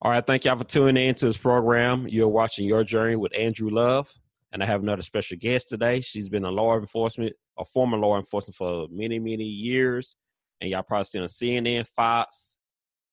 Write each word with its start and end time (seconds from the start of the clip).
All 0.00 0.12
right, 0.12 0.24
thank 0.24 0.44
y'all 0.44 0.56
for 0.56 0.62
tuning 0.62 1.08
in 1.08 1.16
to 1.16 1.26
this 1.26 1.36
program. 1.36 2.06
You're 2.06 2.28
watching 2.28 2.68
Your 2.68 2.84
Journey 2.84 3.16
with 3.16 3.36
Andrew 3.36 3.68
Love, 3.68 4.08
and 4.52 4.62
I 4.62 4.66
have 4.66 4.80
another 4.80 5.02
special 5.02 5.36
guest 5.36 5.68
today. 5.68 6.00
She's 6.00 6.28
been 6.28 6.44
a 6.44 6.50
law 6.52 6.78
enforcement, 6.78 7.32
a 7.58 7.64
former 7.64 7.98
law 7.98 8.16
enforcement 8.16 8.54
for 8.54 8.86
many, 8.92 9.18
many 9.18 9.42
years, 9.42 10.14
and 10.60 10.70
y'all 10.70 10.84
probably 10.84 11.02
seen 11.02 11.22
on 11.22 11.26
CNN, 11.26 11.84
Fox, 11.84 12.58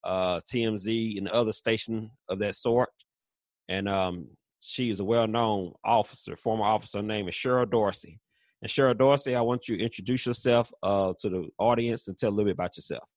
uh, 0.04 0.41
TMZ, 0.41 1.18
and 1.18 1.27
other 1.29 1.54
station 1.54 2.11
of 2.29 2.38
that 2.38 2.54
sort. 2.54 2.89
And 3.67 3.89
um, 3.89 4.27
she 4.59 4.91
is 4.91 4.99
a 4.99 5.04
well-known 5.05 5.73
officer, 5.83 6.36
former 6.36 6.65
officer. 6.65 7.02
name 7.02 7.27
is 7.27 7.33
Cheryl 7.33 7.67
Dorsey. 7.67 8.20
And 8.61 8.70
Cheryl 8.70 8.95
Dorsey, 8.95 9.33
I 9.33 9.41
want 9.41 9.67
you 9.67 9.77
to 9.77 9.83
introduce 9.83 10.27
yourself 10.27 10.71
uh, 10.83 11.13
to 11.20 11.29
the 11.29 11.47
audience 11.57 12.07
and 12.07 12.15
tell 12.15 12.29
a 12.29 12.31
little 12.31 12.45
bit 12.45 12.54
about 12.54 12.77
yourself. 12.77 13.09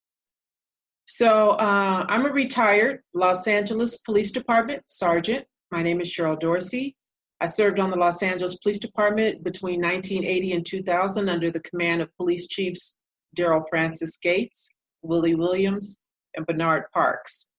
So 1.10 1.52
uh, 1.52 2.04
I'm 2.06 2.26
a 2.26 2.30
retired 2.30 3.00
Los 3.14 3.46
Angeles 3.46 3.96
Police 3.96 4.30
Department 4.30 4.82
sergeant. 4.88 5.46
My 5.70 5.82
name 5.82 6.02
is 6.02 6.08
Cheryl 6.08 6.38
Dorsey. 6.38 6.96
I 7.40 7.46
served 7.46 7.80
on 7.80 7.88
the 7.88 7.96
Los 7.96 8.22
Angeles 8.22 8.56
Police 8.56 8.78
Department 8.78 9.42
between 9.42 9.80
1980 9.80 10.52
and 10.52 10.66
2000 10.66 11.30
under 11.30 11.50
the 11.50 11.60
command 11.60 12.02
of 12.02 12.14
Police 12.18 12.46
Chiefs 12.46 12.98
Daryl 13.34 13.64
Francis 13.70 14.18
Gates, 14.18 14.76
Willie 15.00 15.34
Williams, 15.34 16.02
and 16.36 16.46
Bernard 16.46 16.84
Parks. 16.92 17.52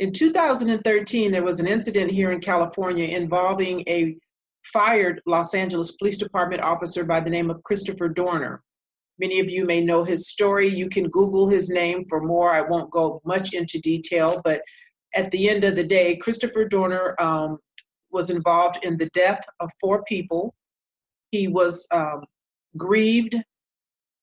In 0.00 0.12
2013, 0.12 1.30
there 1.30 1.44
was 1.44 1.60
an 1.60 1.68
incident 1.68 2.10
here 2.10 2.32
in 2.32 2.40
California 2.40 3.06
involving 3.06 3.84
a 3.88 4.16
fired 4.64 5.22
Los 5.26 5.54
Angeles 5.54 5.92
Police 5.92 6.18
Department 6.18 6.64
officer 6.64 7.04
by 7.04 7.20
the 7.20 7.30
name 7.30 7.50
of 7.50 7.62
Christopher 7.62 8.08
Dorner. 8.08 8.64
Many 9.18 9.40
of 9.40 9.48
you 9.48 9.64
may 9.64 9.80
know 9.80 10.04
his 10.04 10.28
story. 10.28 10.68
You 10.68 10.88
can 10.88 11.08
Google 11.08 11.48
his 11.48 11.70
name 11.70 12.04
for 12.08 12.20
more. 12.20 12.52
I 12.52 12.60
won't 12.60 12.90
go 12.90 13.20
much 13.24 13.54
into 13.54 13.80
detail, 13.80 14.40
but 14.44 14.60
at 15.14 15.30
the 15.30 15.48
end 15.48 15.64
of 15.64 15.76
the 15.76 15.84
day, 15.84 16.16
Christopher 16.16 16.66
Dorner 16.66 17.14
um, 17.18 17.58
was 18.10 18.30
involved 18.30 18.78
in 18.82 18.96
the 18.96 19.08
death 19.14 19.44
of 19.60 19.70
four 19.80 20.04
people. 20.04 20.54
He 21.30 21.48
was 21.48 21.86
um, 21.92 22.24
grieved 22.76 23.36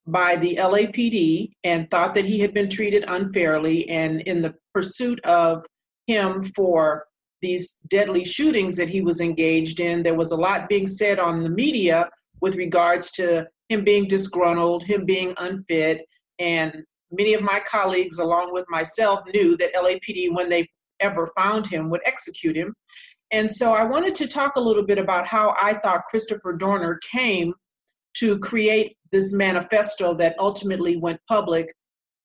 by 0.06 0.36
the 0.36 0.56
LAPD 0.56 1.52
and 1.64 1.90
thought 1.90 2.14
that 2.14 2.26
he 2.26 2.40
had 2.40 2.54
been 2.54 2.70
treated 2.70 3.06
unfairly. 3.08 3.90
And 3.90 4.22
in 4.22 4.42
the 4.42 4.54
pursuit 4.74 5.20
of 5.26 5.66
him 6.08 6.44
for 6.44 7.06
these 7.42 7.80
deadly 7.88 8.24
shootings 8.24 8.76
that 8.76 8.90
he 8.90 9.02
was 9.02 9.22
engaged 9.22 9.80
in, 9.80 10.04
there 10.04 10.16
was 10.16 10.32
a 10.32 10.36
lot 10.36 10.70
being 10.70 10.88
said 10.88 11.20
on 11.20 11.42
the 11.42 11.50
media 11.50 12.10
with 12.42 12.56
regards 12.56 13.12
to 13.12 13.48
him 13.74 13.84
being 13.84 14.08
disgruntled, 14.08 14.84
him 14.84 15.06
being 15.06 15.34
unfit, 15.38 16.06
and 16.40 16.84
many 17.12 17.34
of 17.34 17.42
my 17.42 17.62
colleagues, 17.68 18.20
along 18.20 18.54
with 18.54 18.66
myself, 18.70 19.22
knew 19.34 19.58
that 19.58 19.74
LAPD, 19.74 20.34
when 20.34 20.50
they 20.50 20.68
ever 21.00 21.32
found 21.36 21.68
him, 21.68 21.90
would 21.90 22.02
execute 22.06 22.56
him. 22.56 22.74
And 23.32 23.52
so 23.52 23.74
I 23.74 23.84
wanted 23.84 24.16
to 24.16 24.28
talk 24.28 24.56
a 24.56 24.62
little 24.62 24.86
bit 24.86 25.00
about 25.00 25.26
how 25.26 25.56
I 25.62 25.74
thought 25.74 26.06
Christopher 26.10 26.54
Dorner 26.54 27.00
came 27.12 27.54
to 28.18 28.38
create 28.40 28.96
this 29.12 29.34
manifesto 29.34 30.14
that 30.16 30.36
ultimately 30.38 30.98
went 30.98 31.20
public. 31.28 31.74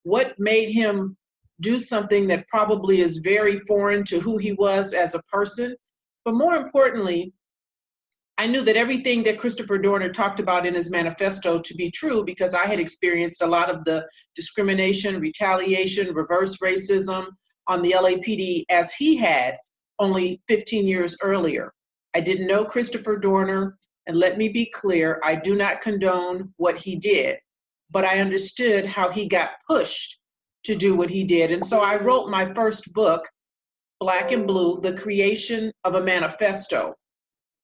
What 0.02 0.38
made 0.38 0.70
him 0.70 1.16
do 1.60 1.78
something 1.78 2.26
that 2.28 2.46
probably 2.48 3.00
is 3.00 3.16
very 3.18 3.60
foreign 3.60 4.04
to 4.04 4.20
who 4.20 4.36
he 4.36 4.52
was 4.52 4.92
as 4.92 5.14
a 5.14 5.22
person? 5.32 5.74
But 6.24 6.34
more 6.34 6.56
importantly, 6.56 7.32
I 8.40 8.46
knew 8.46 8.62
that 8.62 8.76
everything 8.76 9.24
that 9.24 9.40
Christopher 9.40 9.78
Dorner 9.78 10.10
talked 10.10 10.38
about 10.38 10.64
in 10.64 10.74
his 10.74 10.92
manifesto 10.92 11.58
to 11.58 11.74
be 11.74 11.90
true 11.90 12.24
because 12.24 12.54
I 12.54 12.66
had 12.66 12.78
experienced 12.78 13.42
a 13.42 13.46
lot 13.48 13.68
of 13.68 13.84
the 13.84 14.06
discrimination, 14.36 15.18
retaliation, 15.18 16.14
reverse 16.14 16.58
racism 16.58 17.26
on 17.66 17.82
the 17.82 17.96
LAPD 17.98 18.64
as 18.70 18.94
he 18.94 19.16
had 19.16 19.56
only 19.98 20.40
15 20.46 20.86
years 20.86 21.18
earlier. 21.20 21.72
I 22.14 22.20
didn't 22.20 22.46
know 22.46 22.64
Christopher 22.64 23.18
Dorner, 23.18 23.76
and 24.06 24.16
let 24.16 24.38
me 24.38 24.48
be 24.48 24.66
clear, 24.66 25.20
I 25.24 25.34
do 25.34 25.56
not 25.56 25.80
condone 25.80 26.54
what 26.58 26.78
he 26.78 26.94
did, 26.94 27.38
but 27.90 28.04
I 28.04 28.20
understood 28.20 28.86
how 28.86 29.10
he 29.10 29.26
got 29.26 29.50
pushed 29.68 30.16
to 30.62 30.76
do 30.76 30.94
what 30.94 31.10
he 31.10 31.24
did. 31.24 31.50
And 31.50 31.64
so 31.64 31.80
I 31.80 31.96
wrote 31.96 32.30
my 32.30 32.54
first 32.54 32.92
book, 32.92 33.28
Black 33.98 34.30
and 34.30 34.46
Blue 34.46 34.80
The 34.80 34.92
Creation 34.92 35.72
of 35.82 35.96
a 35.96 36.02
Manifesto 36.02 36.94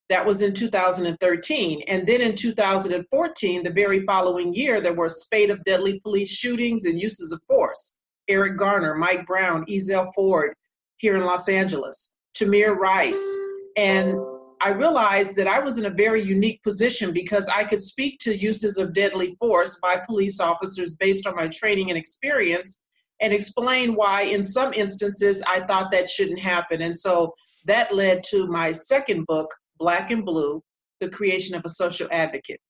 that 0.09 0.25
was 0.25 0.43
in 0.43 0.53
2013. 0.53 1.83
And 1.89 2.07
then 2.07 2.21
in 2.21 2.35
2014, 2.35 3.63
the 3.63 3.71
very 3.71 4.05
following 4.05 4.53
year, 4.55 4.81
there 4.81 4.93
were 4.93 5.07
a 5.07 5.11
spate 5.11 5.51
of 5.51 5.65
deadly 5.65 6.01
police 6.01 6.31
shootings 6.31 6.85
and 6.85 7.01
uses 7.01 7.33
of 7.33 7.41
force. 7.49 7.97
Eric 8.29 8.59
Garner, 8.59 8.95
Mike 8.95 9.27
Brown, 9.27 9.65
Ezell 9.67 10.13
Ford 10.15 10.55
here 10.99 11.17
in 11.17 11.25
Los 11.25 11.49
Angeles, 11.49 12.17
Tamir 12.35 12.77
Rice. 12.77 13.37
And 13.77 14.19
I 14.61 14.71
realized 14.71 15.37
that 15.37 15.47
I 15.47 15.61
was 15.61 15.79
in 15.79 15.87
a 15.87 15.91
very 15.91 16.23
unique 16.23 16.63
position 16.63 17.13
because 17.13 17.49
I 17.49 17.65
could 17.65 17.83
speak 17.83 18.19
to 18.21 18.37
uses 18.37 18.79
of 18.79 18.95
deadly 18.95 19.37
force 19.39 19.79
by 19.81 19.99
police 19.99 20.41
officers 20.41 20.95
based 20.95 21.27
on 21.27 21.35
my 21.35 21.49
training 21.49 21.91
and 21.91 21.99
experience 21.99 22.83
and 23.21 23.33
explain 23.33 23.95
why, 23.95 24.23
in 24.23 24.43
some 24.43 24.73
instances, 24.73 25.43
I 25.47 25.61
thought 25.61 25.91
that 25.93 26.09
shouldn't 26.09 26.41
happen. 26.41 26.83
And 26.83 26.97
so 26.97 27.35
that 27.67 27.95
led 27.95 28.23
to 28.31 28.47
my 28.47 28.73
second 28.73 29.27
book, 29.27 29.55
Black 29.79 30.11
and 30.11 30.25
Blue, 30.25 30.63
the 31.01 31.09
creation 31.09 31.55
of 31.55 31.63
a 31.65 31.69
social 31.69 32.09
advocate. 32.11 32.61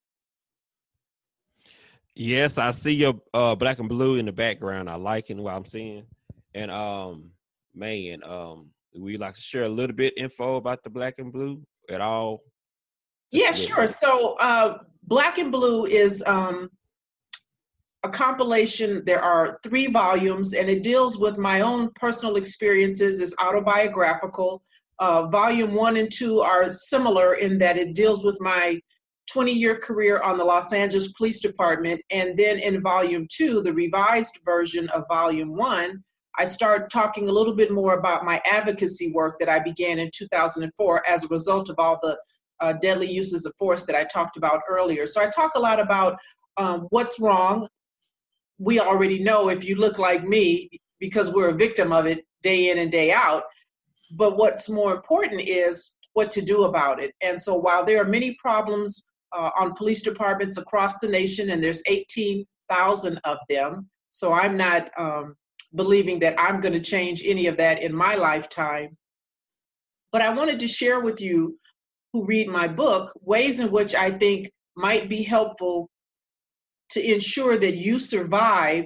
Yes, 2.15 2.59
I 2.59 2.71
see 2.71 2.93
your 2.93 3.21
uh, 3.33 3.57
black 3.57 3.81
and 3.81 3.89
blue 3.89 4.17
in 4.17 4.27
the 4.27 4.33
background. 4.33 4.89
I 4.89 4.95
like 4.95 5.31
it 5.31 5.37
what 5.37 5.55
I'm 5.55 5.65
seeing. 5.65 6.05
And 6.55 6.71
um 6.71 7.31
man, 7.75 8.23
um 8.25 8.71
we 8.97 9.17
like 9.17 9.35
to 9.35 9.41
share 9.41 9.65
a 9.65 9.69
little 9.69 9.97
bit 9.97 10.15
info 10.17 10.57
about 10.57 10.85
the 10.85 10.91
black 10.91 11.15
and 11.19 11.33
blue 11.33 11.61
at 11.91 12.01
all? 12.01 12.43
Just 13.33 13.69
yeah, 13.69 13.75
sure. 13.75 13.89
So 13.89 14.37
uh 14.39 14.79
Black 15.07 15.39
and 15.39 15.53
Blue 15.53 15.87
is 15.87 16.23
um 16.27 16.71
a 18.05 18.09
compilation. 18.09 19.03
There 19.05 19.21
are 19.23 19.59
three 19.63 19.87
volumes, 19.87 20.55
and 20.55 20.69
it 20.69 20.83
deals 20.83 21.19
with 21.19 21.39
my 21.39 21.63
own 21.63 21.91
personal 21.95 22.37
experiences. 22.37 23.21
It's 23.21 23.35
autobiographical. 23.41 24.63
Uh, 24.99 25.27
volume 25.27 25.75
one 25.75 25.97
and 25.97 26.11
two 26.13 26.41
are 26.41 26.73
similar 26.73 27.35
in 27.35 27.59
that 27.59 27.77
it 27.77 27.95
deals 27.95 28.25
with 28.25 28.39
my 28.41 28.81
20 29.33 29.53
year 29.53 29.79
career 29.79 30.21
on 30.21 30.39
the 30.39 30.45
Los 30.45 30.73
Angeles 30.73 31.13
Police 31.13 31.41
Department. 31.41 32.01
And 32.11 32.39
then 32.39 32.59
in 32.59 32.83
volume 32.83 33.27
two, 33.31 33.63
the 33.63 33.73
revised 33.73 34.39
version 34.45 34.89
of 34.91 35.05
volume 35.09 35.57
one, 35.57 36.05
I 36.39 36.45
start 36.45 36.91
talking 36.91 37.29
a 37.29 37.33
little 37.33 37.55
bit 37.55 37.73
more 37.73 37.99
about 37.99 38.25
my 38.25 38.41
advocacy 38.45 39.13
work 39.13 39.39
that 39.39 39.49
I 39.49 39.61
began 39.61 39.99
in 39.99 40.11
2004 40.17 41.09
as 41.09 41.25
a 41.25 41.29
result 41.29 41.69
of 41.69 41.77
all 41.79 41.99
the 42.03 42.19
uh, 42.61 42.75
deadly 42.75 43.11
uses 43.11 43.47
of 43.47 43.53
force 43.59 43.87
that 43.87 43.97
I 43.97 44.05
talked 44.05 44.37
about 44.37 44.61
earlier. 44.69 45.07
So 45.07 45.21
I 45.21 45.29
talk 45.29 45.53
a 45.55 45.61
lot 45.61 45.81
about 45.81 46.19
um, 46.57 46.87
what's 46.91 47.21
wrong. 47.21 47.69
We 48.59 48.79
already 48.79 49.23
know 49.23 49.49
if 49.49 49.65
you 49.65 49.77
look 49.77 49.99
like 49.99 50.25
me, 50.25 50.71
because 51.01 51.31
we're 51.31 51.49
a 51.49 51.55
victim 51.55 51.93
of 51.93 52.07
it 52.07 52.25
day 52.43 52.71
in 52.71 52.79
and 52.79 52.91
day 52.91 53.13
out. 53.13 53.45
But 54.17 54.37
what's 54.37 54.69
more 54.69 54.95
important 54.95 55.41
is 55.41 55.97
what 56.13 56.31
to 56.33 56.43
do 56.43 56.65
about 56.65 57.03
it. 57.03 57.13
And 57.21 57.41
so 57.41 57.55
while 57.57 57.85
there 57.85 58.01
are 58.01 58.09
many 58.09 58.37
problems 58.37 59.11
uh, 59.37 59.51
on 59.59 59.75
police 59.75 60.03
departments 60.03 60.57
across 60.57 60.99
the 60.99 61.09
nation, 61.09 61.51
and 61.51 61.63
there's 61.63 61.83
18,000 61.87 63.21
of 63.25 63.39
them, 63.49 63.89
so 64.11 64.33
I'm 64.33 64.57
not 64.57 64.91
um, 64.97 65.35
believing 65.75 66.21
that 66.21 66.39
I'm 66.39 66.61
going 66.61 66.75
to 66.75 66.81
change 66.81 67.23
any 67.25 67.49
of 67.49 67.57
that 67.57 67.83
in 67.83 67.95
my 67.95 68.15
lifetime. 68.15 68.97
But 70.13 70.23
I 70.23 70.33
wanted 70.33 70.61
to 70.61 70.69
share 70.69 71.01
with 71.01 71.21
you 71.21 71.59
who 72.13 72.25
read 72.25 72.47
my 72.47 72.69
book 72.69 73.13
ways 73.21 73.59
in 73.59 73.73
which 73.73 73.97
I 73.97 74.13
think 74.13 74.53
might 74.77 75.09
be 75.09 75.25
helpful 75.25 75.91
to 76.91 77.13
ensure 77.13 77.59
that 77.59 77.77
you 77.77 77.99
survive 77.99 78.85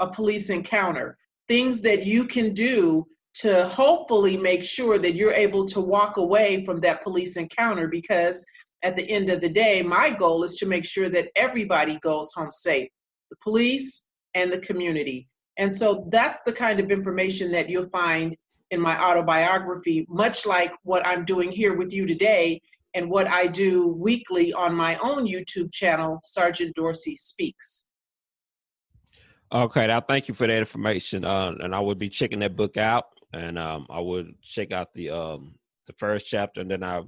a 0.00 0.08
police 0.08 0.50
encounter. 0.50 1.16
Things 1.46 1.80
that 1.82 2.04
you 2.04 2.26
can 2.26 2.52
do 2.52 3.06
to 3.34 3.68
hopefully 3.68 4.36
make 4.36 4.62
sure 4.62 4.98
that 4.98 5.14
you're 5.14 5.32
able 5.32 5.64
to 5.66 5.80
walk 5.80 6.16
away 6.16 6.64
from 6.64 6.80
that 6.80 7.02
police 7.02 7.36
encounter 7.36 7.88
because 7.88 8.44
at 8.82 8.96
the 8.96 9.10
end 9.10 9.30
of 9.30 9.40
the 9.40 9.48
day, 9.48 9.82
my 9.82 10.10
goal 10.10 10.44
is 10.44 10.54
to 10.56 10.66
make 10.66 10.84
sure 10.84 11.08
that 11.08 11.30
everybody 11.34 11.98
goes 12.00 12.32
home 12.32 12.50
safe 12.50 12.88
the 13.30 13.36
police 13.42 14.10
and 14.34 14.52
the 14.52 14.58
community. 14.58 15.26
And 15.56 15.72
so 15.72 16.06
that's 16.10 16.42
the 16.42 16.52
kind 16.52 16.78
of 16.78 16.90
information 16.90 17.50
that 17.52 17.68
you'll 17.68 17.88
find 17.88 18.36
in 18.70 18.80
my 18.80 19.00
autobiography, 19.02 20.06
much 20.08 20.46
like 20.46 20.72
what 20.82 21.06
I'm 21.06 21.24
doing 21.24 21.50
here 21.50 21.74
with 21.74 21.92
you 21.92 22.06
today 22.06 22.60
and 22.94 23.10
what 23.10 23.26
I 23.26 23.46
do 23.46 23.88
weekly 23.88 24.52
on 24.52 24.74
my 24.74 24.96
own 24.96 25.26
YouTube 25.26 25.72
channel, 25.72 26.20
Sergeant 26.22 26.74
Dorsey 26.76 27.16
Speaks. 27.16 27.83
Okay, 29.54 29.86
now 29.86 30.00
thank 30.00 30.26
you 30.26 30.34
for 30.34 30.48
that 30.48 30.58
information. 30.58 31.24
Uh, 31.24 31.54
and 31.60 31.74
I 31.74 31.78
would 31.78 31.98
be 31.98 32.08
checking 32.08 32.40
that 32.40 32.56
book 32.56 32.76
out 32.76 33.06
and 33.34 33.58
um, 33.58 33.86
I 33.90 34.00
would 34.00 34.34
check 34.42 34.72
out 34.72 34.94
the 34.94 35.10
um, 35.10 35.54
the 35.86 35.92
first 35.94 36.26
chapter, 36.26 36.60
and 36.60 36.70
then 36.70 36.82
I 36.82 37.02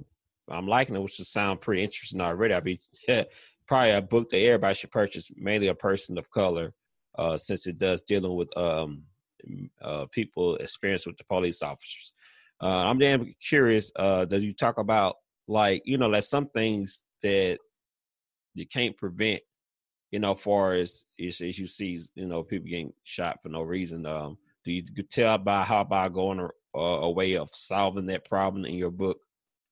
I'm 0.49 0.67
liking 0.67 0.95
it, 0.95 1.01
which 1.01 1.13
should 1.13 1.27
sound 1.27 1.61
pretty 1.61 1.83
interesting 1.83 2.21
already. 2.21 2.53
I'd 2.53 2.63
be 2.63 2.79
probably 3.67 3.91
a 3.91 4.01
book 4.01 4.29
that 4.29 4.39
everybody 4.39 4.75
should 4.75 4.91
purchase, 4.91 5.29
mainly 5.35 5.67
a 5.67 5.75
person 5.75 6.17
of 6.17 6.29
color, 6.29 6.73
uh, 7.17 7.37
since 7.37 7.67
it 7.67 7.77
does 7.77 8.01
dealing 8.01 8.35
with 8.35 8.55
um, 8.57 9.03
uh, 9.81 10.05
people 10.11 10.55
experience 10.57 11.07
with 11.07 11.17
the 11.17 11.23
police 11.25 11.61
officers. 11.61 12.11
Uh, 12.61 12.85
I'm 12.85 12.97
damn 12.97 13.33
curious. 13.47 13.91
Uh, 13.95 14.25
does 14.25 14.43
you 14.43 14.53
talk 14.53 14.77
about 14.77 15.15
like 15.47 15.81
you 15.85 15.97
know 15.97 16.07
like 16.07 16.23
some 16.23 16.47
things 16.47 17.01
that 17.23 17.57
you 18.53 18.67
can't 18.67 18.97
prevent 18.97 19.41
you 20.11 20.19
know, 20.19 20.35
far 20.35 20.73
as, 20.73 21.05
as 21.19 21.41
as 21.41 21.59
you 21.59 21.67
see, 21.67 21.99
you 22.15 22.25
know, 22.25 22.43
people 22.43 22.69
getting 22.69 22.93
shot 23.03 23.39
for 23.41 23.49
no 23.49 23.61
reason. 23.61 24.05
Um, 24.05 24.37
do 24.63 24.71
you 24.71 24.83
tell 25.09 25.37
by 25.37 25.63
how 25.63 25.83
by 25.83 26.09
going 26.09 26.39
a, 26.75 26.79
a 26.79 27.09
way 27.09 27.37
of 27.37 27.49
solving 27.49 28.05
that 28.07 28.25
problem 28.25 28.65
in 28.65 28.75
your 28.75 28.91
book, 28.91 29.17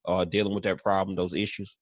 uh, 0.05 0.25
dealing 0.25 0.53
with 0.53 0.63
that 0.63 0.81
problem, 0.83 1.15
those 1.15 1.33
issues? 1.33 1.77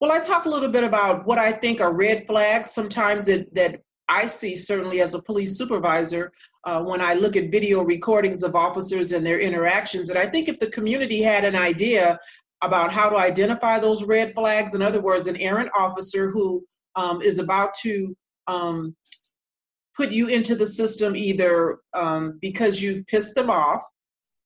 Well, 0.00 0.12
I 0.12 0.20
talk 0.20 0.46
a 0.46 0.48
little 0.48 0.68
bit 0.68 0.84
about 0.84 1.26
what 1.26 1.38
I 1.38 1.52
think 1.52 1.80
are 1.80 1.92
red 1.92 2.26
flags. 2.26 2.70
Sometimes 2.70 3.28
it, 3.28 3.54
that 3.54 3.82
I 4.08 4.26
see, 4.26 4.56
certainly 4.56 5.00
as 5.00 5.14
a 5.14 5.22
police 5.22 5.56
supervisor, 5.56 6.32
uh, 6.64 6.82
when 6.82 7.00
I 7.00 7.14
look 7.14 7.36
at 7.36 7.50
video 7.50 7.82
recordings 7.82 8.42
of 8.42 8.56
officers 8.56 9.12
and 9.12 9.24
their 9.24 9.38
interactions. 9.38 10.10
And 10.10 10.18
I 10.18 10.26
think 10.26 10.48
if 10.48 10.58
the 10.58 10.70
community 10.70 11.22
had 11.22 11.44
an 11.44 11.56
idea 11.56 12.18
about 12.62 12.92
how 12.92 13.08
to 13.08 13.16
identify 13.16 13.78
those 13.78 14.04
red 14.04 14.34
flags, 14.34 14.74
in 14.74 14.82
other 14.82 15.00
words, 15.00 15.26
an 15.26 15.36
errant 15.36 15.70
officer 15.74 16.28
who 16.28 16.64
um, 16.96 17.22
is 17.22 17.38
about 17.38 17.74
to 17.82 18.16
um, 18.46 18.96
put 19.96 20.10
you 20.10 20.28
into 20.28 20.54
the 20.54 20.66
system 20.66 21.16
either 21.16 21.78
um, 21.94 22.38
because 22.40 22.80
you've 22.80 23.06
pissed 23.06 23.34
them 23.34 23.50
off 23.50 23.82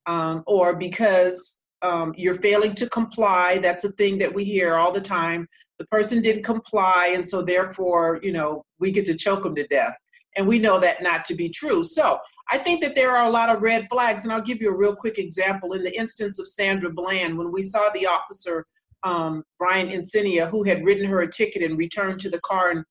um, 0.07 0.43
or 0.47 0.77
because 0.77 1.63
um, 1.83 2.15
you're 2.17 2.35
failing 2.35 2.75
to 2.75 2.89
comply. 2.89 3.59
That's 3.59 3.85
a 3.85 3.93
thing 3.93 4.19
that 4.19 4.33
we 4.33 4.45
hear 4.45 4.75
all 4.75 4.93
the 4.93 5.01
time. 5.01 5.47
The 5.79 5.87
person 5.87 6.23
didn't 6.23 6.45
comply, 6.45 7.13
and 7.15 7.27
so 7.27 7.43
therefore, 7.43 8.21
you 8.23 8.33
know, 8.33 8.65
we 8.79 8.91
get 8.91 9.05
to 9.07 9.17
choke 9.17 9.43
them 9.43 9.55
to 9.57 9.67
death. 9.67 9.95
And 10.37 10.49
we 10.49 10.59
know 10.59 10.81
that 10.81 11.03
not 11.03 11.25
to 11.27 11.35
be 11.35 11.49
true. 11.49 11.85
So 11.85 12.19
I 12.51 12.59
think 12.59 12.81
that 12.83 12.95
there 12.95 13.17
are 13.17 13.27
a 13.27 13.31
lot 13.31 13.55
of 13.55 13.63
red 13.63 13.87
flags, 13.91 14.25
and 14.25 14.33
I'll 14.33 14.41
give 14.41 14.61
you 14.61 14.71
a 14.71 14.77
real 14.77 14.97
quick 14.97 15.19
example. 15.19 15.73
In 15.73 15.83
the 15.83 15.97
instance 15.97 16.39
of 16.39 16.47
Sandra 16.47 16.91
Bland, 16.91 17.39
when 17.39 17.53
we 17.53 17.63
saw 17.63 17.91
the 17.91 18.07
officer 18.07 18.67
um, 19.05 19.45
Brian 19.59 19.89
Encinia, 19.89 20.49
who 20.49 20.63
had 20.63 20.85
written 20.85 21.07
her 21.07 21.21
a 21.21 21.31
ticket 21.31 21.63
and 21.63 21.79
returned 21.79 22.21
to 22.21 22.31
the 22.31 22.41
car 22.41 22.71
and 22.71 22.85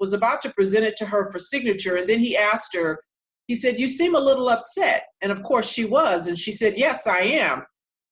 was 0.00 0.12
about 0.12 0.40
to 0.42 0.50
present 0.50 0.84
it 0.84 0.96
to 0.96 1.06
her 1.06 1.30
for 1.30 1.38
signature. 1.38 1.96
And 1.96 2.08
then 2.08 2.20
he 2.20 2.36
asked 2.36 2.74
her, 2.74 3.00
he 3.46 3.54
said, 3.54 3.78
You 3.78 3.88
seem 3.88 4.14
a 4.14 4.20
little 4.20 4.48
upset. 4.48 5.04
And 5.20 5.32
of 5.32 5.42
course 5.42 5.68
she 5.68 5.84
was. 5.84 6.28
And 6.28 6.38
she 6.38 6.52
said, 6.52 6.74
Yes, 6.76 7.06
I 7.06 7.20
am. 7.20 7.64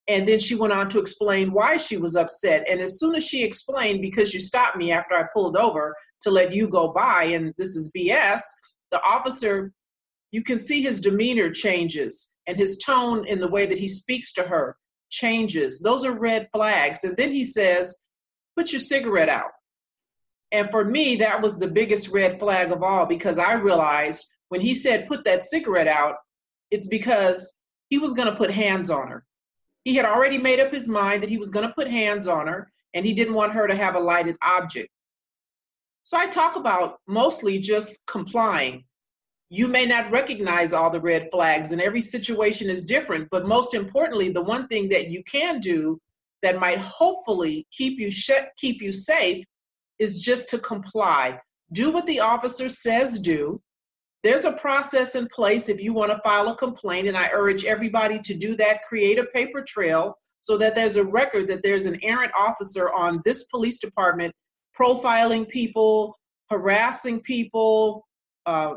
And 0.08 0.28
then 0.28 0.38
she 0.38 0.54
went 0.54 0.72
on 0.72 0.88
to 0.90 1.00
explain 1.00 1.52
why 1.52 1.78
she 1.78 1.96
was 1.96 2.14
upset. 2.14 2.66
And 2.70 2.80
as 2.80 2.98
soon 2.98 3.16
as 3.16 3.26
she 3.26 3.42
explained, 3.42 4.02
because 4.02 4.32
you 4.32 4.38
stopped 4.38 4.76
me 4.76 4.92
after 4.92 5.16
I 5.16 5.24
pulled 5.32 5.56
over 5.56 5.94
to 6.22 6.30
let 6.30 6.54
you 6.54 6.68
go 6.68 6.92
by, 6.92 7.24
and 7.24 7.52
this 7.58 7.74
is 7.74 7.90
BS, 7.96 8.40
the 8.92 9.02
officer, 9.02 9.72
you 10.30 10.42
can 10.42 10.58
see 10.58 10.80
his 10.80 11.00
demeanor 11.00 11.50
changes 11.50 12.34
and 12.46 12.56
his 12.56 12.78
tone 12.78 13.26
in 13.26 13.40
the 13.40 13.48
way 13.48 13.66
that 13.66 13.78
he 13.78 13.88
speaks 13.88 14.32
to 14.34 14.44
her 14.44 14.76
changes. 15.10 15.80
Those 15.80 16.04
are 16.04 16.12
red 16.12 16.48
flags. 16.52 17.04
And 17.04 17.16
then 17.16 17.32
he 17.32 17.44
says, 17.44 17.96
put 18.56 18.72
your 18.72 18.80
cigarette 18.80 19.28
out. 19.28 19.50
And 20.52 20.70
for 20.70 20.84
me, 20.84 21.16
that 21.16 21.42
was 21.42 21.58
the 21.58 21.66
biggest 21.66 22.08
red 22.08 22.38
flag 22.38 22.70
of 22.70 22.82
all 22.82 23.06
because 23.06 23.38
I 23.38 23.54
realized 23.54 24.26
when 24.48 24.60
he 24.60 24.74
said, 24.74 25.08
put 25.08 25.24
that 25.24 25.44
cigarette 25.44 25.88
out, 25.88 26.16
it's 26.70 26.86
because 26.86 27.60
he 27.88 27.98
was 27.98 28.14
going 28.14 28.28
to 28.28 28.36
put 28.36 28.50
hands 28.50 28.90
on 28.90 29.08
her. 29.08 29.24
He 29.84 29.94
had 29.94 30.04
already 30.04 30.38
made 30.38 30.60
up 30.60 30.72
his 30.72 30.88
mind 30.88 31.22
that 31.22 31.30
he 31.30 31.38
was 31.38 31.50
going 31.50 31.66
to 31.66 31.74
put 31.74 31.88
hands 31.88 32.26
on 32.26 32.46
her 32.46 32.70
and 32.94 33.04
he 33.04 33.12
didn't 33.12 33.34
want 33.34 33.52
her 33.52 33.66
to 33.66 33.74
have 33.74 33.94
a 33.94 34.00
lighted 34.00 34.36
object. 34.42 34.88
So 36.02 36.16
I 36.16 36.28
talk 36.28 36.56
about 36.56 36.98
mostly 37.06 37.58
just 37.58 38.06
complying 38.06 38.84
you 39.48 39.68
may 39.68 39.86
not 39.86 40.10
recognize 40.10 40.72
all 40.72 40.90
the 40.90 41.00
red 41.00 41.28
flags 41.30 41.72
and 41.72 41.80
every 41.80 42.00
situation 42.00 42.68
is 42.68 42.84
different 42.84 43.28
but 43.30 43.46
most 43.46 43.74
importantly 43.74 44.28
the 44.28 44.42
one 44.42 44.66
thing 44.66 44.88
that 44.88 45.08
you 45.08 45.22
can 45.24 45.60
do 45.60 45.98
that 46.42 46.58
might 46.58 46.78
hopefully 46.78 47.66
keep 47.72 47.98
you 47.98 48.10
sh- 48.10 48.52
keep 48.56 48.80
you 48.80 48.92
safe 48.92 49.44
is 49.98 50.18
just 50.18 50.48
to 50.50 50.58
comply. 50.58 51.40
Do 51.72 51.92
what 51.92 52.06
the 52.06 52.20
officer 52.20 52.68
says 52.68 53.18
do. 53.18 53.60
There's 54.22 54.44
a 54.44 54.52
process 54.52 55.14
in 55.14 55.28
place 55.28 55.68
if 55.68 55.80
you 55.80 55.92
want 55.92 56.12
to 56.12 56.20
file 56.24 56.48
a 56.48 56.56
complaint 56.56 57.06
and 57.08 57.16
i 57.16 57.30
urge 57.32 57.64
everybody 57.64 58.18
to 58.20 58.34
do 58.34 58.56
that. 58.56 58.82
Create 58.82 59.18
a 59.18 59.24
paper 59.24 59.62
trail 59.62 60.16
so 60.40 60.56
that 60.58 60.74
there's 60.74 60.96
a 60.96 61.04
record 61.04 61.48
that 61.48 61.62
there's 61.62 61.86
an 61.86 61.98
errant 62.02 62.32
officer 62.38 62.92
on 62.92 63.20
this 63.24 63.44
police 63.44 63.78
department 63.78 64.32
profiling 64.78 65.48
people 65.48 66.16
harassing 66.50 67.20
people 67.20 68.06
uh, 68.44 68.74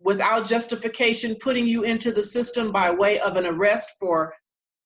without 0.00 0.46
justification 0.46 1.36
putting 1.40 1.66
you 1.66 1.82
into 1.82 2.12
the 2.12 2.22
system 2.22 2.70
by 2.72 2.90
way 2.90 3.18
of 3.20 3.36
an 3.36 3.46
arrest 3.46 3.90
for 3.98 4.34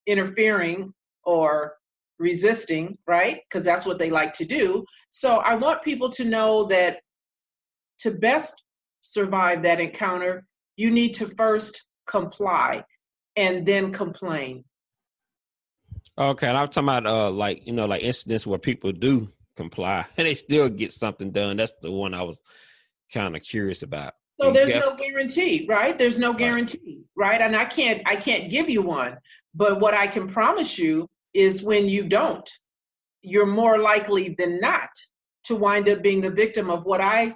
interfering 0.07 0.93
or 1.25 1.75
resisting, 2.19 2.97
right? 3.07 3.41
Because 3.49 3.65
that's 3.65 3.87
what 3.87 3.99
they 3.99 4.11
like 4.11 4.33
to 4.35 4.45
do. 4.45 4.85
So 5.11 5.39
I 5.39 5.55
want 5.57 5.83
people 5.83 6.09
to 6.11 6.25
know 6.25 6.65
that 6.65 7.01
to 8.01 8.13
best 8.13 8.65
survive 9.01 9.63
that 9.63 9.81
encounter, 9.81 10.47
you 10.77 10.91
need 10.91 11.15
to 11.15 11.27
first 11.27 11.87
comply 12.07 12.85
and 13.37 13.67
then 13.67 13.93
complain. 13.93 14.65
Okay, 16.17 16.49
and 16.49 16.57
I'm 16.57 16.69
talking 16.69 16.89
about 16.89 17.07
uh 17.07 17.31
like 17.31 17.65
you 17.67 17.73
know 17.73 17.87
like 17.87 18.03
incidents 18.03 18.47
where 18.47 18.59
people 18.59 18.91
do 18.91 19.29
comply 19.57 20.05
and 20.17 20.27
they 20.27 20.35
still 20.35 20.69
get 20.69 20.93
something 20.93 21.31
done. 21.31 21.57
That's 21.57 21.75
the 21.81 21.93
one 21.93 22.15
I 22.15 22.23
was 22.23 22.43
kind 23.13 23.37
of 23.37 23.43
curious 23.43 23.83
about. 23.83 24.15
So 24.41 24.53
there's 24.53 24.75
no 24.75 24.97
guarantee, 24.97 25.67
right? 25.69 25.99
There's 25.99 26.19
no 26.19 26.33
guarantee, 26.33 27.03
right? 27.17 27.41
And 27.41 27.57
I 27.57 27.65
can't 27.65 28.03
I 28.07 28.17
can't 28.17 28.51
give 28.51 28.71
you 28.71 28.83
one. 28.83 29.19
But 29.55 29.81
what 29.81 29.95
I 29.95 30.07
can 30.07 30.29
promise 30.29 30.79
you 30.79 31.09
is 31.35 31.63
when 31.63 31.89
you 31.89 32.05
don't, 32.05 32.49
you're 33.23 33.47
more 33.47 33.79
likely 33.79 34.35
than 34.39 34.61
not 34.61 34.89
to 35.45 35.57
wind 35.57 35.89
up 35.89 36.03
being 36.03 36.21
the 36.21 36.31
victim 36.31 36.71
of 36.71 36.85
what 36.85 37.01
I 37.01 37.35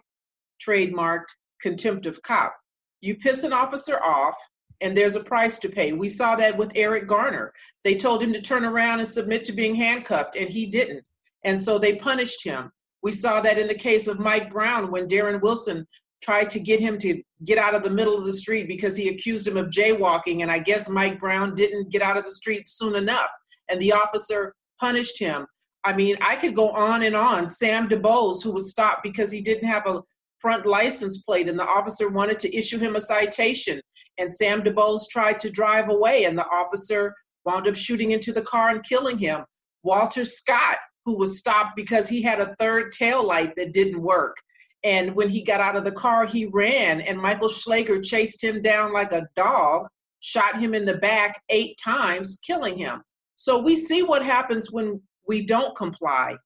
trademarked 0.64 1.26
contempt 1.60 2.06
of 2.06 2.22
cop. 2.22 2.54
You 3.00 3.16
piss 3.16 3.42
an 3.42 3.52
officer 3.52 4.00
off 4.02 4.36
and 4.80 4.96
there's 4.96 5.16
a 5.16 5.24
price 5.24 5.58
to 5.60 5.68
pay. 5.68 5.92
We 5.92 6.08
saw 6.08 6.36
that 6.36 6.56
with 6.56 6.72
Eric 6.74 7.06
Garner. 7.06 7.52
They 7.84 7.96
told 7.96 8.22
him 8.22 8.32
to 8.32 8.40
turn 8.40 8.64
around 8.64 8.98
and 8.98 9.08
submit 9.08 9.44
to 9.44 9.52
being 9.52 9.74
handcuffed 9.74 10.36
and 10.36 10.50
he 10.50 10.66
didn't. 10.66 11.04
And 11.44 11.58
so 11.58 11.78
they 11.78 11.96
punished 11.96 12.44
him. 12.44 12.70
We 13.02 13.12
saw 13.12 13.40
that 13.40 13.58
in 13.58 13.66
the 13.66 13.74
case 13.74 14.06
of 14.06 14.20
Mike 14.20 14.50
Brown 14.50 14.90
when 14.90 15.08
Darren 15.08 15.40
Wilson 15.40 15.86
tried 16.22 16.48
to 16.50 16.60
get 16.60 16.80
him 16.80 16.98
to 16.98 17.20
get 17.44 17.58
out 17.58 17.74
of 17.74 17.82
the 17.82 17.90
middle 17.90 18.16
of 18.16 18.24
the 18.24 18.32
street 18.32 18.68
because 18.68 18.96
he 18.96 19.08
accused 19.08 19.46
him 19.46 19.56
of 19.56 19.66
jaywalking. 19.66 20.42
And 20.42 20.50
I 20.50 20.58
guess 20.58 20.88
Mike 20.88 21.18
Brown 21.18 21.54
didn't 21.54 21.90
get 21.90 22.02
out 22.02 22.16
of 22.16 22.24
the 22.24 22.30
street 22.30 22.66
soon 22.66 22.94
enough. 22.94 23.30
And 23.68 23.80
the 23.80 23.92
officer 23.92 24.54
punished 24.78 25.18
him. 25.18 25.46
I 25.84 25.92
mean, 25.92 26.16
I 26.20 26.36
could 26.36 26.54
go 26.54 26.70
on 26.70 27.02
and 27.02 27.16
on. 27.16 27.48
Sam 27.48 27.88
DuBose, 27.88 28.42
who 28.42 28.52
was 28.52 28.70
stopped 28.70 29.02
because 29.02 29.30
he 29.30 29.40
didn't 29.40 29.68
have 29.68 29.86
a 29.86 30.00
front 30.38 30.66
license 30.66 31.22
plate, 31.22 31.48
and 31.48 31.58
the 31.58 31.66
officer 31.66 32.08
wanted 32.08 32.38
to 32.40 32.56
issue 32.56 32.78
him 32.78 32.96
a 32.96 33.00
citation. 33.00 33.80
And 34.18 34.30
Sam 34.30 34.62
DuBose 34.62 35.08
tried 35.08 35.38
to 35.40 35.50
drive 35.50 35.88
away, 35.88 36.24
and 36.24 36.38
the 36.38 36.46
officer 36.46 37.14
wound 37.44 37.66
up 37.66 37.74
shooting 37.74 38.12
into 38.12 38.32
the 38.32 38.42
car 38.42 38.70
and 38.70 38.84
killing 38.84 39.18
him. 39.18 39.44
Walter 39.82 40.24
Scott, 40.24 40.78
who 41.04 41.16
was 41.16 41.38
stopped 41.38 41.74
because 41.74 42.08
he 42.08 42.22
had 42.22 42.40
a 42.40 42.54
third 42.60 42.92
tail 42.92 43.26
light 43.26 43.54
that 43.56 43.72
didn't 43.72 44.00
work. 44.00 44.36
And 44.84 45.14
when 45.14 45.28
he 45.28 45.42
got 45.42 45.60
out 45.60 45.76
of 45.76 45.84
the 45.84 45.92
car, 45.92 46.26
he 46.26 46.46
ran, 46.46 47.00
and 47.00 47.18
Michael 47.18 47.48
Slager 47.48 48.04
chased 48.04 48.42
him 48.42 48.62
down 48.62 48.92
like 48.92 49.12
a 49.12 49.28
dog, 49.36 49.86
shot 50.20 50.58
him 50.58 50.74
in 50.74 50.84
the 50.84 50.98
back 50.98 51.40
eight 51.50 51.78
times, 51.82 52.40
killing 52.44 52.76
him. 52.76 53.02
So 53.36 53.60
we 53.60 53.76
see 53.76 54.02
what 54.02 54.24
happens 54.24 54.72
when 54.72 55.00
we 55.28 55.44
don't 55.44 55.76
comply. 55.76 56.36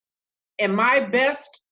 And 0.58 0.74
my 0.74 1.00
best 1.00 1.62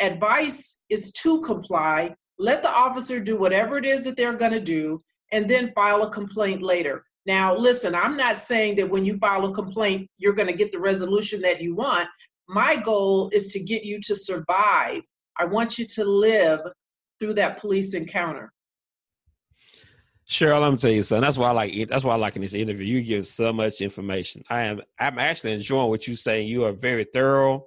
advice 0.00 0.82
is 0.88 1.12
to 1.12 1.40
comply. 1.42 2.14
Let 2.38 2.62
the 2.62 2.70
officer 2.70 3.20
do 3.20 3.36
whatever 3.36 3.76
it 3.78 3.84
is 3.84 4.04
that 4.04 4.16
they're 4.16 4.32
going 4.32 4.52
to 4.52 4.60
do, 4.60 5.02
and 5.32 5.48
then 5.48 5.72
file 5.74 6.02
a 6.02 6.10
complaint 6.10 6.62
later. 6.62 7.04
Now, 7.26 7.54
listen, 7.54 7.94
I'm 7.94 8.16
not 8.16 8.40
saying 8.40 8.76
that 8.76 8.88
when 8.88 9.04
you 9.04 9.18
file 9.18 9.44
a 9.44 9.54
complaint, 9.54 10.08
you're 10.18 10.32
going 10.32 10.48
to 10.48 10.56
get 10.56 10.72
the 10.72 10.80
resolution 10.80 11.40
that 11.42 11.60
you 11.60 11.76
want. 11.76 12.08
My 12.48 12.76
goal 12.76 13.30
is 13.32 13.52
to 13.52 13.60
get 13.60 13.84
you 13.84 14.00
to 14.00 14.16
survive 14.16 15.02
I 15.40 15.46
want 15.46 15.78
you 15.78 15.86
to 15.86 16.04
live 16.04 16.60
through 17.18 17.34
that 17.34 17.58
police 17.58 17.94
encounter. 17.94 18.52
Cheryl, 20.28 20.62
I'm 20.62 20.76
tell 20.76 20.90
you 20.90 21.02
something. 21.02 21.24
That's 21.24 21.38
why 21.38 21.48
I 21.48 21.52
like 21.52 21.72
it. 21.72 21.88
That's 21.88 22.04
why 22.04 22.12
I 22.12 22.18
like 22.18 22.36
in 22.36 22.42
this 22.42 22.54
interview. 22.54 22.86
You 22.86 23.02
give 23.02 23.26
so 23.26 23.52
much 23.52 23.80
information. 23.80 24.44
I 24.50 24.62
am. 24.62 24.82
I'm 24.98 25.18
actually 25.18 25.52
enjoying 25.54 25.88
what 25.88 26.06
you're 26.06 26.14
saying. 26.14 26.46
You 26.46 26.64
are 26.66 26.72
very 26.72 27.04
thorough 27.04 27.66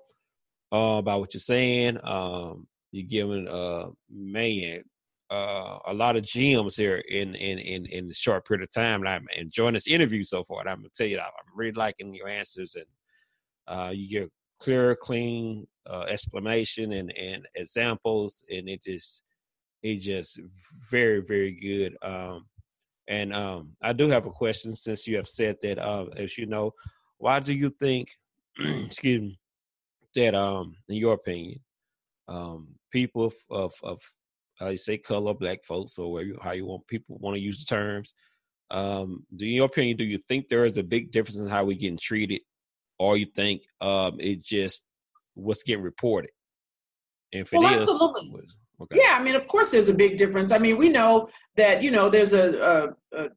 uh, 0.71 0.97
about 0.99 1.19
what 1.19 1.33
you're 1.33 1.41
saying. 1.41 1.97
Um, 2.03 2.67
you're 2.91 3.07
giving 3.07 3.47
uh 3.47 3.87
man 4.09 4.83
uh, 5.31 5.79
a 5.87 5.93
lot 5.93 6.15
of 6.15 6.23
gems 6.23 6.75
here 6.75 6.97
in 7.09 7.33
in 7.35 7.57
in 7.57 7.85
in 7.87 8.11
a 8.11 8.13
short 8.13 8.47
period 8.47 8.63
of 8.63 8.71
time. 8.71 9.01
And 9.01 9.09
I'm 9.09 9.27
enjoying 9.35 9.73
this 9.73 9.87
interview 9.87 10.23
so 10.23 10.43
far. 10.43 10.61
And 10.61 10.69
I'm 10.69 10.77
gonna 10.77 10.89
tell 10.95 11.07
you 11.07 11.19
I'm 11.19 11.31
really 11.55 11.73
liking 11.73 12.13
your 12.13 12.29
answers 12.29 12.75
and 12.75 12.85
uh, 13.67 13.89
you 13.89 14.07
give 14.07 14.29
clear, 14.63 14.95
clean 14.95 15.67
uh, 15.91 16.05
exclamation 16.15 16.87
and 16.93 17.09
and 17.17 17.41
examples, 17.55 18.43
and 18.49 18.69
it 18.69 18.81
just 18.83 19.23
it 19.81 19.97
just 19.97 20.39
very 20.91 21.21
very 21.21 21.51
good. 21.69 21.91
Um, 22.01 22.39
And 23.07 23.33
um, 23.33 23.75
I 23.81 23.91
do 23.93 24.07
have 24.07 24.25
a 24.27 24.37
question 24.43 24.71
since 24.75 25.07
you 25.09 25.17
have 25.17 25.27
said 25.27 25.55
that, 25.61 25.77
uh, 25.77 26.05
as 26.23 26.37
you 26.37 26.45
know, 26.45 26.71
why 27.17 27.41
do 27.47 27.53
you 27.53 27.69
think, 27.83 28.07
excuse 28.87 29.21
me, 29.21 29.39
that 30.15 30.33
um, 30.45 30.65
in 30.87 30.95
your 31.03 31.15
opinion, 31.15 31.59
um, 32.29 32.61
people 32.91 33.25
of, 33.25 33.35
of, 33.51 33.73
of 33.83 33.99
you 34.71 34.77
say 34.77 34.97
color, 34.97 35.33
black 35.33 35.59
folks, 35.65 35.97
or 35.99 36.07
where 36.13 36.23
you, 36.29 36.37
how 36.41 36.53
you 36.53 36.65
want 36.65 36.87
people 36.87 37.17
want 37.23 37.35
to 37.35 37.41
use 37.49 37.59
the 37.59 37.75
terms, 37.75 38.13
um, 38.71 39.09
do, 39.35 39.45
in 39.45 39.55
your 39.59 39.65
opinion, 39.71 39.97
do 39.97 40.05
you 40.05 40.19
think 40.27 40.47
there 40.47 40.65
is 40.65 40.77
a 40.77 40.91
big 40.95 41.11
difference 41.11 41.39
in 41.41 41.49
how 41.49 41.65
we 41.65 41.75
getting 41.75 41.97
treated, 42.09 42.41
or 43.03 43.17
you 43.17 43.25
think 43.25 43.63
um, 43.81 44.19
it 44.19 44.41
just 44.41 44.85
what's 45.35 45.63
getting 45.63 45.83
reported? 45.83 46.31
If 47.31 47.53
it 47.53 47.57
well, 47.57 47.73
is, 47.73 47.81
absolutely. 47.81 48.47
Okay. 48.81 48.99
Yeah, 49.01 49.17
I 49.19 49.23
mean, 49.23 49.35
of 49.35 49.47
course, 49.47 49.71
there's 49.71 49.89
a 49.89 49.93
big 49.93 50.17
difference. 50.17 50.51
I 50.51 50.57
mean, 50.57 50.77
we 50.77 50.89
know 50.89 51.29
that 51.55 51.83
you 51.83 51.91
know 51.91 52.09
there's 52.09 52.33
a, 52.33 52.95
a, 53.13 53.17
a 53.17 53.29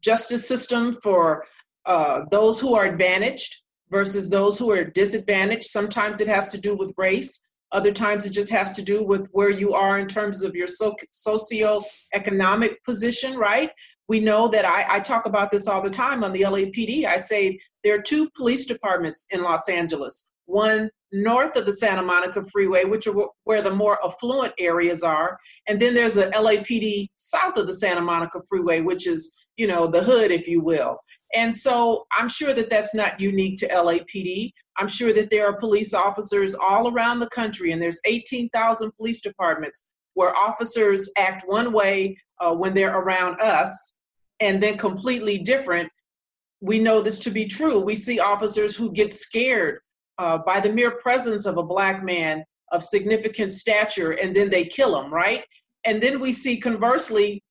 justice 0.00 0.46
system 0.46 0.96
for 1.02 1.44
uh, 1.86 2.22
those 2.30 2.60
who 2.60 2.74
are 2.74 2.86
advantaged 2.86 3.62
versus 3.90 4.28
those 4.28 4.58
who 4.58 4.70
are 4.70 4.84
disadvantaged. 4.84 5.64
Sometimes 5.64 6.20
it 6.20 6.28
has 6.28 6.48
to 6.48 6.60
do 6.60 6.76
with 6.76 6.92
race. 6.96 7.40
Other 7.72 7.92
times 7.92 8.24
it 8.24 8.30
just 8.30 8.50
has 8.50 8.74
to 8.76 8.82
do 8.82 9.04
with 9.04 9.28
where 9.32 9.50
you 9.50 9.74
are 9.74 9.98
in 9.98 10.08
terms 10.08 10.42
of 10.42 10.54
your 10.54 10.66
so- 10.66 10.96
socio-economic 11.10 12.82
position, 12.84 13.36
right? 13.36 13.70
We 14.08 14.20
know 14.20 14.48
that 14.48 14.64
I, 14.64 14.96
I 14.96 15.00
talk 15.00 15.26
about 15.26 15.50
this 15.50 15.68
all 15.68 15.82
the 15.82 15.90
time 15.90 16.24
on 16.24 16.32
the 16.32 16.42
LAPD. 16.42 17.04
I 17.04 17.18
say 17.18 17.58
there 17.84 17.94
are 17.94 18.02
two 18.02 18.30
police 18.30 18.64
departments 18.64 19.26
in 19.30 19.42
Los 19.42 19.68
Angeles 19.68 20.32
one 20.48 20.90
north 21.12 21.56
of 21.56 21.66
the 21.66 21.72
Santa 21.72 22.02
Monica 22.02 22.42
Freeway, 22.50 22.84
which 22.84 23.06
are 23.06 23.14
where 23.44 23.62
the 23.62 23.70
more 23.70 23.98
affluent 24.04 24.52
areas 24.58 25.02
are, 25.02 25.38
and 25.68 25.80
then 25.80 25.94
there's 25.94 26.16
a 26.16 26.30
LAPD 26.30 27.08
south 27.16 27.56
of 27.56 27.66
the 27.66 27.72
Santa 27.72 28.00
Monica 28.00 28.40
Freeway, 28.48 28.80
which 28.80 29.06
is 29.06 29.34
you 29.56 29.66
know 29.66 29.86
the 29.86 30.02
hood, 30.02 30.30
if 30.30 30.48
you 30.48 30.60
will. 30.60 30.98
And 31.34 31.54
so 31.54 32.06
I'm 32.16 32.28
sure 32.28 32.54
that 32.54 32.70
that's 32.70 32.94
not 32.94 33.20
unique 33.20 33.58
to 33.58 33.68
LAPD. 33.68 34.52
I'm 34.78 34.88
sure 34.88 35.12
that 35.12 35.30
there 35.30 35.46
are 35.46 35.58
police 35.58 35.92
officers 35.92 36.54
all 36.54 36.90
around 36.90 37.18
the 37.18 37.28
country, 37.28 37.72
and 37.72 37.82
there's 37.82 38.00
18,000 38.06 38.92
police 38.96 39.20
departments 39.20 39.88
where 40.14 40.34
officers 40.34 41.10
act 41.16 41.44
one 41.46 41.72
way 41.72 42.16
uh, 42.40 42.52
when 42.52 42.74
they're 42.74 42.96
around 42.96 43.40
us, 43.40 43.97
and 44.40 44.62
then 44.62 44.76
completely 44.76 45.38
different. 45.38 45.90
We 46.60 46.78
know 46.78 47.00
this 47.00 47.18
to 47.20 47.30
be 47.30 47.46
true. 47.46 47.80
We 47.80 47.94
see 47.94 48.20
officers 48.20 48.76
who 48.76 48.92
get 48.92 49.12
scared 49.12 49.80
uh, 50.18 50.38
by 50.38 50.60
the 50.60 50.72
mere 50.72 50.92
presence 50.92 51.46
of 51.46 51.56
a 51.56 51.62
black 51.62 52.04
man 52.04 52.44
of 52.72 52.82
significant 52.82 53.52
stature 53.52 54.12
and 54.12 54.34
then 54.34 54.50
they 54.50 54.64
kill 54.64 55.00
him, 55.00 55.12
right? 55.12 55.44
And 55.84 56.02
then 56.02 56.20
we 56.20 56.32
see 56.32 56.58
conversely 56.58 57.42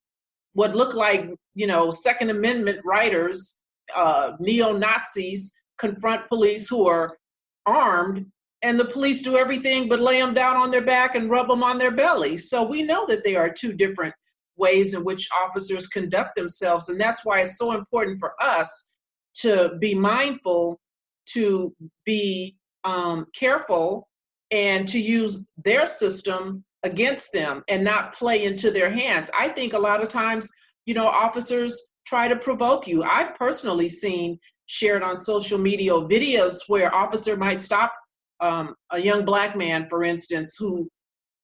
what 0.53 0.75
look 0.75 0.93
like, 0.93 1.29
you 1.55 1.67
know, 1.67 1.91
Second 1.91 2.29
Amendment 2.29 2.79
writers, 2.83 3.61
uh, 3.95 4.33
neo 4.39 4.77
Nazis 4.77 5.53
confront 5.77 6.27
police 6.27 6.67
who 6.67 6.87
are 6.87 7.17
armed 7.65 8.25
and 8.63 8.79
the 8.79 8.85
police 8.85 9.21
do 9.21 9.37
everything 9.37 9.87
but 9.87 9.99
lay 9.99 10.19
them 10.19 10.33
down 10.33 10.55
on 10.55 10.71
their 10.71 10.81
back 10.81 11.15
and 11.15 11.29
rub 11.29 11.47
them 11.47 11.63
on 11.63 11.77
their 11.77 11.91
belly. 11.91 12.37
So 12.37 12.67
we 12.67 12.83
know 12.83 13.05
that 13.07 13.23
they 13.23 13.35
are 13.35 13.49
two 13.49 13.73
different 13.73 14.13
ways 14.57 14.93
in 14.93 15.03
which 15.03 15.29
officers 15.43 15.87
conduct 15.87 16.35
themselves. 16.35 16.89
And 16.89 16.99
that's 16.99 17.23
why 17.23 17.41
it's 17.41 17.57
so 17.57 17.73
important 17.73 18.19
for 18.19 18.33
us 18.41 18.91
to 19.35 19.71
be 19.79 19.93
mindful 19.93 20.79
to 21.27 21.75
be 22.05 22.55
um, 22.83 23.25
careful 23.35 24.07
and 24.51 24.87
to 24.87 24.99
use 24.99 25.45
their 25.63 25.85
system 25.85 26.63
against 26.83 27.33
them 27.33 27.63
and 27.67 27.83
not 27.83 28.15
play 28.15 28.45
into 28.45 28.71
their 28.71 28.89
hands. 28.89 29.29
I 29.37 29.49
think 29.49 29.73
a 29.73 29.79
lot 29.79 30.01
of 30.01 30.09
times, 30.09 30.49
you 30.85 30.93
know, 30.93 31.07
officers 31.07 31.89
try 32.05 32.27
to 32.27 32.35
provoke 32.35 32.87
you. 32.87 33.03
I've 33.03 33.35
personally 33.35 33.89
seen 33.89 34.39
shared 34.67 35.03
on 35.03 35.17
social 35.17 35.57
media 35.57 35.91
videos 35.91 36.59
where 36.67 36.93
officer 36.93 37.35
might 37.35 37.61
stop 37.61 37.93
um, 38.39 38.75
a 38.91 38.99
young 38.99 39.25
black 39.25 39.55
man, 39.57 39.87
for 39.89 40.03
instance, 40.03 40.55
who 40.57 40.89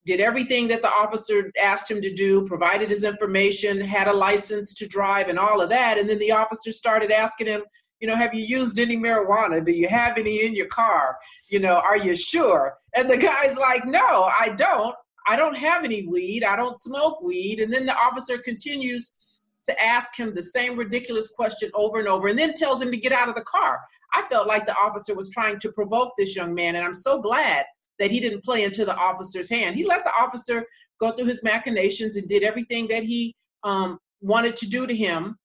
did 0.06 0.20
everything 0.20 0.68
that 0.68 0.82
the 0.82 0.92
officer 0.92 1.52
asked 1.62 1.90
him 1.90 2.02
to 2.02 2.14
do, 2.14 2.46
provided 2.46 2.90
his 2.90 3.04
information, 3.04 3.80
had 3.80 4.08
a 4.08 4.14
license 4.14 4.74
to 4.76 4.88
drive, 4.88 5.30
and 5.30 5.40
all 5.40 5.62
of 5.62 5.70
that. 5.70 5.98
And 5.98 6.10
then 6.10 6.20
the 6.20 6.32
officer 6.32 6.72
started 6.72 7.12
asking 7.12 7.48
him, 7.48 7.64
you 8.00 8.08
know, 8.08 8.16
have 8.16 8.34
you 8.34 8.44
used 8.44 8.80
any 8.80 8.98
marijuana? 8.98 9.66
Do 9.66 9.72
you 9.72 9.88
have 9.88 10.18
any 10.18 10.46
in 10.46 10.54
your 10.54 10.68
car? 10.68 11.18
You 11.48 11.60
know, 11.60 11.76
are 11.76 11.98
you 11.98 12.16
sure? 12.16 12.76
And 12.94 13.10
the 13.10 13.16
guy's 13.16 13.58
like, 13.58 13.86
no, 13.86 14.24
I 14.24 14.50
don't. 14.58 14.94
I 15.26 15.38
don't 15.38 15.56
have 15.56 15.86
any 15.86 16.06
weed. 16.06 16.44
I 16.44 16.58
don't 16.58 16.76
smoke 16.76 17.22
weed. 17.22 17.62
And 17.62 17.72
then 17.72 17.86
the 17.86 17.96
officer 17.96 18.38
continues 18.38 19.42
to 19.70 19.82
ask 19.82 20.18
him 20.20 20.36
the 20.36 20.42
same 20.42 20.76
ridiculous 20.76 21.30
question 21.30 21.72
over 21.74 22.00
and 22.00 22.10
over 22.10 22.28
and 22.28 22.38
then 22.38 22.54
tells 22.54 22.82
him 22.82 22.92
to 22.92 22.98
get 22.98 23.14
out 23.14 23.30
of 23.30 23.36
the 23.36 23.44
car. 23.44 23.80
I 24.14 24.24
felt 24.24 24.48
like 24.48 24.66
the 24.66 24.76
officer 24.76 25.16
was 25.16 25.30
trying 25.30 25.60
to 25.60 25.72
provoke 25.72 26.12
this 26.18 26.36
young 26.36 26.54
man, 26.54 26.76
and 26.76 26.86
I'm 26.86 26.94
so 26.94 27.22
glad 27.22 27.66
that 28.00 28.12
he 28.12 28.20
didn't 28.20 28.44
play 28.44 28.64
into 28.64 28.86
the 28.86 28.96
officer's 28.96 29.50
hand. 29.50 29.76
He 29.76 29.86
let 29.86 30.04
the 30.04 30.12
officer 30.20 30.66
go 31.00 31.12
through 31.12 31.26
his 31.26 31.44
machinations 31.44 32.18
and 32.18 32.28
did 32.28 32.44
everything 32.44 32.88
that 32.88 33.04
he 33.04 33.36
um, 33.64 34.00
wanted 34.22 34.56
to 34.58 34.68
do 34.68 34.88
to 34.88 34.96
him. 34.96 35.38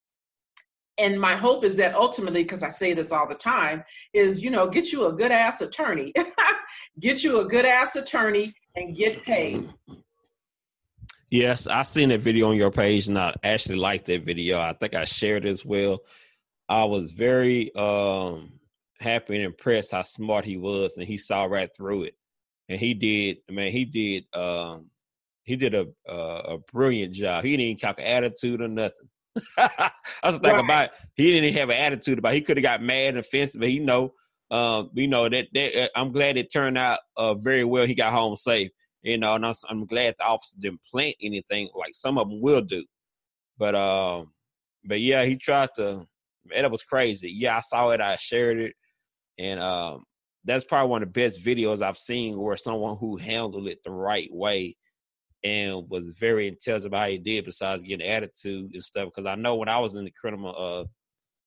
And 0.99 1.21
my 1.21 1.35
hope 1.37 1.65
is 1.65 1.77
that 1.77 1.95
ultimately 1.95 2.43
because 2.43 2.65
i 2.65 2.71
say 2.71 2.93
this 2.93 3.13
all 3.13 3.29
the 3.29 3.35
time 3.35 3.85
is 4.13 4.43
you 4.43 4.51
know 4.51 4.69
get 4.69 4.91
you 4.93 5.07
a 5.07 5.13
good 5.13 5.31
ass 5.31 5.61
attorney. 5.61 6.13
Get 7.01 7.25
you 7.25 7.41
a 7.41 7.45
good 7.47 7.65
ass 7.65 7.97
attorney 7.97 8.53
and 8.77 8.95
get 8.97 9.23
paid. 9.23 9.73
Yes 11.31 11.67
i 11.67 11.83
seen 11.83 12.09
that 12.09 12.21
video 12.21 12.51
on 12.51 12.57
your 12.57 12.73
page 12.73 13.09
and 13.09 13.19
i 13.19 13.33
actually 13.45 13.77
liked 13.77 14.07
that 14.07 14.25
video. 14.25 14.59
I 14.59 14.73
think 14.73 14.95
i 14.95 15.05
shared 15.05 15.47
as 15.47 15.65
well. 15.65 16.01
I 16.69 16.85
was 16.85 17.13
very 17.13 17.73
um 17.77 18.53
happy 18.99 19.37
and 19.37 19.45
impressed 19.45 19.93
how 19.93 20.03
smart 20.03 20.45
he 20.45 20.57
was 20.57 20.99
and 20.99 21.07
he 21.07 21.17
saw 21.17 21.45
right 21.45 21.71
through 21.77 22.03
it 22.03 22.18
and 22.69 22.79
he 22.81 22.95
did 22.95 23.39
man 23.51 23.71
he 23.71 23.85
did 23.85 24.25
um 24.35 24.91
he 25.45 25.57
did 25.57 25.75
a 25.75 25.87
a, 26.07 26.15
a 26.15 26.59
brilliant 26.73 27.15
job 27.15 27.45
he 27.45 27.57
didn't 27.57 27.81
calculate 27.81 28.11
attitude 28.11 28.61
or 28.61 28.69
nothing 28.69 29.09
I 29.59 29.91
was 30.25 30.39
thinking 30.39 30.53
right. 30.53 30.65
about 30.65 30.85
it. 30.85 30.91
He 31.15 31.33
didn't 31.33 31.55
have 31.55 31.71
an 31.71 31.77
attitude 31.77 32.19
about. 32.19 32.33
It. 32.33 32.37
He 32.37 32.41
could 32.43 32.57
have 32.57 32.63
got 32.63 32.83
mad 32.83 33.11
and 33.11 33.19
offensive, 33.19 33.61
but 33.61 33.69
he 33.69 33.79
know, 33.79 34.15
um, 34.51 34.91
you 34.95 35.09
know 35.09 35.29
that, 35.29 35.49
that 35.53 35.85
uh, 35.85 35.89
I'm 35.95 36.13
glad 36.13 36.37
it 36.37 36.53
turned 36.53 36.79
out 36.79 37.01
uh, 37.17 37.35
very 37.35 37.65
well. 37.65 37.87
He 37.87 37.95
got 37.95 38.13
home 38.13 38.37
safe, 38.37 38.71
you 39.03 39.19
know, 39.19 39.35
and 39.35 39.45
I'm, 39.45 39.55
I'm 39.69 39.87
glad 39.87 40.15
the 40.19 40.25
officer 40.25 40.57
didn't 40.59 40.83
plant 40.91 41.17
anything 41.23 41.69
like 41.75 41.95
some 41.95 42.19
of 42.19 42.29
them 42.29 42.41
will 42.41 42.63
do. 42.63 42.85
But 43.59 43.75
um, 43.75 44.33
but 44.85 45.01
yeah, 45.01 45.25
he 45.25 45.37
tried 45.37 45.71
to. 45.77 46.07
Man, 46.47 46.63
that 46.63 46.71
was 46.71 46.83
crazy. 46.83 47.31
Yeah, 47.31 47.59
I 47.59 47.61
saw 47.61 47.91
it. 47.91 48.01
I 48.01 48.17
shared 48.17 48.59
it, 48.59 48.75
and 49.39 49.61
um, 49.61 50.05
that's 50.49 50.65
probably 50.65 50.89
one 50.89 51.03
of 51.03 51.13
the 51.13 51.21
best 51.21 51.45
videos 51.45 51.83
I've 51.83 51.99
seen 51.99 52.39
where 52.39 52.57
someone 52.57 52.97
who 52.97 53.17
handled 53.17 53.69
it 53.69 53.83
the 53.85 53.91
right 53.91 54.33
way 54.33 54.77
and 55.45 55.89
was 55.89 56.13
very 56.19 56.49
intelligent 56.49 56.87
about 56.87 57.01
how 57.03 57.09
he 57.09 57.19
did 57.19 57.45
besides 57.45 57.83
getting 57.83 58.07
attitude 58.07 58.71
and 58.73 58.83
stuff. 58.83 59.07
Because 59.07 59.27
I 59.27 59.35
know 59.35 59.57
when 59.57 59.69
I 59.69 59.79
was 59.79 59.95
in 59.95 60.05
the 60.05 60.11
criminal 60.11 60.55
uh 60.57 60.85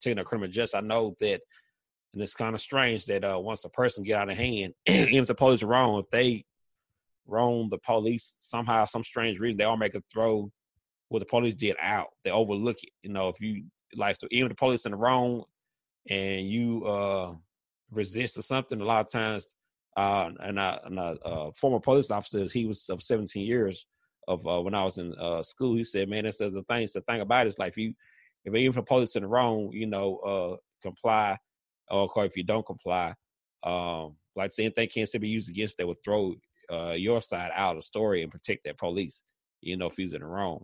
taking 0.02 0.20
a 0.20 0.24
criminal 0.24 0.52
justice, 0.52 0.76
I 0.76 0.82
know 0.82 1.16
that 1.20 1.42
and 2.14 2.22
it's 2.22 2.36
kind 2.36 2.54
of 2.54 2.62
strange 2.62 3.06
that 3.08 3.24
uh 3.24 3.40
once 3.40 3.66
a 3.66 3.70
person 3.70 4.04
get 4.04 4.18
out 4.18 4.30
of 4.30 4.38
hand, 4.38 4.74
even 4.86 5.16
if 5.16 5.28
the 5.28 5.36
police 5.36 5.64
are 5.64 5.68
wrong, 5.68 6.00
if 6.00 6.10
they 6.12 6.46
wrong 7.26 7.70
the 7.70 7.80
police 7.80 8.36
somehow, 8.38 8.86
some 8.86 9.04
strange 9.04 9.40
reason, 9.40 9.58
they 9.58 9.64
all 9.64 9.78
make 9.78 9.96
a 9.96 10.04
throw 10.14 10.52
what 11.10 11.20
the 11.20 11.26
police 11.26 11.56
did 11.56 11.76
out. 11.82 12.10
They 12.24 12.30
overlook 12.30 12.78
it. 12.84 12.92
You 13.02 13.12
know, 13.12 13.30
if 13.30 13.42
you 13.42 13.66
like 13.96 14.16
so 14.16 14.28
even 14.30 14.50
the 14.50 14.56
police 14.56 14.86
in 14.86 14.92
the 14.92 14.98
wrong 14.98 15.44
and 16.08 16.48
you 16.48 16.86
uh 16.86 17.34
resist 17.92 18.38
or 18.38 18.42
something, 18.42 18.82
a 18.82 18.86
lot 18.86 19.06
of 19.06 19.12
times 19.12 19.54
uh, 19.98 20.30
and, 20.40 20.60
a, 20.60 20.82
and 20.86 21.00
a, 21.00 21.18
uh, 21.26 21.52
former 21.52 21.80
police 21.80 22.12
officer, 22.12 22.46
he 22.46 22.66
was 22.66 22.90
of 22.90 23.04
17 23.04 23.46
years 23.46 23.86
of 24.28 24.46
uh, 24.48 24.62
when 24.62 24.76
I 24.76 24.84
was 24.84 24.98
in 24.98 25.14
uh, 25.20 25.44
school. 25.44 25.76
He 25.76 25.84
said, 25.84 26.10
"Man, 26.10 26.26
it 26.26 26.34
says 26.34 26.54
the 26.54 26.64
thing. 26.64 26.88
The 26.94 27.02
thing 27.02 27.22
about 27.22 27.46
it 27.46 27.50
is 27.50 27.60
like 27.60 27.70
if 27.70 27.78
you, 27.78 27.94
if 28.46 28.56
even 28.56 28.80
if 28.80 28.86
police 28.86 29.16
in 29.16 29.24
the 29.24 29.28
wrong, 29.28 29.72
you 29.74 29.88
know, 29.88 30.18
uh, 30.18 30.56
comply, 30.82 31.38
or 31.90 32.10
if 32.18 32.38
you 32.38 32.44
don't 32.44 32.66
comply, 32.66 33.14
um, 33.64 34.16
like 34.36 34.54
saying 34.54 34.72
thing 34.72 34.88
can't 34.88 35.12
be 35.20 35.28
used 35.28 35.50
against. 35.50 35.78
They 35.78 35.84
would 35.84 36.04
throw 36.04 36.36
uh, 36.72 36.92
your 36.92 37.22
side 37.22 37.52
out 37.54 37.72
of 37.72 37.78
the 37.78 37.82
story 37.82 38.24
and 38.24 38.32
protect 38.32 38.64
that 38.66 38.78
police. 38.78 39.24
You 39.62 39.78
know, 39.78 39.88
if 39.88 39.98
he's 39.98 40.14
in 40.14 40.22
the 40.22 40.28
wrong. 40.28 40.64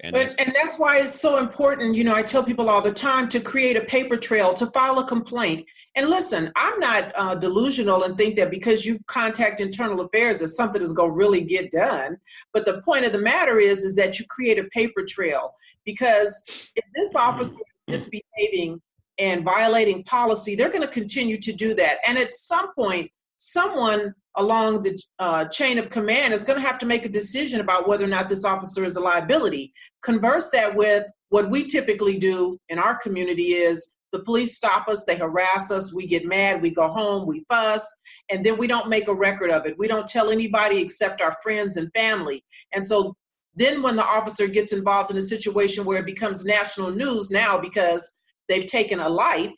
And, 0.00 0.12
but, 0.12 0.34
and 0.38 0.52
that's 0.54 0.76
why 0.76 0.98
it's 0.98 1.20
so 1.20 1.38
important. 1.38 1.94
You 1.94 2.04
know, 2.04 2.14
I 2.14 2.22
tell 2.22 2.42
people 2.42 2.68
all 2.68 2.82
the 2.82 2.92
time 2.92 3.28
to 3.28 3.40
create 3.40 3.76
a 3.76 3.82
paper 3.82 4.16
trail, 4.16 4.52
to 4.54 4.66
file 4.66 4.98
a 4.98 5.06
complaint. 5.06 5.66
And 5.94 6.10
listen, 6.10 6.50
I'm 6.56 6.78
not 6.80 7.12
uh, 7.14 7.36
delusional 7.36 8.02
and 8.02 8.16
think 8.16 8.34
that 8.36 8.50
because 8.50 8.84
you 8.84 8.98
contact 9.06 9.60
internal 9.60 10.00
affairs 10.00 10.40
that 10.40 10.48
something 10.48 10.82
is 10.82 10.92
going 10.92 11.10
to 11.10 11.16
really 11.16 11.42
get 11.42 11.70
done. 11.70 12.16
But 12.52 12.64
the 12.64 12.82
point 12.82 13.04
of 13.04 13.12
the 13.12 13.20
matter 13.20 13.60
is, 13.60 13.82
is 13.82 13.94
that 13.94 14.18
you 14.18 14.26
create 14.28 14.58
a 14.58 14.64
paper 14.64 15.04
trail 15.08 15.54
because 15.84 16.42
if 16.74 16.84
this 16.94 17.14
officer 17.14 17.56
is 17.86 18.10
misbehaving 18.10 18.82
and 19.18 19.44
violating 19.44 20.02
policy, 20.02 20.56
they're 20.56 20.70
going 20.70 20.82
to 20.82 20.88
continue 20.88 21.38
to 21.40 21.52
do 21.52 21.72
that. 21.74 21.98
And 22.06 22.18
at 22.18 22.34
some 22.34 22.74
point, 22.74 23.10
someone 23.36 24.14
along 24.36 24.82
the 24.82 24.98
uh, 25.18 25.44
chain 25.46 25.78
of 25.78 25.90
command 25.90 26.34
is 26.34 26.44
going 26.44 26.60
to 26.60 26.66
have 26.66 26.78
to 26.78 26.86
make 26.86 27.04
a 27.04 27.08
decision 27.08 27.60
about 27.60 27.88
whether 27.88 28.04
or 28.04 28.08
not 28.08 28.28
this 28.28 28.44
officer 28.44 28.84
is 28.84 28.96
a 28.96 29.00
liability. 29.00 29.72
Converse 30.02 30.50
that 30.50 30.74
with 30.74 31.04
what 31.28 31.50
we 31.50 31.66
typically 31.66 32.18
do 32.18 32.58
in 32.68 32.78
our 32.78 32.96
community 32.96 33.54
is 33.54 33.94
the 34.12 34.20
police 34.20 34.56
stop 34.56 34.88
us, 34.88 35.04
they 35.04 35.16
harass 35.16 35.72
us, 35.72 35.92
we 35.92 36.06
get 36.06 36.24
mad, 36.24 36.62
we 36.62 36.70
go 36.70 36.88
home, 36.88 37.26
we 37.26 37.44
fuss, 37.48 37.84
and 38.30 38.46
then 38.46 38.56
we 38.56 38.68
don't 38.68 38.88
make 38.88 39.08
a 39.08 39.14
record 39.14 39.50
of 39.50 39.66
it. 39.66 39.76
We 39.76 39.88
don't 39.88 40.06
tell 40.06 40.30
anybody 40.30 40.78
except 40.78 41.20
our 41.20 41.36
friends 41.42 41.76
and 41.76 41.92
family. 41.92 42.44
And 42.72 42.86
so 42.86 43.16
then 43.56 43.82
when 43.82 43.96
the 43.96 44.06
officer 44.06 44.46
gets 44.46 44.72
involved 44.72 45.10
in 45.10 45.16
a 45.16 45.22
situation 45.22 45.84
where 45.84 45.98
it 45.98 46.06
becomes 46.06 46.44
national 46.44 46.92
news 46.92 47.30
now 47.30 47.58
because 47.58 48.18
they've 48.48 48.66
taken 48.66 49.00
a 49.00 49.08
life, 49.08 49.52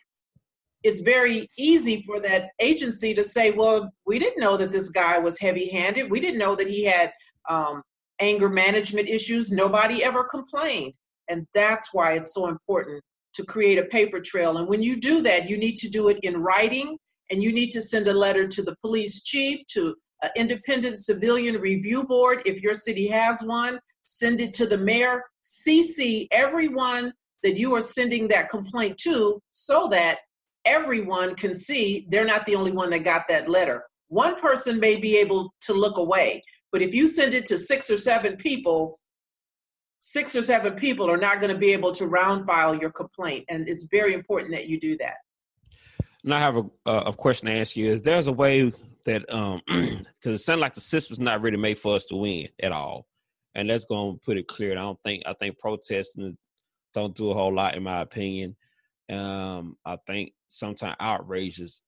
it's 0.86 1.00
very 1.00 1.50
easy 1.58 2.04
for 2.06 2.20
that 2.20 2.50
agency 2.60 3.12
to 3.12 3.24
say, 3.24 3.50
well, 3.50 3.90
we 4.06 4.20
didn't 4.20 4.40
know 4.40 4.56
that 4.56 4.70
this 4.70 4.90
guy 4.90 5.18
was 5.18 5.36
heavy 5.36 5.68
handed. 5.68 6.08
We 6.08 6.20
didn't 6.20 6.38
know 6.38 6.54
that 6.54 6.68
he 6.68 6.84
had 6.84 7.10
um, 7.48 7.82
anger 8.20 8.48
management 8.48 9.08
issues. 9.08 9.50
Nobody 9.50 10.04
ever 10.04 10.22
complained. 10.22 10.92
And 11.28 11.44
that's 11.52 11.92
why 11.92 12.12
it's 12.12 12.32
so 12.32 12.46
important 12.46 13.02
to 13.34 13.44
create 13.44 13.78
a 13.78 13.86
paper 13.86 14.20
trail. 14.20 14.58
And 14.58 14.68
when 14.68 14.80
you 14.80 15.00
do 15.00 15.22
that, 15.22 15.50
you 15.50 15.58
need 15.58 15.76
to 15.78 15.88
do 15.88 16.08
it 16.08 16.20
in 16.22 16.40
writing 16.40 16.96
and 17.32 17.42
you 17.42 17.52
need 17.52 17.70
to 17.70 17.82
send 17.82 18.06
a 18.06 18.14
letter 18.14 18.46
to 18.46 18.62
the 18.62 18.76
police 18.80 19.24
chief, 19.24 19.66
to 19.72 19.92
an 20.22 20.30
independent 20.36 21.00
civilian 21.00 21.56
review 21.56 22.04
board, 22.04 22.42
if 22.46 22.62
your 22.62 22.74
city 22.74 23.08
has 23.08 23.42
one, 23.42 23.80
send 24.04 24.40
it 24.40 24.54
to 24.54 24.66
the 24.66 24.78
mayor, 24.78 25.24
CC 25.42 26.28
everyone 26.30 27.12
that 27.42 27.56
you 27.56 27.74
are 27.74 27.80
sending 27.80 28.28
that 28.28 28.48
complaint 28.48 28.96
to 28.98 29.40
so 29.50 29.88
that 29.90 30.18
everyone 30.66 31.34
can 31.34 31.54
see 31.54 32.06
they're 32.10 32.26
not 32.26 32.44
the 32.44 32.56
only 32.56 32.72
one 32.72 32.90
that 32.90 33.00
got 33.04 33.22
that 33.28 33.48
letter. 33.48 33.84
One 34.08 34.36
person 34.38 34.78
may 34.78 34.96
be 34.96 35.16
able 35.16 35.54
to 35.62 35.72
look 35.72 35.96
away, 35.96 36.42
but 36.72 36.82
if 36.82 36.94
you 36.94 37.06
send 37.06 37.34
it 37.34 37.46
to 37.46 37.56
six 37.56 37.90
or 37.90 37.96
seven 37.96 38.36
people, 38.36 38.98
six 39.98 40.36
or 40.36 40.42
seven 40.42 40.74
people 40.74 41.10
are 41.10 41.16
not 41.16 41.40
going 41.40 41.52
to 41.52 41.58
be 41.58 41.72
able 41.72 41.92
to 41.92 42.06
round 42.06 42.46
file 42.46 42.76
your 42.76 42.90
complaint. 42.90 43.44
And 43.48 43.68
it's 43.68 43.84
very 43.90 44.14
important 44.14 44.52
that 44.52 44.68
you 44.68 44.78
do 44.78 44.96
that. 44.98 45.14
And 46.24 46.34
I 46.34 46.38
have 46.40 46.56
a, 46.56 46.92
a 46.92 47.12
question 47.12 47.46
to 47.46 47.54
ask 47.54 47.76
you: 47.76 47.92
Is 47.92 48.02
there's 48.02 48.26
a 48.26 48.32
way 48.32 48.72
that 49.04 49.32
um 49.32 49.62
because 49.66 50.34
it 50.34 50.38
sounds 50.38 50.60
like 50.60 50.74
the 50.74 50.80
system's 50.80 51.20
not 51.20 51.40
really 51.40 51.56
made 51.56 51.78
for 51.78 51.94
us 51.94 52.04
to 52.06 52.16
win 52.16 52.48
at 52.60 52.72
all, 52.72 53.06
and 53.54 53.70
that's 53.70 53.84
going 53.84 54.14
to 54.14 54.20
put 54.24 54.36
it 54.36 54.48
clear. 54.48 54.72
I 54.72 54.74
don't 54.76 55.00
think 55.02 55.22
I 55.24 55.34
think 55.34 55.58
protesting 55.58 56.36
don't 56.94 57.14
do 57.14 57.30
a 57.30 57.34
whole 57.34 57.54
lot 57.54 57.76
in 57.76 57.84
my 57.84 58.00
opinion. 58.00 58.56
Um, 59.08 59.76
I 59.84 59.96
think 60.06 60.32
sometimes 60.48 60.96
outrageous. 61.00 61.82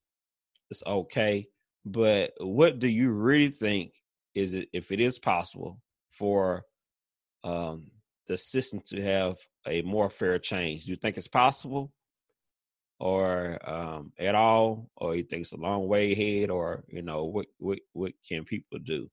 it's 0.70 0.82
okay, 0.86 1.46
but 1.84 2.32
what 2.40 2.78
do 2.78 2.88
you 2.88 3.10
really 3.10 3.50
think 3.50 3.92
is 4.34 4.54
it 4.54 4.68
if 4.72 4.92
it 4.92 5.00
is 5.00 5.18
possible 5.18 5.80
for 6.12 6.62
um 7.44 7.90
the 8.26 8.36
system 8.36 8.80
to 8.84 9.00
have 9.02 9.36
a 9.66 9.82
more 9.82 10.10
fair 10.10 10.38
change? 10.38 10.84
Do 10.84 10.90
you 10.90 10.96
think 10.96 11.16
it's 11.16 11.28
possible? 11.28 11.92
or 13.00 13.58
um, 13.68 14.12
at 14.18 14.34
all, 14.34 14.90
or 14.96 15.14
you 15.14 15.22
think 15.22 15.42
it's 15.42 15.52
a 15.52 15.56
long 15.56 15.86
way 15.86 16.12
ahead, 16.12 16.50
or 16.50 16.84
you 16.88 17.02
know 17.02 17.24
what 17.24 17.46
what 17.58 17.78
what 17.92 18.12
can 18.28 18.44
people 18.44 18.78
do? 18.80 19.08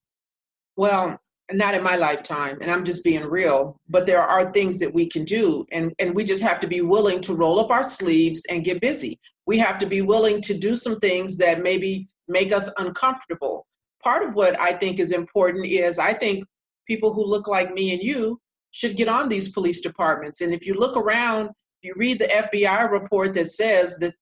Well, 0.75 1.19
not 1.51 1.75
in 1.75 1.83
my 1.83 1.95
lifetime, 1.95 2.57
and 2.61 2.71
I'm 2.71 2.83
just 2.83 3.03
being 3.03 3.23
real. 3.23 3.79
But 3.87 4.05
there 4.05 4.21
are 4.21 4.51
things 4.51 4.79
that 4.79 4.93
we 4.93 5.07
can 5.07 5.23
do, 5.23 5.65
and 5.71 5.93
and 5.99 6.15
we 6.15 6.23
just 6.23 6.43
have 6.43 6.59
to 6.61 6.67
be 6.67 6.81
willing 6.81 7.21
to 7.21 7.33
roll 7.33 7.59
up 7.59 7.69
our 7.69 7.83
sleeves 7.83 8.43
and 8.49 8.63
get 8.63 8.81
busy. 8.81 9.19
We 9.45 9.57
have 9.59 9.77
to 9.79 9.85
be 9.85 10.01
willing 10.01 10.41
to 10.41 10.57
do 10.57 10.75
some 10.75 10.99
things 10.99 11.37
that 11.37 11.61
maybe 11.61 12.07
make 12.27 12.51
us 12.51 12.71
uncomfortable. 12.77 13.67
Part 14.03 14.27
of 14.27 14.35
what 14.35 14.59
I 14.59 14.73
think 14.73 14.99
is 14.99 15.11
important 15.11 15.65
is 15.65 15.99
I 15.99 16.13
think 16.13 16.45
people 16.87 17.13
who 17.13 17.25
look 17.25 17.47
like 17.47 17.73
me 17.73 17.93
and 17.93 18.01
you 18.01 18.39
should 18.71 18.97
get 18.97 19.07
on 19.07 19.29
these 19.29 19.51
police 19.51 19.81
departments. 19.81 20.41
And 20.41 20.53
if 20.53 20.65
you 20.65 20.73
look 20.73 20.97
around 20.97 21.51
you 21.85 21.93
read 21.95 22.19
the 22.19 22.25
FBI 22.25 22.89
report 22.89 23.35
that 23.35 23.49
says 23.49 23.95
that 23.99 24.15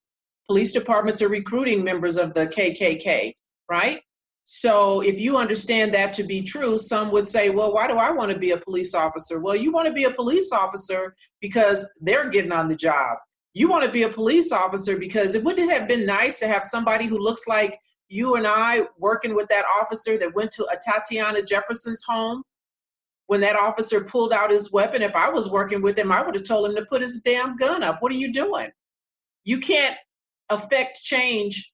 police 0.47 0.73
departments 0.73 1.21
are 1.21 1.29
recruiting 1.29 1.83
members 1.83 2.17
of 2.17 2.33
the 2.33 2.47
KKK, 2.47 3.33
right? 3.69 4.01
So 4.45 5.01
if 5.01 5.19
you 5.19 5.37
understand 5.37 5.93
that 5.93 6.11
to 6.13 6.23
be 6.23 6.41
true, 6.41 6.77
some 6.77 7.11
would 7.11 7.27
say, 7.27 7.49
well, 7.49 7.73
why 7.73 7.87
do 7.87 7.95
I 7.95 8.11
want 8.11 8.31
to 8.31 8.37
be 8.37 8.51
a 8.51 8.57
police 8.57 8.93
officer? 8.93 9.39
Well, 9.39 9.55
you 9.55 9.71
want 9.71 9.87
to 9.87 9.93
be 9.93 10.03
a 10.03 10.11
police 10.11 10.51
officer 10.51 11.15
because 11.39 11.91
they're 12.01 12.29
getting 12.29 12.51
on 12.51 12.67
the 12.67 12.75
job. 12.75 13.17
You 13.53 13.69
want 13.69 13.85
to 13.85 13.91
be 13.91 14.03
a 14.03 14.09
police 14.09 14.51
officer 14.51 14.97
because 14.97 15.35
it 15.35 15.43
wouldn't 15.43 15.71
have 15.71 15.87
been 15.87 16.05
nice 16.05 16.39
to 16.39 16.47
have 16.47 16.63
somebody 16.63 17.05
who 17.05 17.19
looks 17.19 17.47
like 17.47 17.79
you 18.09 18.35
and 18.35 18.45
I 18.45 18.81
working 18.99 19.33
with 19.33 19.47
that 19.47 19.65
officer 19.79 20.17
that 20.17 20.35
went 20.35 20.51
to 20.51 20.67
Atatiana 20.73 21.47
Jefferson's 21.47 22.03
home 22.05 22.43
when 23.27 23.41
that 23.41 23.55
officer 23.55 24.03
pulled 24.03 24.33
out 24.33 24.51
his 24.51 24.71
weapon, 24.71 25.01
if 25.01 25.15
I 25.15 25.29
was 25.29 25.49
working 25.49 25.81
with 25.81 25.97
him, 25.97 26.11
I 26.11 26.21
would 26.21 26.35
have 26.35 26.43
told 26.43 26.69
him 26.69 26.75
to 26.75 26.85
put 26.85 27.01
his 27.01 27.21
damn 27.21 27.55
gun 27.55 27.81
up. 27.81 28.01
What 28.01 28.11
are 28.11 28.15
you 28.15 28.33
doing? 28.33 28.69
You 29.43 29.59
can't 29.59 29.97
affect 30.49 31.01
change 31.01 31.72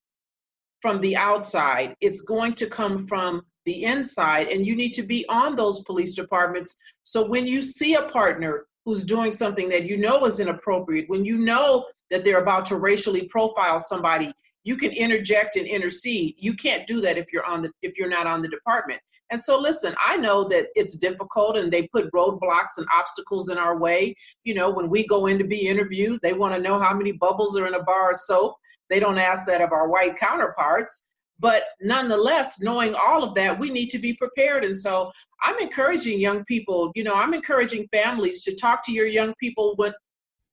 from 0.81 1.01
the 1.01 1.15
outside. 1.15 1.95
It's 2.01 2.21
going 2.21 2.53
to 2.53 2.67
come 2.67 3.07
from 3.07 3.41
the 3.65 3.83
inside, 3.83 4.47
and 4.47 4.65
you 4.65 4.75
need 4.75 4.93
to 4.93 5.03
be 5.03 5.25
on 5.29 5.55
those 5.55 5.83
police 5.83 6.15
departments. 6.15 6.75
So 7.03 7.27
when 7.27 7.45
you 7.45 7.61
see 7.61 7.95
a 7.95 8.03
partner 8.03 8.65
who's 8.85 9.03
doing 9.03 9.31
something 9.31 9.69
that 9.69 9.85
you 9.85 9.97
know 9.97 10.25
is 10.25 10.39
inappropriate, 10.39 11.09
when 11.09 11.25
you 11.25 11.37
know 11.37 11.85
that 12.09 12.23
they're 12.23 12.41
about 12.41 12.65
to 12.65 12.77
racially 12.77 13.27
profile 13.27 13.79
somebody, 13.79 14.31
you 14.63 14.75
can 14.75 14.91
interject 14.91 15.55
and 15.55 15.67
intercede. 15.67 16.35
You 16.37 16.53
can't 16.53 16.87
do 16.87 17.01
that 17.01 17.17
if 17.17 17.31
you're 17.31 17.45
on 17.45 17.61
the 17.61 17.71
if 17.81 17.97
you're 17.97 18.09
not 18.09 18.27
on 18.27 18.41
the 18.41 18.47
department. 18.47 19.01
And 19.31 19.39
so, 19.39 19.59
listen, 19.59 19.93
I 20.03 20.17
know 20.17 20.43
that 20.45 20.67
it's 20.75 20.97
difficult 20.97 21.55
and 21.55 21.71
they 21.71 21.87
put 21.87 22.11
roadblocks 22.11 22.77
and 22.77 22.87
obstacles 22.93 23.49
in 23.49 23.57
our 23.57 23.77
way. 23.77 24.15
You 24.43 24.55
know, 24.55 24.71
when 24.71 24.89
we 24.89 25.05
go 25.05 25.27
in 25.27 25.37
to 25.37 25.43
be 25.43 25.67
interviewed, 25.67 26.19
they 26.23 26.33
want 26.33 26.55
to 26.55 26.61
know 26.61 26.79
how 26.79 26.95
many 26.95 27.11
bubbles 27.11 27.55
are 27.55 27.67
in 27.67 27.75
a 27.75 27.83
bar 27.83 28.11
of 28.11 28.17
soap. 28.17 28.55
They 28.89 28.99
don't 28.99 29.17
ask 29.17 29.45
that 29.47 29.61
of 29.61 29.71
our 29.71 29.89
white 29.89 30.17
counterparts. 30.17 31.09
But 31.39 31.63
nonetheless, 31.81 32.61
knowing 32.61 32.95
all 32.95 33.23
of 33.23 33.33
that, 33.35 33.57
we 33.57 33.69
need 33.69 33.89
to 33.91 33.99
be 33.99 34.13
prepared. 34.13 34.65
And 34.65 34.77
so 34.77 35.11
I'm 35.41 35.57
encouraging 35.59 36.19
young 36.19 36.43
people, 36.45 36.91
you 36.95 37.03
know, 37.03 37.13
I'm 37.13 37.33
encouraging 37.33 37.87
families 37.93 38.41
to 38.43 38.55
talk 38.55 38.83
to 38.85 38.91
your 38.91 39.07
young 39.07 39.33
people 39.39 39.73
when, 39.77 39.93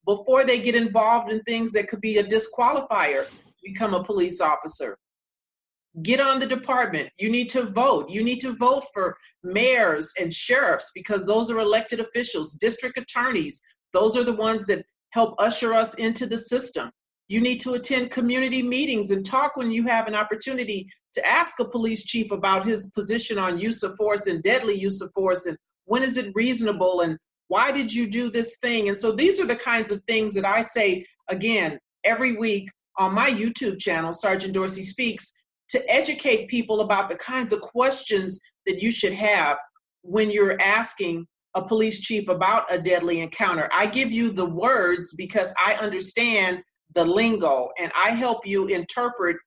before 0.05 0.45
they 0.45 0.61
get 0.61 0.75
involved 0.75 1.29
in 1.29 1.41
things 1.41 1.73
that 1.73 1.89
could 1.89 1.99
be 1.99 2.19
a 2.19 2.23
disqualifier, 2.23 3.27
become 3.63 3.93
a 3.93 4.03
police 4.03 4.39
officer 4.39 4.97
get 6.03 6.19
on 6.19 6.39
the 6.39 6.45
department. 6.45 7.09
You 7.17 7.29
need 7.29 7.49
to 7.49 7.63
vote. 7.63 8.09
You 8.09 8.23
need 8.23 8.39
to 8.41 8.53
vote 8.53 8.85
for 8.93 9.17
mayors 9.43 10.13
and 10.19 10.33
sheriffs 10.33 10.91
because 10.93 11.25
those 11.25 11.49
are 11.49 11.59
elected 11.59 11.99
officials, 11.99 12.53
district 12.53 12.97
attorneys. 12.97 13.61
Those 13.93 14.15
are 14.15 14.23
the 14.23 14.33
ones 14.33 14.65
that 14.67 14.85
help 15.11 15.35
usher 15.39 15.73
us 15.73 15.95
into 15.95 16.25
the 16.25 16.37
system. 16.37 16.91
You 17.27 17.41
need 17.41 17.59
to 17.61 17.73
attend 17.73 18.11
community 18.11 18.63
meetings 18.63 19.11
and 19.11 19.25
talk 19.25 19.57
when 19.57 19.71
you 19.71 19.85
have 19.87 20.07
an 20.07 20.15
opportunity 20.15 20.89
to 21.13 21.25
ask 21.27 21.59
a 21.59 21.65
police 21.65 22.03
chief 22.03 22.31
about 22.31 22.65
his 22.65 22.91
position 22.91 23.37
on 23.37 23.59
use 23.59 23.83
of 23.83 23.95
force 23.97 24.27
and 24.27 24.41
deadly 24.41 24.75
use 24.75 25.01
of 25.01 25.11
force 25.13 25.45
and 25.45 25.57
when 25.85 26.03
is 26.03 26.17
it 26.17 26.31
reasonable 26.35 27.01
and 27.01 27.17
why 27.47 27.71
did 27.71 27.93
you 27.93 28.07
do 28.07 28.29
this 28.29 28.57
thing? 28.59 28.89
And 28.89 28.97
so 28.97 29.11
these 29.11 29.39
are 29.39 29.45
the 29.45 29.55
kinds 29.55 29.91
of 29.91 30.03
things 30.03 30.33
that 30.35 30.45
I 30.45 30.61
say 30.61 31.05
again 31.29 31.79
every 32.03 32.35
week 32.37 32.69
on 32.97 33.13
my 33.13 33.29
YouTube 33.29 33.79
channel, 33.79 34.13
Sergeant 34.13 34.53
Dorsey 34.53 34.83
Speaks, 34.83 35.31
to 35.69 35.91
educate 35.91 36.47
people 36.47 36.81
about 36.81 37.09
the 37.09 37.15
kinds 37.15 37.53
of 37.53 37.61
questions 37.61 38.41
that 38.65 38.81
you 38.81 38.91
should 38.91 39.13
have 39.13 39.57
when 40.01 40.29
you're 40.29 40.59
asking 40.61 41.25
a 41.55 41.65
police 41.65 41.99
chief 42.01 42.29
about 42.29 42.71
a 42.71 42.79
deadly 42.79 43.19
encounter. 43.21 43.69
I 43.73 43.87
give 43.87 44.11
you 44.11 44.31
the 44.31 44.45
words 44.45 45.13
because 45.15 45.53
I 45.65 45.73
understand 45.75 46.61
the 46.97 47.05
lingo 47.05 47.69
and 47.77 47.91
I 47.95 48.09
help 48.09 48.45
you 48.45 48.65
interpret 48.67 49.37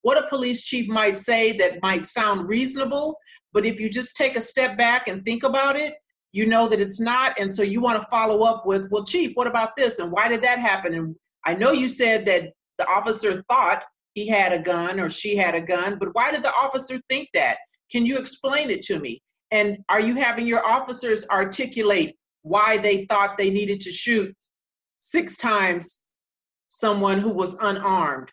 what 0.00 0.16
a 0.16 0.26
police 0.28 0.62
chief 0.62 0.88
might 0.88 1.18
say 1.18 1.52
that 1.58 1.82
might 1.82 2.06
sound 2.06 2.48
reasonable. 2.48 3.16
But 3.52 3.66
if 3.66 3.78
you 3.78 3.90
just 3.90 4.16
take 4.16 4.34
a 4.34 4.40
step 4.40 4.78
back 4.78 5.08
and 5.08 5.24
think 5.24 5.42
about 5.42 5.76
it, 5.76 5.94
you 6.32 6.46
know 6.46 6.68
that 6.68 6.80
it's 6.80 7.00
not. 7.00 7.38
And 7.38 7.50
so 7.50 7.62
you 7.62 7.80
want 7.80 8.00
to 8.00 8.08
follow 8.08 8.44
up 8.44 8.64
with, 8.64 8.88
well, 8.90 9.04
chief, 9.04 9.32
what 9.34 9.46
about 9.46 9.76
this? 9.76 9.98
And 9.98 10.10
why 10.10 10.28
did 10.28 10.42
that 10.42 10.58
happen? 10.58 10.94
And 10.94 11.16
I 11.44 11.54
know 11.54 11.72
you 11.72 11.88
said 11.88 12.24
that 12.26 12.52
the 12.78 12.86
officer 12.88 13.42
thought 13.48 13.84
he 14.14 14.26
had 14.26 14.52
a 14.52 14.62
gun 14.62 14.98
or 14.98 15.10
she 15.10 15.36
had 15.36 15.54
a 15.54 15.60
gun, 15.60 15.98
but 15.98 16.08
why 16.12 16.32
did 16.32 16.42
the 16.42 16.52
officer 16.54 16.98
think 17.10 17.28
that? 17.34 17.58
Can 17.90 18.06
you 18.06 18.16
explain 18.16 18.70
it 18.70 18.82
to 18.82 18.98
me? 18.98 19.22
And 19.50 19.78
are 19.88 20.00
you 20.00 20.14
having 20.14 20.46
your 20.46 20.66
officers 20.66 21.26
articulate 21.30 22.16
why 22.42 22.78
they 22.78 23.04
thought 23.04 23.36
they 23.36 23.50
needed 23.50 23.80
to 23.80 23.92
shoot 23.92 24.34
six 24.98 25.36
times 25.36 26.00
someone 26.76 27.18
who 27.18 27.30
was 27.30 27.54
unarmed? 27.62 28.30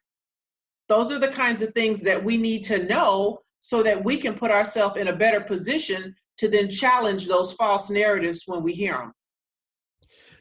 Those 0.90 1.12
are 1.12 1.20
the 1.20 1.30
kinds 1.30 1.62
of 1.62 1.74
things 1.74 2.02
that 2.02 2.22
we 2.22 2.36
need 2.38 2.64
to 2.64 2.84
know 2.84 3.40
so 3.62 3.82
that 3.84 4.04
we 4.04 4.18
can 4.18 4.34
put 4.34 4.52
ourselves 4.52 4.98
in 4.98 5.08
a 5.08 5.16
better 5.16 5.40
position 5.40 6.14
to 6.40 6.50
then 6.50 6.70
challenge 6.70 7.28
those 7.28 7.54
false 7.54 7.90
narratives 7.90 8.44
when 8.46 8.62
we 8.62 8.74
hear 8.74 8.98
them. 8.98 9.14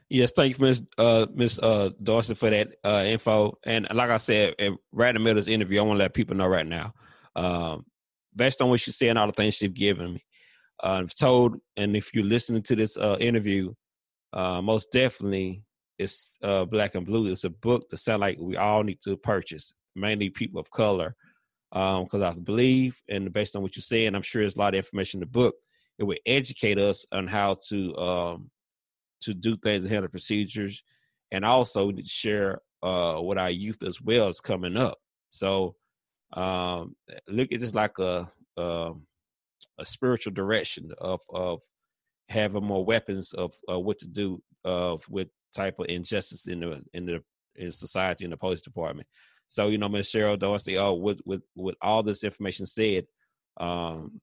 Yes, 0.09 0.33
thank 0.35 0.59
you, 0.59 0.67
Miss 0.67 0.83
uh, 0.99 1.27
Miss 1.33 1.59
uh, 1.59 1.91
Dawson, 2.03 2.35
for 2.35 2.51
that 2.51 2.75
uh, 2.85 3.05
info. 3.07 3.57
And 3.65 3.87
like 3.95 4.11
I 4.11 4.19
said, 4.19 4.55
right 4.91 5.09
in 5.09 5.15
the 5.15 5.21
middle 5.21 5.39
of 5.39 5.45
this 5.45 5.55
interview, 5.55 5.79
I 5.79 5.83
want 5.85 5.99
to 5.99 6.03
let 6.05 6.13
people 6.13 6.37
know 6.37 6.49
right 6.49 6.67
now, 6.67 6.93
um, 7.37 7.87
based 8.35 8.61
on 8.61 8.69
what 8.69 8.81
she's 8.81 8.97
saying, 8.97 9.17
all 9.17 9.29
the 9.29 9.33
things 9.33 9.55
she's 9.55 9.71
given 9.71 10.15
me, 10.15 10.25
uh, 10.83 11.01
I've 11.01 11.15
told, 11.15 11.57
and 11.77 11.97
if 11.97 12.13
you're 12.13 12.25
listening 12.25 12.63
to 12.65 12.77
this 12.77 12.97
uh, 12.97 13.17
interview, 13.21 13.73
uh, 14.33 14.61
most 14.61 14.91
definitely 14.93 15.63
it's 16.03 16.37
uh, 16.43 16.65
Black 16.65 16.95
and 16.95 17.07
Blue. 17.07 17.31
It's 17.31 17.45
a 17.45 17.51
book 17.51 17.89
that 17.89 17.97
sound 17.99 18.21
like 18.21 18.39
we 18.39 18.57
all 18.57 18.83
need 18.83 19.01
to 19.05 19.17
purchase, 19.17 19.73
mainly 19.95 20.31
people 20.31 20.61
of 20.61 20.71
color, 20.71 21.15
because 21.71 22.15
um, 22.15 22.23
I 22.23 22.35
believe, 22.35 23.01
and 23.09 23.33
based 23.33 23.57
on 23.57 23.63
what 23.63 23.77
you're 23.77 23.83
saying, 23.83 24.15
I'm 24.15 24.23
sure 24.23 24.43
there's 24.43 24.57
a 24.57 24.59
lot 24.59 24.75
of 24.75 24.79
information 24.79 25.19
in 25.19 25.21
the 25.23 25.31
book. 25.31 25.55
It 25.99 26.05
would 26.05 26.21
educate 26.27 26.79
us 26.79 27.07
on 27.13 27.27
how 27.27 27.57
to 27.69 27.97
um, 27.97 28.51
to 29.23 29.35
do 29.35 29.57
things 29.57 29.85
and 29.85 29.93
handle 29.93 30.11
procedures, 30.11 30.83
and 31.31 31.45
also 31.45 31.93
share 32.05 32.61
uh, 32.83 33.21
with 33.23 33.39
our 33.39 33.51
youth 33.51 33.83
as 33.83 34.01
well 34.01 34.29
as 34.29 34.41
coming 34.41 34.77
up. 34.77 34.99
So 35.31 35.77
um, 36.35 36.95
look 37.29 37.53
at 37.53 37.61
just 37.61 37.75
like 37.75 37.99
a, 37.99 38.31
a 38.59 38.63
um, 38.63 39.07
a 39.79 39.87
spiritual 39.87 40.33
direction 40.33 40.91
of 40.99 41.21
of 41.31 41.61
having 42.29 42.65
more 42.65 42.85
weapons 42.85 43.33
of 43.35 43.55
uh, 43.71 43.79
what 43.79 43.99
to 43.99 44.09
do 44.09 44.43
of 44.65 45.05
with 45.09 45.29
type 45.53 45.79
of 45.79 45.87
injustice 45.89 46.47
in 46.47 46.61
the 46.61 46.83
in 46.95 47.07
the 47.07 47.23
in 47.57 47.73
society 47.73 48.25
in 48.25 48.31
the 48.31 48.37
police 48.37 48.61
department. 48.61 49.07
So 49.49 49.69
you 49.69 49.79
know, 49.79 49.89
Ms. 49.89 50.09
Cheryl 50.09 50.39
Dorsey, 50.39 50.79
oh, 50.79 50.95
with 50.95 51.21
with 51.27 51.43
with 51.55 51.75
all 51.83 52.03
this 52.03 52.25
information 52.25 52.67
said, 52.67 53.05
um, 53.59 54.21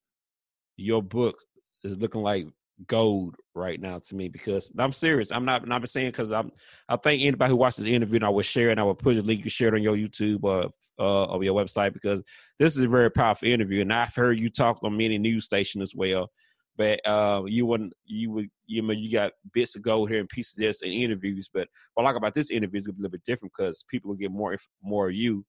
your 0.78 1.04
book 1.04 1.38
is 1.84 2.00
looking 2.00 2.22
like 2.22 2.48
gold 2.88 3.36
right 3.54 3.80
now 3.80 4.00
to 4.00 4.16
me 4.16 4.30
because 4.30 4.72
I'm 4.78 4.92
serious. 4.92 5.32
I'm 5.32 5.46
not 5.46 5.68
not 5.68 5.88
saying 5.88 6.12
because 6.12 6.32
I'm. 6.32 6.52
I 6.88 6.96
think 6.96 7.22
anybody 7.22 7.52
who 7.52 7.58
watches 7.58 7.84
the 7.84 7.94
interview, 7.94 8.16
and 8.16 8.26
I 8.26 8.30
will 8.30 8.42
share 8.42 8.70
and 8.70 8.80
I 8.80 8.84
will 8.84 8.96
put 8.96 9.18
a 9.18 9.22
link. 9.22 9.44
You 9.44 9.50
share 9.50 9.70
it 9.70 9.74
on 9.74 9.84
your 9.84 9.96
YouTube 9.96 10.44
or 10.44 10.72
uh, 11.00 11.26
or 11.26 11.44
your 11.44 11.54
website 11.54 11.94
because 11.94 12.24
this 12.58 12.76
is 12.76 12.84
a 12.84 12.88
very 12.88 13.12
powerful 13.12 13.48
interview, 13.48 13.82
and 13.82 13.94
I've 13.94 14.16
heard 14.16 14.40
you 14.40 14.50
talk 14.50 14.80
on 14.84 14.98
many 14.98 15.18
news 15.18 15.46
stations 15.46 15.82
as 15.84 15.96
well. 15.96 16.30
But 16.78 17.06
uh, 17.06 17.44
you 17.46 17.66
wouldn't, 17.66 17.94
you 18.06 18.32
would, 18.32 18.50
you 18.70 18.84
know, 18.84 18.94
you 18.94 19.12
got 19.12 19.32
bits 19.52 19.76
of 19.76 19.82
gold 19.82 20.10
here 20.10 20.20
and 20.20 20.30
pieces 20.30 20.54
this 20.54 20.84
in 20.84 20.92
interviews. 20.92 21.50
But 21.52 21.68
what 21.96 22.04
I 22.04 22.10
like 22.10 22.16
about 22.16 22.36
this 22.36 22.52
interview 22.52 22.80
is 22.80 22.88
a 22.88 22.92
little 22.92 23.10
bit 23.10 23.24
different 23.24 23.52
because 23.58 23.84
people 23.90 24.10
will 24.10 24.18
get 24.18 24.32
more, 24.32 24.56
more 24.84 25.10
of 25.10 25.16
you. 25.16 25.44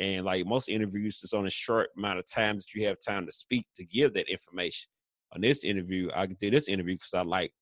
And 0.00 0.24
like 0.24 0.44
most 0.44 0.68
interviews, 0.68 1.20
it's 1.22 1.32
on 1.32 1.46
a 1.46 1.50
short 1.50 1.90
amount 1.96 2.18
of 2.18 2.26
time 2.28 2.56
that 2.56 2.74
you 2.74 2.84
have 2.88 2.96
time 2.98 3.26
to 3.26 3.32
speak 3.32 3.66
to 3.76 3.84
give 3.84 4.12
that 4.14 4.28
information. 4.28 4.88
On 5.34 5.40
this 5.40 5.62
interview, 5.62 6.10
I 6.14 6.26
did 6.26 6.52
this 6.52 6.68
interview 6.68 6.96
because 6.96 7.14
I 7.14 7.22
like 7.22 7.52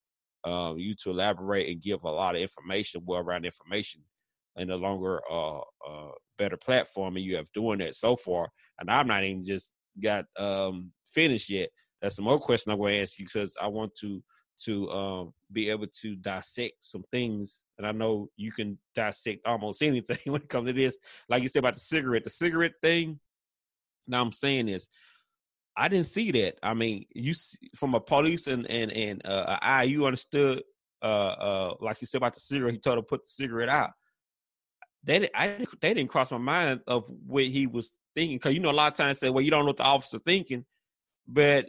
um, 0.45 0.79
you 0.79 0.95
to 1.03 1.11
elaborate 1.11 1.69
and 1.71 1.83
give 1.83 2.03
a 2.05 2.11
lot 2.11 2.35
of 2.35 2.41
information, 2.41 3.03
well 3.05 3.21
around 3.21 3.45
information, 3.45 4.01
in 4.57 4.71
a 4.71 4.77
longer, 4.77 5.21
uh, 5.31 5.59
uh, 5.59 6.11
better 6.39 6.57
platform. 6.57 7.17
And 7.17 7.25
you 7.25 7.37
have 7.37 7.53
doing 7.53 7.81
that 7.81 7.97
so 7.97 8.17
far. 8.17 8.49
And 8.81 8.91
I'm 8.91 9.07
not 9.07 9.25
even 9.25 9.45
just 9.45 9.75
got 10.03 10.25
um, 10.39 10.91
finished 11.13 11.51
yet 11.51 11.69
that's 12.03 12.17
some 12.17 12.25
more 12.25 12.39
question 12.39 12.73
I'm 12.73 12.79
going 12.79 12.97
to 12.97 13.03
ask 13.03 13.19
you 13.19 13.27
because 13.27 13.57
I 13.63 13.69
want 13.69 13.95
to 14.01 14.23
to 14.65 14.91
um, 14.91 15.35
be 15.51 15.71
able 15.71 15.87
to 15.87 16.15
dissect 16.17 16.75
some 16.81 17.05
things. 17.11 17.63
And 17.79 17.87
I 17.87 17.93
know 17.93 18.29
you 18.37 18.53
can 18.53 18.79
dissect 18.95 19.47
almost 19.47 19.83
anything 19.83 20.19
when 20.31 20.43
it 20.43 20.49
comes 20.49 20.69
to 20.69 20.73
this. 20.73 20.99
Like 21.29 21.43
you 21.43 21.49
said 21.49 21.61
about 21.61 21.75
the 21.75 21.81
cigarette, 21.81 22.25
the 22.25 22.31
cigarette 22.31 22.75
thing. 22.83 23.19
Now 24.07 24.21
I'm 24.21 24.33
saying 24.33 24.69
is, 24.69 24.89
I 25.77 25.89
didn't 25.89 26.07
see 26.07 26.31
that. 26.33 26.57
I 26.63 26.75
mean, 26.75 27.07
you 27.15 27.33
from 27.77 27.95
a 27.95 28.01
police 28.01 28.47
and 28.47 28.67
and 28.67 28.93
and 28.93 29.25
uh, 29.25 29.59
eye, 29.63 29.85
you 29.85 30.05
understood. 30.05 30.63
Uh, 31.01 31.05
uh, 31.05 31.75
like 31.81 32.01
you 32.01 32.07
said 32.07 32.19
about 32.19 32.35
the 32.35 32.41
cigarette, 32.41 32.75
he 32.75 32.79
told 32.79 32.97
her 32.97 33.03
to 33.03 33.07
put 33.07 33.25
the 33.25 33.29
cigarette 33.29 33.69
out. 33.69 33.91
They, 35.03 35.29
I, 35.35 35.67
they 35.81 35.95
didn't 35.95 36.11
cross 36.11 36.31
my 36.31 36.39
mind 36.39 36.81
of 36.87 37.05
what 37.27 37.43
he 37.45 37.67
was 37.67 37.97
thinking 38.15 38.37
because 38.37 38.55
you 38.55 38.61
know 38.61 38.71
a 38.71 38.73
lot 38.73 38.93
of 38.93 38.97
times 38.97 39.19
say, 39.19 39.31
well, 39.31 39.43
you 39.43 39.51
don't 39.51 39.63
know 39.63 39.71
what 39.71 39.79
the 39.79 39.83
officer 39.83 40.19
thinking, 40.19 40.65
but 41.27 41.67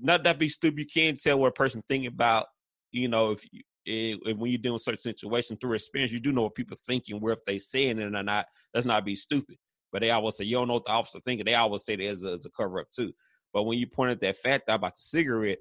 not 0.00 0.24
that 0.24 0.38
be 0.38 0.48
stupid. 0.48 0.80
You 0.80 0.86
can 0.86 1.16
tell 1.16 1.38
what 1.38 1.48
a 1.48 1.52
person 1.52 1.82
thinking 1.88 2.08
about. 2.08 2.46
You 2.92 3.08
know, 3.08 3.32
if, 3.32 3.44
you, 3.52 3.62
if, 3.86 4.36
when 4.36 4.50
you're 4.50 4.58
doing 4.58 4.78
certain 4.78 5.00
situations 5.00 5.58
through 5.60 5.74
experience, 5.74 6.12
you 6.12 6.20
do 6.20 6.32
know 6.32 6.42
what 6.42 6.54
people 6.54 6.76
thinking. 6.86 7.20
Where 7.20 7.34
if 7.34 7.44
they 7.44 7.58
saying 7.58 7.98
it 7.98 8.14
or 8.14 8.22
not, 8.22 8.46
that's 8.72 8.86
not 8.86 9.04
be 9.04 9.14
stupid. 9.14 9.56
But 9.92 10.00
they 10.00 10.10
always 10.10 10.36
say 10.36 10.44
you 10.44 10.56
don't 10.56 10.68
know 10.68 10.74
what 10.74 10.84
the 10.84 10.90
officer 10.90 11.20
thinking. 11.20 11.44
They 11.44 11.54
always 11.54 11.84
say 11.84 11.96
there's 11.96 12.24
a, 12.24 12.32
a 12.32 12.50
cover 12.56 12.80
up 12.80 12.88
too. 12.90 13.12
But 13.52 13.64
when 13.64 13.78
you 13.78 13.86
pointed 13.86 14.20
that 14.20 14.36
fact 14.36 14.68
out 14.68 14.76
about 14.76 14.94
the 14.94 15.00
cigarette, 15.00 15.58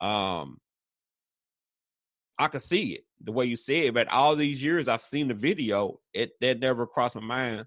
um, 0.00 0.58
I 2.38 2.48
could 2.48 2.62
see 2.62 2.94
it 2.94 3.04
the 3.22 3.30
way 3.30 3.46
you 3.46 3.54
said. 3.54 3.84
It. 3.84 3.94
But 3.94 4.08
all 4.08 4.34
these 4.34 4.62
years 4.62 4.88
I've 4.88 5.02
seen 5.02 5.28
the 5.28 5.34
video, 5.34 6.00
it 6.12 6.32
that 6.40 6.58
never 6.58 6.86
crossed 6.86 7.14
my 7.14 7.22
mind 7.22 7.66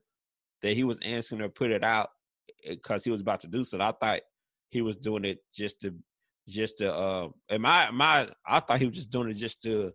that 0.61 0.73
he 0.73 0.83
was 0.83 0.99
asking 1.05 1.39
to 1.39 1.49
put 1.49 1.71
it 1.71 1.83
out 1.83 2.09
because 2.67 3.01
eh, 3.01 3.05
he 3.05 3.11
was 3.11 3.21
about 3.21 3.39
to 3.41 3.47
do 3.47 3.63
so. 3.63 3.79
I 3.79 3.91
thought 3.91 4.21
he 4.69 4.81
was 4.81 4.97
doing 4.97 5.25
it 5.25 5.39
just 5.53 5.81
to 5.81 5.93
just 6.47 6.77
to 6.77 6.93
uh 6.93 7.27
and 7.49 7.61
my 7.61 7.89
my 7.91 8.27
I 8.45 8.59
thought 8.59 8.79
he 8.79 8.85
was 8.85 8.95
just 8.95 9.09
doing 9.09 9.29
it 9.29 9.35
just 9.35 9.61
to 9.63 9.91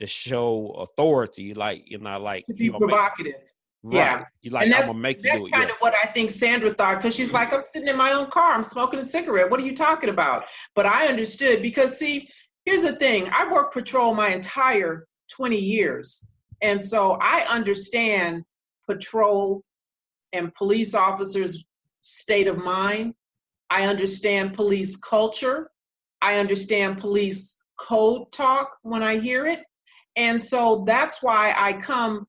to 0.00 0.06
show 0.06 0.70
authority, 0.78 1.54
like 1.54 1.82
you 1.86 1.98
know, 1.98 2.18
like 2.18 2.46
to 2.46 2.54
be 2.54 2.70
provocative. 2.70 3.32
Make, 3.32 3.94
right. 3.94 3.96
Yeah, 3.96 4.24
you 4.42 4.50
like 4.50 4.64
and 4.64 4.72
that's, 4.72 4.82
I'm 4.82 4.88
gonna 4.90 4.98
make 4.98 5.22
that's 5.22 5.34
you 5.34 5.40
do 5.40 5.46
it. 5.46 5.52
kind 5.52 5.68
yeah. 5.68 5.74
of 5.74 5.80
what 5.80 5.94
I 5.94 6.06
think 6.06 6.30
Sandra 6.30 6.72
thought 6.72 6.96
because 6.96 7.14
she's 7.14 7.32
like, 7.32 7.52
I'm 7.52 7.62
sitting 7.62 7.88
in 7.88 7.96
my 7.96 8.12
own 8.12 8.30
car, 8.30 8.52
I'm 8.52 8.64
smoking 8.64 8.98
a 8.98 9.02
cigarette. 9.02 9.50
What 9.50 9.60
are 9.60 9.64
you 9.64 9.74
talking 9.74 10.10
about? 10.10 10.44
But 10.74 10.86
I 10.86 11.06
understood 11.08 11.62
because 11.62 11.98
see, 11.98 12.28
here's 12.64 12.82
the 12.82 12.96
thing: 12.96 13.28
I 13.32 13.50
worked 13.50 13.74
patrol 13.74 14.14
my 14.14 14.28
entire 14.28 15.06
20 15.30 15.56
years, 15.56 16.30
and 16.62 16.82
so 16.82 17.18
I 17.20 17.44
understand 17.48 18.44
patrol 18.88 19.62
and 20.32 20.54
police 20.54 20.94
officers' 20.94 21.64
state 22.00 22.46
of 22.46 22.58
mind 22.58 23.14
I 23.70 23.84
understand 23.84 24.54
police 24.54 24.96
culture. 24.96 25.70
I 26.22 26.38
understand 26.38 26.98
police 26.98 27.56
code 27.78 28.30
talk 28.32 28.76
when 28.82 29.02
I 29.02 29.18
hear 29.18 29.46
it. 29.46 29.60
And 30.16 30.42
so 30.42 30.84
that's 30.86 31.22
why 31.22 31.54
I 31.56 31.74
come 31.74 32.26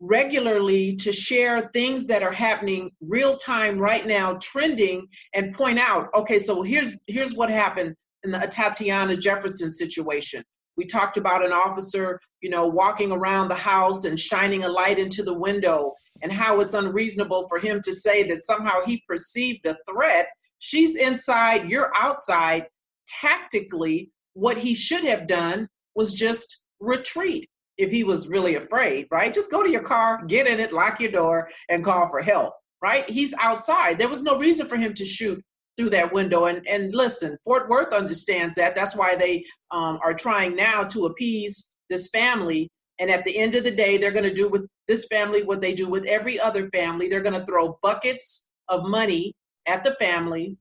regularly 0.00 0.96
to 0.96 1.12
share 1.12 1.70
things 1.72 2.06
that 2.06 2.22
are 2.22 2.32
happening 2.32 2.90
real 3.00 3.36
time 3.36 3.78
right 3.78 4.06
now 4.06 4.34
trending 4.34 5.06
and 5.34 5.54
point 5.54 5.78
out 5.78 6.08
okay 6.14 6.38
so 6.38 6.62
here's 6.62 7.00
here's 7.06 7.34
what 7.34 7.48
happened 7.48 7.94
in 8.24 8.30
the 8.30 8.38
Tatiana 8.38 9.16
Jefferson 9.16 9.70
situation 9.70 10.42
we 10.76 10.84
talked 10.84 11.16
about 11.16 11.44
an 11.44 11.52
officer 11.52 12.20
you 12.42 12.50
know 12.50 12.66
walking 12.66 13.12
around 13.12 13.48
the 13.48 13.54
house 13.54 14.04
and 14.04 14.18
shining 14.18 14.64
a 14.64 14.68
light 14.68 14.98
into 14.98 15.22
the 15.22 15.32
window 15.32 15.94
and 16.22 16.32
how 16.32 16.60
it's 16.60 16.74
unreasonable 16.74 17.48
for 17.48 17.58
him 17.58 17.80
to 17.82 17.92
say 17.92 18.22
that 18.24 18.42
somehow 18.42 18.84
he 18.86 19.02
perceived 19.08 19.66
a 19.66 19.76
threat. 19.88 20.28
She's 20.58 20.96
inside, 20.96 21.68
you're 21.68 21.92
outside. 21.96 22.66
Tactically, 23.06 24.10
what 24.34 24.56
he 24.56 24.74
should 24.74 25.04
have 25.04 25.26
done 25.26 25.68
was 25.94 26.12
just 26.12 26.62
retreat 26.80 27.48
if 27.76 27.90
he 27.90 28.04
was 28.04 28.28
really 28.28 28.54
afraid, 28.54 29.06
right? 29.10 29.34
Just 29.34 29.50
go 29.50 29.62
to 29.62 29.70
your 29.70 29.82
car, 29.82 30.24
get 30.26 30.46
in 30.46 30.60
it, 30.60 30.72
lock 30.72 31.00
your 31.00 31.10
door, 31.10 31.50
and 31.68 31.84
call 31.84 32.08
for 32.08 32.22
help, 32.22 32.54
right? 32.80 33.08
He's 33.10 33.34
outside. 33.40 33.98
There 33.98 34.08
was 34.08 34.22
no 34.22 34.38
reason 34.38 34.66
for 34.66 34.76
him 34.76 34.94
to 34.94 35.04
shoot 35.04 35.42
through 35.76 35.90
that 35.90 36.12
window. 36.12 36.46
And 36.46 36.66
and 36.68 36.94
listen, 36.94 37.36
Fort 37.44 37.68
Worth 37.68 37.92
understands 37.92 38.54
that. 38.56 38.74
That's 38.74 38.96
why 38.96 39.16
they 39.16 39.44
um, 39.70 39.98
are 40.04 40.14
trying 40.14 40.54
now 40.54 40.84
to 40.84 41.06
appease 41.06 41.72
this 41.90 42.08
family 42.08 42.70
and 42.98 43.10
at 43.10 43.24
the 43.24 43.36
end 43.36 43.54
of 43.54 43.64
the 43.64 43.70
day, 43.70 43.96
they're 43.96 44.12
going 44.12 44.28
to 44.28 44.34
do 44.34 44.48
with 44.48 44.66
this 44.86 45.06
family 45.06 45.42
what 45.42 45.60
they 45.60 45.74
do 45.74 45.88
with 45.88 46.04
every 46.04 46.38
other 46.38 46.68
family. 46.70 47.08
They're 47.08 47.22
going 47.22 47.38
to 47.38 47.46
throw 47.46 47.78
buckets 47.82 48.50
of 48.68 48.84
money 48.84 49.34
at 49.66 49.82
the 49.82 49.94
family. 49.98 50.56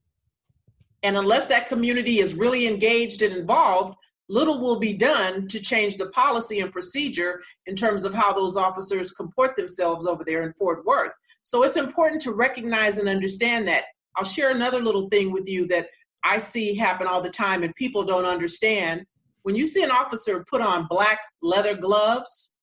And 1.03 1.17
unless 1.17 1.45
that 1.47 1.67
community 1.67 2.19
is 2.19 2.33
really 2.33 2.67
engaged 2.67 3.21
and 3.21 3.35
involved, 3.35 3.95
little 4.29 4.59
will 4.59 4.79
be 4.79 4.93
done 4.93 5.47
to 5.49 5.59
change 5.59 5.97
the 5.97 6.09
policy 6.09 6.61
and 6.61 6.71
procedure 6.71 7.41
in 7.67 7.75
terms 7.75 8.03
of 8.05 8.13
how 8.13 8.33
those 8.33 8.57
officers 8.57 9.11
comport 9.11 9.55
themselves 9.55 10.05
over 10.05 10.23
there 10.23 10.43
in 10.43 10.53
Fort 10.53 10.85
Worth. 10.85 11.11
So 11.43 11.63
it's 11.63 11.77
important 11.77 12.21
to 12.21 12.31
recognize 12.31 12.97
and 12.97 13.09
understand 13.09 13.67
that. 13.67 13.83
I'll 14.15 14.23
share 14.23 14.51
another 14.51 14.81
little 14.81 15.09
thing 15.09 15.31
with 15.31 15.47
you 15.47 15.67
that 15.67 15.87
I 16.23 16.37
see 16.37 16.73
happen 16.73 17.05
all 17.05 17.21
the 17.21 17.29
time 17.29 17.63
and 17.63 17.75
people 17.75 18.03
don't 18.03 18.25
understand 18.25 19.05
when 19.43 19.55
you 19.55 19.65
see 19.65 19.83
an 19.83 19.91
officer 19.91 20.43
put 20.49 20.61
on 20.61 20.87
black 20.89 21.19
leather 21.41 21.75
gloves, 21.75 22.55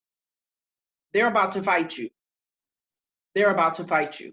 they're 1.12 1.28
about 1.28 1.52
to 1.52 1.62
fight 1.62 1.96
you. 1.96 2.08
They're 3.34 3.50
about 3.50 3.74
to 3.74 3.84
fight 3.84 4.18
you. 4.18 4.32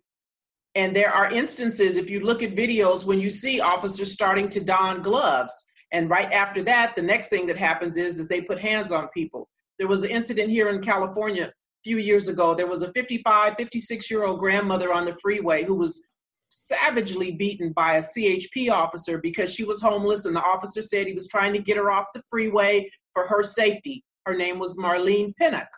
And 0.75 0.95
there 0.95 1.11
are 1.11 1.31
instances, 1.31 1.95
if 1.95 2.09
you 2.09 2.19
look 2.19 2.43
at 2.43 2.55
videos, 2.55 3.05
when 3.05 3.19
you 3.19 3.29
see 3.29 3.59
officers 3.59 4.11
starting 4.11 4.47
to 4.49 4.63
don 4.63 5.01
gloves. 5.01 5.53
And 5.91 6.09
right 6.09 6.31
after 6.31 6.61
that, 6.63 6.95
the 6.95 7.01
next 7.01 7.29
thing 7.29 7.45
that 7.47 7.57
happens 7.57 7.97
is, 7.97 8.19
is 8.19 8.27
they 8.27 8.41
put 8.41 8.59
hands 8.59 8.91
on 8.91 9.07
people. 9.09 9.49
There 9.79 9.87
was 9.87 10.03
an 10.03 10.09
incident 10.09 10.49
here 10.49 10.69
in 10.69 10.81
California 10.81 11.45
a 11.45 11.51
few 11.83 11.97
years 11.97 12.27
ago. 12.27 12.53
There 12.53 12.67
was 12.67 12.81
a 12.81 12.91
55, 12.93 13.55
56 13.57 14.11
year 14.11 14.25
old 14.25 14.39
grandmother 14.39 14.93
on 14.93 15.05
the 15.05 15.17
freeway 15.21 15.63
who 15.63 15.75
was 15.75 16.05
savagely 16.49 17.31
beaten 17.31 17.71
by 17.71 17.95
a 17.95 18.01
CHP 18.01 18.71
officer 18.71 19.17
because 19.17 19.53
she 19.53 19.63
was 19.63 19.81
homeless, 19.81 20.25
and 20.25 20.35
the 20.35 20.43
officer 20.43 20.81
said 20.81 21.07
he 21.07 21.13
was 21.13 21.27
trying 21.27 21.53
to 21.53 21.59
get 21.59 21.77
her 21.77 21.91
off 21.91 22.05
the 22.13 22.23
freeway 22.29 22.89
for 23.13 23.27
her 23.27 23.43
safety. 23.43 24.03
Her 24.25 24.35
name 24.35 24.59
was 24.59 24.77
Marlene 24.77 25.35
Pinnock. 25.35 25.69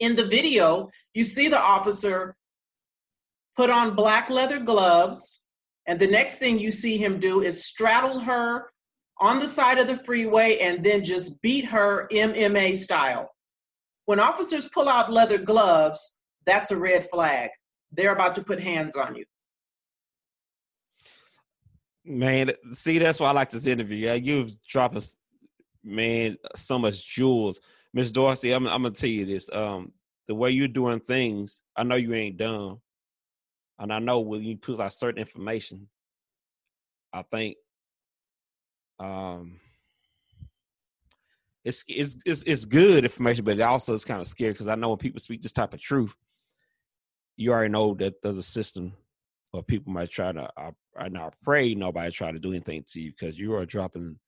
In 0.00 0.14
the 0.14 0.26
video, 0.26 0.90
you 1.14 1.24
see 1.24 1.48
the 1.48 1.60
officer 1.60 2.36
put 3.56 3.70
on 3.70 3.96
black 3.96 4.28
leather 4.28 4.58
gloves, 4.58 5.42
and 5.86 5.98
the 5.98 6.06
next 6.06 6.38
thing 6.38 6.58
you 6.58 6.70
see 6.70 6.98
him 6.98 7.18
do 7.18 7.42
is 7.42 7.64
straddle 7.64 8.20
her 8.20 8.70
on 9.18 9.38
the 9.38 9.48
side 9.48 9.78
of 9.78 9.86
the 9.86 9.96
freeway 10.04 10.58
and 10.58 10.84
then 10.84 11.02
just 11.02 11.40
beat 11.40 11.64
her 11.64 12.06
MMA 12.12 12.76
style. 12.76 13.30
When 14.04 14.20
officers 14.20 14.68
pull 14.68 14.88
out 14.88 15.10
leather 15.10 15.38
gloves, 15.38 16.20
that's 16.44 16.70
a 16.70 16.76
red 16.76 17.08
flag. 17.10 17.50
They're 17.92 18.12
about 18.12 18.34
to 18.34 18.44
put 18.44 18.60
hands 18.60 18.94
on 18.94 19.16
you. 19.16 19.24
Man, 22.08 22.52
see, 22.70 22.98
that's 22.98 23.18
why 23.18 23.30
I 23.30 23.32
like 23.32 23.50
this 23.50 23.66
interview. 23.66 24.12
You 24.12 24.48
drop 24.68 24.94
us, 24.94 25.16
man, 25.82 26.36
so 26.54 26.78
much 26.78 27.04
jewels. 27.04 27.58
Miss 27.92 28.12
Dorsey, 28.12 28.52
I'm, 28.52 28.68
I'm, 28.68 28.82
gonna 28.82 28.94
tell 28.94 29.10
you 29.10 29.26
this. 29.26 29.50
Um, 29.52 29.92
the 30.28 30.34
way 30.34 30.50
you're 30.50 30.68
doing 30.68 31.00
things, 31.00 31.62
I 31.76 31.82
know 31.82 31.96
you 31.96 32.14
ain't 32.14 32.36
dumb, 32.36 32.80
and 33.80 33.92
I 33.92 33.98
know 33.98 34.20
when 34.20 34.44
you 34.44 34.56
put 34.56 34.78
out 34.78 34.92
certain 34.92 35.20
information, 35.20 35.88
I 37.12 37.22
think, 37.22 37.56
um, 39.00 39.58
it's 41.64 41.84
it's 41.88 42.16
it's, 42.24 42.44
it's 42.44 42.64
good 42.66 43.02
information, 43.02 43.44
but 43.44 43.58
it 43.58 43.62
also 43.62 43.94
is 43.94 44.04
kind 44.04 44.20
of 44.20 44.28
scary 44.28 44.52
because 44.52 44.68
I 44.68 44.76
know 44.76 44.90
when 44.90 44.98
people 44.98 45.18
speak 45.18 45.42
this 45.42 45.50
type 45.50 45.74
of 45.74 45.80
truth, 45.80 46.14
you 47.36 47.50
already 47.50 47.72
know 47.72 47.94
that 47.94 48.22
there's 48.22 48.38
a 48.38 48.44
system 48.44 48.92
people 49.62 49.92
might 49.92 50.10
try 50.10 50.32
to 50.32 50.50
I, 50.56 50.70
I 50.98 51.08
not 51.08 51.34
pray 51.42 51.74
nobody 51.74 52.10
try 52.10 52.32
to 52.32 52.38
do 52.38 52.50
anything 52.50 52.84
to 52.88 53.00
you 53.00 53.12
because 53.12 53.38
you 53.38 53.54
are 53.54 53.66
dropping 53.66 54.18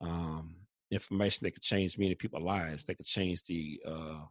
um, 0.00 0.54
information 0.90 1.44
that 1.44 1.52
could 1.52 1.62
change 1.62 1.98
many 1.98 2.14
people's 2.14 2.42
lives. 2.42 2.84
They 2.84 2.94
could 2.94 3.06
change 3.06 3.42
the 3.44 3.80
uh, 3.86 4.24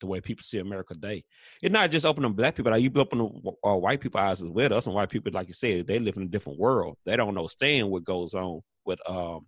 the 0.00 0.06
way 0.06 0.20
people 0.20 0.42
see 0.42 0.58
America 0.58 0.94
today. 0.94 1.24
It's 1.62 1.72
not 1.72 1.90
just 1.90 2.06
opening 2.06 2.32
black 2.32 2.54
people. 2.54 2.72
Like 2.72 2.82
you 2.82 2.90
open 2.96 3.20
uh, 3.64 3.76
white 3.76 4.00
people 4.00 4.20
eyes 4.20 4.40
as 4.42 4.48
well. 4.48 4.72
Us 4.72 4.86
and 4.86 4.94
white 4.94 5.10
people, 5.10 5.30
like 5.32 5.48
you 5.48 5.54
said, 5.54 5.86
they 5.86 5.98
live 5.98 6.16
in 6.16 6.24
a 6.24 6.28
different 6.28 6.58
world. 6.58 6.96
They 7.04 7.16
don't 7.16 7.36
understand 7.36 7.90
what 7.90 8.04
goes 8.04 8.34
on 8.34 8.60
with 8.86 8.98
um 9.08 9.46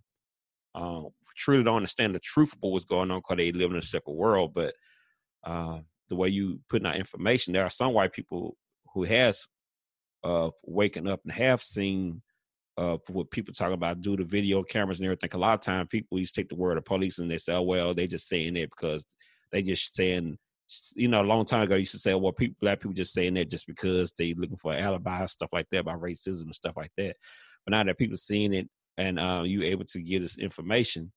um 0.75 1.09
truly 1.35 1.63
don't 1.63 1.77
understand 1.77 2.13
the 2.13 2.19
truth 2.19 2.53
of 2.53 2.59
what's 2.61 2.85
going 2.85 3.09
on 3.09 3.19
because 3.19 3.37
they 3.37 3.51
live 3.51 3.71
in 3.71 3.77
a 3.77 3.81
separate 3.81 4.13
world. 4.13 4.53
But 4.53 4.73
uh, 5.43 5.79
the 6.09 6.15
way 6.15 6.29
you 6.29 6.59
putting 6.69 6.87
out 6.87 6.95
information, 6.95 7.53
there 7.53 7.65
are 7.65 7.69
some 7.69 7.93
white 7.93 8.13
people 8.13 8.55
who 8.93 9.03
has 9.03 9.45
uh, 10.23 10.49
waking 10.63 11.07
up 11.07 11.21
and 11.23 11.33
have 11.33 11.61
seen 11.61 12.21
uh, 12.77 12.97
what 13.09 13.29
people 13.31 13.53
talk 13.53 13.71
about, 13.71 14.01
do 14.01 14.17
to 14.17 14.23
video 14.23 14.63
cameras 14.63 14.99
and 14.99 15.05
everything. 15.05 15.29
A 15.33 15.37
lot 15.37 15.53
of 15.53 15.61
times 15.61 15.87
people 15.91 16.19
used 16.19 16.33
to 16.35 16.41
take 16.41 16.49
the 16.49 16.55
word 16.55 16.77
of 16.77 16.85
police 16.85 17.19
and 17.19 17.29
they 17.29 17.37
say, 17.37 17.53
oh, 17.53 17.61
well, 17.61 17.93
they 17.93 18.07
just 18.07 18.27
saying 18.27 18.55
it 18.55 18.69
because 18.69 19.05
they 19.51 19.61
just 19.61 19.95
saying, 19.95 20.37
you 20.95 21.07
know, 21.07 21.21
a 21.21 21.23
long 21.23 21.45
time 21.45 21.61
ago, 21.61 21.75
you 21.75 21.79
used 21.79 21.91
to 21.91 21.99
say, 21.99 22.13
well, 22.15 22.31
people, 22.31 22.55
black 22.61 22.79
people 22.79 22.93
just 22.93 23.13
saying 23.13 23.35
that 23.35 23.49
just 23.49 23.67
because 23.67 24.13
they 24.13 24.33
looking 24.33 24.57
for 24.57 24.73
alibi, 24.73 25.25
stuff 25.27 25.49
like 25.53 25.67
that, 25.71 25.79
about 25.79 26.01
racism 26.01 26.43
and 26.43 26.55
stuff 26.55 26.73
like 26.75 26.91
that. 26.97 27.15
But 27.65 27.71
now 27.71 27.83
that 27.83 27.97
people 27.97 28.17
seeing 28.17 28.53
it 28.53 28.67
and 28.97 29.19
uh, 29.19 29.43
you 29.45 29.63
able 29.63 29.85
to 29.85 30.01
get 30.01 30.21
this 30.21 30.37
information, 30.37 31.11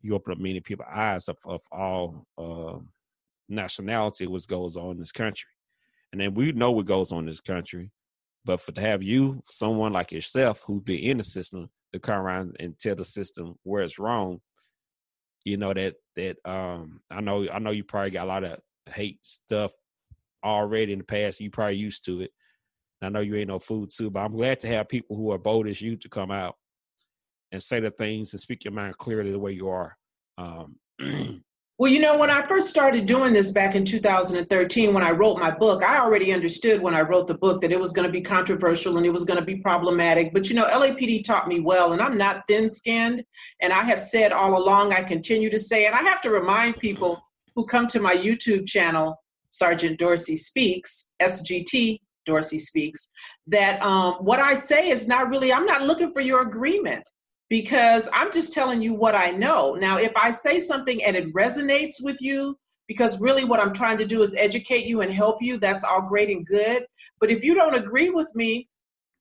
you 0.00 0.14
open 0.14 0.32
up 0.32 0.38
many 0.38 0.60
people's 0.60 0.88
eyes 0.90 1.28
of, 1.28 1.36
of 1.44 1.60
all 1.70 2.26
uh, 2.38 2.78
nationality, 3.48 4.26
what 4.26 4.46
goes 4.46 4.76
on 4.76 4.92
in 4.92 5.00
this 5.00 5.12
country. 5.12 5.48
And 6.12 6.20
then 6.20 6.34
we 6.34 6.52
know 6.52 6.70
what 6.70 6.86
goes 6.86 7.12
on 7.12 7.20
in 7.20 7.26
this 7.26 7.40
country 7.40 7.90
but 8.44 8.60
for 8.60 8.72
to 8.72 8.80
have 8.80 9.02
you, 9.02 9.42
someone 9.50 9.92
like 9.92 10.12
yourself 10.12 10.62
who's 10.66 10.82
been 10.82 10.98
in 10.98 11.18
the 11.18 11.24
system, 11.24 11.70
to 11.92 12.00
come 12.00 12.18
around 12.18 12.56
and 12.58 12.78
tell 12.78 12.96
the 12.96 13.04
system 13.04 13.54
where 13.62 13.82
it's 13.82 13.98
wrong, 13.98 14.40
you 15.44 15.56
know 15.56 15.72
that 15.72 15.94
that 16.16 16.36
um 16.44 17.00
I 17.10 17.20
know 17.20 17.46
I 17.52 17.58
know 17.58 17.70
you 17.70 17.84
probably 17.84 18.10
got 18.10 18.24
a 18.24 18.28
lot 18.28 18.44
of 18.44 18.58
hate 18.86 19.18
stuff 19.22 19.72
already 20.44 20.92
in 20.92 20.98
the 20.98 21.04
past. 21.04 21.40
You 21.40 21.50
probably 21.50 21.76
used 21.76 22.04
to 22.06 22.22
it. 22.22 22.30
I 23.02 23.10
know 23.10 23.20
you 23.20 23.36
ain't 23.36 23.48
no 23.48 23.58
food 23.58 23.90
too, 23.94 24.10
but 24.10 24.20
I'm 24.20 24.32
glad 24.32 24.60
to 24.60 24.68
have 24.68 24.88
people 24.88 25.16
who 25.16 25.30
are 25.32 25.38
bold 25.38 25.68
as 25.68 25.80
you 25.80 25.96
to 25.96 26.08
come 26.08 26.30
out 26.30 26.56
and 27.52 27.62
say 27.62 27.80
the 27.80 27.90
things 27.90 28.32
and 28.32 28.40
speak 28.40 28.64
your 28.64 28.72
mind 28.72 28.96
clearly 28.98 29.30
the 29.30 29.38
way 29.38 29.52
you 29.52 29.68
are. 29.68 29.96
Um, 30.38 30.76
Well, 31.76 31.90
you 31.90 31.98
know, 31.98 32.16
when 32.16 32.30
I 32.30 32.46
first 32.46 32.68
started 32.68 33.04
doing 33.04 33.32
this 33.32 33.50
back 33.50 33.74
in 33.74 33.84
2013, 33.84 34.94
when 34.94 35.02
I 35.02 35.10
wrote 35.10 35.40
my 35.40 35.50
book, 35.50 35.82
I 35.82 35.98
already 35.98 36.32
understood 36.32 36.80
when 36.80 36.94
I 36.94 37.00
wrote 37.00 37.26
the 37.26 37.34
book 37.34 37.60
that 37.62 37.72
it 37.72 37.80
was 37.80 37.92
going 37.92 38.06
to 38.06 38.12
be 38.12 38.20
controversial 38.20 38.96
and 38.96 39.04
it 39.04 39.10
was 39.10 39.24
going 39.24 39.40
to 39.40 39.44
be 39.44 39.56
problematic. 39.56 40.32
But, 40.32 40.48
you 40.48 40.54
know, 40.54 40.66
LAPD 40.66 41.24
taught 41.24 41.48
me 41.48 41.58
well, 41.58 41.92
and 41.92 42.00
I'm 42.00 42.16
not 42.16 42.46
thin 42.46 42.70
skinned. 42.70 43.24
And 43.60 43.72
I 43.72 43.82
have 43.82 43.98
said 43.98 44.30
all 44.30 44.56
along, 44.56 44.92
I 44.92 45.02
continue 45.02 45.50
to 45.50 45.58
say, 45.58 45.86
and 45.86 45.96
I 45.96 46.02
have 46.02 46.20
to 46.20 46.30
remind 46.30 46.78
people 46.78 47.20
who 47.56 47.66
come 47.66 47.88
to 47.88 47.98
my 47.98 48.14
YouTube 48.14 48.68
channel, 48.68 49.20
Sergeant 49.50 49.98
Dorsey 49.98 50.36
Speaks, 50.36 51.10
SGT 51.20 51.98
Dorsey 52.24 52.60
Speaks, 52.60 53.10
that 53.48 53.82
um, 53.82 54.14
what 54.20 54.38
I 54.38 54.54
say 54.54 54.90
is 54.90 55.08
not 55.08 55.28
really, 55.28 55.52
I'm 55.52 55.66
not 55.66 55.82
looking 55.82 56.12
for 56.12 56.20
your 56.20 56.42
agreement 56.42 57.10
because 57.48 58.08
I'm 58.12 58.32
just 58.32 58.52
telling 58.52 58.80
you 58.80 58.94
what 58.94 59.14
I 59.14 59.30
know. 59.30 59.74
Now, 59.74 59.98
if 59.98 60.12
I 60.16 60.30
say 60.30 60.58
something 60.58 61.02
and 61.04 61.16
it 61.16 61.32
resonates 61.34 62.02
with 62.02 62.20
you, 62.20 62.58
because 62.86 63.20
really 63.20 63.44
what 63.44 63.60
I'm 63.60 63.72
trying 63.72 63.98
to 63.98 64.04
do 64.04 64.22
is 64.22 64.34
educate 64.34 64.86
you 64.86 65.00
and 65.00 65.12
help 65.12 65.38
you, 65.40 65.58
that's 65.58 65.84
all 65.84 66.02
great 66.02 66.30
and 66.30 66.46
good. 66.46 66.84
But 67.20 67.30
if 67.30 67.42
you 67.42 67.54
don't 67.54 67.74
agree 67.74 68.10
with 68.10 68.34
me, 68.34 68.68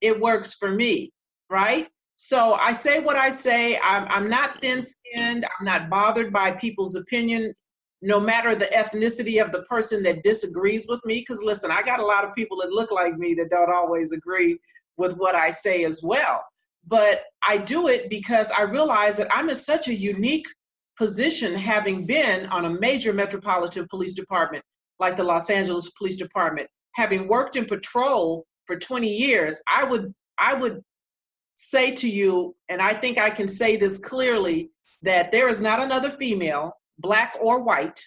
it 0.02 0.20
works 0.20 0.54
for 0.54 0.72
me, 0.72 1.12
right? 1.50 1.88
So 2.16 2.54
I 2.56 2.74
say 2.74 3.00
what 3.00 3.16
I 3.16 3.30
say. 3.30 3.78
I'm, 3.80 4.06
I'm 4.10 4.30
not 4.30 4.62
thin 4.62 4.84
skinned. 4.84 5.46
I'm 5.46 5.66
not 5.66 5.90
bothered 5.90 6.32
by 6.32 6.52
people's 6.52 6.96
opinion, 6.96 7.54
no 8.02 8.20
matter 8.20 8.54
the 8.54 8.66
ethnicity 8.66 9.42
of 9.44 9.52
the 9.52 9.64
person 9.64 10.04
that 10.04 10.24
disagrees 10.24 10.86
with 10.88 11.04
me. 11.06 11.20
Because 11.20 11.42
listen, 11.42 11.72
I 11.72 11.82
got 11.82 12.00
a 12.00 12.06
lot 12.06 12.26
of 12.26 12.36
people 12.36 12.58
that 12.58 12.72
look 12.72 12.92
like 12.92 13.18
me 13.18 13.34
that 13.36 13.50
don't 13.50 13.74
always 13.74 14.12
agree 14.12 14.58
with 14.98 15.18
what 15.18 15.36
I 15.36 15.50
say 15.50 15.86
as 15.86 16.02
well 16.04 16.44
but 16.88 17.24
I 17.48 17.58
do 17.58 17.88
it 17.88 18.10
because 18.10 18.52
I 18.52 18.64
realize 18.64 19.18
that 19.18 19.34
I'm 19.34 19.50
in 19.50 19.56
such 19.56 19.88
a 19.88 19.94
unique 19.94 20.48
position 20.98 21.56
having 21.56 22.06
been 22.06 22.46
on 22.48 22.66
a 22.66 22.70
major 22.70 23.14
metropolitan 23.14 23.88
police 23.90 24.14
department 24.14 24.64
like 25.00 25.18
the 25.18 25.24
Los 25.24 25.50
Angeles 25.50 25.90
Police 25.98 26.16
Department, 26.16 26.68
having 26.94 27.28
worked 27.28 27.56
in 27.56 27.66
patrol 27.66 28.46
for 28.66 28.78
20 28.78 29.08
years, 29.08 29.62
I 29.68 29.84
would 29.84 30.14
I 30.40 30.54
would 30.54 30.82
say 31.56 31.92
to 31.92 32.10
you, 32.10 32.56
and 32.70 32.82
I 32.82 32.94
think 32.94 33.18
I 33.18 33.30
can 33.30 33.48
say 33.48 33.76
this 33.76 34.00
clearly, 34.00 34.72
that 35.04 35.32
there 35.32 35.50
is 35.50 35.62
not 35.62 35.82
another 35.82 36.10
female, 36.10 36.74
black 36.98 37.38
or 37.40 37.62
white, 37.62 38.02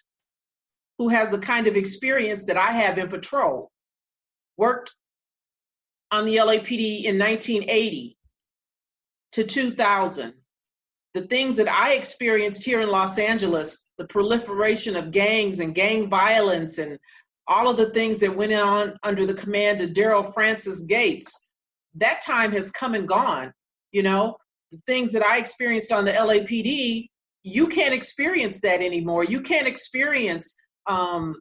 who 0.99 1.09
has 1.09 1.31
the 1.31 1.39
kind 1.39 1.67
of 1.67 1.77
experience 1.77 2.47
that 2.47 2.57
I 2.57 2.73
have 2.73 2.99
in 2.99 3.09
patrol. 3.09 3.71
Worked 4.57 4.95
on 6.11 6.25
the 6.25 6.37
LAPD 6.37 7.05
in 7.05 7.19
1980, 7.19 8.16
to 9.37 9.45
2000. 9.45 10.33
The 11.13 11.27
things 11.27 11.57
that 11.57 11.69
I 11.69 11.93
experienced 11.93 12.65
here 12.65 12.81
in 12.81 12.89
Los 12.89 13.19
Angeles, 13.19 13.93
the 13.99 14.07
proliferation 14.07 14.97
of 14.97 15.11
gangs 15.11 15.61
and 15.61 15.75
gang 15.75 16.09
violence 16.09 16.79
and 16.79 16.99
all 17.47 17.69
of 17.69 17.77
the 17.77 17.91
things 17.91 18.19
that 18.21 18.35
went 18.35 18.55
on 18.55 18.95
under 19.03 19.27
the 19.27 19.35
command 19.35 19.83
of 19.83 19.91
Daryl 19.91 20.33
Francis 20.33 20.85
Gates, 20.85 21.51
that 21.97 22.23
time 22.23 22.51
has 22.53 22.71
come 22.71 22.95
and 22.95 23.07
gone. 23.07 23.53
You 23.93 24.05
know, 24.05 24.37
the 24.73 24.81
things 24.87 25.13
that 25.13 25.23
I 25.23 25.37
experienced 25.37 25.93
on 25.93 26.07
the 26.07 26.13
LAPD, 26.13 27.07
you 27.43 27.67
can't 27.67 27.95
experience 27.95 28.63
that 28.63 28.81
anymore. 28.81 29.25
You 29.25 29.43
can't 29.43 29.69
experience 29.69 30.55
um, 30.87 31.37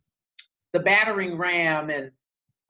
the 0.73 0.81
battering 0.81 1.37
ram 1.37 1.89
and 1.89 2.11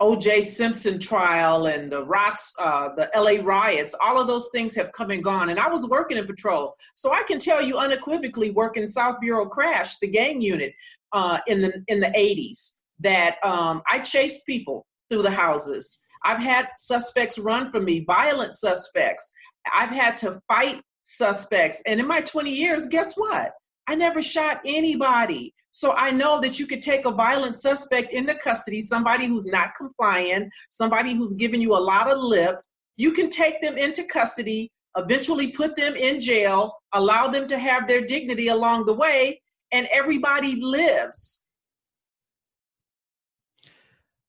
O.J. 0.06 0.44
Simpson 0.44 1.00
trial 1.00 1.66
and 1.66 1.92
the 1.92 2.06
rots, 2.06 2.54
uh, 2.60 2.90
the 2.96 3.10
L.A. 3.16 3.40
riots, 3.40 3.96
all 4.00 4.22
of 4.22 4.28
those 4.28 4.50
things 4.52 4.76
have 4.76 4.92
come 4.92 5.10
and 5.10 5.24
gone. 5.24 5.50
And 5.50 5.60
I 5.60 5.68
was 5.68 5.88
working 5.88 6.16
in 6.16 6.28
patrol, 6.28 6.76
so 6.94 7.12
I 7.12 7.24
can 7.24 7.40
tell 7.40 7.60
you 7.60 7.80
unequivocally, 7.80 8.52
working 8.52 8.86
South 8.86 9.16
Bureau 9.20 9.48
Crash, 9.48 9.98
the 9.98 10.08
gang 10.08 10.44
unit, 10.44 10.74
uh, 11.14 11.40
in 11.48 11.60
the 11.60 11.84
in 11.88 12.00
the 12.00 12.14
80s, 12.16 12.82
that 13.00 13.44
um, 13.44 13.82
I 13.88 13.98
chased 13.98 14.46
people 14.46 14.86
through 15.10 15.24
the 15.24 15.32
houses. 15.32 16.04
I've 16.24 16.40
had 16.40 16.70
suspects 16.78 17.40
run 17.40 17.72
from 17.72 17.86
me, 17.86 18.06
violent 18.06 18.54
suspects. 18.54 19.32
I've 19.74 19.90
had 19.90 20.18
to 20.18 20.40
fight 20.48 20.84
suspects, 21.02 21.82
and 21.88 22.00
in 22.00 22.06
my 22.06 22.22
20 22.22 22.52
years, 22.52 22.88
guess 22.90 23.16
what? 23.16 23.54
I 23.88 23.96
never 23.96 24.22
shot 24.22 24.62
anybody. 24.66 25.56
So 25.76 25.92
I 25.92 26.10
know 26.10 26.40
that 26.40 26.58
you 26.58 26.68
could 26.68 26.82
take 26.82 27.06
a 27.06 27.12
violent 27.12 27.58
suspect 27.58 28.14
into 28.14 28.34
custody, 28.36 28.80
somebody 28.80 29.28
who's 29.28 29.46
not 29.46 29.76
compliant, 29.76 30.50
somebody 30.70 31.14
who's 31.14 31.34
giving 31.34 31.60
you 31.60 31.76
a 31.76 31.84
lot 31.92 32.10
of 32.10 32.18
lip. 32.24 32.62
You 32.96 33.12
can 33.12 33.30
take 33.30 33.62
them 33.62 33.78
into 33.78 34.06
custody, 34.06 34.72
eventually 34.96 35.50
put 35.50 35.76
them 35.76 35.98
in 35.98 36.22
jail, 36.22 36.78
allow 36.94 37.28
them 37.28 37.46
to 37.50 37.60
have 37.60 37.90
their 37.90 38.00
dignity 38.00 38.48
along 38.48 38.86
the 38.86 38.94
way, 38.94 39.42
and 39.74 39.86
everybody 39.92 40.62
lives. 40.62 41.46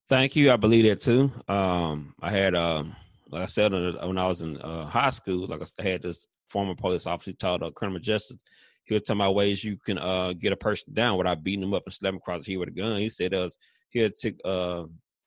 Thank 0.09 0.35
you. 0.35 0.51
I 0.51 0.57
believe 0.57 0.87
that 0.87 0.99
too. 0.99 1.31
Um, 1.47 2.13
I 2.21 2.33
had, 2.33 2.57
um, 2.57 2.97
like 3.31 3.43
I 3.43 3.47
said, 3.47 3.71
when 3.71 4.19
I 4.19 4.27
was 4.27 4.43
in 4.43 4.57
uh, 4.63 4.87
high 4.87 5.11
school, 5.11 5.47
like 5.47 5.63
I 5.79 5.83
had 5.85 6.03
this 6.03 6.27
former 6.51 6.75
police 6.75 7.07
officer 7.07 7.35
taught 7.35 7.63
uh, 7.63 7.71
criminal 7.71 8.01
justice 8.01 8.43
he 8.87 8.95
was 8.95 9.03
talking 9.03 9.21
about 9.21 9.35
ways 9.35 9.65
you 9.65 9.77
can 9.85 9.99
uh, 9.99 10.33
get 10.33 10.53
a 10.53 10.57
person 10.57 10.95
down 10.95 11.19
without 11.19 11.43
beating 11.43 11.61
them 11.61 11.75
up 11.75 11.83
and 11.87 11.95
slapping 11.95 12.19
across 12.19 12.47
head 12.47 12.59
with 12.59 12.69
a 12.69 12.73
gun. 12.73 13.01
He 13.01 13.09
said 13.09 13.35
us 13.35 13.57
he'll 13.91 14.11
take 14.11 14.37
uh, 14.45 14.85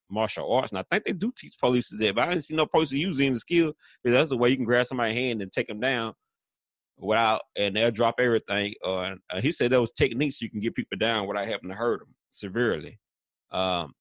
martial 0.09 0.51
arts, 0.51 0.71
and 0.71 0.79
I 0.79 0.83
think 0.89 1.05
they 1.05 1.13
do 1.13 1.31
teach 1.37 1.57
police 1.59 1.89
that, 1.89 2.15
but 2.15 2.27
I 2.27 2.29
didn't 2.31 2.45
see 2.45 2.55
no 2.55 2.65
police 2.65 2.91
using 2.91 3.33
the 3.33 3.39
skill. 3.39 3.73
That's 4.03 4.29
the 4.29 4.37
way 4.37 4.49
you 4.49 4.55
can 4.55 4.65
grab 4.65 4.87
somebody's 4.87 5.17
hand 5.17 5.41
and 5.41 5.51
take 5.51 5.67
them 5.67 5.79
down 5.79 6.13
without, 6.97 7.41
and 7.57 7.75
they'll 7.75 7.91
drop 7.91 8.15
everything. 8.19 8.73
Uh, 8.83 9.15
uh, 9.29 9.41
he 9.41 9.51
said 9.51 9.71
those 9.71 9.91
techniques 9.91 10.41
you 10.41 10.49
can 10.49 10.59
get 10.59 10.75
people 10.75 10.97
down 10.97 11.27
without 11.27 11.47
having 11.47 11.69
to 11.69 11.75
hurt 11.75 11.99
them 11.99 12.15
severely. 12.29 12.99
Um, 13.51 13.93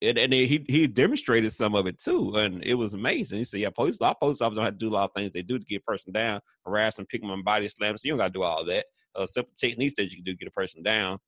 and, 0.00 0.18
and 0.18 0.32
he 0.32 0.64
he 0.68 0.86
demonstrated 0.86 1.52
some 1.52 1.74
of 1.74 1.86
it 1.86 1.98
too, 1.98 2.34
and 2.36 2.62
it 2.64 2.74
was 2.74 2.94
amazing. 2.94 3.38
He 3.38 3.44
said, 3.44 3.60
"Yeah, 3.60 3.70
police 3.70 4.00
law 4.00 4.14
police 4.14 4.40
officers 4.40 4.56
don't 4.56 4.64
have 4.64 4.74
to 4.74 4.78
do 4.78 4.88
a 4.88 4.94
lot 4.94 5.04
of 5.04 5.12
things 5.14 5.32
they 5.32 5.42
do 5.42 5.58
to 5.58 5.64
get 5.64 5.82
a 5.82 5.90
person 5.90 6.12
down, 6.12 6.40
harass 6.64 6.96
them, 6.96 7.06
pick 7.06 7.20
them 7.20 7.30
on 7.30 7.42
body 7.42 7.68
slams. 7.68 8.02
So 8.02 8.06
you 8.06 8.12
don't 8.12 8.18
got 8.18 8.26
to 8.26 8.32
do 8.32 8.42
all 8.42 8.64
that. 8.64 8.86
Uh, 9.14 9.26
simple 9.26 9.52
techniques 9.56 9.94
that 9.96 10.10
you 10.10 10.16
can 10.16 10.24
do 10.24 10.32
to 10.32 10.38
get 10.38 10.48
a 10.48 10.52
person 10.52 10.82
down, 10.82 11.18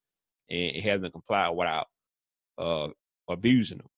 and 0.50 0.76
it 0.76 0.82
hasn't 0.82 1.12
complied 1.12 1.50
without 1.50 1.86
uh, 2.58 2.88
abusing 3.28 3.78
them." 3.78 3.88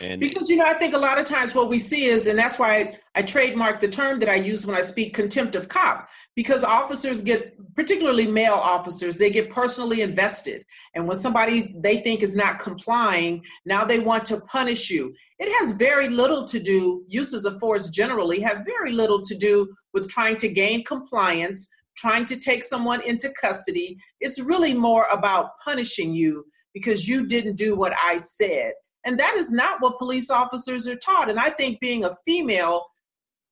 And 0.00 0.20
because 0.20 0.48
you 0.48 0.56
know, 0.56 0.66
I 0.66 0.74
think 0.74 0.94
a 0.94 0.98
lot 0.98 1.18
of 1.18 1.26
times 1.26 1.54
what 1.54 1.68
we 1.68 1.78
see 1.78 2.04
is, 2.04 2.26
and 2.26 2.38
that's 2.38 2.58
why 2.58 2.76
I, 2.78 2.98
I 3.16 3.22
trademark 3.22 3.80
the 3.80 3.88
term 3.88 4.20
that 4.20 4.28
I 4.28 4.36
use 4.36 4.64
when 4.64 4.76
I 4.76 4.80
speak 4.80 5.14
contempt 5.14 5.54
of 5.54 5.68
cop, 5.68 6.08
because 6.36 6.62
officers 6.62 7.20
get, 7.20 7.56
particularly 7.74 8.26
male 8.26 8.54
officers, 8.54 9.16
they 9.16 9.30
get 9.30 9.50
personally 9.50 10.02
invested. 10.02 10.64
And 10.94 11.08
when 11.08 11.18
somebody 11.18 11.74
they 11.82 11.98
think 11.98 12.22
is 12.22 12.36
not 12.36 12.60
complying, 12.60 13.44
now 13.64 13.84
they 13.84 13.98
want 13.98 14.24
to 14.26 14.40
punish 14.42 14.90
you. 14.90 15.14
It 15.38 15.50
has 15.58 15.72
very 15.72 16.08
little 16.08 16.44
to 16.44 16.60
do, 16.60 17.04
uses 17.08 17.44
of 17.44 17.58
force 17.58 17.88
generally 17.88 18.40
have 18.40 18.66
very 18.66 18.92
little 18.92 19.22
to 19.22 19.34
do 19.36 19.68
with 19.94 20.08
trying 20.08 20.36
to 20.38 20.48
gain 20.48 20.84
compliance, 20.84 21.68
trying 21.96 22.24
to 22.26 22.36
take 22.36 22.62
someone 22.62 23.02
into 23.02 23.32
custody. 23.40 23.96
It's 24.20 24.40
really 24.40 24.74
more 24.74 25.06
about 25.10 25.50
punishing 25.64 26.14
you 26.14 26.44
because 26.72 27.08
you 27.08 27.26
didn't 27.26 27.56
do 27.56 27.74
what 27.74 27.92
I 28.00 28.18
said. 28.18 28.74
And 29.08 29.18
that 29.18 29.36
is 29.36 29.50
not 29.50 29.80
what 29.80 29.96
police 29.96 30.28
officers 30.28 30.86
are 30.86 30.94
taught. 30.96 31.30
And 31.30 31.40
I 31.40 31.48
think 31.48 31.80
being 31.80 32.04
a 32.04 32.14
female 32.26 32.84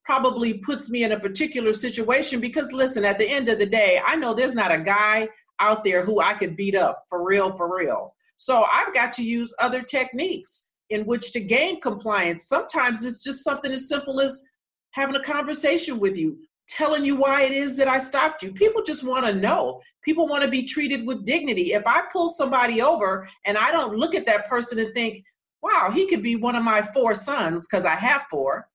probably 0.04 0.58
puts 0.58 0.90
me 0.90 1.02
in 1.02 1.12
a 1.12 1.18
particular 1.18 1.72
situation 1.72 2.40
because, 2.40 2.74
listen, 2.74 3.06
at 3.06 3.16
the 3.16 3.26
end 3.26 3.48
of 3.48 3.58
the 3.58 3.64
day, 3.64 3.98
I 4.04 4.16
know 4.16 4.34
there's 4.34 4.54
not 4.54 4.70
a 4.70 4.78
guy 4.78 5.26
out 5.58 5.82
there 5.82 6.04
who 6.04 6.20
I 6.20 6.34
could 6.34 6.56
beat 6.58 6.74
up 6.74 7.04
for 7.08 7.24
real, 7.24 7.56
for 7.56 7.74
real. 7.74 8.12
So 8.36 8.66
I've 8.70 8.92
got 8.92 9.14
to 9.14 9.22
use 9.22 9.54
other 9.58 9.80
techniques 9.80 10.68
in 10.90 11.06
which 11.06 11.32
to 11.32 11.40
gain 11.40 11.80
compliance. 11.80 12.46
Sometimes 12.46 13.06
it's 13.06 13.24
just 13.24 13.42
something 13.42 13.72
as 13.72 13.88
simple 13.88 14.20
as 14.20 14.44
having 14.90 15.16
a 15.16 15.22
conversation 15.22 15.98
with 15.98 16.18
you, 16.18 16.36
telling 16.68 17.02
you 17.02 17.16
why 17.16 17.44
it 17.44 17.52
is 17.52 17.78
that 17.78 17.88
I 17.88 17.96
stopped 17.96 18.42
you. 18.42 18.52
People 18.52 18.82
just 18.82 19.04
want 19.04 19.24
to 19.24 19.32
know. 19.32 19.80
People 20.04 20.28
want 20.28 20.42
to 20.44 20.50
be 20.50 20.64
treated 20.64 21.06
with 21.06 21.24
dignity. 21.24 21.72
If 21.72 21.86
I 21.86 22.02
pull 22.12 22.28
somebody 22.28 22.82
over 22.82 23.26
and 23.46 23.56
I 23.56 23.72
don't 23.72 23.96
look 23.96 24.14
at 24.14 24.26
that 24.26 24.50
person 24.50 24.78
and 24.80 24.92
think, 24.92 25.24
wow, 25.66 25.90
he 25.90 26.07
could 26.07 26.22
be 26.22 26.37
one 26.37 26.55
of 26.55 26.62
my 26.62 26.83
four 26.94 27.14
sons 27.14 27.66
because 27.66 27.85
I 27.85 27.94
have 27.96 28.26
four. 28.31 28.68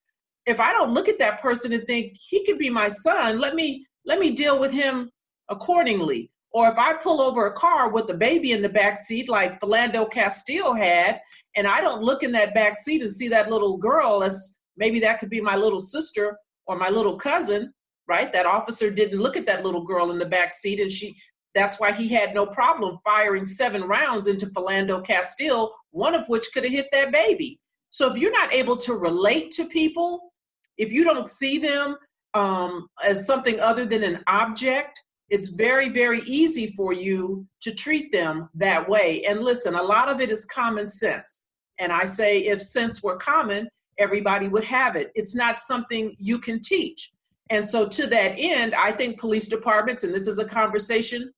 If 0.45 0.59
I 0.59 0.73
don't 0.73 0.93
look 0.93 1.07
at 1.07 1.19
that 1.19 1.41
person 1.41 1.71
and 1.71 1.85
think 1.85 2.17
he 2.19 2.45
could 2.45 2.57
be 2.57 2.69
my 2.69 2.87
son, 2.87 3.39
let 3.39 3.55
me 3.55 3.85
let 4.05 4.19
me 4.19 4.31
deal 4.31 4.59
with 4.59 4.71
him 4.71 5.11
accordingly. 5.49 6.31
Or 6.53 6.69
if 6.69 6.77
I 6.77 6.93
pull 6.93 7.21
over 7.21 7.45
a 7.45 7.53
car 7.53 7.91
with 7.91 8.09
a 8.09 8.13
baby 8.13 8.51
in 8.51 8.61
the 8.61 8.69
back 8.69 8.99
seat, 8.99 9.29
like 9.29 9.59
Philando 9.61 10.09
Castile 10.11 10.73
had, 10.73 11.21
and 11.55 11.65
I 11.65 11.79
don't 11.81 12.01
look 12.01 12.23
in 12.23 12.31
that 12.33 12.53
back 12.53 12.75
seat 12.75 13.01
and 13.01 13.11
see 13.11 13.29
that 13.29 13.49
little 13.49 13.77
girl, 13.77 14.23
as 14.23 14.57
maybe 14.75 14.99
that 14.99 15.19
could 15.19 15.29
be 15.29 15.39
my 15.39 15.55
little 15.55 15.79
sister 15.79 16.37
or 16.65 16.77
my 16.77 16.89
little 16.89 17.15
cousin, 17.15 17.73
right? 18.07 18.33
That 18.33 18.45
officer 18.45 18.89
didn't 18.89 19.21
look 19.21 19.37
at 19.37 19.45
that 19.45 19.63
little 19.63 19.85
girl 19.85 20.11
in 20.11 20.19
the 20.19 20.25
back 20.25 20.51
seat, 20.51 20.81
and 20.81 20.91
she 20.91 21.15
that's 21.53 21.79
why 21.79 21.91
he 21.91 22.07
had 22.07 22.33
no 22.33 22.45
problem 22.45 22.99
firing 23.03 23.45
seven 23.45 23.83
rounds 23.83 24.27
into 24.27 24.47
Philando 24.47 25.05
Castile, 25.05 25.73
one 25.91 26.15
of 26.15 26.27
which 26.29 26.47
could 26.53 26.63
have 26.63 26.71
hit 26.71 26.87
that 26.91 27.11
baby. 27.11 27.59
So 27.89 28.11
if 28.11 28.17
you're 28.17 28.31
not 28.31 28.53
able 28.53 28.77
to 28.77 28.93
relate 28.93 29.51
to 29.51 29.65
people, 29.65 30.31
if 30.77 30.91
you 30.91 31.03
don't 31.03 31.27
see 31.27 31.57
them 31.57 31.97
um, 32.33 32.87
as 33.03 33.25
something 33.25 33.59
other 33.59 33.85
than 33.85 34.03
an 34.03 34.23
object, 34.27 35.01
it's 35.29 35.49
very, 35.49 35.89
very 35.89 36.21
easy 36.21 36.73
for 36.75 36.93
you 36.93 37.45
to 37.61 37.73
treat 37.73 38.11
them 38.11 38.49
that 38.55 38.87
way. 38.87 39.23
And 39.25 39.41
listen, 39.41 39.75
a 39.75 39.83
lot 39.83 40.09
of 40.09 40.21
it 40.21 40.31
is 40.31 40.45
common 40.45 40.87
sense. 40.87 41.47
And 41.79 41.91
I 41.91 42.05
say, 42.05 42.39
if 42.39 42.61
sense 42.61 43.01
were 43.01 43.17
common, 43.17 43.67
everybody 43.97 44.47
would 44.47 44.63
have 44.65 44.95
it. 44.95 45.11
It's 45.15 45.35
not 45.35 45.59
something 45.59 46.15
you 46.17 46.39
can 46.39 46.61
teach. 46.61 47.11
And 47.49 47.65
so, 47.65 47.87
to 47.87 48.07
that 48.07 48.35
end, 48.37 48.73
I 48.75 48.91
think 48.93 49.19
police 49.19 49.47
departments, 49.47 50.03
and 50.03 50.13
this 50.13 50.27
is 50.27 50.39
a 50.39 50.45
conversation 50.45 51.31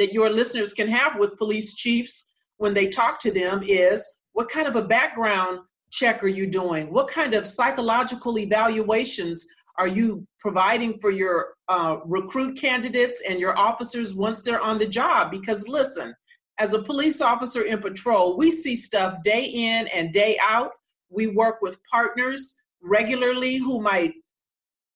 that 0.00 0.14
your 0.14 0.30
listeners 0.30 0.72
can 0.72 0.88
have 0.88 1.18
with 1.18 1.36
police 1.36 1.74
chiefs 1.74 2.32
when 2.56 2.72
they 2.72 2.88
talk 2.88 3.20
to 3.20 3.30
them 3.30 3.62
is 3.62 4.06
what 4.32 4.48
kind 4.48 4.66
of 4.66 4.74
a 4.74 4.82
background 4.82 5.60
check 5.90 6.24
are 6.24 6.28
you 6.28 6.46
doing? 6.46 6.90
What 6.90 7.08
kind 7.08 7.34
of 7.34 7.46
psychological 7.46 8.38
evaluations 8.38 9.46
are 9.76 9.86
you 9.86 10.26
providing 10.38 10.98
for 11.00 11.10
your 11.10 11.54
uh, 11.68 11.98
recruit 12.06 12.58
candidates 12.58 13.22
and 13.28 13.38
your 13.38 13.58
officers 13.58 14.14
once 14.14 14.42
they're 14.42 14.62
on 14.62 14.78
the 14.78 14.86
job? 14.86 15.30
Because 15.30 15.68
listen, 15.68 16.14
as 16.58 16.72
a 16.72 16.82
police 16.82 17.20
officer 17.20 17.62
in 17.62 17.78
patrol, 17.80 18.38
we 18.38 18.50
see 18.50 18.76
stuff 18.76 19.22
day 19.22 19.44
in 19.44 19.86
and 19.88 20.14
day 20.14 20.38
out. 20.42 20.70
We 21.10 21.26
work 21.26 21.56
with 21.60 21.76
partners 21.90 22.54
regularly 22.82 23.56
who 23.58 23.82
might 23.82 24.14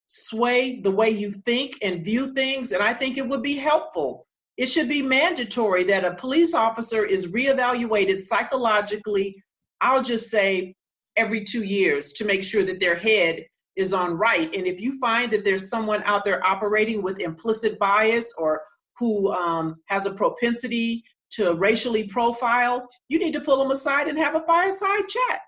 sway 0.07 0.81
the 0.81 0.91
way 0.91 1.11
you 1.11 1.31
think 1.31 1.77
and 1.83 2.03
view 2.03 2.33
things. 2.33 2.73
And 2.73 2.83
I 2.83 2.95
think 2.95 3.19
it 3.19 3.29
would 3.29 3.43
be 3.43 3.57
helpful 3.57 4.27
it 4.57 4.67
should 4.67 4.89
be 4.89 5.03
mandatory 5.03 5.85
that 5.85 6.05
a 6.05 6.15
police 6.15 6.55
officer 6.55 7.05
is 7.05 7.29
reevaluated 7.29 8.21
psychologically, 8.21 9.43
I'll 9.81 10.03
just 10.03 10.31
say 10.31 10.75
every 11.17 11.45
two 11.45 11.65
years 11.65 12.13
to 12.13 12.25
make 12.25 12.43
sure 12.43 12.65
that 12.65 12.81
their 12.81 12.95
head 12.95 13.45
is 13.77 13.93
on 13.93 14.17
right. 14.17 14.55
And 14.55 14.67
if 14.67 14.81
you 14.81 14.99
find 15.01 15.33
that 15.33 15.45
there's 15.45 15.69
someone 15.69 16.03
out 16.05 16.25
there 16.25 16.45
operating 16.47 17.03
with 17.03 17.19
implicit 17.19 17.79
bias 17.79 18.33
or 18.39 18.63
who 18.99 19.33
um, 19.33 19.77
has 19.87 20.07
a 20.07 20.15
propensity 20.15 21.03
to 21.33 21.55
racially 21.55 22.05
profile, 22.05 22.87
you 23.09 23.19
need 23.19 23.33
to 23.33 23.41
pull 23.41 23.59
them 23.59 23.73
aside 23.73 24.07
and 24.07 24.17
have 24.19 24.37
a 24.37 24.45
fireside 24.47 25.09
chat. 25.09 25.41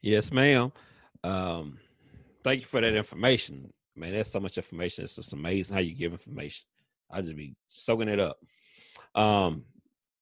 Yes, 0.00 0.32
ma'am. 0.32 0.72
Um, 1.22 1.78
thank 2.42 2.62
you 2.62 2.66
for 2.66 2.80
that 2.80 2.94
information. 2.94 3.70
Man, 3.94 4.12
that's 4.12 4.32
so 4.32 4.40
much 4.40 4.56
information. 4.56 5.04
It's 5.04 5.16
just 5.16 5.34
amazing 5.34 5.74
how 5.74 5.82
you 5.82 5.94
give 5.94 6.12
information. 6.12 6.64
I 7.12 7.20
just 7.20 7.36
be 7.36 7.54
soaking 7.68 8.08
it 8.08 8.20
up. 8.20 8.38
Um, 9.14 9.64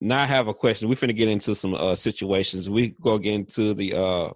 now 0.00 0.22
I 0.22 0.26
have 0.26 0.48
a 0.48 0.54
question. 0.54 0.88
We're 0.88 0.94
finna 0.96 1.14
get 1.14 1.28
into 1.28 1.54
some 1.54 1.74
uh, 1.74 1.94
situations. 1.94 2.68
We 2.68 2.94
go 3.00 3.18
get 3.18 3.34
into 3.34 3.74
the 3.74 3.94
uh, 3.94 4.30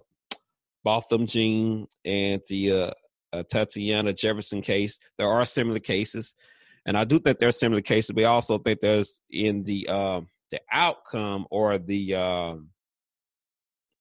Botham 0.83 1.25
Jean 1.25 1.87
and 2.05 2.41
the 2.47 2.71
uh, 2.71 2.91
uh, 3.33 3.43
Tatiana 3.49 4.13
Jefferson 4.13 4.61
case. 4.61 4.99
There 5.17 5.27
are 5.27 5.45
similar 5.45 5.79
cases, 5.79 6.35
and 6.85 6.97
I 6.97 7.03
do 7.03 7.19
think 7.19 7.39
there 7.39 7.49
are 7.49 7.53
similar 7.53 7.81
cases. 7.81 8.15
I 8.17 8.23
also 8.23 8.59
think 8.59 8.79
there's 8.79 9.19
in 9.29 9.63
the 9.63 9.87
uh, 9.89 10.21
the 10.51 10.61
outcome 10.71 11.47
or 11.49 11.77
the 11.79 12.15
uh, 12.15 12.55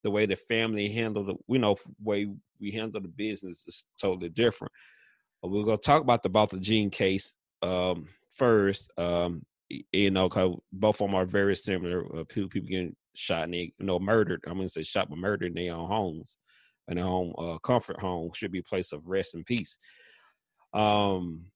the 0.02 0.10
way 0.10 0.26
the 0.26 0.36
family 0.36 0.90
handled 0.90 1.28
the 1.28 1.34
we 1.48 1.58
know 1.58 1.76
way 2.02 2.28
we 2.60 2.70
handle 2.70 3.00
the 3.00 3.08
business 3.08 3.64
is 3.66 3.86
totally 3.98 4.28
different. 4.28 4.72
But 5.42 5.50
we're 5.50 5.64
gonna 5.64 5.78
talk 5.78 6.02
about 6.02 6.22
the 6.22 6.28
Botham 6.28 6.60
Jean 6.60 6.90
case 6.90 7.34
um, 7.62 8.06
first, 8.30 8.90
um, 8.98 9.44
you 9.68 10.10
know, 10.10 10.28
cause 10.28 10.56
both 10.72 11.00
of 11.00 11.08
them 11.08 11.14
are 11.14 11.24
very 11.24 11.56
similar. 11.56 12.04
Uh, 12.06 12.24
people, 12.24 12.48
people 12.48 12.68
getting 12.68 12.96
shot 13.14 13.44
and 13.44 13.54
they, 13.54 13.72
you 13.78 13.86
know, 13.86 13.98
murdered. 13.98 14.42
I'm 14.46 14.56
gonna 14.56 14.68
say 14.68 14.82
shot 14.82 15.08
but 15.08 15.18
murdered 15.18 15.56
in 15.56 15.66
their 15.66 15.74
own 15.74 15.88
homes, 15.88 16.36
and 16.88 16.98
their 16.98 17.06
own 17.06 17.34
uh, 17.38 17.58
comfort 17.58 18.00
home 18.00 18.30
should 18.34 18.52
be 18.52 18.60
a 18.60 18.64
place 18.64 18.92
of 18.92 19.06
rest 19.06 19.34
and 19.34 19.46
peace. 19.46 19.78
Um, 20.72 21.46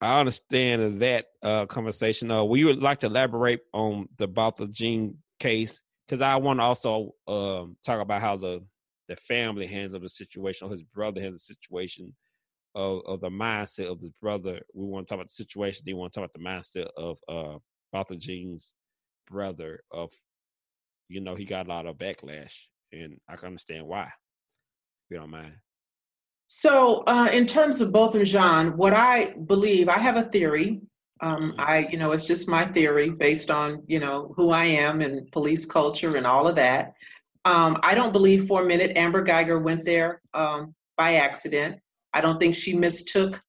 I 0.00 0.20
understand 0.20 1.00
that 1.00 1.26
uh, 1.42 1.66
conversation. 1.66 2.30
Uh, 2.30 2.44
we 2.44 2.64
would 2.64 2.82
like 2.82 3.00
to 3.00 3.06
elaborate 3.06 3.60
on 3.72 4.08
the 4.18 4.28
Botham 4.28 4.72
Jean 4.72 5.16
case 5.40 5.82
because 6.06 6.20
I 6.20 6.36
want 6.36 6.60
to 6.60 6.64
also 6.64 7.14
um, 7.26 7.76
talk 7.84 8.00
about 8.00 8.20
how 8.20 8.36
the 8.36 8.62
the 9.08 9.16
family 9.16 9.66
handled 9.66 10.02
the 10.02 10.08
situation, 10.08 10.66
or 10.66 10.70
his 10.70 10.82
brother 10.82 11.20
handled 11.20 11.40
the 11.40 11.44
situation, 11.44 12.14
of, 12.76 13.00
of 13.06 13.20
the 13.22 13.30
mindset 13.30 13.90
of 13.90 14.00
this 14.00 14.10
brother. 14.20 14.60
We 14.74 14.84
want 14.84 15.06
to 15.06 15.10
talk 15.10 15.16
about 15.16 15.28
the 15.28 15.32
situation. 15.32 15.82
Then 15.84 15.96
we 15.96 16.00
want 16.00 16.12
to 16.12 16.20
talk 16.20 16.30
about 16.30 16.38
the 16.38 16.48
mindset 16.48 16.88
of 16.96 17.18
uh 17.28 17.58
Botham 17.92 18.20
Jean's 18.20 18.74
brother. 19.28 19.80
Of 19.90 20.12
you 21.08 21.20
know, 21.20 21.34
he 21.34 21.44
got 21.44 21.66
a 21.66 21.68
lot 21.68 21.86
of 21.86 21.96
backlash, 21.96 22.54
and 22.92 23.18
I 23.28 23.36
can 23.36 23.48
understand 23.48 23.86
why. 23.86 24.04
If 24.04 25.10
you 25.10 25.16
don't 25.16 25.30
mind. 25.30 25.54
So, 26.48 27.02
uh, 27.06 27.28
in 27.32 27.46
terms 27.46 27.80
of 27.80 27.92
Botham 27.92 28.24
Jean, 28.24 28.76
what 28.76 28.92
I 28.92 29.34
believe, 29.46 29.88
I 29.88 29.98
have 29.98 30.16
a 30.16 30.22
theory. 30.22 30.80
Um, 31.20 31.52
mm-hmm. 31.52 31.60
I, 31.60 31.88
you 31.90 31.96
know, 31.96 32.12
it's 32.12 32.26
just 32.26 32.48
my 32.48 32.64
theory 32.66 33.10
based 33.10 33.50
on 33.50 33.82
you 33.86 34.00
know 34.00 34.34
who 34.36 34.50
I 34.50 34.64
am 34.64 35.00
and 35.00 35.30
police 35.32 35.64
culture 35.64 36.16
and 36.16 36.26
all 36.26 36.46
of 36.46 36.56
that. 36.56 36.92
Um, 37.46 37.78
I 37.82 37.94
don't 37.94 38.12
believe 38.12 38.46
for 38.46 38.62
a 38.62 38.66
minute 38.66 38.96
Amber 38.96 39.22
Geiger 39.22 39.58
went 39.58 39.84
there 39.84 40.20
um, 40.34 40.74
by 40.98 41.14
accident. 41.14 41.78
I 42.14 42.20
don't 42.20 42.38
think 42.38 42.54
she 42.54 42.74
mistook 42.74 43.42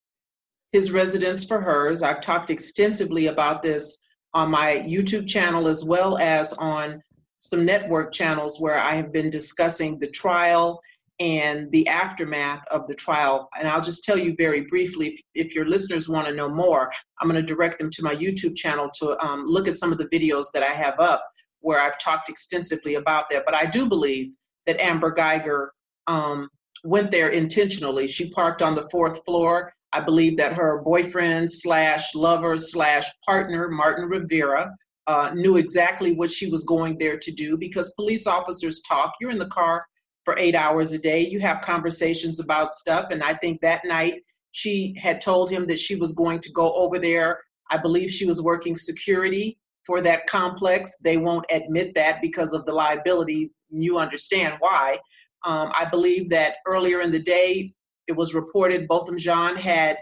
his 0.72 0.92
residence 0.92 1.44
for 1.44 1.62
hers. 1.62 2.04
I've 2.04 2.22
talked 2.22 2.50
extensively 2.50 3.28
about 3.28 3.64
this 3.64 4.04
on 4.34 4.52
my 4.52 4.86
YouTube 4.88 5.28
channel 5.28 5.68
as 5.68 5.84
well 5.84 6.18
as 6.18 6.54
on 6.54 7.02
some 7.38 7.66
network 7.66 8.12
channels 8.12 8.60
where 8.60 8.78
I 8.78 8.94
have 8.96 9.14
been 9.14 9.30
discussing 9.30 10.00
the 10.00 10.08
trial 10.08 10.82
and 11.20 11.72
the 11.72 11.88
aftermath 11.88 12.64
of 12.70 12.86
the 12.88 12.94
trial. 12.94 13.50
And 13.58 13.68
I'll 13.68 13.82
just 13.82 14.04
tell 14.04 14.18
you 14.18 14.36
very 14.38 14.62
briefly, 14.62 15.24
if, 15.34 15.56
your 15.56 15.66
listeners 15.66 16.08
want 16.08 16.28
to 16.28 16.34
know 16.34 16.50
more, 16.50 16.92
I'm 17.20 17.28
going 17.28 17.44
to 17.44 17.54
direct 17.54 17.80
them 17.80 17.90
to 17.92 18.04
my 18.04 18.16
YouTube 18.16 18.56
channel 18.56 18.90
to 19.00 19.18
um, 19.26 19.46
look 19.48 19.68
at 19.68 19.78
some 19.78 19.92
of 19.92 19.98
the 19.98 20.08
videos 20.10 20.46
that 20.54 20.62
I 20.62 20.74
have 20.74 21.00
up 21.00 21.24
where 21.62 21.82
I've 21.82 21.98
talked 21.98 22.30
extensively 22.30 22.96
about 22.96 23.26
that. 23.32 23.44
But 23.46 23.56
I 23.56 23.66
do 23.66 23.88
believe 23.88 24.32
that 24.68 24.80
Amber 24.80 25.12
Geiger 25.12 25.72
um, 26.06 26.50
went 26.84 27.12
there 27.12 27.30
intentionally. 27.30 28.08
She 28.08 28.30
parked 28.30 28.62
on 28.62 28.76
the 28.76 28.88
fourth 28.92 29.24
floor. 29.26 29.74
I 29.94 30.02
believe 30.02 30.38
that 30.38 30.54
her 30.54 30.82
boyfriend 30.84 31.52
slash 31.52 32.14
lover 32.14 32.58
slash 32.58 33.06
partner, 33.26 33.70
Martin 33.70 34.10
Rivera, 34.10 34.72
uh, 35.08 35.32
knew 35.34 35.56
exactly 35.56 36.14
what 36.14 36.30
she 36.30 36.50
was 36.50 36.66
going 36.66 36.98
there 36.98 37.18
to 37.18 37.32
do 37.32 37.58
because 37.58 37.94
police 37.96 38.28
officers 38.28 38.82
talk. 38.82 39.14
You're 39.22 39.32
in 39.32 39.40
the 39.40 39.48
car 39.48 39.86
for 40.26 40.38
eight 40.38 40.56
hours 40.56 40.92
a 40.92 41.00
day. 41.00 41.26
You 41.26 41.40
have 41.40 41.62
conversations 41.62 42.42
about 42.42 42.74
stuff. 42.74 43.08
And 43.12 43.24
I 43.24 43.34
think 43.36 43.62
that 43.62 43.86
night 43.86 44.22
she 44.52 44.94
had 45.02 45.22
told 45.22 45.50
him 45.50 45.66
that 45.68 45.80
she 45.80 45.96
was 45.96 46.12
going 46.12 46.40
to 46.40 46.52
go 46.52 46.74
over 46.74 47.00
there. 47.00 47.40
I 47.72 47.78
believe 47.78 48.10
she 48.10 48.26
was 48.26 48.42
working 48.42 48.76
security 48.76 49.58
for 49.86 50.02
that 50.02 50.28
complex. 50.28 50.98
They 51.02 51.16
won't 51.16 51.46
admit 51.50 51.96
that 51.96 52.22
because 52.22 52.52
of 52.52 52.66
the 52.66 52.74
liability. 52.74 53.52
You 53.70 54.00
understand 54.00 54.58
why. 54.60 55.00
Um, 55.48 55.72
I 55.74 55.86
believe 55.86 56.30
that 56.30 56.56
earlier 56.66 57.00
in 57.00 57.10
the 57.10 57.20
day, 57.20 57.74
it 58.08 58.12
was 58.12 58.34
reported 58.34 58.86
Botham 58.86 59.18
Jean 59.18 59.56
had 59.56 59.98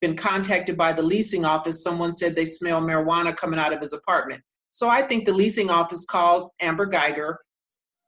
been 0.00 0.16
contacted 0.16 0.76
by 0.76 0.92
the 0.92 1.02
leasing 1.02 1.44
office. 1.44 1.84
Someone 1.84 2.10
said 2.10 2.34
they 2.34 2.44
smell 2.44 2.82
marijuana 2.82 3.34
coming 3.34 3.60
out 3.60 3.72
of 3.72 3.80
his 3.80 3.92
apartment. 3.92 4.42
So 4.72 4.88
I 4.88 5.02
think 5.02 5.24
the 5.24 5.32
leasing 5.32 5.70
office 5.70 6.04
called 6.04 6.50
Amber 6.60 6.84
Geiger 6.84 7.38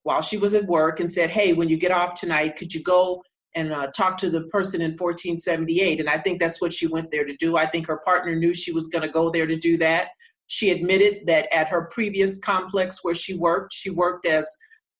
while 0.03 0.20
she 0.20 0.36
was 0.36 0.55
at 0.55 0.66
work 0.66 0.99
and 0.99 1.09
said, 1.09 1.30
Hey, 1.30 1.53
when 1.53 1.68
you 1.68 1.76
get 1.76 1.93
off 1.93 2.14
tonight, 2.14 2.57
could 2.57 2.74
you 2.74 2.82
go 2.82 3.22
and 3.55 3.72
uh, 3.72 3.86
talk 3.97 4.16
to 4.18 4.30
the 4.30 4.43
person 4.53 4.80
in 4.80 4.93
1478? 4.93 6.01
And 6.01 6.11
I 6.11 6.18
think 6.18 6.41
that's 6.41 6.61
what 6.61 6.74
she 6.74 6.88
went 6.88 7.12
there 7.12 7.24
to 7.24 7.36
do. 7.36 7.57
I 7.57 7.66
think 7.66 7.86
her 7.86 8.01
partner 8.05 8.34
knew 8.34 8.53
she 8.53 8.72
was 8.72 8.88
going 8.88 9.03
to 9.03 9.12
go 9.12 9.30
there 9.30 9.47
to 9.47 9.57
do 9.57 9.76
that. 9.78 10.09
She 10.49 10.70
admitted 10.70 11.26
that 11.26 11.53
at 11.55 11.68
her 11.68 11.88
previous 11.93 12.38
complex 12.38 12.99
where 13.05 13.14
she 13.14 13.34
worked, 13.34 13.72
she 13.72 13.91
worked 13.91 14.26
as 14.26 14.45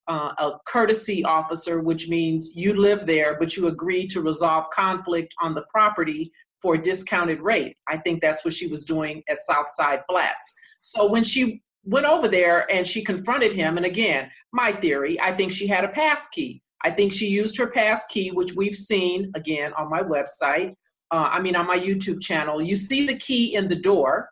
uh, 0.09 0.33
a 0.39 0.53
courtesy 0.67 1.25
officer, 1.25 1.83
which 1.83 2.09
means 2.09 2.53
you 2.55 2.75
live 2.75 3.07
there, 3.07 3.39
but 3.39 3.57
you 3.57 3.69
agree 3.69 4.07
to 4.09 4.21
resolve 4.21 4.67
conflict 4.71 5.35
on 5.41 5.55
the 5.55 5.63
property 5.71 6.33
for 6.61 6.75
a 6.75 6.83
discounted 6.83 7.41
rate. 7.41 7.77
I 7.89 7.97
think 7.97 8.21
that's 8.21 8.45
what 8.45 8.55
she 8.55 8.67
was 8.67 8.85
doing 8.85 9.23
at 9.29 9.41
Southside 9.41 10.03
Flats. 10.09 10.55
So 10.81 11.07
when 11.07 11.25
she 11.25 11.63
went 11.85 12.07
over 12.07 12.29
there 12.29 12.71
and 12.71 12.87
she 12.87 13.03
confronted 13.03 13.53
him, 13.53 13.77
and 13.77 13.87
again, 13.87 14.31
my 14.53 14.73
theory, 14.73 15.21
I 15.21 15.33
think 15.33 15.53
she 15.53 15.67
had 15.67 15.85
a 15.85 15.89
pass 15.89 16.29
key. 16.29 16.63
I 16.83 16.91
think 16.91 17.13
she 17.13 17.27
used 17.27 17.59
her 17.59 17.67
pass 17.67 18.07
key, 18.07 18.31
which 18.31 18.55
we've 18.55 18.77
seen 18.77 19.31
again 19.35 19.73
on 19.75 19.91
my 19.91 20.03
website. 20.03 20.75
Uh, 21.11 21.29
I 21.33 21.41
mean, 21.41 21.57
on 21.57 21.67
my 21.67 21.79
YouTube 21.79 22.21
channel. 22.21 22.63
You 22.63 22.77
see 22.77 23.07
the 23.07 23.17
key 23.17 23.55
in 23.55 23.69
the 23.69 23.77
door, 23.77 24.31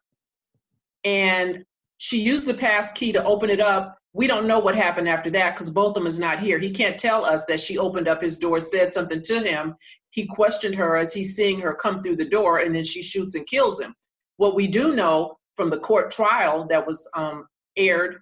and 1.05 1.65
she 1.99 2.21
used 2.21 2.47
the 2.47 2.55
pass 2.55 2.93
key 2.93 3.13
to 3.13 3.25
open 3.25 3.51
it 3.51 3.61
up. 3.61 3.99
We 4.19 4.27
don't 4.27 4.49
know 4.49 4.59
what 4.59 4.75
happened 4.75 5.09
after 5.09 5.31
that 5.31 5.55
because 5.55 5.71
Botham 5.71 6.05
is 6.05 6.19
not 6.19 6.41
here. 6.41 6.59
He 6.59 6.73
can't 6.73 6.99
tell 6.99 7.25
us 7.25 7.45
that 7.45 7.61
she 7.61 7.79
opened 7.79 8.09
up 8.09 8.21
his 8.21 8.37
door, 8.37 8.59
said 8.59 8.93
something 8.93 9.23
to 9.23 9.39
him. 9.39 9.77
He 10.11 10.27
questioned 10.27 10.75
her 10.75 10.97
as 10.97 11.13
he's 11.13 11.37
seeing 11.37 11.61
her 11.61 11.73
come 11.73 12.03
through 12.03 12.17
the 12.17 12.25
door, 12.25 12.59
and 12.59 12.75
then 12.75 12.83
she 12.83 13.01
shoots 13.01 13.37
and 13.37 13.47
kills 13.47 13.81
him. 13.81 13.95
What 14.37 14.57
we 14.57 14.67
do 14.67 14.97
know 14.97 15.37
from 15.55 15.71
the 15.71 15.79
court 15.79 16.11
trial 16.11 16.67
that 16.67 16.85
was 16.85 17.09
um, 17.15 17.47
aired 17.77 18.19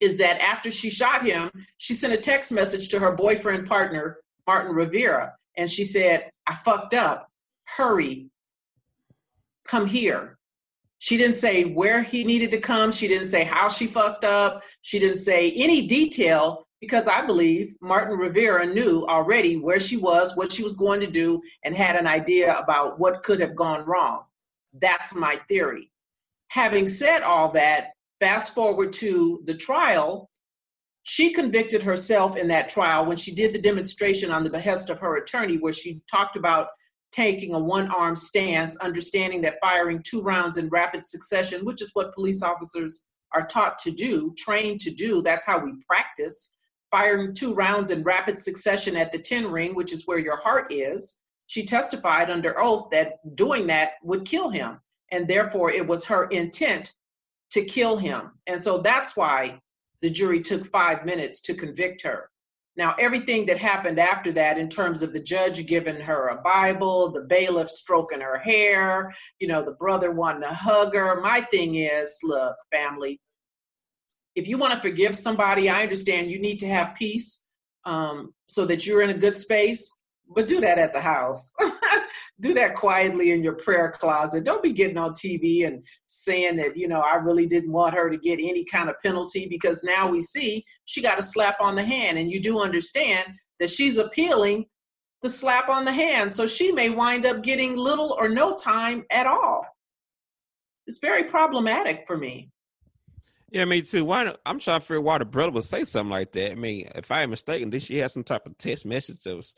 is 0.00 0.18
that 0.18 0.42
after 0.42 0.70
she 0.70 0.90
shot 0.90 1.22
him, 1.24 1.50
she 1.78 1.94
sent 1.94 2.12
a 2.12 2.18
text 2.18 2.52
message 2.52 2.90
to 2.90 2.98
her 2.98 3.12
boyfriend 3.12 3.66
partner, 3.66 4.18
Martin 4.46 4.76
Rivera, 4.76 5.32
and 5.56 5.70
she 5.70 5.84
said, 5.84 6.30
I 6.46 6.54
fucked 6.56 6.92
up. 6.92 7.30
Hurry. 7.64 8.28
Come 9.66 9.86
here. 9.86 10.36
She 11.04 11.18
didn't 11.18 11.34
say 11.34 11.64
where 11.64 12.02
he 12.02 12.24
needed 12.24 12.50
to 12.52 12.58
come. 12.58 12.90
She 12.90 13.06
didn't 13.06 13.26
say 13.26 13.44
how 13.44 13.68
she 13.68 13.86
fucked 13.86 14.24
up. 14.24 14.62
She 14.80 14.98
didn't 14.98 15.18
say 15.18 15.52
any 15.52 15.86
detail 15.86 16.66
because 16.80 17.08
I 17.08 17.20
believe 17.26 17.76
Martin 17.82 18.16
Rivera 18.16 18.64
knew 18.64 19.04
already 19.06 19.58
where 19.58 19.78
she 19.78 19.98
was, 19.98 20.34
what 20.34 20.50
she 20.50 20.62
was 20.62 20.72
going 20.72 21.00
to 21.00 21.06
do, 21.06 21.42
and 21.62 21.76
had 21.76 21.96
an 21.96 22.06
idea 22.06 22.56
about 22.56 22.98
what 22.98 23.22
could 23.22 23.38
have 23.38 23.54
gone 23.54 23.84
wrong. 23.84 24.22
That's 24.80 25.14
my 25.14 25.36
theory. 25.46 25.90
Having 26.48 26.86
said 26.86 27.20
all 27.22 27.50
that, 27.52 27.88
fast 28.18 28.54
forward 28.54 28.90
to 28.94 29.42
the 29.44 29.54
trial, 29.54 30.30
she 31.02 31.34
convicted 31.34 31.82
herself 31.82 32.34
in 32.34 32.48
that 32.48 32.70
trial 32.70 33.04
when 33.04 33.18
she 33.18 33.34
did 33.34 33.52
the 33.52 33.60
demonstration 33.60 34.30
on 34.30 34.42
the 34.42 34.48
behest 34.48 34.88
of 34.88 35.00
her 35.00 35.18
attorney, 35.18 35.58
where 35.58 35.74
she 35.74 36.00
talked 36.10 36.38
about 36.38 36.68
taking 37.14 37.54
a 37.54 37.58
one 37.58 37.88
arm 37.88 38.16
stance, 38.16 38.76
understanding 38.78 39.40
that 39.42 39.60
firing 39.60 40.02
two 40.02 40.20
rounds 40.20 40.56
in 40.56 40.68
rapid 40.68 41.04
succession, 41.04 41.64
which 41.64 41.80
is 41.80 41.90
what 41.94 42.14
police 42.14 42.42
officers 42.42 43.04
are 43.32 43.46
taught 43.46 43.78
to 43.78 43.90
do, 43.90 44.34
trained 44.36 44.80
to 44.80 44.90
do, 44.90 45.22
that's 45.22 45.46
how 45.46 45.58
we 45.58 45.72
practice. 45.86 46.56
Firing 46.90 47.34
two 47.34 47.54
rounds 47.54 47.90
in 47.90 48.02
rapid 48.02 48.38
succession 48.38 48.96
at 48.96 49.12
the 49.12 49.18
10 49.18 49.50
ring, 49.50 49.74
which 49.74 49.92
is 49.92 50.06
where 50.06 50.18
your 50.18 50.36
heart 50.36 50.72
is. 50.72 51.20
She 51.46 51.64
testified 51.64 52.30
under 52.30 52.58
oath 52.60 52.88
that 52.90 53.36
doing 53.36 53.66
that 53.68 53.92
would 54.02 54.24
kill 54.24 54.50
him 54.50 54.80
and 55.10 55.28
therefore 55.28 55.70
it 55.70 55.86
was 55.86 56.04
her 56.04 56.26
intent 56.28 56.94
to 57.50 57.64
kill 57.64 57.96
him. 57.96 58.32
And 58.46 58.60
so 58.60 58.78
that's 58.78 59.16
why 59.16 59.60
the 60.02 60.10
jury 60.10 60.42
took 60.42 60.66
five 60.66 61.04
minutes 61.04 61.40
to 61.42 61.54
convict 61.54 62.02
her. 62.02 62.30
Now, 62.76 62.94
everything 62.98 63.46
that 63.46 63.58
happened 63.58 64.00
after 64.00 64.32
that, 64.32 64.58
in 64.58 64.68
terms 64.68 65.02
of 65.02 65.12
the 65.12 65.20
judge 65.20 65.64
giving 65.66 66.00
her 66.00 66.28
a 66.28 66.42
Bible, 66.42 67.12
the 67.12 67.20
bailiff 67.20 67.70
stroking 67.70 68.20
her 68.20 68.38
hair, 68.38 69.14
you 69.38 69.46
know, 69.46 69.64
the 69.64 69.72
brother 69.72 70.10
wanting 70.10 70.42
to 70.42 70.54
hug 70.54 70.94
her. 70.94 71.20
My 71.20 71.40
thing 71.40 71.76
is 71.76 72.18
look, 72.24 72.56
family, 72.72 73.20
if 74.34 74.48
you 74.48 74.58
want 74.58 74.72
to 74.74 74.80
forgive 74.80 75.16
somebody, 75.16 75.70
I 75.70 75.82
understand 75.82 76.30
you 76.30 76.40
need 76.40 76.58
to 76.58 76.68
have 76.68 76.96
peace 76.96 77.44
um, 77.84 78.34
so 78.46 78.64
that 78.66 78.86
you're 78.86 79.02
in 79.02 79.10
a 79.10 79.14
good 79.14 79.36
space, 79.36 79.88
but 80.34 80.48
do 80.48 80.60
that 80.60 80.78
at 80.78 80.92
the 80.92 81.00
house. 81.00 81.52
do 82.40 82.52
that 82.54 82.74
quietly 82.74 83.30
in 83.30 83.44
your 83.44 83.54
prayer 83.54 83.90
closet. 83.90 84.44
Don't 84.44 84.62
be 84.62 84.72
getting 84.72 84.98
on 84.98 85.12
TV 85.12 85.66
and 85.66 85.84
saying 86.06 86.56
that, 86.56 86.76
you 86.76 86.88
know, 86.88 87.00
I 87.00 87.14
really 87.14 87.46
didn't 87.46 87.72
want 87.72 87.94
her 87.94 88.10
to 88.10 88.16
get 88.16 88.40
any 88.40 88.64
kind 88.64 88.90
of 88.90 88.96
penalty 89.02 89.46
because 89.48 89.84
now 89.84 90.08
we 90.08 90.20
see 90.20 90.64
she 90.84 91.00
got 91.00 91.18
a 91.18 91.22
slap 91.22 91.60
on 91.60 91.76
the 91.76 91.84
hand. 91.84 92.18
And 92.18 92.30
you 92.30 92.40
do 92.40 92.60
understand 92.60 93.28
that 93.60 93.70
she's 93.70 93.98
appealing 93.98 94.66
the 95.22 95.28
slap 95.28 95.68
on 95.68 95.84
the 95.84 95.92
hand. 95.92 96.32
So 96.32 96.46
she 96.46 96.72
may 96.72 96.90
wind 96.90 97.24
up 97.24 97.42
getting 97.42 97.76
little 97.76 98.16
or 98.18 98.28
no 98.28 98.56
time 98.56 99.04
at 99.10 99.26
all. 99.26 99.64
It's 100.86 100.98
very 100.98 101.24
problematic 101.24 102.04
for 102.06 102.16
me. 102.16 102.50
Yeah, 103.50 103.64
me 103.64 103.82
too. 103.82 104.04
Why? 104.04 104.34
I'm 104.44 104.58
trying 104.58 104.80
to 104.80 104.86
figure 104.86 105.00
why 105.00 105.18
the 105.18 105.24
brother 105.24 105.52
would 105.52 105.64
say 105.64 105.84
something 105.84 106.10
like 106.10 106.32
that. 106.32 106.50
I 106.50 106.54
mean, 106.56 106.90
if 106.96 107.12
I 107.12 107.22
am 107.22 107.30
mistaken, 107.30 107.70
did 107.70 107.82
she 107.82 107.98
have 107.98 108.10
some 108.10 108.24
type 108.24 108.44
of 108.46 108.58
text 108.58 108.84
message 108.84 109.20
that 109.20 109.36
was, 109.36 109.54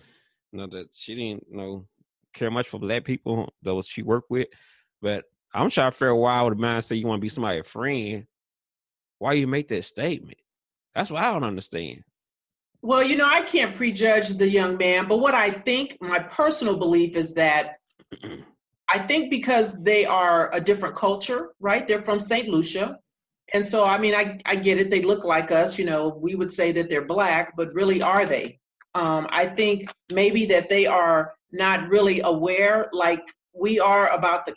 you 0.52 0.58
know, 0.58 0.66
that 0.66 0.88
she 0.92 1.14
didn't 1.14 1.50
know 1.50 1.86
care 2.36 2.50
much 2.50 2.68
for 2.68 2.78
black 2.78 3.04
people, 3.04 3.52
those 3.62 3.86
she 3.86 4.02
worked 4.02 4.30
with. 4.30 4.48
But 5.02 5.24
I'm 5.52 5.70
trying 5.70 5.90
to 5.90 5.96
figure 5.96 6.12
out 6.12 6.18
why 6.18 6.42
would 6.42 6.52
a 6.52 6.56
man 6.56 6.82
say 6.82 6.96
you 6.96 7.06
want 7.06 7.20
to 7.20 7.24
be 7.24 7.28
somebody's 7.28 7.66
friend. 7.66 8.26
Why 9.18 9.32
you 9.34 9.46
make 9.46 9.68
that 9.68 9.84
statement? 9.84 10.38
That's 10.94 11.10
what 11.10 11.22
I 11.22 11.32
don't 11.32 11.44
understand. 11.44 12.04
Well, 12.82 13.02
you 13.02 13.16
know, 13.16 13.26
I 13.26 13.42
can't 13.42 13.74
prejudge 13.74 14.28
the 14.28 14.48
young 14.48 14.76
man, 14.76 15.08
but 15.08 15.18
what 15.18 15.34
I 15.34 15.50
think, 15.50 15.96
my 16.00 16.18
personal 16.18 16.76
belief 16.76 17.16
is 17.16 17.34
that 17.34 17.76
I 18.88 18.98
think 18.98 19.30
because 19.30 19.82
they 19.82 20.06
are 20.06 20.54
a 20.54 20.60
different 20.60 20.94
culture, 20.94 21.52
right? 21.58 21.86
They're 21.88 22.02
from 22.02 22.20
St. 22.20 22.48
Lucia. 22.48 22.98
And 23.52 23.66
so, 23.66 23.84
I 23.84 23.98
mean, 23.98 24.14
I, 24.14 24.38
I 24.44 24.56
get 24.56 24.78
it. 24.78 24.90
They 24.90 25.02
look 25.02 25.24
like 25.24 25.50
us. 25.50 25.78
You 25.78 25.84
know, 25.84 26.08
we 26.08 26.34
would 26.34 26.50
say 26.50 26.72
that 26.72 26.88
they're 26.88 27.04
black, 27.04 27.54
but 27.56 27.74
really 27.74 28.02
are 28.02 28.26
they? 28.26 28.58
Um, 28.94 29.26
I 29.30 29.46
think 29.46 29.90
maybe 30.12 30.46
that 30.46 30.68
they 30.68 30.86
are 30.86 31.34
not 31.52 31.88
really 31.88 32.20
aware 32.20 32.88
like 32.92 33.22
we 33.54 33.78
are 33.80 34.08
about 34.10 34.44
the, 34.44 34.54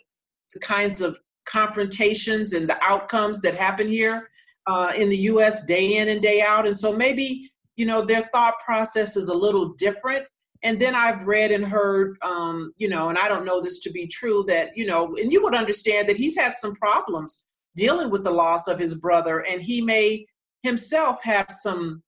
kinds 0.60 1.00
of 1.00 1.16
confrontations 1.44 2.54
and 2.54 2.68
the 2.68 2.76
outcomes 2.82 3.40
that 3.40 3.54
happen 3.54 3.86
here 3.86 4.28
uh, 4.66 4.92
in 4.96 5.08
the 5.08 5.16
US 5.16 5.64
day 5.64 5.98
in 5.98 6.08
and 6.08 6.20
day 6.20 6.42
out. 6.42 6.66
And 6.66 6.76
so 6.76 6.92
maybe, 6.92 7.48
you 7.76 7.86
know, 7.86 8.04
their 8.04 8.28
thought 8.32 8.54
process 8.64 9.16
is 9.16 9.28
a 9.28 9.34
little 9.34 9.74
different. 9.74 10.26
And 10.64 10.80
then 10.80 10.96
I've 10.96 11.26
read 11.26 11.52
and 11.52 11.64
heard, 11.64 12.16
um, 12.22 12.72
you 12.78 12.88
know, 12.88 13.10
and 13.10 13.16
I 13.16 13.28
don't 13.28 13.44
know 13.44 13.60
this 13.60 13.78
to 13.82 13.92
be 13.92 14.08
true 14.08 14.44
that, 14.48 14.76
you 14.76 14.86
know, 14.86 15.14
and 15.16 15.32
you 15.32 15.40
would 15.42 15.54
understand 15.54 16.08
that 16.08 16.16
he's 16.16 16.36
had 16.36 16.54
some 16.56 16.74
problems 16.74 17.44
dealing 17.76 18.10
with 18.10 18.24
the 18.24 18.30
loss 18.30 18.66
of 18.66 18.78
his 18.78 18.94
brother, 18.94 19.40
and 19.46 19.62
he 19.62 19.80
may 19.80 20.26
himself 20.62 21.22
have 21.22 21.46
some 21.48 22.02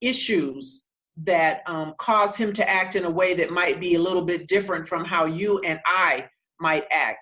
issues 0.00 0.86
that 1.24 1.62
um, 1.66 1.94
cause 1.98 2.36
him 2.36 2.52
to 2.54 2.68
act 2.68 2.96
in 2.96 3.04
a 3.04 3.10
way 3.10 3.34
that 3.34 3.50
might 3.50 3.80
be 3.80 3.94
a 3.94 4.00
little 4.00 4.24
bit 4.24 4.48
different 4.48 4.88
from 4.88 5.04
how 5.04 5.26
you 5.26 5.58
and 5.60 5.80
I 5.86 6.28
might 6.60 6.84
act. 6.90 7.18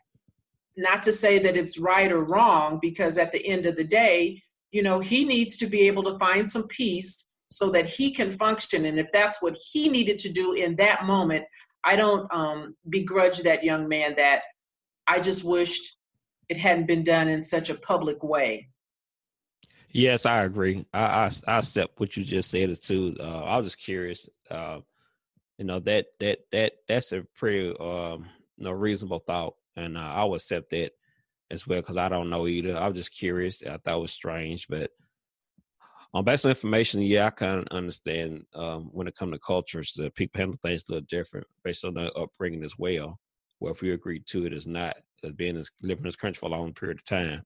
Not 0.77 1.03
to 1.05 1.13
say 1.13 1.39
that 1.41 1.57
it's 1.57 1.79
right 1.79 2.11
or 2.13 2.25
wrong, 2.25 2.79
because 2.81 3.19
at 3.19 3.33
the 3.33 3.45
end 3.45 3.67
of 3.67 3.77
the 3.77 3.85
day, 3.85 4.43
you 4.71 4.83
know, 4.83 5.01
he 5.01 5.25
needs 5.25 5.57
to 5.59 5.67
be 5.67 5.87
able 5.87 6.05
to 6.05 6.19
find 6.19 6.49
some 6.49 6.69
peace 6.69 7.31
so 7.51 7.71
that 7.71 7.87
he 7.87 8.11
can 8.11 8.31
function. 8.31 8.85
And 8.85 8.99
if 8.99 9.07
that's 9.13 9.43
what 9.43 9.57
he 9.73 9.89
needed 9.89 10.19
to 10.21 10.29
do 10.29 10.53
in 10.53 10.77
that 10.77 11.05
moment, 11.05 11.45
I 11.85 11.97
don't 11.97 12.33
um, 12.33 12.77
begrudge 12.89 13.41
that 13.41 13.65
young 13.65 13.89
man 13.89 14.15
that. 14.17 14.43
I 15.07 15.21
just 15.21 15.43
wished 15.43 15.97
it 16.51 16.59
hadn't 16.59 16.87
been 16.87 17.03
done 17.03 17.29
in 17.29 17.43
such 17.43 17.71
a 17.71 17.75
public 17.75 18.23
way. 18.23 18.69
Yes, 19.91 20.27
I 20.27 20.45
agree. 20.45 20.85
I 20.93 21.27
I, 21.27 21.31
I 21.47 21.59
accept 21.59 21.99
what 21.99 22.17
you 22.17 22.25
just 22.25 22.51
said 22.51 22.71
as 22.71 22.79
too. 22.79 23.17
Uh, 23.19 23.45
I 23.45 23.57
was 23.57 23.67
just 23.67 23.79
curious. 23.81 24.29
Uh, 24.51 24.81
you 25.59 25.65
know 25.67 25.81
that 25.81 26.07
that 26.21 26.41
that 26.53 26.73
that's 26.89 27.13
a 27.13 27.23
pretty 27.37 27.71
um, 27.81 28.27
you 28.57 28.65
know 28.65 28.73
reasonable 28.73 29.21
thought, 29.21 29.55
and 29.77 29.97
uh, 29.99 30.01
I 30.01 30.25
would 30.25 30.37
accept 30.37 30.71
that 30.71 30.93
as 31.51 31.67
well 31.67 31.81
because 31.81 31.97
I 31.99 32.09
don't 32.09 32.31
know 32.31 32.47
either. 32.49 32.77
I 32.79 32.89
was 32.89 32.97
just 32.99 33.17
curious. 33.17 33.63
I 33.63 33.79
thought 33.79 33.99
it 33.99 34.03
was 34.03 34.13
strange, 34.13 34.69
but 34.69 34.91
on 36.15 36.25
based 36.25 36.45
on 36.45 36.51
information, 36.51 37.03
yeah, 37.03 37.27
I 37.27 37.31
kind 37.31 37.61
of 37.61 37.67
understand 37.77 38.45
um, 38.55 38.89
when 38.93 39.07
it 39.07 39.15
comes 39.15 39.33
to 39.33 39.39
cultures 39.39 39.93
that 39.97 40.15
people 40.15 40.39
handle 40.39 40.59
things 40.63 40.85
a 40.89 40.93
little 40.93 41.07
different 41.09 41.47
based 41.65 41.85
on 41.85 41.95
their 41.95 42.11
upbringing 42.17 42.65
as 42.65 42.79
well. 42.79 43.19
Well, 43.61 43.73
if 43.73 43.83
we 43.83 43.93
agree 43.93 44.21
to 44.27 44.47
it, 44.47 44.53
is 44.53 44.67
not 44.67 44.97
as 45.25 45.33
being 45.33 45.57
as 45.57 45.71
living 45.83 46.05
in 46.05 46.09
this 46.09 46.17
country 46.17 46.39
for 46.39 46.47
a 46.47 46.53
long 46.57 46.73
period 46.73 46.99
of 46.99 47.05
time 47.05 47.43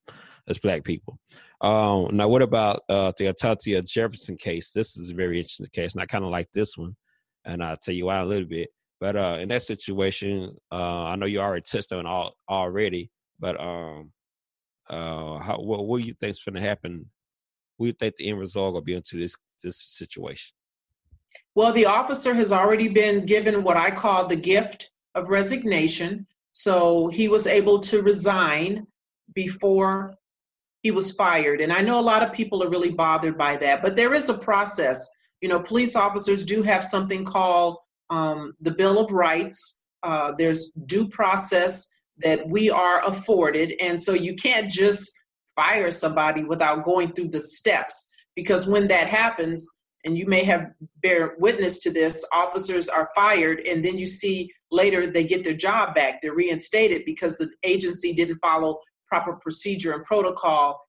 as 0.48 0.58
black 0.58 0.84
people. 0.84 1.18
Um, 1.60 2.16
now, 2.16 2.28
what 2.28 2.42
about 2.42 2.82
uh, 2.88 3.12
the 3.16 3.26
Atatiana 3.26 3.86
Jefferson 3.86 4.36
case? 4.36 4.72
This 4.72 4.96
is 4.96 5.10
a 5.10 5.14
very 5.14 5.38
interesting 5.38 5.66
case, 5.72 5.94
and 5.94 6.02
I 6.02 6.06
kind 6.06 6.24
of 6.24 6.30
like 6.30 6.48
this 6.52 6.76
one, 6.76 6.96
and 7.44 7.62
I'll 7.62 7.76
tell 7.76 7.94
you 7.94 8.06
why 8.06 8.18
a 8.18 8.26
little 8.26 8.48
bit. 8.48 8.70
But 9.00 9.16
uh, 9.16 9.38
in 9.40 9.48
that 9.48 9.62
situation, 9.62 10.54
uh, 10.70 11.04
I 11.04 11.16
know 11.16 11.26
you 11.26 11.40
already 11.40 11.62
touched 11.62 11.92
on 11.92 12.06
all 12.06 12.34
already, 12.48 13.10
but 13.40 13.60
um, 13.60 14.12
uh, 14.88 15.38
how, 15.38 15.58
what, 15.58 15.86
what 15.86 16.00
do 16.00 16.06
you 16.06 16.14
think 16.20 16.32
is 16.32 16.42
going 16.44 16.54
to 16.54 16.68
happen 16.68 17.06
what 17.82 17.86
do 17.86 17.88
you 17.88 17.94
think 17.98 18.16
the 18.16 18.28
end 18.28 18.38
result 18.38 18.74
will 18.74 18.80
be 18.80 18.94
into 18.94 19.16
this 19.16 19.34
this 19.62 19.82
situation? 19.84 20.54
Well, 21.56 21.72
the 21.72 21.86
officer 21.86 22.32
has 22.34 22.52
already 22.52 22.86
been 22.86 23.26
given 23.26 23.64
what 23.64 23.76
I 23.76 23.90
call 23.90 24.26
the 24.26 24.36
gift 24.36 24.92
of 25.16 25.28
resignation. 25.28 26.26
So 26.52 27.08
he 27.08 27.28
was 27.28 27.46
able 27.46 27.80
to 27.80 28.02
resign 28.02 28.86
before 29.34 30.14
he 30.82 30.90
was 30.90 31.12
fired. 31.12 31.60
And 31.60 31.72
I 31.72 31.80
know 31.80 31.98
a 31.98 32.02
lot 32.02 32.22
of 32.22 32.32
people 32.32 32.62
are 32.62 32.68
really 32.68 32.90
bothered 32.90 33.38
by 33.38 33.56
that, 33.56 33.82
but 33.82 33.96
there 33.96 34.14
is 34.14 34.28
a 34.28 34.34
process. 34.34 35.08
You 35.40 35.48
know, 35.48 35.60
police 35.60 35.96
officers 35.96 36.44
do 36.44 36.62
have 36.62 36.84
something 36.84 37.24
called 37.24 37.76
um, 38.10 38.54
the 38.60 38.72
Bill 38.72 38.98
of 38.98 39.12
Rights. 39.12 39.84
Uh, 40.02 40.32
there's 40.36 40.72
due 40.86 41.08
process 41.08 41.86
that 42.18 42.46
we 42.48 42.70
are 42.70 43.04
afforded. 43.06 43.74
And 43.80 44.00
so 44.00 44.12
you 44.12 44.34
can't 44.34 44.70
just 44.70 45.10
fire 45.56 45.90
somebody 45.90 46.44
without 46.44 46.84
going 46.84 47.12
through 47.12 47.28
the 47.28 47.40
steps 47.40 48.06
because 48.34 48.66
when 48.66 48.88
that 48.88 49.06
happens 49.06 49.66
and 50.04 50.18
you 50.18 50.26
may 50.26 50.42
have 50.44 50.66
bear 51.02 51.34
witness 51.38 51.78
to 51.80 51.90
this 51.90 52.24
officers 52.32 52.88
are 52.88 53.10
fired 53.14 53.60
and 53.60 53.84
then 53.84 53.98
you 53.98 54.06
see 54.06 54.50
later 54.72 55.06
they 55.06 55.24
get 55.24 55.44
their 55.44 55.54
job 55.54 55.94
back 55.94 56.20
they're 56.20 56.34
reinstated 56.34 57.04
because 57.04 57.34
the 57.36 57.48
agency 57.62 58.12
didn't 58.12 58.38
follow 58.38 58.78
proper 59.06 59.34
procedure 59.34 59.92
and 59.92 60.04
protocol 60.04 60.80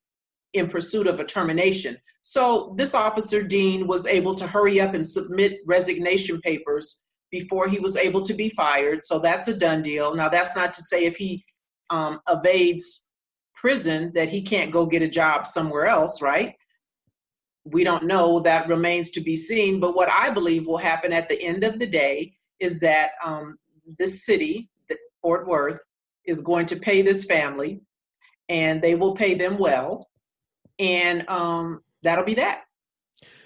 in 0.53 0.67
pursuit 0.67 1.07
of 1.07 1.19
a 1.19 1.23
termination 1.23 1.97
so 2.21 2.73
this 2.77 2.95
officer 2.95 3.43
dean 3.43 3.85
was 3.87 4.07
able 4.07 4.33
to 4.33 4.47
hurry 4.47 4.79
up 4.79 4.93
and 4.93 5.05
submit 5.05 5.59
resignation 5.65 6.39
papers 6.41 7.03
before 7.31 7.67
he 7.67 7.79
was 7.79 7.97
able 7.97 8.21
to 8.21 8.33
be 8.33 8.49
fired 8.49 9.03
so 9.03 9.19
that's 9.19 9.47
a 9.47 9.57
done 9.57 9.81
deal 9.81 10.15
now 10.15 10.29
that's 10.29 10.55
not 10.55 10.73
to 10.73 10.81
say 10.81 11.05
if 11.05 11.15
he 11.15 11.43
um, 11.89 12.19
evades 12.29 13.07
prison 13.63 14.11
that 14.13 14.27
he 14.27 14.41
can't 14.41 14.71
go 14.71 14.85
get 14.85 15.01
a 15.01 15.07
job 15.07 15.47
somewhere 15.47 15.85
else, 15.85 16.21
right? 16.21 16.53
We 17.63 17.85
don't 17.85 18.03
know. 18.03 18.41
That 18.41 18.67
remains 18.67 19.09
to 19.11 19.21
be 19.21 19.37
seen. 19.37 19.79
But 19.79 19.95
what 19.95 20.09
I 20.09 20.29
believe 20.29 20.67
will 20.67 20.77
happen 20.77 21.13
at 21.13 21.29
the 21.29 21.41
end 21.41 21.63
of 21.63 21.79
the 21.79 21.85
day 21.85 22.33
is 22.59 22.81
that 22.81 23.11
um, 23.23 23.57
this 23.99 24.25
city, 24.25 24.69
Fort 25.21 25.47
Worth, 25.47 25.79
is 26.25 26.41
going 26.41 26.65
to 26.67 26.75
pay 26.75 27.01
this 27.01 27.25
family 27.25 27.81
and 28.49 28.81
they 28.81 28.95
will 28.95 29.13
pay 29.13 29.33
them 29.33 29.57
well. 29.57 30.09
And 30.79 31.27
um, 31.29 31.81
that'll 32.01 32.25
be 32.25 32.35
that. 32.35 32.63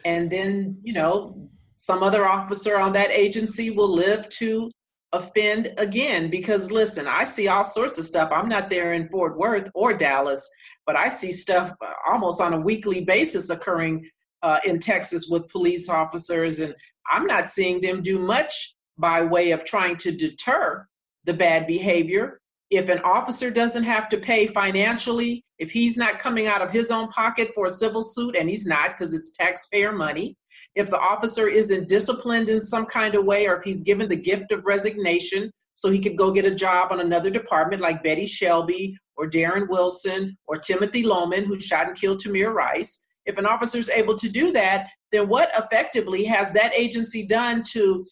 And 0.05 0.31
then, 0.31 0.77
you 0.83 0.93
know, 0.93 1.49
some 1.75 2.03
other 2.03 2.25
officer 2.25 2.79
on 2.79 2.93
that 2.93 3.11
agency 3.11 3.69
will 3.71 3.89
live 3.89 4.27
to 4.29 4.71
offend 5.13 5.73
again 5.77 6.29
because 6.29 6.69
listen 6.69 7.07
i 7.07 7.23
see 7.23 7.47
all 7.47 7.63
sorts 7.63 7.97
of 7.97 8.03
stuff 8.03 8.29
i'm 8.33 8.49
not 8.49 8.69
there 8.69 8.91
in 8.91 9.07
fort 9.07 9.37
worth 9.37 9.69
or 9.73 9.93
dallas 9.93 10.49
but 10.85 10.97
i 10.97 11.07
see 11.07 11.31
stuff 11.31 11.71
uh, 11.81 11.93
almost 12.05 12.41
on 12.41 12.53
a 12.53 12.59
weekly 12.59 13.05
basis 13.05 13.49
occurring 13.49 14.05
uh, 14.43 14.59
in 14.65 14.77
texas 14.79 15.29
with 15.29 15.47
police 15.47 15.87
officers 15.87 16.59
and 16.59 16.75
i'm 17.09 17.25
not 17.25 17.49
seeing 17.49 17.79
them 17.79 18.01
do 18.01 18.19
much 18.19 18.75
by 18.97 19.21
way 19.21 19.51
of 19.51 19.63
trying 19.63 19.95
to 19.97 20.11
deter 20.11 20.85
the 21.25 21.33
bad 21.33 21.67
behavior 21.67 22.39
if 22.69 22.89
an 22.89 22.99
officer 22.99 23.49
doesn't 23.49 23.83
have 23.83 24.09
to 24.09 24.17
pay 24.17 24.47
financially 24.47 25.43
if 25.57 25.71
he's 25.71 25.95
not 25.95 26.19
coming 26.19 26.47
out 26.47 26.61
of 26.61 26.69
his 26.71 26.91
own 26.91 27.07
pocket 27.07 27.49
for 27.55 27.65
a 27.65 27.69
civil 27.69 28.03
suit 28.03 28.35
and 28.35 28.49
he's 28.49 28.65
not 28.65 28.97
because 28.97 29.13
it's 29.13 29.31
taxpayer 29.31 29.91
money 29.91 30.35
if 30.77 30.91
the 30.91 30.99
officer 30.99 31.47
isn't 31.47 31.87
disciplined 31.87 32.49
in 32.49 32.61
some 32.61 32.85
kind 32.85 33.15
of 33.15 33.25
way, 33.25 33.47
or 33.47 33.57
if 33.57 33.63
he's 33.63 33.81
given 33.81 34.07
the 34.07 34.15
gift 34.15 34.51
of 34.51 34.63
resignation 34.63 35.51
so 35.73 35.89
he 35.89 35.99
could 35.99 36.15
go 36.15 36.31
get 36.31 36.45
a 36.45 36.53
job 36.53 36.91
on 36.91 36.99
another 36.99 37.31
department 37.31 37.81
like 37.81 38.03
Betty 38.03 38.27
Shelby 38.27 38.95
or 39.15 39.27
Darren 39.27 39.67
Wilson 39.69 40.37
or 40.45 40.57
Timothy 40.57 41.01
Loehmann, 41.01 41.45
who 41.45 41.59
shot 41.59 41.87
and 41.87 41.97
killed 41.97 42.21
Tamir 42.21 42.53
Rice. 42.53 43.07
If 43.25 43.39
an 43.39 43.47
officer 43.47 43.79
is 43.79 43.89
able 43.89 44.15
to 44.15 44.29
do 44.29 44.51
that, 44.51 44.89
then 45.11 45.27
what 45.27 45.49
effectively 45.57 46.23
has 46.25 46.51
that 46.51 46.75
agency 46.75 47.25
done 47.25 47.63
to 47.71 48.05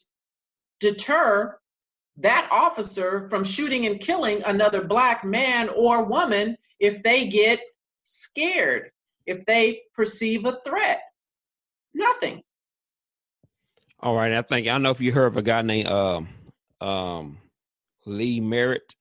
deter 0.79 1.57
that 2.17 2.47
officer 2.51 3.27
from 3.29 3.43
shooting 3.43 3.85
and 3.85 3.99
killing 3.99 4.41
another 4.43 4.83
black 4.83 5.23
man 5.23 5.69
or 5.69 6.05
woman 6.05 6.57
if 6.79 7.03
they 7.03 7.27
get 7.27 7.59
scared, 8.03 8.91
if 9.25 9.45
they 9.45 9.81
perceive 9.93 10.45
a 10.45 10.59
threat? 10.65 11.01
Nothing. 11.93 12.41
All 13.99 14.15
right, 14.15 14.33
I 14.33 14.41
think 14.41 14.67
I 14.67 14.71
don't 14.71 14.83
know 14.83 14.91
if 14.91 15.01
you 15.01 15.11
heard 15.11 15.27
of 15.27 15.37
a 15.37 15.41
guy 15.41 15.61
named 15.61 15.87
um 15.87 16.27
um 16.81 17.37
Lee 18.05 18.39
Merritt, 18.39 18.95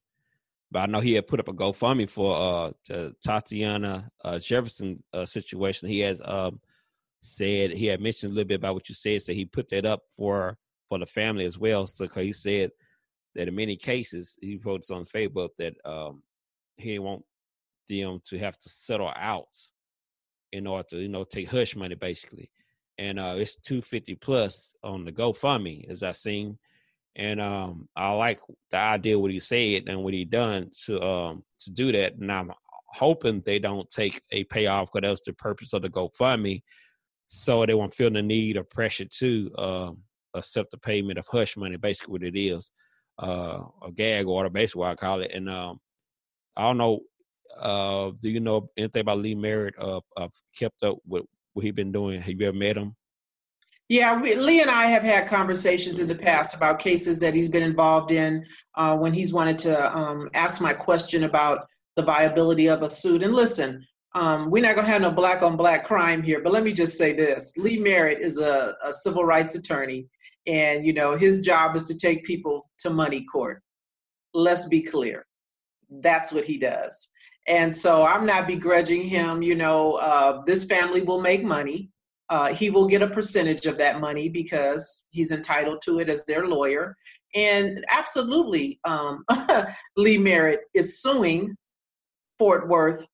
but 0.71 0.81
I 0.81 0.87
know 0.87 1.01
he 1.01 1.13
had 1.13 1.27
put 1.27 1.41
up 1.41 1.49
a 1.49 1.53
GoFundMe 1.53 2.09
for 2.09 2.73
uh 2.89 3.11
Tatiana 3.23 4.11
uh, 4.25 4.39
Jefferson 4.39 5.03
uh, 5.13 5.27
situation. 5.27 5.89
He 5.89 6.01
has 6.01 6.23
um 6.25 6.61
said 7.21 7.73
he 7.73 7.87
had 7.87 8.01
mentioned 8.01 8.33
a 8.33 8.35
little 8.35 8.49
bit 8.49 8.57
about 8.57 8.75
what 8.75 8.89
you 8.89 8.95
said, 8.95 9.23
so 9.23 9.33
he 9.33 9.45
put 9.45 9.69
that 9.69 9.85
up 9.85 10.03
for 10.17 10.57
for 10.89 10.99
the 10.99 11.07
family 11.07 11.45
as 11.45 11.59
well. 11.59 11.87
So 11.87 12.07
he 12.07 12.33
said 12.33 12.71
that 13.35 13.49
in 13.49 13.55
many 13.55 13.77
cases 13.77 14.39
he 14.41 14.59
posted 14.59 14.97
on 14.97 15.05
Facebook 15.05 15.51
that 15.59 15.75
um 15.85 16.23
he 16.77 16.99
want 16.99 17.25
them 17.89 18.21
to 18.25 18.39
have 18.39 18.59
to 18.59 18.69
settle 18.69 19.13
out 19.17 19.55
in 20.53 20.67
order 20.67 20.87
to 20.91 20.99
you 20.99 21.09
know 21.09 21.25
take 21.25 21.49
hush 21.49 21.77
money 21.77 21.95
basically 21.95 22.51
and 22.99 23.19
uh, 23.19 23.35
it's 23.37 23.57
250 23.57 24.15
plus 24.17 24.75
on 24.83 25.05
the 25.05 25.13
GoFundMe 25.13 25.89
as 25.91 26.03
I 26.03 26.13
seen. 26.13 26.59
And 27.17 27.41
um, 27.41 27.89
I 27.95 28.13
like 28.13 28.41
the 28.71 28.79
idea 28.79 29.19
what 29.19 29.31
he 29.31 29.41
said 29.41 29.85
and 29.87 30.03
what 30.03 30.15
he 30.15 30.25
done 30.25 30.71
to 30.87 31.01
um 31.01 31.45
to 31.61 31.71
do 31.71 31.93
that. 31.93 32.17
And 32.17 32.31
I'm 32.31 32.51
hoping 32.89 33.41
they 33.41 33.59
don't 33.59 33.89
take 33.89 34.21
a 34.33 34.45
payoff 34.45 34.91
because 34.93 35.03
that 35.07 35.11
was 35.11 35.23
the 35.23 35.33
purpose 35.35 35.73
of 35.73 35.83
the 35.83 35.91
GoFundMe, 35.91 36.63
so 37.29 37.65
they 37.65 37.75
won't 37.75 37.95
feel 37.95 38.11
the 38.11 38.23
need 38.23 38.57
or 38.57 38.65
pressure 38.65 39.05
to 39.05 39.51
uh, 39.57 39.91
accept 40.35 40.71
the 40.71 40.79
payment 40.79 41.19
of 41.19 41.27
hush 41.27 41.57
money. 41.57 41.77
Basically, 41.77 42.13
what 42.13 42.23
it 42.23 42.39
is, 42.39 42.71
uh, 43.23 43.63
a 43.83 43.93
gag 43.93 44.27
order, 44.27 44.51
basically 44.51 44.81
what 44.81 44.91
I 44.91 44.95
call 44.95 45.23
it. 45.23 45.33
And 45.33 45.49
um, 45.49 45.81
I 46.57 46.63
don't 46.63 46.79
know. 46.79 47.01
Uh, 47.61 48.11
do 48.21 48.31
you 48.31 48.41
know 48.41 48.69
anything 48.77 49.01
about 49.01 49.19
Lee 49.19 49.35
Merritt? 49.35 49.75
Uh, 49.79 50.01
I've 50.17 50.33
kept 50.57 50.83
up 50.83 50.99
with 51.07 51.25
what 51.53 51.65
he's 51.65 51.75
been 51.75 51.93
doing? 51.93 52.21
Have 52.21 52.41
you 52.41 52.49
ever 52.49 52.57
met 52.57 52.77
him? 52.77 52.95
Yeah, 53.89 54.21
we, 54.21 54.35
Lee 54.35 54.63
and 54.63 54.71
I 54.71 54.87
have 54.87 55.03
had 55.03 55.29
conversations 55.29 56.01
in 56.01 56.09
the 56.09 56.15
past 56.15 56.55
about 56.55 56.79
cases 56.79 57.21
that 57.21 57.35
he's 57.35 57.49
been 57.49 57.63
involved 57.63 58.11
in 58.11 58.45
uh, 58.77 58.97
when 58.97 59.13
he's 59.13 59.33
wanted 59.33 59.59
to 59.61 59.97
um, 59.97 60.31
ask 60.35 60.61
my 60.61 60.73
question 60.73 61.25
about 61.25 61.67
the 61.97 62.03
viability 62.03 62.69
of 62.69 62.83
a 62.83 62.89
suit. 62.89 63.23
And 63.23 63.35
listen, 63.35 63.87
um, 64.15 64.51
we're 64.51 64.63
not 64.63 64.75
going 64.75 64.87
to 64.87 64.93
have 64.93 65.03
no 65.03 65.11
black 65.11 65.43
on 65.43 65.57
black 65.57 65.85
crime 65.85 66.23
here, 66.23 66.41
but 66.41 66.53
let 66.53 66.63
me 66.63 66.73
just 66.73 66.97
say 66.97 67.13
this 67.13 67.53
Lee 67.57 67.79
Merritt 67.79 68.21
is 68.21 68.39
a, 68.39 68.75
a 68.83 68.93
civil 68.93 69.25
rights 69.25 69.55
attorney, 69.55 70.07
and 70.47 70.85
you 70.87 70.93
know 70.93 71.17
his 71.17 71.41
job 71.41 71.77
is 71.77 71.85
to 71.85 71.97
take 71.97 72.25
people 72.25 72.69
to 72.79 72.91
money 72.91 73.25
court. 73.25 73.63
Let's 74.33 74.69
be 74.69 74.83
clear, 74.83 75.27
that's 75.91 76.33
what 76.33 76.45
he 76.45 76.59
does. 76.59 77.11
And 77.47 77.75
so 77.75 78.05
I'm 78.05 78.25
not 78.25 78.47
begrudging 78.47 79.03
him. 79.03 79.43
You 79.43 79.55
know, 79.55 79.95
uh, 79.95 80.43
this 80.47 80.65
family 80.65 81.03
will 81.03 81.21
make 81.21 81.45
money. 81.45 81.91
Uh, 82.31 82.55
he 82.55 82.71
will 82.71 82.87
get 82.87 83.03
a 83.03 83.07
percentage 83.07 83.67
of 83.67 83.77
that 83.79 84.01
money 84.01 84.29
because 84.29 85.05
he's 85.11 85.31
entitled 85.31 85.83
to 85.83 86.01
it 86.01 86.09
as 86.09 86.25
their 86.25 86.47
lawyer. 86.47 86.97
And 87.35 87.85
absolutely, 87.91 88.81
um, 88.85 89.25
Lee 89.97 90.19
Merritt 90.19 90.61
is 90.73 91.03
suing 91.03 91.55
Fort 92.39 92.69
Worth 92.69 93.07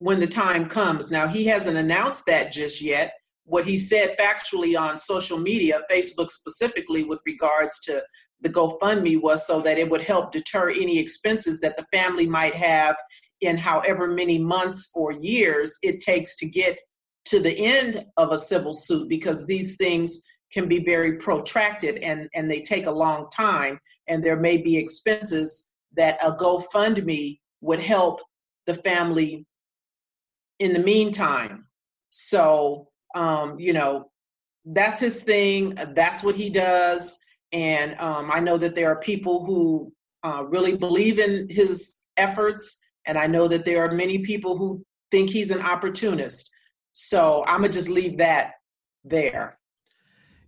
when 0.00 0.20
the 0.20 0.26
time 0.26 0.68
comes. 0.68 1.10
Now, 1.10 1.26
he 1.26 1.46
hasn't 1.46 1.76
announced 1.76 2.24
that 2.26 2.52
just 2.52 2.80
yet, 2.80 3.12
what 3.48 3.64
he 3.64 3.76
said 3.78 4.14
factually 4.18 4.78
on 4.78 4.98
social 4.98 5.38
media, 5.38 5.80
Facebook 5.90 6.30
specifically, 6.30 7.02
with 7.02 7.20
regards 7.24 7.80
to 7.80 8.02
the 8.42 8.50
GoFundMe, 8.50 9.20
was 9.20 9.46
so 9.46 9.60
that 9.62 9.78
it 9.78 9.88
would 9.90 10.02
help 10.02 10.32
deter 10.32 10.68
any 10.68 10.98
expenses 10.98 11.58
that 11.60 11.76
the 11.76 11.86
family 11.90 12.26
might 12.26 12.54
have 12.54 12.94
in 13.40 13.56
however 13.56 14.06
many 14.06 14.38
months 14.38 14.90
or 14.94 15.12
years 15.12 15.78
it 15.82 16.00
takes 16.00 16.36
to 16.36 16.46
get 16.46 16.78
to 17.24 17.40
the 17.40 17.56
end 17.58 18.04
of 18.16 18.32
a 18.32 18.38
civil 18.38 18.74
suit 18.74 19.08
because 19.08 19.46
these 19.46 19.76
things 19.76 20.22
can 20.52 20.68
be 20.68 20.84
very 20.84 21.16
protracted 21.16 21.96
and, 21.98 22.28
and 22.34 22.50
they 22.50 22.60
take 22.60 22.86
a 22.86 22.90
long 22.90 23.28
time 23.34 23.78
and 24.08 24.22
there 24.22 24.38
may 24.38 24.56
be 24.56 24.76
expenses 24.76 25.72
that 25.96 26.18
a 26.22 26.32
GoFundMe 26.32 27.38
would 27.60 27.80
help 27.80 28.20
the 28.66 28.74
family 28.74 29.46
in 30.58 30.72
the 30.74 30.78
meantime. 30.78 31.66
So, 32.10 32.88
um, 33.14 33.58
you 33.58 33.72
know, 33.72 34.10
that's 34.64 35.00
his 35.00 35.22
thing. 35.22 35.78
That's 35.94 36.22
what 36.22 36.34
he 36.34 36.50
does. 36.50 37.18
And 37.52 37.98
um, 37.98 38.30
I 38.30 38.40
know 38.40 38.58
that 38.58 38.74
there 38.74 38.90
are 38.90 39.00
people 39.00 39.44
who 39.44 39.92
uh, 40.22 40.44
really 40.44 40.76
believe 40.76 41.18
in 41.18 41.48
his 41.48 41.94
efforts. 42.16 42.78
And 43.06 43.16
I 43.16 43.26
know 43.26 43.48
that 43.48 43.64
there 43.64 43.84
are 43.84 43.92
many 43.92 44.18
people 44.18 44.58
who 44.58 44.84
think 45.10 45.30
he's 45.30 45.50
an 45.50 45.62
opportunist. 45.62 46.50
So 46.92 47.44
I'm 47.46 47.60
going 47.60 47.70
to 47.70 47.78
just 47.78 47.88
leave 47.88 48.18
that 48.18 48.52
there. 49.04 49.58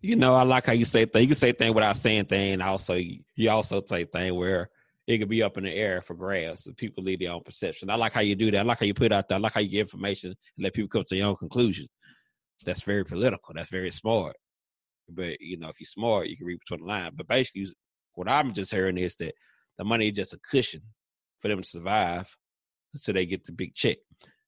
You 0.03 0.17
know, 0.17 0.35
I 0.35 0.43
like 0.43 0.65
how 0.65 0.73
you 0.73 0.85
say 0.85 1.05
things. 1.05 1.23
You 1.23 1.29
can 1.29 1.35
say 1.37 1.53
things 1.53 1.75
without 1.75 1.97
saying 1.97 2.27
things. 2.27 2.61
Also, 2.63 2.95
you 2.95 3.51
also 3.51 3.83
say 3.87 4.05
things 4.05 4.33
where 4.33 4.71
it 5.07 5.19
could 5.19 5.29
be 5.29 5.43
up 5.43 5.59
in 5.59 5.65
the 5.65 5.73
air 5.73 6.01
for 6.01 6.15
grabs. 6.15 6.69
People 6.77 7.05
leave 7.05 7.21
their 7.21 7.33
own 7.33 7.43
perception. 7.43 7.91
I 7.91 7.97
like 7.97 8.13
how 8.13 8.21
you 8.21 8.35
do 8.35 8.51
that. 8.51 8.61
I 8.61 8.63
like 8.63 8.81
how 8.81 8.87
you 8.87 8.95
put 8.95 9.13
out 9.13 9.29
there. 9.29 9.37
I 9.37 9.41
like 9.41 9.53
how 9.53 9.61
you 9.61 9.69
get 9.69 9.81
information 9.81 10.31
and 10.31 10.65
let 10.65 10.73
people 10.73 10.89
come 10.89 11.05
to 11.07 11.17
their 11.17 11.27
own 11.27 11.37
conclusion. 11.37 11.87
That's 12.65 12.83
very 12.83 13.05
political. 13.05 13.55
That's 13.55 13.71
very 13.71 13.91
smart. 13.91 14.37
But 15.09 15.41
you 15.41 15.59
know, 15.59 15.69
if 15.69 15.81
you're 15.81 15.87
smart, 15.87 16.29
you 16.29 16.37
can 16.37 16.47
read 16.47 16.61
between 16.61 16.87
the 16.87 16.93
lines. 16.93 17.15
But 17.17 17.29
basically, 17.29 17.67
what 18.15 18.29
I'm 18.29 18.53
just 18.53 18.71
hearing 18.71 18.99
is 18.99 19.15
that 19.17 19.35
the 19.79 19.85
money 19.85 20.09
is 20.09 20.17
just 20.17 20.35
a 20.35 20.39
cushion 20.51 20.83
for 21.39 21.49
them 21.49 21.63
to 21.63 21.69
survive 21.69 22.35
until 22.95 23.15
they 23.15 23.27
get 23.27 23.45
the 23.45 23.53
big 23.53 23.75
check. 23.75 23.99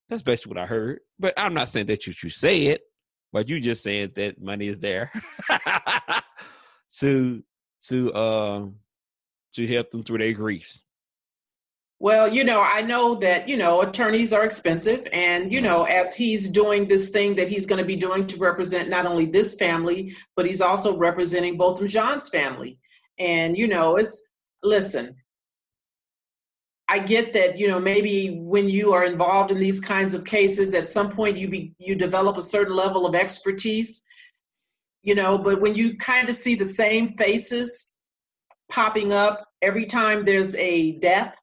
That's 0.08 0.22
basically 0.22 0.50
what 0.50 0.62
I 0.62 0.66
heard. 0.66 1.00
But 1.18 1.34
I'm 1.36 1.54
not 1.54 1.68
saying 1.68 1.86
that 1.86 2.06
you 2.06 2.12
should 2.12 2.32
say 2.32 2.66
it, 2.66 2.82
but 3.32 3.48
you 3.48 3.60
just 3.60 3.82
saying 3.82 4.12
that 4.16 4.40
money 4.40 4.68
is 4.68 4.78
there 4.78 5.10
to 6.98 7.42
to 7.88 8.14
um 8.14 8.76
to 9.54 9.66
help 9.66 9.90
them 9.90 10.02
through 10.02 10.18
their 10.18 10.32
grief? 10.32 10.78
Well, 12.02 12.34
you 12.34 12.42
know, 12.42 12.60
I 12.60 12.82
know 12.82 13.14
that, 13.20 13.48
you 13.48 13.56
know, 13.56 13.82
attorneys 13.82 14.32
are 14.32 14.44
expensive. 14.44 15.06
And, 15.12 15.52
you 15.52 15.60
know, 15.60 15.84
as 15.84 16.16
he's 16.16 16.48
doing 16.48 16.88
this 16.88 17.10
thing 17.10 17.36
that 17.36 17.48
he's 17.48 17.64
going 17.64 17.78
to 17.78 17.84
be 17.84 17.94
doing 17.94 18.26
to 18.26 18.36
represent 18.38 18.88
not 18.88 19.06
only 19.06 19.24
this 19.24 19.54
family, 19.54 20.12
but 20.34 20.44
he's 20.44 20.60
also 20.60 20.96
representing 20.96 21.56
Botham 21.56 21.86
Jean's 21.86 22.28
family. 22.28 22.80
And, 23.20 23.56
you 23.56 23.68
know, 23.68 23.98
it's, 23.98 24.20
listen, 24.64 25.14
I 26.88 26.98
get 26.98 27.32
that, 27.34 27.56
you 27.56 27.68
know, 27.68 27.78
maybe 27.78 28.36
when 28.40 28.68
you 28.68 28.92
are 28.92 29.04
involved 29.04 29.52
in 29.52 29.60
these 29.60 29.78
kinds 29.78 30.12
of 30.12 30.24
cases, 30.24 30.74
at 30.74 30.88
some 30.88 31.08
point 31.08 31.36
you 31.36 31.48
be, 31.48 31.72
you 31.78 31.94
develop 31.94 32.36
a 32.36 32.42
certain 32.42 32.74
level 32.74 33.06
of 33.06 33.14
expertise, 33.14 34.02
you 35.04 35.14
know, 35.14 35.38
but 35.38 35.60
when 35.60 35.76
you 35.76 35.96
kind 35.98 36.28
of 36.28 36.34
see 36.34 36.56
the 36.56 36.64
same 36.64 37.16
faces 37.16 37.92
popping 38.68 39.12
up 39.12 39.46
every 39.62 39.86
time 39.86 40.24
there's 40.24 40.56
a 40.56 40.98
death, 40.98 41.38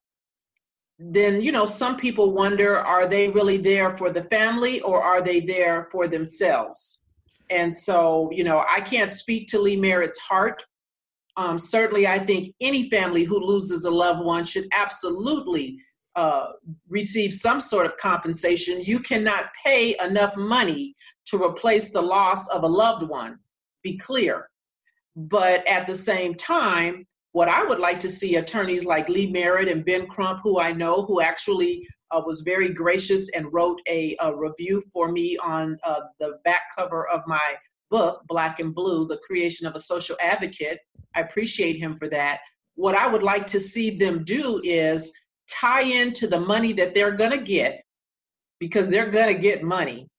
then 1.00 1.42
you 1.42 1.52
know 1.52 1.66
some 1.66 1.96
people 1.96 2.34
wonder 2.34 2.78
are 2.78 3.08
they 3.08 3.30
really 3.30 3.58
there 3.58 3.98
for 3.98 4.12
the 4.12 4.24
family 4.26 4.82
or 4.82 5.02
are 5.02 5.22
they 5.22 5.40
there 5.40 5.88
for 5.92 6.08
themselves? 6.08 7.02
And 7.50 7.74
so 7.74 8.30
you 8.32 8.44
know 8.44 8.64
i 8.68 8.82
can't 8.82 9.12
speak 9.12 9.48
to 9.48 9.60
lee 9.60 9.78
merritt's 9.78 10.20
heart. 10.20 10.64
Um, 11.38 11.58
certainly 11.58 12.06
i 12.06 12.20
think 12.20 12.54
any 12.60 12.90
family 12.90 13.24
who 13.24 13.40
loses 13.40 13.86
a 13.86 13.92
loved 13.92 14.24
one 14.24 14.44
should 14.44 14.68
absolutely 14.74 15.80
uh, 16.16 16.52
receive 16.90 17.34
some 17.34 17.62
sort 17.62 17.86
of 17.86 17.96
compensation. 17.98 18.82
You 18.82 19.00
cannot 19.00 19.46
pay 19.66 19.96
enough 20.04 20.36
money 20.36 20.96
to 21.28 21.42
replace 21.42 21.92
the 21.92 22.02
loss 22.02 22.50
of 22.50 22.64
a 22.64 22.68
loved 22.68 23.04
one. 23.04 23.40
Be 23.84 23.98
clear. 23.98 24.50
But 25.16 25.66
at 25.66 25.88
the 25.88 25.96
same 25.96 26.36
time 26.36 27.08
what 27.40 27.48
I 27.48 27.64
would 27.64 27.80
like 27.80 28.02
to 28.02 28.10
see 28.10 28.36
attorneys 28.36 28.84
like 28.84 29.08
Lee 29.08 29.32
Merritt 29.32 29.70
and 29.70 29.86
Ben 29.86 30.08
Crump, 30.08 30.42
who 30.44 30.60
I 30.60 30.74
know, 30.74 31.04
who 31.04 31.22
actually 31.22 31.88
uh, 32.12 32.22
was 32.26 32.42
very 32.42 32.68
gracious 32.68 33.30
and 33.30 33.54
wrote 33.54 33.80
a, 33.88 34.18
a 34.20 34.36
review 34.36 34.84
for 34.92 35.10
me 35.10 35.38
on 35.38 35.78
uh, 35.86 36.02
the 36.20 36.34
back 36.44 36.64
cover 36.78 37.08
of 37.08 37.22
my 37.28 37.56
book, 37.90 38.24
Black 38.28 38.60
and 38.60 38.76
Blue 38.76 39.08
The 39.08 39.22
Creation 39.26 39.66
of 39.66 39.74
a 39.74 39.80
Social 39.80 40.18
Advocate. 40.22 40.80
I 41.16 41.22
appreciate 41.22 41.78
him 41.78 41.96
for 41.96 42.10
that. 42.10 42.42
What 42.76 42.94
I 42.94 43.08
would 43.08 43.24
like 43.24 43.48
to 43.52 43.60
see 43.62 43.98
them 43.98 44.26
do 44.26 44.60
is 44.66 45.10
tie 45.50 45.84
into 45.84 46.28
the 46.28 46.42
money 46.42 46.74
that 46.74 46.94
they're 46.94 47.20
going 47.24 47.32
to 47.32 47.42
get, 47.42 47.82
because 48.60 48.90
they're 48.90 49.12
going 49.12 49.34
to 49.34 49.42
get 49.42 49.64
money, 49.64 50.10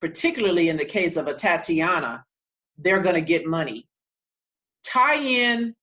particularly 0.00 0.70
in 0.70 0.78
the 0.78 0.86
case 0.86 1.18
of 1.18 1.26
a 1.26 1.34
Tatiana, 1.34 2.24
they're 2.78 3.02
going 3.02 3.16
to 3.16 3.20
get 3.20 3.44
money. 3.44 3.86
Tie 4.82 5.22
in 5.22 5.74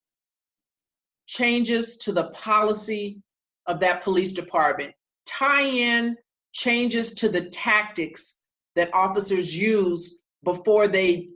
changes 1.38 1.98
to 1.98 2.12
the 2.12 2.30
policy 2.30 3.22
of 3.68 3.80
that 3.80 4.04
police 4.04 4.32
department, 4.32 4.94
tie 5.26 5.64
in 5.64 6.18
changes 6.54 7.14
to 7.14 7.30
the 7.30 7.50
tactics 7.50 8.40
that 8.76 8.94
officers 8.94 9.56
use 9.56 10.24
before 10.44 10.88
they 10.88 11.30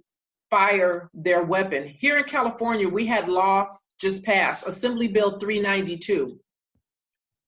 fire 0.50 1.10
their 1.14 1.44
weapon. 1.44 1.88
Here 1.88 2.18
in 2.18 2.24
California, 2.24 2.88
we 2.88 3.06
had 3.06 3.30
law 3.30 3.68
just 4.00 4.24
passed, 4.26 4.68
Assembly 4.68 5.08
Bill 5.08 5.38
392. 5.40 6.40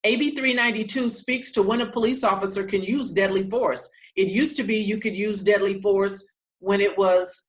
AB 0.06 0.32
392 0.32 1.10
speaks 1.10 1.51
to 1.51 1.64
when 1.64 1.82
a 1.82 1.86
police 1.86 2.24
officer 2.24 2.64
can 2.64 2.84
use 2.84 3.12
deadly 3.12 3.49
force. 3.49 3.89
It 4.16 4.28
used 4.28 4.58
to 4.58 4.64
be 4.64 4.78
you 4.78 4.99
could 4.99 5.16
use 5.16 5.41
deadly 5.41 5.82
force 5.82 6.32
when 6.60 6.82
it 6.82 6.97
was 6.97 7.47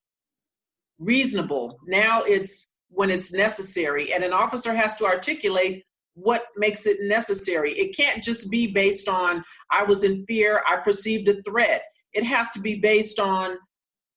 reasonable. 0.98 1.78
Now 1.86 2.22
it's 2.22 2.73
when 2.94 3.10
it's 3.10 3.32
necessary. 3.32 4.12
And 4.12 4.24
an 4.24 4.32
officer 4.32 4.72
has 4.72 4.94
to 4.96 5.04
articulate 5.04 5.84
what 6.14 6.44
makes 6.56 6.86
it 6.86 6.98
necessary. 7.02 7.72
It 7.72 7.96
can't 7.96 8.22
just 8.22 8.50
be 8.50 8.68
based 8.68 9.08
on, 9.08 9.44
I 9.70 9.82
was 9.82 10.04
in 10.04 10.24
fear, 10.26 10.62
I 10.66 10.76
perceived 10.76 11.28
a 11.28 11.42
threat. 11.42 11.82
It 12.12 12.24
has 12.24 12.50
to 12.52 12.60
be 12.60 12.76
based 12.76 13.18
on 13.18 13.58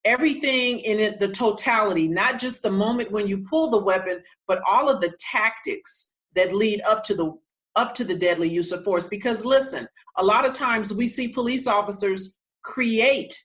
everything 0.06 0.80
in 0.80 1.00
it, 1.00 1.20
the 1.20 1.28
totality, 1.28 2.08
not 2.08 2.40
just 2.40 2.62
the 2.62 2.72
moment 2.72 3.12
when 3.12 3.28
you 3.28 3.44
pull 3.50 3.70
the 3.70 3.82
weapon, 3.82 4.22
but 4.48 4.62
all 4.68 4.90
of 4.90 5.02
the 5.02 5.14
tactics 5.20 6.14
that 6.36 6.54
lead 6.54 6.82
up 6.82 7.04
to 7.04 7.16
the 7.16 7.34
up 7.76 7.94
to 7.94 8.04
the 8.04 8.16
deadly 8.16 8.50
use 8.50 8.72
of 8.72 8.84
force 8.84 9.06
because 9.06 9.46
listen 9.46 9.88
a 10.18 10.24
lot 10.24 10.48
of 10.48 10.54
times 10.54 10.92
we 10.92 11.06
see 11.06 11.28
police 11.28 11.68
officers 11.68 12.40
create 12.64 13.38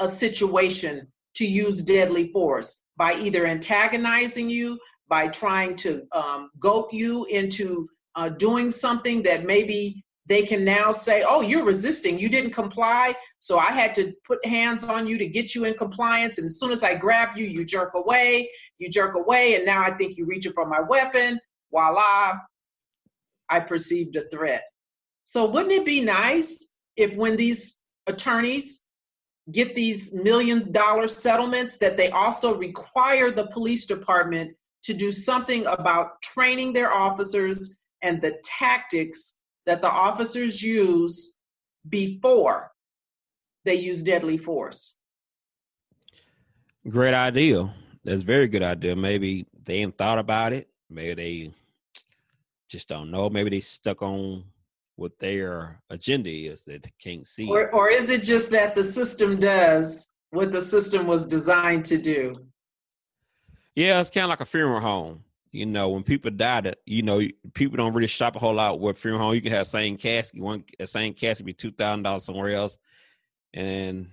a 0.00 0.06
situation 0.06 1.08
to 1.34 1.46
use 1.46 1.80
deadly 1.80 2.30
force 2.30 2.82
by 2.98 3.14
either 3.14 3.46
antagonizing 3.46 4.50
you, 4.50 4.78
by 5.08 5.28
trying 5.28 5.76
to 5.76 6.02
um, 6.12 6.50
goat 6.58 6.92
you 6.92 7.24
into 7.26 7.88
uh, 8.16 8.28
doing 8.28 8.70
something 8.70 9.22
that 9.22 9.46
maybe 9.46 10.04
they 10.26 10.42
can 10.42 10.62
now 10.62 10.92
say, 10.92 11.24
oh, 11.26 11.40
you're 11.40 11.64
resisting, 11.64 12.18
you 12.18 12.28
didn't 12.28 12.50
comply, 12.50 13.14
so 13.38 13.58
I 13.58 13.72
had 13.72 13.94
to 13.94 14.12
put 14.26 14.44
hands 14.44 14.84
on 14.84 15.06
you 15.06 15.16
to 15.16 15.26
get 15.26 15.54
you 15.54 15.64
in 15.64 15.72
compliance. 15.72 16.36
And 16.36 16.48
as 16.48 16.58
soon 16.60 16.70
as 16.70 16.84
I 16.84 16.94
grab 16.94 17.38
you, 17.38 17.46
you 17.46 17.64
jerk 17.64 17.94
away, 17.94 18.50
you 18.78 18.90
jerk 18.90 19.14
away, 19.14 19.54
and 19.54 19.64
now 19.64 19.82
I 19.82 19.92
think 19.92 20.18
you're 20.18 20.26
reaching 20.26 20.52
for 20.52 20.66
my 20.66 20.80
weapon. 20.80 21.40
Voila, 21.70 22.34
I 23.48 23.60
perceived 23.60 24.16
a 24.16 24.28
threat. 24.28 24.64
So 25.24 25.48
wouldn't 25.48 25.72
it 25.72 25.86
be 25.86 26.02
nice 26.02 26.74
if 26.96 27.16
when 27.16 27.36
these 27.36 27.80
attorneys 28.06 28.87
get 29.52 29.74
these 29.74 30.14
million 30.14 30.72
dollar 30.72 31.08
settlements 31.08 31.76
that 31.78 31.96
they 31.96 32.10
also 32.10 32.54
require 32.56 33.30
the 33.30 33.46
police 33.48 33.86
department 33.86 34.54
to 34.82 34.94
do 34.94 35.10
something 35.10 35.66
about 35.66 36.20
training 36.22 36.72
their 36.72 36.92
officers 36.92 37.78
and 38.02 38.20
the 38.20 38.38
tactics 38.44 39.38
that 39.66 39.82
the 39.82 39.90
officers 39.90 40.62
use 40.62 41.38
before 41.88 42.70
they 43.64 43.74
use 43.74 44.02
deadly 44.02 44.38
force. 44.38 44.98
Great 46.88 47.14
idea. 47.14 47.72
That's 48.04 48.22
very 48.22 48.48
good 48.48 48.62
idea. 48.62 48.96
Maybe 48.96 49.46
they 49.64 49.76
ain't 49.76 49.98
thought 49.98 50.18
about 50.18 50.52
it. 50.52 50.68
Maybe 50.88 51.14
they 51.14 51.54
just 52.68 52.88
don't 52.88 53.10
know. 53.10 53.28
Maybe 53.28 53.50
they 53.50 53.60
stuck 53.60 54.02
on 54.02 54.44
what 54.98 55.18
their 55.18 55.80
agenda 55.90 56.30
is 56.30 56.64
that 56.64 56.82
they 56.82 56.92
can't 57.00 57.26
see. 57.26 57.48
Or, 57.48 57.72
or 57.74 57.90
is 57.90 58.10
it 58.10 58.22
just 58.22 58.50
that 58.50 58.74
the 58.74 58.84
system 58.84 59.38
does 59.38 60.12
what 60.30 60.52
the 60.52 60.60
system 60.60 61.06
was 61.06 61.26
designed 61.26 61.84
to 61.86 61.98
do? 61.98 62.36
Yeah, 63.74 64.00
it's 64.00 64.10
kind 64.10 64.24
of 64.24 64.30
like 64.30 64.40
a 64.40 64.44
funeral 64.44 64.80
home. 64.80 65.24
You 65.52 65.66
know, 65.66 65.88
when 65.88 66.02
people 66.02 66.30
die, 66.30 66.60
that 66.62 66.78
you 66.84 67.02
know, 67.02 67.22
people 67.54 67.76
don't 67.76 67.94
really 67.94 68.08
shop 68.08 68.36
a 68.36 68.38
whole 68.38 68.54
lot 68.54 68.80
with 68.80 68.98
funeral 68.98 69.22
home. 69.22 69.34
You 69.34 69.40
can 69.40 69.52
have 69.52 69.66
same 69.66 69.96
casket, 69.96 70.40
one 70.40 70.64
same 70.84 71.14
casket 71.14 71.46
be 71.46 71.54
two 71.54 71.72
thousand 71.72 72.02
dollars 72.02 72.24
somewhere 72.24 72.54
else, 72.54 72.76
and 73.54 74.08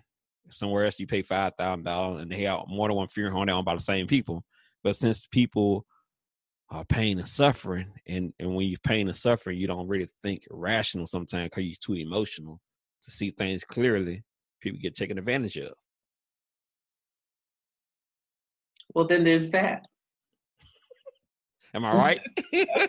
Somewhere 0.51 0.85
else 0.85 0.99
you 0.99 1.07
pay 1.07 1.21
five 1.21 1.53
thousand 1.57 1.83
dollars, 1.83 2.21
and 2.21 2.31
they 2.31 2.43
have 2.43 2.61
more 2.67 2.87
than 2.87 2.97
one 2.97 3.07
funeral 3.07 3.35
home 3.35 3.49
owned 3.49 3.65
by 3.65 3.73
the 3.73 3.81
same 3.81 4.07
people. 4.07 4.43
But 4.83 4.95
since 4.95 5.25
people 5.25 5.85
are 6.69 6.85
pain 6.85 7.19
and 7.19 7.27
suffering, 7.27 7.87
and 8.07 8.33
and 8.39 8.55
when 8.55 8.67
you're 8.67 8.79
pain 8.83 9.07
and 9.07 9.15
suffering, 9.15 9.57
you 9.57 9.67
don't 9.67 9.87
really 9.87 10.09
think 10.21 10.43
rational 10.49 11.05
sometimes 11.05 11.49
because 11.49 11.65
you're 11.65 11.75
too 11.79 11.93
emotional 11.93 12.59
to 13.03 13.11
see 13.11 13.31
things 13.31 13.63
clearly. 13.63 14.23
People 14.61 14.79
get 14.81 14.95
taken 14.95 15.17
advantage 15.17 15.57
of. 15.57 15.73
Well, 18.93 19.05
then 19.05 19.23
there's 19.23 19.49
that. 19.51 19.85
Am 21.73 21.85
I 21.85 21.93
right? 21.93 22.21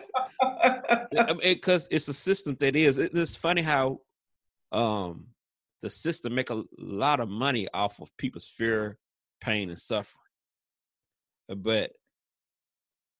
Because 1.41 1.87
it's 1.91 2.07
a 2.07 2.13
system 2.13 2.55
that 2.59 2.75
is. 2.75 2.97
It's 2.97 3.35
funny 3.35 3.61
how 3.61 3.99
um, 4.71 5.27
the 5.81 5.89
system 5.89 6.35
make 6.35 6.49
a 6.49 6.63
lot 6.77 7.19
of 7.19 7.27
money 7.27 7.67
off 7.73 7.99
of 7.99 8.15
people's 8.17 8.45
fear, 8.45 8.97
pain, 9.41 9.69
and 9.69 9.79
suffering. 9.79 10.21
But 11.49 11.91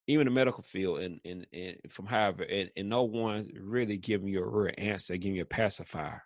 even 0.07 0.25
the 0.25 0.31
medical 0.31 0.63
field 0.63 0.99
and 0.99 1.19
and, 1.25 1.45
and 1.53 1.77
from 1.89 2.05
however 2.05 2.43
and, 2.43 2.69
and 2.75 2.89
no 2.89 3.03
one 3.03 3.49
really 3.59 3.97
giving 3.97 4.27
you 4.27 4.41
a 4.41 4.47
real 4.47 4.73
answer, 4.77 5.15
giving 5.17 5.35
you 5.35 5.43
a 5.43 5.45
pacifier. 5.45 6.23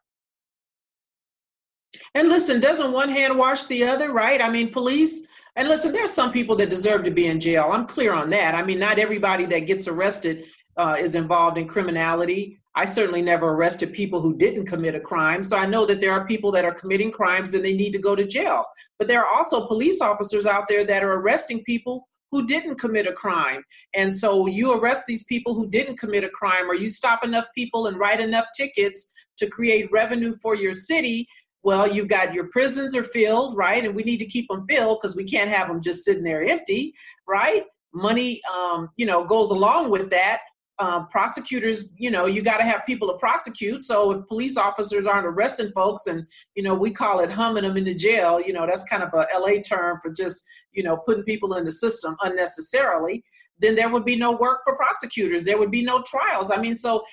And 2.16 2.30
listen, 2.30 2.62
doesn't 2.62 2.94
one 2.94 3.10
hand 3.10 3.38
wash 3.38 3.66
the 3.66 3.84
other, 3.84 4.14
right? 4.14 4.42
I 4.42 4.50
mean, 4.50 4.72
police 4.72 5.28
and 5.56 5.68
listen, 5.68 5.92
there 5.92 6.06
are 6.06 6.08
some 6.08 6.32
people 6.32 6.56
that 6.58 6.70
deserve 6.70 7.04
to 7.04 7.12
be 7.12 7.28
in 7.28 7.40
jail. 7.40 7.70
I'm 7.72 7.86
clear 7.86 8.14
on 8.14 8.30
that. 8.30 8.56
I 8.56 8.64
mean, 8.64 8.80
not 8.80 9.00
everybody 9.00 9.46
that 9.46 9.68
gets 9.68 9.88
arrested 9.88 10.46
uh, 10.78 10.96
is 10.98 11.16
involved 11.16 11.58
in 11.58 11.68
criminality. 11.68 12.58
I 12.74 12.86
certainly 12.86 13.22
never 13.22 13.50
arrested 13.50 13.92
people 13.92 14.22
who 14.22 14.38
didn't 14.38 14.66
commit 14.66 14.96
a 14.96 15.00
crime. 15.00 15.44
So 15.44 15.58
I 15.58 15.66
know 15.66 15.86
that 15.86 16.00
there 16.00 16.14
are 16.14 16.26
people 16.26 16.54
that 16.54 16.64
are 16.64 16.74
committing 16.74 17.12
crimes 17.12 17.54
and 17.54 17.66
they 17.66 17.74
need 17.74 17.92
to 17.92 18.00
go 18.00 18.16
to 18.16 18.26
jail. 18.26 18.64
But 18.98 19.10
there 19.10 19.26
are 19.26 19.36
also 19.36 19.68
police 19.68 20.00
officers 20.00 20.46
out 20.46 20.70
there 20.70 20.86
that 20.86 21.04
are 21.04 21.16
arresting 21.16 21.64
people 21.66 22.08
who 22.32 22.46
didn't 22.46 22.80
commit 22.80 23.08
a 23.08 23.14
crime. 23.14 23.64
And 23.94 24.14
so 24.14 24.48
you 24.48 24.74
arrest 24.74 25.04
these 25.06 25.26
people 25.26 25.54
who 25.54 25.70
didn't 25.70 25.98
commit 25.98 26.24
a 26.24 26.30
crime, 26.30 26.70
or 26.70 26.76
you 26.76 26.88
stop 26.88 27.24
enough 27.24 27.46
people 27.54 27.88
and 27.88 27.98
write 27.98 28.20
enough 28.20 28.46
tickets 28.56 29.12
to 29.38 29.48
create 29.48 29.92
revenue 29.92 30.34
for 30.42 30.56
your 30.56 30.74
city 30.74 31.28
well, 31.64 31.88
you've 31.88 32.08
got 32.08 32.34
your 32.34 32.46
prisons 32.46 32.96
are 32.96 33.04
filled, 33.04 33.56
right? 33.56 33.86
And 33.86 33.96
we 33.96 34.04
need 34.04 34.18
to 34.18 34.26
keep 34.26 34.48
them 34.48 34.66
filled 34.68 35.00
because 35.00 35.16
we 35.16 35.24
can't 35.24 35.50
have 35.50 35.68
them 35.68 35.82
just 35.82 36.04
sitting 36.04 36.24
there 36.24 36.44
empty, 36.44 36.94
right? 37.28 37.64
Money, 37.94 38.42
um, 38.54 38.90
you 38.98 39.06
know, 39.06 39.24
goes 39.24 39.52
along 39.52 39.92
with 39.92 40.10
that. 40.10 40.42
Uh, 40.80 41.06
prosecutors, 41.06 41.94
you 42.00 42.10
know, 42.10 42.26
you 42.26 42.42
got 42.42 42.58
to 42.58 42.64
have 42.64 42.84
people 42.88 43.08
to 43.08 43.14
prosecute. 43.20 43.84
So 43.84 44.12
if 44.12 44.26
police 44.26 44.58
officers 44.58 45.06
aren't 45.06 45.28
arresting 45.28 45.72
folks, 45.74 46.08
and 46.08 46.26
you 46.56 46.64
know, 46.64 46.74
we 46.74 46.90
call 46.90 47.20
it 47.20 47.32
humming 47.32 47.62
them 47.64 47.78
into 47.78 47.94
jail. 47.94 48.42
You 48.42 48.54
know, 48.54 48.66
that's 48.66 48.84
kind 48.86 49.04
of 49.04 49.14
a 49.14 49.28
LA 49.38 49.62
term 49.62 50.00
for 50.02 50.12
just 50.12 50.44
you 50.74 50.84
know 50.84 50.98
putting 50.98 51.24
people 51.24 51.56
in 51.56 51.66
the 51.66 51.72
system 51.72 52.16
unnecessarily. 52.22 53.24
Then 53.60 53.76
there 53.76 53.90
would 53.90 54.06
be 54.06 54.16
no 54.16 54.32
work 54.32 54.62
for 54.64 54.76
prosecutors. 54.76 55.46
There 55.46 55.60
would 55.60 55.72
be 55.72 55.84
no 55.84 56.02
trials. 56.02 56.50
I 56.50 56.58
mean, 56.58 56.76
so 56.76 57.04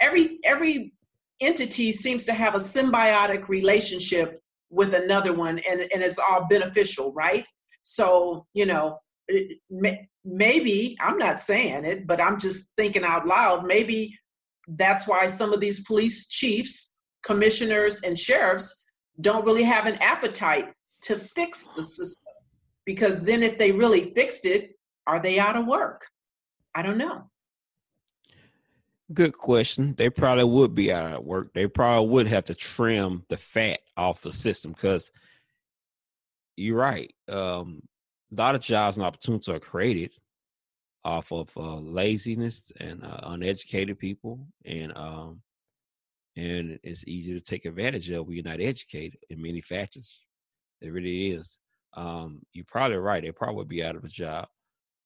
every 0.00 0.38
every 0.44 0.92
entity 1.40 1.92
seems 1.92 2.24
to 2.24 2.32
have 2.32 2.54
a 2.54 2.58
symbiotic 2.58 3.48
relationship 3.48 4.40
with 4.70 4.94
another 4.94 5.32
one 5.32 5.58
and, 5.60 5.80
and 5.80 6.02
it's 6.02 6.18
all 6.18 6.46
beneficial, 6.48 7.12
right? 7.12 7.44
So, 7.82 8.46
you 8.54 8.66
know, 8.66 8.98
maybe, 10.24 10.96
I'm 11.00 11.18
not 11.18 11.38
saying 11.38 11.84
it, 11.84 12.06
but 12.06 12.20
I'm 12.20 12.38
just 12.38 12.72
thinking 12.76 13.04
out 13.04 13.26
loud, 13.26 13.64
maybe 13.66 14.18
that's 14.66 15.06
why 15.06 15.26
some 15.26 15.52
of 15.52 15.60
these 15.60 15.84
police 15.84 16.28
chiefs, 16.28 16.96
commissioners, 17.22 18.00
and 18.02 18.18
sheriffs 18.18 18.84
don't 19.20 19.44
really 19.44 19.62
have 19.62 19.86
an 19.86 19.96
appetite 19.96 20.72
to 21.02 21.18
fix 21.36 21.68
the 21.76 21.84
system. 21.84 22.23
Because 22.84 23.22
then, 23.22 23.42
if 23.42 23.58
they 23.58 23.72
really 23.72 24.12
fixed 24.14 24.44
it, 24.44 24.78
are 25.06 25.20
they 25.20 25.38
out 25.38 25.56
of 25.56 25.66
work? 25.66 26.06
I 26.74 26.82
don't 26.82 26.98
know. 26.98 27.30
Good 29.12 29.36
question. 29.36 29.94
They 29.96 30.08
probably 30.08 30.44
would 30.44 30.74
be 30.74 30.92
out 30.92 31.12
of 31.12 31.24
work. 31.24 31.52
They 31.52 31.66
probably 31.66 32.08
would 32.08 32.26
have 32.26 32.44
to 32.46 32.54
trim 32.54 33.24
the 33.28 33.36
fat 33.36 33.80
off 33.96 34.22
the 34.22 34.32
system 34.32 34.72
because 34.72 35.10
you're 36.56 36.78
right. 36.78 37.12
Um, 37.28 37.82
a 38.32 38.40
lot 38.40 38.54
of 38.54 38.60
jobs 38.60 38.96
and 38.96 39.06
opportunities 39.06 39.48
are 39.48 39.60
created 39.60 40.12
off 41.04 41.32
of 41.32 41.54
uh, 41.56 41.76
laziness 41.76 42.72
and 42.80 43.04
uh, 43.04 43.20
uneducated 43.24 43.98
people, 43.98 44.46
and 44.64 44.96
um, 44.96 45.42
and 46.36 46.78
it's 46.82 47.06
easy 47.06 47.34
to 47.34 47.40
take 47.40 47.66
advantage 47.66 48.10
of 48.10 48.26
when 48.26 48.36
you're 48.36 48.44
not 48.44 48.60
educated 48.60 49.18
in 49.28 49.40
many 49.40 49.60
factors. 49.60 50.18
It 50.80 50.88
really 50.88 51.28
is. 51.28 51.58
Um, 51.94 52.40
you're 52.52 52.64
probably 52.64 52.96
right. 52.96 53.22
They 53.22 53.32
probably 53.32 53.64
be 53.64 53.84
out 53.84 53.96
of 53.96 54.04
a 54.04 54.08
job 54.08 54.48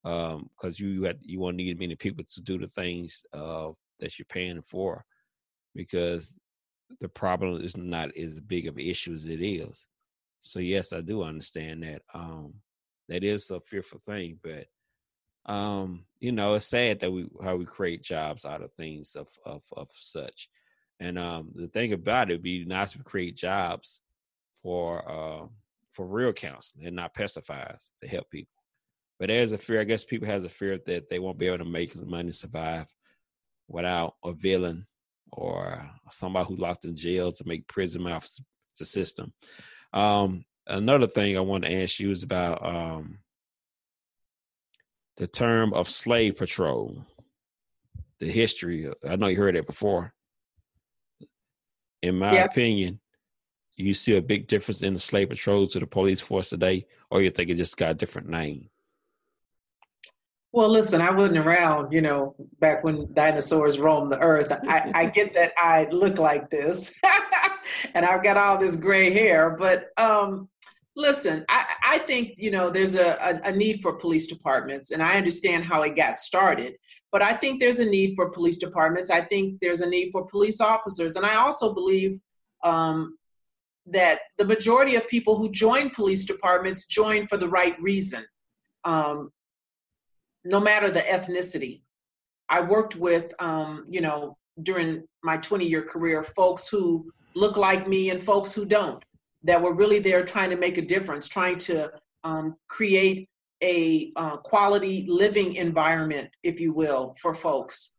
because 0.02 0.36
um, 0.36 0.74
you 0.76 1.04
had 1.04 1.18
you 1.20 1.40
won't 1.40 1.56
need 1.56 1.78
many 1.78 1.94
people 1.96 2.24
to 2.24 2.40
do 2.40 2.58
the 2.58 2.68
things 2.68 3.24
uh, 3.32 3.70
that 4.00 4.18
you're 4.18 4.26
paying 4.26 4.62
for 4.62 5.04
because 5.74 6.38
the 7.00 7.08
problem 7.08 7.62
is 7.62 7.76
not 7.76 8.16
as 8.16 8.40
big 8.40 8.66
of 8.66 8.76
an 8.76 8.82
issue 8.82 9.14
as 9.14 9.26
it 9.26 9.42
is. 9.42 9.86
So 10.40 10.60
yes, 10.60 10.92
I 10.92 11.00
do 11.00 11.22
understand 11.22 11.82
that. 11.82 12.02
Um, 12.14 12.54
that 13.08 13.24
is 13.24 13.50
a 13.50 13.60
fearful 13.60 14.00
thing, 14.04 14.38
but 14.42 14.66
um, 15.46 16.04
you 16.20 16.32
know, 16.32 16.54
it's 16.54 16.66
sad 16.66 17.00
that 17.00 17.10
we 17.10 17.26
how 17.42 17.56
we 17.56 17.64
create 17.64 18.02
jobs 18.02 18.44
out 18.44 18.62
of 18.62 18.72
things 18.74 19.16
of 19.16 19.28
of 19.44 19.62
of 19.72 19.88
such. 19.98 20.48
And 21.00 21.18
um, 21.18 21.50
the 21.54 21.68
thing 21.68 21.92
about 21.92 22.30
it 22.30 22.34
would 22.34 22.42
be 22.42 22.64
nice 22.64 22.92
to 22.92 23.02
create 23.02 23.36
jobs 23.36 24.00
for 24.62 25.08
uh, 25.10 25.46
for 25.98 26.06
real 26.06 26.32
counseling 26.32 26.86
and 26.86 26.94
not 26.94 27.12
pacifiers 27.12 27.90
to 28.00 28.06
help 28.06 28.30
people. 28.30 28.54
But 29.18 29.26
there's 29.26 29.50
a 29.50 29.58
fear. 29.58 29.80
I 29.80 29.84
guess 29.84 30.04
people 30.04 30.28
has 30.28 30.44
a 30.44 30.48
fear 30.48 30.78
that 30.86 31.08
they 31.10 31.18
won't 31.18 31.38
be 31.38 31.48
able 31.48 31.58
to 31.58 31.64
make 31.64 31.92
the 31.92 32.06
money 32.06 32.30
survive 32.30 32.86
without 33.66 34.14
a 34.24 34.32
villain 34.32 34.86
or 35.32 35.90
somebody 36.12 36.46
who 36.46 36.54
locked 36.54 36.84
in 36.84 36.94
jail 36.94 37.32
to 37.32 37.48
make 37.48 37.66
prison 37.66 38.06
off 38.06 38.30
the 38.78 38.84
system. 38.84 39.32
Um, 39.92 40.44
another 40.68 41.08
thing 41.08 41.36
I 41.36 41.40
want 41.40 41.64
to 41.64 41.82
ask 41.82 41.98
you 41.98 42.12
is 42.12 42.22
about 42.22 42.64
um, 42.64 43.18
the 45.16 45.26
term 45.26 45.74
of 45.74 45.88
slave 45.88 46.36
patrol, 46.36 47.04
the 48.20 48.30
history. 48.30 48.88
I 49.04 49.16
know 49.16 49.26
you 49.26 49.36
heard 49.36 49.56
it 49.56 49.66
before. 49.66 50.12
In 52.02 52.20
my 52.20 52.34
yes. 52.34 52.52
opinion, 52.52 53.00
you 53.86 53.94
see 53.94 54.16
a 54.16 54.22
big 54.22 54.48
difference 54.48 54.82
in 54.82 54.94
the 54.94 54.98
slave 54.98 55.28
patrol 55.28 55.66
to 55.68 55.78
the 55.78 55.86
police 55.86 56.20
force 56.20 56.50
today, 56.50 56.86
or 57.10 57.22
you 57.22 57.30
think 57.30 57.50
it 57.50 57.54
just 57.54 57.76
got 57.76 57.92
a 57.92 57.94
different 57.94 58.28
name? 58.28 58.68
Well, 60.50 60.68
listen, 60.68 61.02
I 61.02 61.10
wasn't 61.10 61.38
around, 61.38 61.92
you 61.92 62.00
know, 62.00 62.34
back 62.58 62.82
when 62.82 63.12
dinosaurs 63.12 63.78
roamed 63.78 64.10
the 64.10 64.18
earth. 64.18 64.50
I, 64.66 64.90
I 64.94 65.06
get 65.18 65.34
that 65.34 65.52
I 65.58 65.84
look 65.90 66.18
like 66.18 66.50
this 66.50 66.92
and 67.94 68.04
I've 68.04 68.24
got 68.24 68.36
all 68.36 68.58
this 68.58 68.74
gray 68.74 69.12
hair, 69.12 69.56
but 69.58 69.90
um, 69.98 70.48
listen, 70.96 71.44
I, 71.50 71.66
I 71.84 71.98
think, 71.98 72.34
you 72.38 72.50
know, 72.50 72.70
there's 72.70 72.94
a, 72.94 73.10
a, 73.20 73.50
a 73.50 73.52
need 73.52 73.82
for 73.82 73.96
police 73.96 74.26
departments 74.26 74.90
and 74.90 75.02
I 75.02 75.16
understand 75.16 75.64
how 75.64 75.82
it 75.82 75.94
got 75.94 76.18
started, 76.18 76.76
but 77.12 77.20
I 77.20 77.34
think 77.34 77.60
there's 77.60 77.78
a 77.78 77.84
need 77.84 78.14
for 78.16 78.30
police 78.30 78.56
departments. 78.56 79.10
I 79.10 79.20
think 79.20 79.60
there's 79.60 79.82
a 79.82 79.88
need 79.88 80.10
for 80.12 80.26
police 80.26 80.62
officers. 80.62 81.16
And 81.16 81.26
I 81.26 81.36
also 81.36 81.74
believe 81.74 82.18
um, 82.64 83.18
that 83.90 84.20
the 84.36 84.44
majority 84.44 84.96
of 84.96 85.08
people 85.08 85.36
who 85.36 85.50
join 85.50 85.90
police 85.90 86.24
departments 86.24 86.86
join 86.86 87.26
for 87.26 87.36
the 87.36 87.48
right 87.48 87.80
reason. 87.80 88.24
Um, 88.84 89.30
no 90.44 90.60
matter 90.60 90.90
the 90.90 91.00
ethnicity. 91.00 91.82
I 92.48 92.60
worked 92.62 92.96
with, 92.96 93.32
um, 93.40 93.84
you 93.86 94.00
know, 94.00 94.36
during 94.62 95.04
my 95.22 95.36
20 95.36 95.66
year 95.66 95.82
career, 95.82 96.22
folks 96.22 96.66
who 96.66 97.10
look 97.34 97.56
like 97.56 97.86
me 97.86 98.10
and 98.10 98.20
folks 98.20 98.52
who 98.52 98.64
don't, 98.64 99.02
that 99.42 99.60
were 99.60 99.74
really 99.74 99.98
there 99.98 100.24
trying 100.24 100.50
to 100.50 100.56
make 100.56 100.78
a 100.78 100.82
difference, 100.82 101.28
trying 101.28 101.58
to 101.58 101.90
um, 102.24 102.56
create 102.68 103.28
a 103.62 104.12
uh, 104.16 104.36
quality 104.38 105.04
living 105.08 105.54
environment, 105.54 106.30
if 106.42 106.60
you 106.60 106.72
will, 106.72 107.14
for 107.20 107.34
folks. 107.34 107.96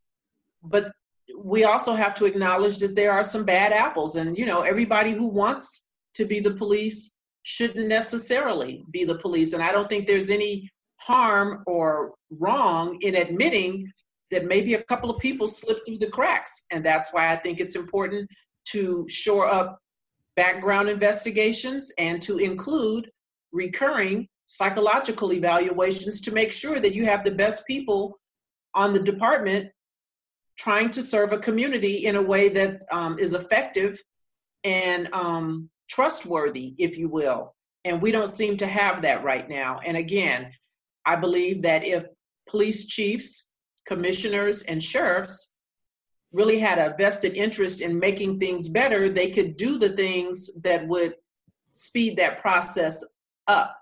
But 0.63 0.91
we 1.37 1.63
also 1.63 1.93
have 1.93 2.13
to 2.15 2.25
acknowledge 2.25 2.79
that 2.79 2.95
there 2.95 3.11
are 3.11 3.23
some 3.23 3.45
bad 3.45 3.71
apples, 3.71 4.15
and 4.15 4.37
you 4.37 4.45
know, 4.45 4.61
everybody 4.61 5.11
who 5.11 5.27
wants 5.27 5.87
to 6.15 6.25
be 6.25 6.39
the 6.39 6.51
police 6.51 7.17
shouldn't 7.43 7.87
necessarily 7.87 8.83
be 8.91 9.05
the 9.05 9.17
police. 9.17 9.53
And 9.53 9.63
I 9.63 9.71
don't 9.71 9.89
think 9.89 10.05
there's 10.05 10.29
any 10.29 10.69
harm 10.97 11.63
or 11.65 12.13
wrong 12.29 12.97
in 13.01 13.15
admitting 13.15 13.91
that 14.31 14.45
maybe 14.45 14.73
a 14.75 14.83
couple 14.83 15.09
of 15.09 15.19
people 15.19 15.47
slipped 15.47 15.85
through 15.85 15.97
the 15.97 16.07
cracks. 16.07 16.65
And 16.71 16.85
that's 16.85 17.11
why 17.11 17.31
I 17.31 17.35
think 17.35 17.59
it's 17.59 17.75
important 17.75 18.29
to 18.65 19.05
shore 19.09 19.47
up 19.47 19.79
background 20.35 20.89
investigations 20.89 21.91
and 21.97 22.21
to 22.21 22.37
include 22.37 23.09
recurring 23.51 24.27
psychological 24.45 25.33
evaluations 25.33 26.21
to 26.21 26.31
make 26.31 26.51
sure 26.51 26.79
that 26.79 26.93
you 26.93 27.05
have 27.05 27.23
the 27.23 27.31
best 27.31 27.65
people 27.65 28.19
on 28.75 28.93
the 28.93 28.99
department 28.99 29.69
trying 30.59 30.89
to 30.89 31.01
serve 31.01 31.31
a 31.31 31.39
community 31.39 32.05
in 32.05 32.17
a 32.17 32.21
way 32.21 32.49
that 32.49 32.83
um, 32.91 33.17
is 33.17 33.31
effective 33.33 33.97
and 34.65 35.07
um, 35.13 35.69
trustworthy, 35.87 36.75
if 36.77 36.97
you 36.97 37.07
will. 37.07 37.55
And 37.85 38.01
we 38.01 38.11
don't 38.11 38.29
seem 38.29 38.57
to 38.57 38.67
have 38.67 39.01
that 39.03 39.23
right 39.23 39.47
now. 39.49 39.79
And 39.85 39.95
again, 39.95 40.51
I 41.05 41.15
believe 41.15 41.61
that 41.61 41.85
if 41.85 42.03
police 42.45 42.87
chiefs, 42.87 43.53
commissioners, 43.85 44.63
and 44.63 44.83
sheriffs 44.83 45.55
really 46.33 46.59
had 46.59 46.77
a 46.77 46.93
vested 46.97 47.35
interest 47.35 47.79
in 47.79 47.97
making 47.97 48.37
things 48.37 48.67
better, 48.67 49.07
they 49.07 49.31
could 49.31 49.55
do 49.55 49.77
the 49.77 49.95
things 49.95 50.61
that 50.61 50.85
would 50.89 51.15
speed 51.71 52.17
that 52.17 52.39
process 52.39 53.01
up. 53.47 53.77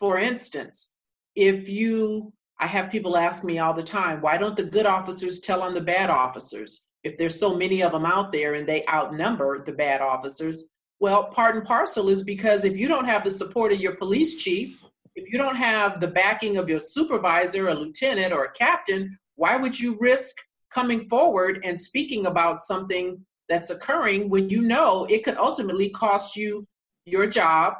For 0.00 0.18
instance, 0.18 0.94
if 1.36 1.68
you, 1.68 2.32
I 2.62 2.66
have 2.66 2.92
people 2.92 3.16
ask 3.16 3.42
me 3.42 3.58
all 3.58 3.74
the 3.74 3.82
time, 3.82 4.20
why 4.20 4.38
don't 4.38 4.54
the 4.54 4.62
good 4.62 4.86
officers 4.86 5.40
tell 5.40 5.62
on 5.62 5.74
the 5.74 5.80
bad 5.80 6.10
officers? 6.10 6.84
If 7.02 7.18
there's 7.18 7.40
so 7.40 7.56
many 7.56 7.82
of 7.82 7.90
them 7.90 8.06
out 8.06 8.30
there 8.30 8.54
and 8.54 8.68
they 8.68 8.84
outnumber 8.88 9.64
the 9.64 9.72
bad 9.72 10.00
officers, 10.00 10.70
well, 11.00 11.24
part 11.24 11.56
and 11.56 11.64
parcel 11.64 12.08
is 12.08 12.22
because 12.22 12.64
if 12.64 12.76
you 12.76 12.86
don't 12.86 13.04
have 13.04 13.24
the 13.24 13.30
support 13.32 13.72
of 13.72 13.80
your 13.80 13.96
police 13.96 14.36
chief, 14.36 14.80
if 15.16 15.32
you 15.32 15.38
don't 15.38 15.56
have 15.56 16.00
the 16.00 16.06
backing 16.06 16.56
of 16.56 16.68
your 16.68 16.78
supervisor, 16.78 17.70
a 17.70 17.74
lieutenant, 17.74 18.32
or 18.32 18.44
a 18.44 18.52
captain, 18.52 19.18
why 19.34 19.56
would 19.56 19.76
you 19.76 19.96
risk 19.98 20.36
coming 20.70 21.08
forward 21.08 21.58
and 21.64 21.78
speaking 21.78 22.26
about 22.26 22.60
something 22.60 23.26
that's 23.48 23.70
occurring 23.70 24.30
when 24.30 24.48
you 24.48 24.62
know 24.62 25.04
it 25.06 25.24
could 25.24 25.36
ultimately 25.36 25.88
cost 25.88 26.36
you 26.36 26.64
your 27.06 27.26
job, 27.26 27.74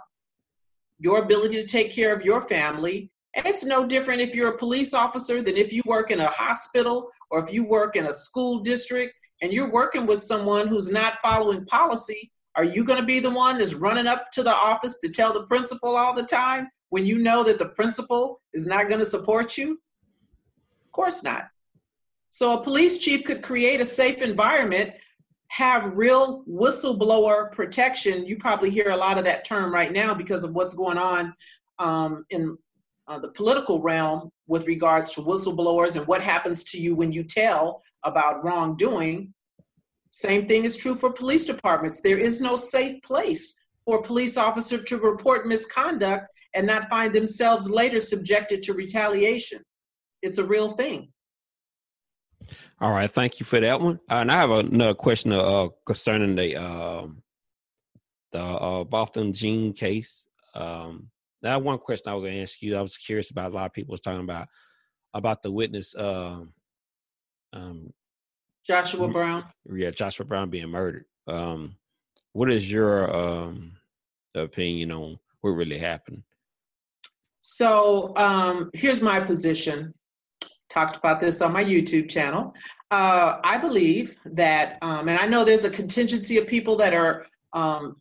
your 0.99 1.23
ability 1.23 1.55
to 1.55 1.69
take 1.69 1.93
care 1.93 2.13
of 2.13 2.25
your 2.25 2.43
family. 2.43 3.12
It's 3.35 3.65
no 3.65 3.87
different 3.87 4.21
if 4.21 4.35
you're 4.35 4.55
a 4.55 4.59
police 4.59 4.93
officer 4.93 5.43
than 5.43 5.57
if 5.57 5.73
you 5.73 5.83
work 5.87 6.11
in 6.11 6.21
a 6.21 6.27
hospital 6.27 7.09
or 7.31 7.43
if 7.43 7.53
you 7.53 7.65
work 7.65 7.97
in 7.97 8.07
a 8.07 8.13
school 8.13 8.61
district 8.61 9.15
and 9.41 9.53
you're 9.53 9.71
working 9.71 10.07
with 10.07 10.23
someone 10.23 10.69
who's 10.69 10.91
not 10.91 11.19
following 11.23 11.65
policy. 11.67 12.31
Are 12.55 12.65
you 12.65 12.85
going 12.85 13.01
to 13.01 13.07
be 13.07 13.19
the 13.19 13.31
one 13.31 13.59
that's 13.59 13.75
running 13.75 14.07
up 14.07 14.31
to 14.33 14.43
the 14.43 14.55
office 14.55 14.99
to 14.99 15.09
tell 15.09 15.33
the 15.33 15.45
principal 15.45 15.97
all 15.97 16.15
the 16.15 16.23
time 16.23 16.69
when 16.91 17.07
you 17.07 17.19
know 17.19 17.43
that 17.45 17.59
the 17.59 17.71
principal 17.71 18.41
is 18.53 18.67
not 18.67 18.89
going 18.89 19.01
to 19.01 19.07
support 19.07 19.57
you? 19.57 19.73
Of 20.85 20.93
course 20.93 21.25
not. 21.25 21.49
So 22.29 22.59
a 22.59 22.63
police 22.63 22.99
chief 22.99 23.25
could 23.25 23.43
create 23.43 23.81
a 23.81 23.85
safe 23.85 24.21
environment, 24.21 24.93
have 25.49 25.97
real 25.97 26.45
whistleblower 26.45 27.51
protection. 27.53 28.27
You 28.27 28.37
probably 28.37 28.71
hear 28.71 28.91
a 28.91 28.97
lot 28.97 29.19
of 29.19 29.25
that 29.25 29.45
term 29.47 29.73
right 29.73 29.93
now 29.93 30.13
because 30.13 30.45
of 30.45 30.53
what's 30.53 30.75
going 30.75 30.99
on 30.99 31.35
um, 31.79 32.25
in 32.31 32.57
uh, 33.13 33.19
the 33.19 33.29
political 33.29 33.81
realm 33.81 34.31
with 34.47 34.67
regards 34.67 35.11
to 35.11 35.21
whistleblowers 35.21 35.97
and 35.97 36.07
what 36.07 36.23
happens 36.23 36.65
to 36.65 36.81
you 36.81 36.95
when 36.97 37.13
you 37.13 37.23
tell 37.23 37.83
about 38.05 38.43
wrongdoing. 38.43 39.33
Same 40.11 40.47
thing 40.47 40.65
is 40.65 40.77
true 40.77 40.95
for 40.95 41.13
police 41.13 41.45
departments. 41.45 42.01
There 42.01 42.19
is 42.19 42.41
no 42.41 42.57
safe 42.57 43.03
place 43.03 43.67
for 43.85 43.99
a 43.99 44.03
police 44.03 44.37
officer 44.37 44.83
to 44.83 44.97
report 44.99 45.47
misconduct 45.47 46.27
and 46.55 46.67
not 46.67 46.89
find 46.89 47.15
themselves 47.15 47.69
later 47.69 48.01
subjected 48.01 48.63
to 48.63 48.73
retaliation. 48.73 49.61
It's 50.23 50.39
a 50.39 50.45
real 50.45 50.73
thing. 50.73 51.13
All 52.81 52.93
right, 52.93 53.11
thank 53.11 53.41
you 53.41 53.47
for 53.47 53.61
that 53.61 53.81
one. 53.81 54.01
Uh, 54.11 54.21
and 54.23 54.31
I 54.31 54.37
have 54.37 54.51
another 54.51 54.95
question 54.95 55.33
uh, 55.33 55.69
concerning 55.87 56.35
the 56.35 56.57
uh, 56.57 57.07
the 58.33 58.43
uh, 58.43 58.85
Botham 58.85 59.33
Jean 59.33 59.73
case. 59.75 60.27
Um, 60.55 61.11
now, 61.43 61.59
one 61.59 61.79
question 61.79 62.11
I 62.11 62.15
was 62.15 62.23
going 62.23 62.35
to 62.35 62.43
ask 62.43 62.63
you. 62.63 62.77
I 62.77 62.83
was 62.83 62.97
curious 62.97 63.31
about. 63.31 63.53
A 63.53 63.55
lot 63.55 63.67
of 63.67 63.73
people 63.73 63.93
was 63.93 64.01
talking 64.01 64.21
about 64.21 64.49
about 65.15 65.43
the 65.43 65.51
witness, 65.51 65.95
um, 65.97 66.53
um, 67.53 67.93
Joshua 68.67 69.09
Brown. 69.09 69.45
Yeah, 69.71 69.91
Joshua 69.91 70.25
Brown 70.25 70.51
being 70.51 70.69
murdered. 70.69 71.05
Um, 71.27 71.77
what 72.33 72.51
is 72.51 72.71
your 72.71 73.15
um, 73.15 73.73
opinion 74.35 74.93
on 74.93 75.19
what 75.41 75.51
really 75.51 75.79
happened? 75.79 76.23
So 77.41 78.17
um, 78.17 78.71
here's 78.73 79.01
my 79.03 79.21
position 79.21 79.93
talked 80.71 80.97
about 80.97 81.21
this 81.21 81.43
on 81.43 81.53
my 81.53 81.63
YouTube 81.63 82.09
channel. 82.09 82.55
Uh, 82.91 83.39
I 83.45 83.59
believe 83.59 84.17
that, 84.25 84.79
um, 84.81 85.09
and 85.09 85.19
I 85.19 85.27
know 85.27 85.45
there's 85.45 85.67
a 85.67 85.71
contingency 85.71 86.39
of 86.39 86.47
people 86.47 86.77
that 86.77 86.95
are 86.95 87.27
um, 87.53 88.01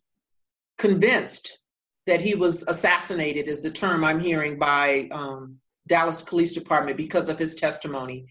convinced 0.78 1.61
that 2.06 2.20
he 2.20 2.34
was 2.34 2.64
assassinated, 2.68 3.48
is 3.48 3.62
the 3.62 3.70
term 3.70 4.04
I'm 4.04 4.20
hearing 4.20 4.58
by 4.58 5.08
um, 5.12 5.56
Dallas 5.86 6.22
Police 6.22 6.52
Department 6.52 6.96
because 6.96 7.28
of 7.28 7.38
his 7.38 7.54
testimony. 7.54 8.26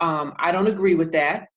Um, 0.00 0.34
I 0.38 0.50
don't 0.50 0.66
agree 0.66 0.94
with 0.94 1.12
that. 1.12 1.48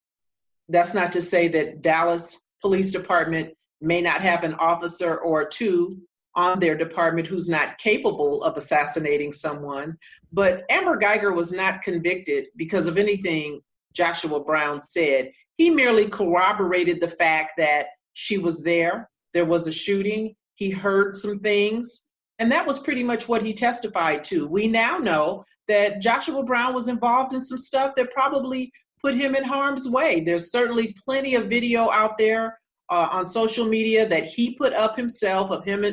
That's 0.68 0.94
not 0.94 1.12
to 1.12 1.20
say 1.20 1.48
that 1.48 1.82
Dallas 1.82 2.48
Police 2.60 2.90
Department 2.90 3.54
may 3.80 4.00
not 4.00 4.20
have 4.20 4.44
an 4.44 4.54
officer 4.54 5.18
or 5.18 5.44
two 5.44 6.00
on 6.34 6.60
their 6.60 6.76
department 6.76 7.26
who's 7.26 7.48
not 7.48 7.78
capable 7.78 8.42
of 8.44 8.56
assassinating 8.56 9.32
someone. 9.32 9.96
But 10.32 10.64
Amber 10.68 10.96
Geiger 10.96 11.32
was 11.32 11.50
not 11.52 11.82
convicted 11.82 12.46
because 12.56 12.86
of 12.86 12.98
anything 12.98 13.60
Joshua 13.94 14.40
Brown 14.40 14.78
said. 14.78 15.32
He 15.56 15.70
merely 15.70 16.08
corroborated 16.08 17.00
the 17.00 17.08
fact 17.08 17.52
that 17.56 17.86
she 18.12 18.36
was 18.38 18.62
there, 18.62 19.08
there 19.32 19.46
was 19.46 19.66
a 19.66 19.72
shooting, 19.72 20.34
he 20.56 20.70
heard 20.70 21.14
some 21.14 21.38
things, 21.38 22.08
and 22.38 22.50
that 22.50 22.66
was 22.66 22.78
pretty 22.78 23.04
much 23.04 23.28
what 23.28 23.42
he 23.42 23.52
testified 23.54 24.24
to. 24.24 24.46
We 24.48 24.66
now 24.66 24.98
know 24.98 25.44
that 25.68 26.00
Joshua 26.00 26.42
Brown 26.42 26.74
was 26.74 26.88
involved 26.88 27.32
in 27.32 27.40
some 27.40 27.58
stuff 27.58 27.94
that 27.96 28.10
probably 28.10 28.72
put 29.00 29.14
him 29.14 29.34
in 29.34 29.44
harm's 29.44 29.88
way. 29.88 30.20
There's 30.20 30.50
certainly 30.50 30.96
plenty 31.04 31.34
of 31.34 31.48
video 31.48 31.90
out 31.90 32.18
there 32.18 32.58
uh, 32.90 33.08
on 33.10 33.26
social 33.26 33.66
media 33.66 34.08
that 34.08 34.24
he 34.24 34.54
put 34.54 34.72
up 34.72 34.96
himself 34.96 35.50
of 35.50 35.64
him 35.64 35.84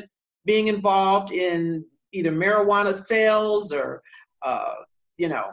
being 0.45 0.67
involved 0.67 1.31
in 1.31 1.85
either 2.11 2.31
marijuana 2.31 2.93
sales 2.93 3.73
or, 3.73 4.01
uh, 4.43 4.75
you 5.17 5.27
know, 5.27 5.51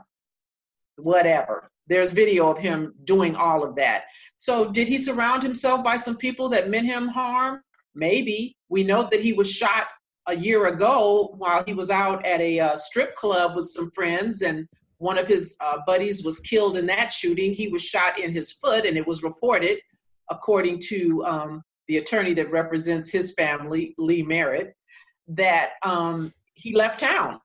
whatever. 0.96 1.70
There's 1.86 2.12
video 2.12 2.50
of 2.50 2.58
him 2.58 2.94
doing 3.04 3.34
all 3.34 3.64
of 3.64 3.74
that. 3.76 4.04
So, 4.36 4.70
did 4.70 4.86
he 4.86 4.96
surround 4.96 5.42
himself 5.42 5.82
by 5.82 5.96
some 5.96 6.16
people 6.16 6.48
that 6.50 6.70
meant 6.70 6.86
him 6.86 7.08
harm? 7.08 7.62
Maybe. 7.94 8.56
We 8.68 8.84
know 8.84 9.08
that 9.10 9.20
he 9.20 9.32
was 9.32 9.50
shot 9.50 9.86
a 10.28 10.36
year 10.36 10.66
ago 10.66 11.34
while 11.38 11.64
he 11.66 11.74
was 11.74 11.90
out 11.90 12.24
at 12.24 12.40
a 12.40 12.60
uh, 12.60 12.76
strip 12.76 13.14
club 13.14 13.56
with 13.56 13.66
some 13.66 13.90
friends, 13.90 14.42
and 14.42 14.68
one 14.98 15.18
of 15.18 15.26
his 15.26 15.56
uh, 15.60 15.78
buddies 15.86 16.24
was 16.24 16.38
killed 16.40 16.76
in 16.76 16.86
that 16.86 17.10
shooting. 17.10 17.52
He 17.52 17.68
was 17.68 17.82
shot 17.82 18.18
in 18.18 18.32
his 18.32 18.52
foot, 18.52 18.84
and 18.84 18.96
it 18.96 19.06
was 19.06 19.22
reported, 19.22 19.78
according 20.30 20.78
to 20.88 21.24
um, 21.24 21.62
the 21.88 21.96
attorney 21.96 22.34
that 22.34 22.50
represents 22.52 23.10
his 23.10 23.32
family, 23.32 23.94
Lee 23.98 24.22
Merritt, 24.22 24.74
that 25.26 25.70
um, 25.82 26.32
he 26.54 26.74
left 26.74 27.00
town. 27.00 27.40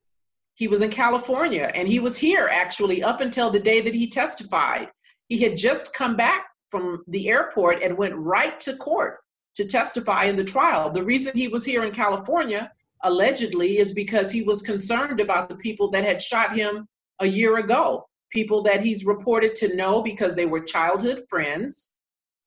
He 0.55 0.67
was 0.67 0.81
in 0.81 0.89
California 0.89 1.69
and 1.73 1.87
he 1.87 1.99
was 1.99 2.15
here 2.15 2.47
actually 2.51 3.03
up 3.03 3.19
until 3.19 3.49
the 3.49 3.59
day 3.59 3.81
that 3.81 3.93
he 3.93 4.07
testified. 4.07 4.89
He 5.27 5.41
had 5.41 5.57
just 5.57 5.93
come 5.93 6.15
back 6.15 6.45
from 6.69 7.03
the 7.07 7.27
airport 7.27 7.81
and 7.83 7.97
went 7.97 8.15
right 8.15 8.59
to 8.61 8.75
court 8.77 9.17
to 9.55 9.65
testify 9.65 10.25
in 10.25 10.35
the 10.35 10.43
trial. 10.43 10.89
The 10.89 11.03
reason 11.03 11.35
he 11.35 11.47
was 11.47 11.65
here 11.65 11.83
in 11.83 11.91
California, 11.91 12.71
allegedly, 13.03 13.77
is 13.77 13.93
because 13.93 14.31
he 14.31 14.43
was 14.43 14.61
concerned 14.61 15.19
about 15.19 15.49
the 15.49 15.55
people 15.55 15.89
that 15.91 16.03
had 16.03 16.21
shot 16.21 16.55
him 16.55 16.87
a 17.19 17.25
year 17.25 17.57
ago, 17.57 18.05
people 18.31 18.61
that 18.63 18.81
he's 18.81 19.05
reported 19.05 19.55
to 19.55 19.75
know 19.75 20.01
because 20.01 20.35
they 20.35 20.45
were 20.45 20.59
childhood 20.59 21.23
friends. 21.29 21.95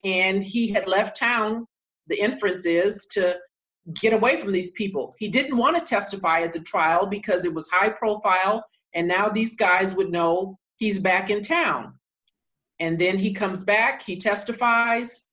And 0.05 0.45
he 0.45 0.69
had 0.69 0.87
left 0.87 1.19
town, 1.19 1.67
the 2.07 2.21
inference 2.21 2.67
is, 2.67 3.07
to 3.13 3.37
get 3.95 4.13
away 4.13 4.39
from 4.39 4.53
these 4.53 4.73
people. 4.73 5.15
He 5.19 5.29
didn't 5.29 5.57
want 5.57 5.79
to 5.79 5.85
testify 5.85 6.43
at 6.43 6.53
the 6.53 6.61
trial 6.61 7.07
because 7.07 7.45
it 7.45 7.55
was 7.55 7.69
high 7.69 7.89
profile, 7.89 8.65
and 8.95 9.09
now 9.09 9.29
these 9.29 9.57
guys 9.57 9.95
would 9.95 10.11
know 10.11 10.59
he's 10.77 10.99
back 10.99 11.31
in 11.31 11.43
town. 11.43 11.95
And 12.81 12.99
then 12.99 13.19
he 13.19 13.33
comes 13.33 13.65
back, 13.65 14.03
he 14.03 14.17
testifies, 14.17 15.28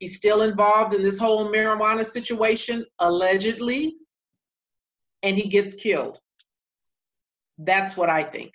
he's 0.00 0.16
still 0.16 0.42
involved 0.42 0.92
in 0.94 1.02
this 1.02 1.18
whole 1.18 1.52
marijuana 1.52 2.04
situation, 2.04 2.84
allegedly, 2.98 3.94
and 5.22 5.36
he 5.36 5.48
gets 5.48 5.74
killed. 5.74 6.18
That's 7.58 7.96
what 7.96 8.10
I 8.10 8.22
think. 8.22 8.52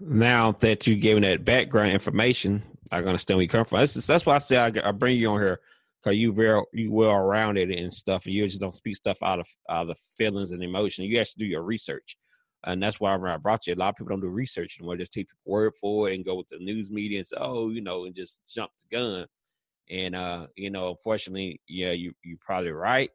Now 0.00 0.52
that 0.60 0.86
you 0.86 0.94
gave 0.96 1.20
that 1.22 1.44
background 1.44 1.92
information, 1.92 2.62
I 2.90 2.98
understand 2.98 3.38
where 3.38 3.42
you 3.42 3.48
come 3.48 3.64
from. 3.64 3.80
That's, 3.80 3.94
that's 3.94 4.26
why 4.26 4.36
I 4.36 4.38
say 4.38 4.58
I, 4.58 4.70
I 4.84 4.92
bring 4.92 5.16
you 5.16 5.30
on 5.30 5.40
here 5.40 5.60
because 6.02 6.18
you 6.18 6.32
very 6.32 6.62
you 6.72 6.92
well 6.92 7.12
around 7.12 7.56
it 7.56 7.70
and 7.70 7.92
stuff, 7.92 8.26
and 8.26 8.34
you 8.34 8.44
just 8.46 8.60
don't 8.60 8.74
speak 8.74 8.96
stuff 8.96 9.18
out 9.22 9.40
of 9.40 9.48
out 9.70 9.88
of 9.88 9.98
feelings 10.18 10.52
and 10.52 10.62
emotion. 10.62 11.04
You 11.04 11.18
actually 11.18 11.44
do 11.44 11.50
your 11.50 11.62
research, 11.62 12.16
and 12.64 12.82
that's 12.82 13.00
why 13.00 13.14
I 13.14 13.36
brought 13.36 13.66
you. 13.66 13.74
A 13.74 13.76
lot 13.76 13.90
of 13.90 13.96
people 13.96 14.10
don't 14.10 14.20
do 14.20 14.28
research 14.28 14.78
anymore; 14.78 14.96
just 14.96 15.12
take 15.12 15.28
word 15.44 15.72
for 15.80 16.10
it 16.10 16.14
and 16.14 16.24
go 16.24 16.36
with 16.36 16.48
the 16.48 16.58
news 16.58 16.90
media 16.90 17.18
and 17.18 17.26
say, 17.26 17.36
"Oh, 17.40 17.70
you 17.70 17.80
know," 17.80 18.04
and 18.04 18.14
just 18.14 18.40
jump 18.48 18.70
the 18.78 18.96
gun. 18.96 19.26
And 19.90 20.14
uh, 20.14 20.46
you 20.56 20.70
know, 20.70 20.90
unfortunately, 20.90 21.60
yeah, 21.68 21.92
you 21.92 22.12
you 22.24 22.36
probably 22.40 22.72
right. 22.72 23.10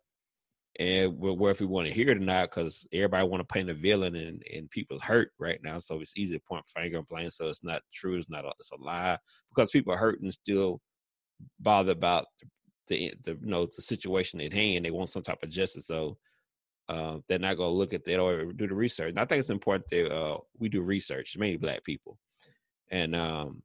And 0.79 1.17
where 1.17 1.51
if 1.51 1.59
we 1.59 1.65
want 1.65 1.87
to 1.87 1.93
hear 1.93 2.09
it 2.11 2.17
or 2.17 2.21
not, 2.21 2.51
because 2.51 2.85
everybody 2.93 3.27
want 3.27 3.41
to 3.41 3.51
paint 3.51 3.69
a 3.69 3.73
villain 3.73 4.15
and, 4.15 4.43
and 4.53 4.69
people's 4.69 5.01
hurt 5.01 5.31
right 5.39 5.59
now, 5.63 5.79
so 5.79 5.99
it's 5.99 6.15
easy 6.15 6.35
to 6.37 6.43
point 6.47 6.65
finger 6.67 6.99
and 6.99 7.07
blame. 7.07 7.31
So 7.31 7.47
it's 7.49 7.63
not 7.63 7.81
true. 7.93 8.17
It's 8.17 8.29
not. 8.29 8.45
A, 8.45 8.51
it's 8.59 8.71
a 8.71 8.75
lie 8.75 9.17
because 9.49 9.71
people 9.71 9.93
are 9.93 9.97
hurting 9.97 10.25
and 10.25 10.33
still 10.33 10.79
bothered 11.59 11.97
about 11.97 12.25
the, 12.87 13.13
the 13.23 13.31
you 13.31 13.49
know 13.49 13.65
the 13.65 13.81
situation 13.81 14.39
at 14.41 14.53
hand. 14.53 14.85
They 14.85 14.91
want 14.91 15.09
some 15.09 15.23
type 15.23 15.41
of 15.41 15.49
justice, 15.49 15.87
so 15.87 16.17
uh, 16.89 17.17
they're 17.27 17.39
not 17.39 17.57
going 17.57 17.69
to 17.69 17.77
look 17.77 17.93
at 17.93 18.05
that 18.05 18.19
or 18.19 18.45
do 18.53 18.67
the 18.67 18.73
research. 18.73 19.09
And 19.09 19.19
I 19.19 19.25
think 19.25 19.39
it's 19.39 19.49
important 19.49 19.89
that 19.89 20.13
uh, 20.13 20.37
we 20.57 20.69
do 20.69 20.81
research, 20.81 21.35
mainly 21.37 21.57
Black 21.57 21.83
people, 21.83 22.17
and 22.89 23.15
um, 23.15 23.61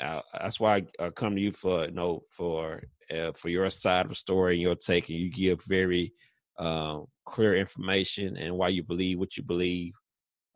I, 0.00 0.20
that's 0.40 0.60
why 0.60 0.76
I, 0.76 1.06
I, 1.06 1.10
come 1.10 1.34
to 1.34 1.40
you 1.40 1.52
for 1.52 1.86
you 1.86 1.92
know 1.92 2.22
for 2.30 2.82
uh, 3.10 3.32
for 3.36 3.48
your 3.48 3.68
side 3.70 4.06
of 4.06 4.10
the 4.10 4.14
story 4.14 4.54
and 4.54 4.62
your 4.62 4.74
take, 4.74 5.08
and 5.08 5.18
you 5.18 5.30
give 5.30 5.62
very 5.64 6.12
uh, 6.58 7.00
clear 7.24 7.56
information 7.56 8.36
and 8.36 8.56
why 8.56 8.68
you 8.68 8.82
believe 8.82 9.18
what 9.18 9.36
you 9.36 9.42
believe, 9.42 9.94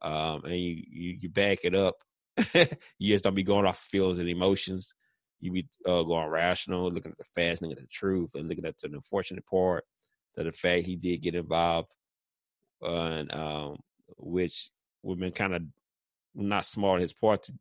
um, 0.02 0.44
and 0.44 0.54
you, 0.54 0.82
you, 0.90 1.18
you 1.20 1.28
back 1.30 1.60
it 1.64 1.74
up. 1.74 1.96
you 2.98 3.14
just 3.14 3.24
don't 3.24 3.34
be 3.34 3.42
going 3.42 3.66
off 3.66 3.78
feelings 3.78 4.18
and 4.18 4.28
emotions. 4.28 4.94
You 5.40 5.52
be 5.52 5.66
uh, 5.86 6.02
going 6.02 6.28
rational, 6.28 6.90
looking 6.90 7.12
at 7.12 7.18
the 7.18 7.24
facts, 7.34 7.62
looking 7.62 7.76
at 7.76 7.82
the 7.82 7.88
truth, 7.88 8.34
and 8.34 8.48
looking 8.48 8.64
at 8.64 8.76
the 8.78 8.88
unfortunate 8.88 9.46
part 9.46 9.84
that 10.36 10.44
the 10.44 10.52
fact 10.52 10.86
he 10.86 10.96
did 10.96 11.22
get 11.22 11.34
involved, 11.34 11.92
and 12.82 13.32
um, 13.34 13.78
which 14.18 14.70
would 15.02 15.14
have 15.14 15.20
been 15.20 15.32
kind 15.32 15.54
of 15.54 15.62
not 16.34 16.66
smart 16.66 16.96
on 16.96 17.00
his 17.00 17.12
part 17.12 17.42
to 17.44 17.52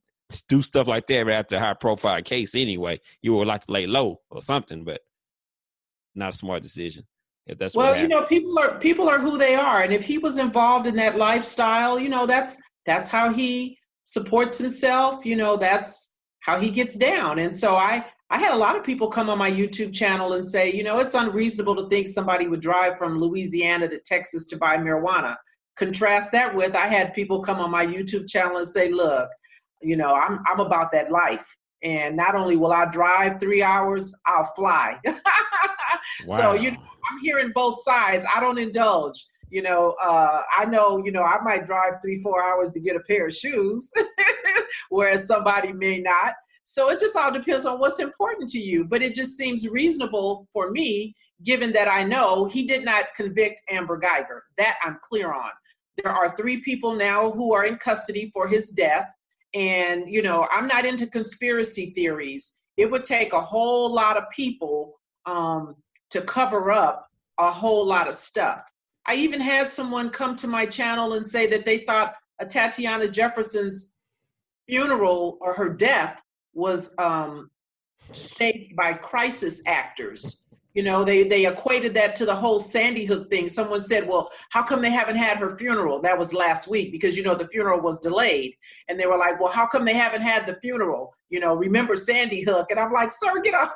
do 0.47 0.61
stuff 0.61 0.87
like 0.87 1.07
that 1.07 1.25
but 1.25 1.33
after 1.33 1.55
a 1.57 1.59
high 1.59 1.73
profile 1.73 2.21
case 2.21 2.55
anyway. 2.55 2.99
You 3.21 3.33
would 3.35 3.47
like 3.47 3.65
to 3.65 3.71
lay 3.71 3.87
low 3.87 4.21
or 4.29 4.41
something, 4.41 4.83
but 4.83 5.01
not 6.15 6.33
a 6.33 6.37
smart 6.37 6.63
decision. 6.63 7.05
If 7.47 7.57
that's 7.57 7.75
well, 7.75 7.99
you 7.99 8.07
know, 8.07 8.25
people 8.25 8.57
are 8.59 8.77
people 8.79 9.09
are 9.09 9.19
who 9.19 9.37
they 9.37 9.55
are, 9.55 9.81
and 9.81 9.91
if 9.91 10.03
he 10.03 10.17
was 10.17 10.37
involved 10.37 10.87
in 10.87 10.95
that 10.97 11.17
lifestyle, 11.17 11.99
you 11.99 12.07
know, 12.07 12.25
that's 12.25 12.61
that's 12.85 13.09
how 13.09 13.33
he 13.33 13.77
supports 14.05 14.57
himself. 14.57 15.25
You 15.25 15.35
know, 15.35 15.57
that's 15.57 16.15
how 16.41 16.59
he 16.59 16.69
gets 16.69 16.95
down. 16.97 17.39
And 17.39 17.55
so 17.55 17.75
I 17.75 18.05
I 18.31 18.37
had 18.37 18.53
a 18.53 18.57
lot 18.57 18.77
of 18.77 18.83
people 18.85 19.09
come 19.09 19.29
on 19.29 19.37
my 19.37 19.51
YouTube 19.51 19.93
channel 19.93 20.33
and 20.33 20.45
say, 20.45 20.71
you 20.71 20.83
know, 20.83 20.99
it's 20.99 21.15
unreasonable 21.15 21.75
to 21.75 21.89
think 21.89 22.07
somebody 22.07 22.47
would 22.47 22.61
drive 22.61 22.97
from 22.97 23.19
Louisiana 23.19 23.89
to 23.89 23.99
Texas 23.99 24.47
to 24.47 24.57
buy 24.57 24.77
marijuana. 24.77 25.35
Contrast 25.75 26.31
that 26.31 26.55
with 26.55 26.73
I 26.73 26.87
had 26.87 27.13
people 27.13 27.41
come 27.41 27.59
on 27.59 27.69
my 27.69 27.85
YouTube 27.85 28.29
channel 28.29 28.55
and 28.55 28.65
say, 28.65 28.89
look, 28.89 29.29
you 29.81 29.97
know, 29.97 30.13
I'm 30.13 30.39
I'm 30.47 30.61
about 30.61 30.91
that 30.93 31.11
life. 31.11 31.45
And 31.83 32.15
not 32.15 32.33
only 32.33 32.55
will 32.55 32.71
I 32.71 32.85
drive 32.85 33.37
three 33.37 33.61
hours, 33.61 34.17
I'll 34.25 34.51
fly. 34.55 34.97
wow. 35.05 35.17
So 36.27 36.53
you 36.53 36.71
know, 36.71 36.77
I'm 36.77 37.19
hearing 37.19 37.51
both 37.53 37.81
sides. 37.81 38.25
I 38.33 38.39
don't 38.39 38.57
indulge. 38.57 39.25
You 39.49 39.61
know, 39.61 39.97
uh, 40.01 40.43
I 40.57 40.63
know, 40.63 41.03
you 41.03 41.11
know, 41.11 41.23
I 41.23 41.41
might 41.43 41.65
drive 41.65 41.95
three, 42.01 42.21
four 42.21 42.41
hours 42.41 42.71
to 42.71 42.79
get 42.79 42.95
a 42.95 43.01
pair 43.01 43.27
of 43.27 43.35
shoes, 43.35 43.91
whereas 44.89 45.27
somebody 45.27 45.73
may 45.73 45.99
not. 45.99 46.35
So 46.63 46.89
it 46.89 46.99
just 46.99 47.15
all 47.15 47.31
depends 47.31 47.65
on 47.65 47.79
what's 47.79 47.99
important 47.99 48.49
to 48.49 48.59
you. 48.59 48.85
But 48.85 49.01
it 49.01 49.13
just 49.13 49.37
seems 49.37 49.67
reasonable 49.67 50.47
for 50.53 50.71
me, 50.71 51.15
given 51.43 51.71
that 51.73 51.87
I 51.87 52.03
know 52.03 52.45
he 52.45 52.65
did 52.65 52.85
not 52.85 53.05
convict 53.15 53.61
Amber 53.69 53.99
Guyger. 53.99 54.41
That 54.57 54.77
I'm 54.83 54.97
clear 55.01 55.33
on. 55.33 55.51
There 55.97 56.11
are 56.11 56.35
three 56.35 56.61
people 56.61 56.95
now 56.95 57.31
who 57.31 57.53
are 57.53 57.65
in 57.65 57.77
custody 57.77 58.29
for 58.33 58.47
his 58.47 58.71
death. 58.71 59.11
And, 59.53 60.05
you 60.07 60.21
know, 60.21 60.47
I'm 60.51 60.67
not 60.67 60.85
into 60.85 61.05
conspiracy 61.05 61.91
theories. 61.91 62.61
It 62.77 62.89
would 62.89 63.03
take 63.03 63.33
a 63.33 63.41
whole 63.41 63.93
lot 63.93 64.17
of 64.17 64.23
people 64.33 64.99
um, 65.25 65.75
to 66.11 66.21
cover 66.21 66.71
up 66.71 67.07
a 67.37 67.51
whole 67.51 67.85
lot 67.85 68.07
of 68.07 68.13
stuff. 68.13 68.61
I 69.07 69.15
even 69.15 69.41
had 69.41 69.69
someone 69.69 70.09
come 70.09 70.35
to 70.37 70.47
my 70.47 70.65
channel 70.65 71.13
and 71.13 71.25
say 71.25 71.47
that 71.47 71.65
they 71.65 71.79
thought 71.79 72.13
Atatiana 72.41 73.11
Jefferson's 73.11 73.93
funeral 74.67 75.37
or 75.41 75.53
her 75.53 75.69
death 75.69 76.17
was 76.53 76.93
um, 76.97 77.49
staged 78.11 78.75
by 78.75 78.93
crisis 78.93 79.61
actors. 79.65 80.43
You 80.73 80.83
know, 80.83 81.03
they 81.03 81.23
they 81.23 81.45
equated 81.47 81.93
that 81.95 82.15
to 82.15 82.25
the 82.25 82.35
whole 82.35 82.57
Sandy 82.57 83.03
Hook 83.03 83.29
thing. 83.29 83.49
Someone 83.49 83.81
said, 83.81 84.07
"Well, 84.07 84.31
how 84.51 84.63
come 84.63 84.81
they 84.81 84.89
haven't 84.89 85.17
had 85.17 85.37
her 85.37 85.57
funeral?" 85.57 86.01
That 86.01 86.17
was 86.17 86.33
last 86.33 86.69
week 86.69 86.93
because 86.93 87.17
you 87.17 87.23
know 87.23 87.35
the 87.35 87.49
funeral 87.49 87.81
was 87.81 87.99
delayed, 87.99 88.55
and 88.87 88.97
they 88.97 89.05
were 89.05 89.17
like, 89.17 89.39
"Well, 89.41 89.51
how 89.51 89.67
come 89.67 89.83
they 89.83 89.93
haven't 89.93 90.21
had 90.21 90.45
the 90.45 90.55
funeral?" 90.61 91.13
You 91.29 91.41
know, 91.41 91.55
remember 91.55 91.97
Sandy 91.97 92.41
Hook? 92.41 92.71
And 92.71 92.79
I'm 92.79 92.93
like, 92.93 93.11
"Sir, 93.11 93.41
get 93.41 93.53
off, 93.53 93.73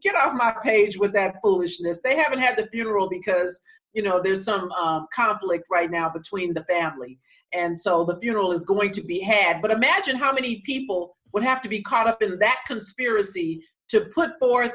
get 0.00 0.14
off 0.14 0.32
my 0.32 0.54
page 0.62 0.96
with 0.96 1.12
that 1.12 1.36
foolishness. 1.42 2.00
They 2.00 2.16
haven't 2.16 2.40
had 2.40 2.56
the 2.56 2.66
funeral 2.68 3.10
because 3.10 3.60
you 3.92 4.02
know 4.02 4.18
there's 4.22 4.42
some 4.42 4.72
um, 4.72 5.06
conflict 5.12 5.66
right 5.70 5.90
now 5.90 6.08
between 6.08 6.54
the 6.54 6.64
family, 6.64 7.18
and 7.52 7.78
so 7.78 8.06
the 8.06 8.18
funeral 8.20 8.52
is 8.52 8.64
going 8.64 8.92
to 8.92 9.02
be 9.02 9.20
had. 9.20 9.60
But 9.60 9.70
imagine 9.70 10.16
how 10.16 10.32
many 10.32 10.62
people 10.64 11.17
would 11.38 11.46
have 11.46 11.60
to 11.62 11.68
be 11.68 11.80
caught 11.80 12.08
up 12.08 12.20
in 12.20 12.36
that 12.40 12.58
conspiracy 12.66 13.62
to 13.88 14.00
put 14.12 14.36
forth 14.40 14.72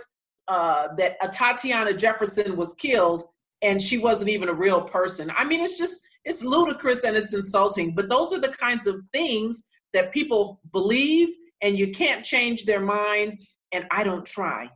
uh, 0.48 0.88
that 0.98 1.20
Atatiana 1.22 1.98
Jefferson 1.98 2.56
was 2.56 2.74
killed 2.76 3.24
and 3.62 3.82
she 3.82 3.98
wasn't 3.98 4.30
even 4.30 4.48
a 4.48 4.54
real 4.54 4.82
person. 4.82 5.30
I 5.38 5.44
mean, 5.44 5.60
it's 5.60 5.78
just 5.78 6.08
it's 6.24 6.44
ludicrous 6.44 7.04
and 7.04 7.18
it's 7.18 7.34
insulting. 7.34 7.94
But 7.94 8.08
those 8.10 8.34
are 8.34 8.40
the 8.40 8.50
kinds 8.50 8.88
of 8.88 9.02
things 9.12 9.68
that 9.94 10.14
people 10.14 10.62
believe, 10.72 11.30
and 11.62 11.78
you 11.78 11.92
can't 11.92 12.24
change 12.26 12.66
their 12.66 12.80
mind. 12.80 13.42
And 13.74 13.86
I 13.92 14.04
don't 14.04 14.26
try. 14.26 14.70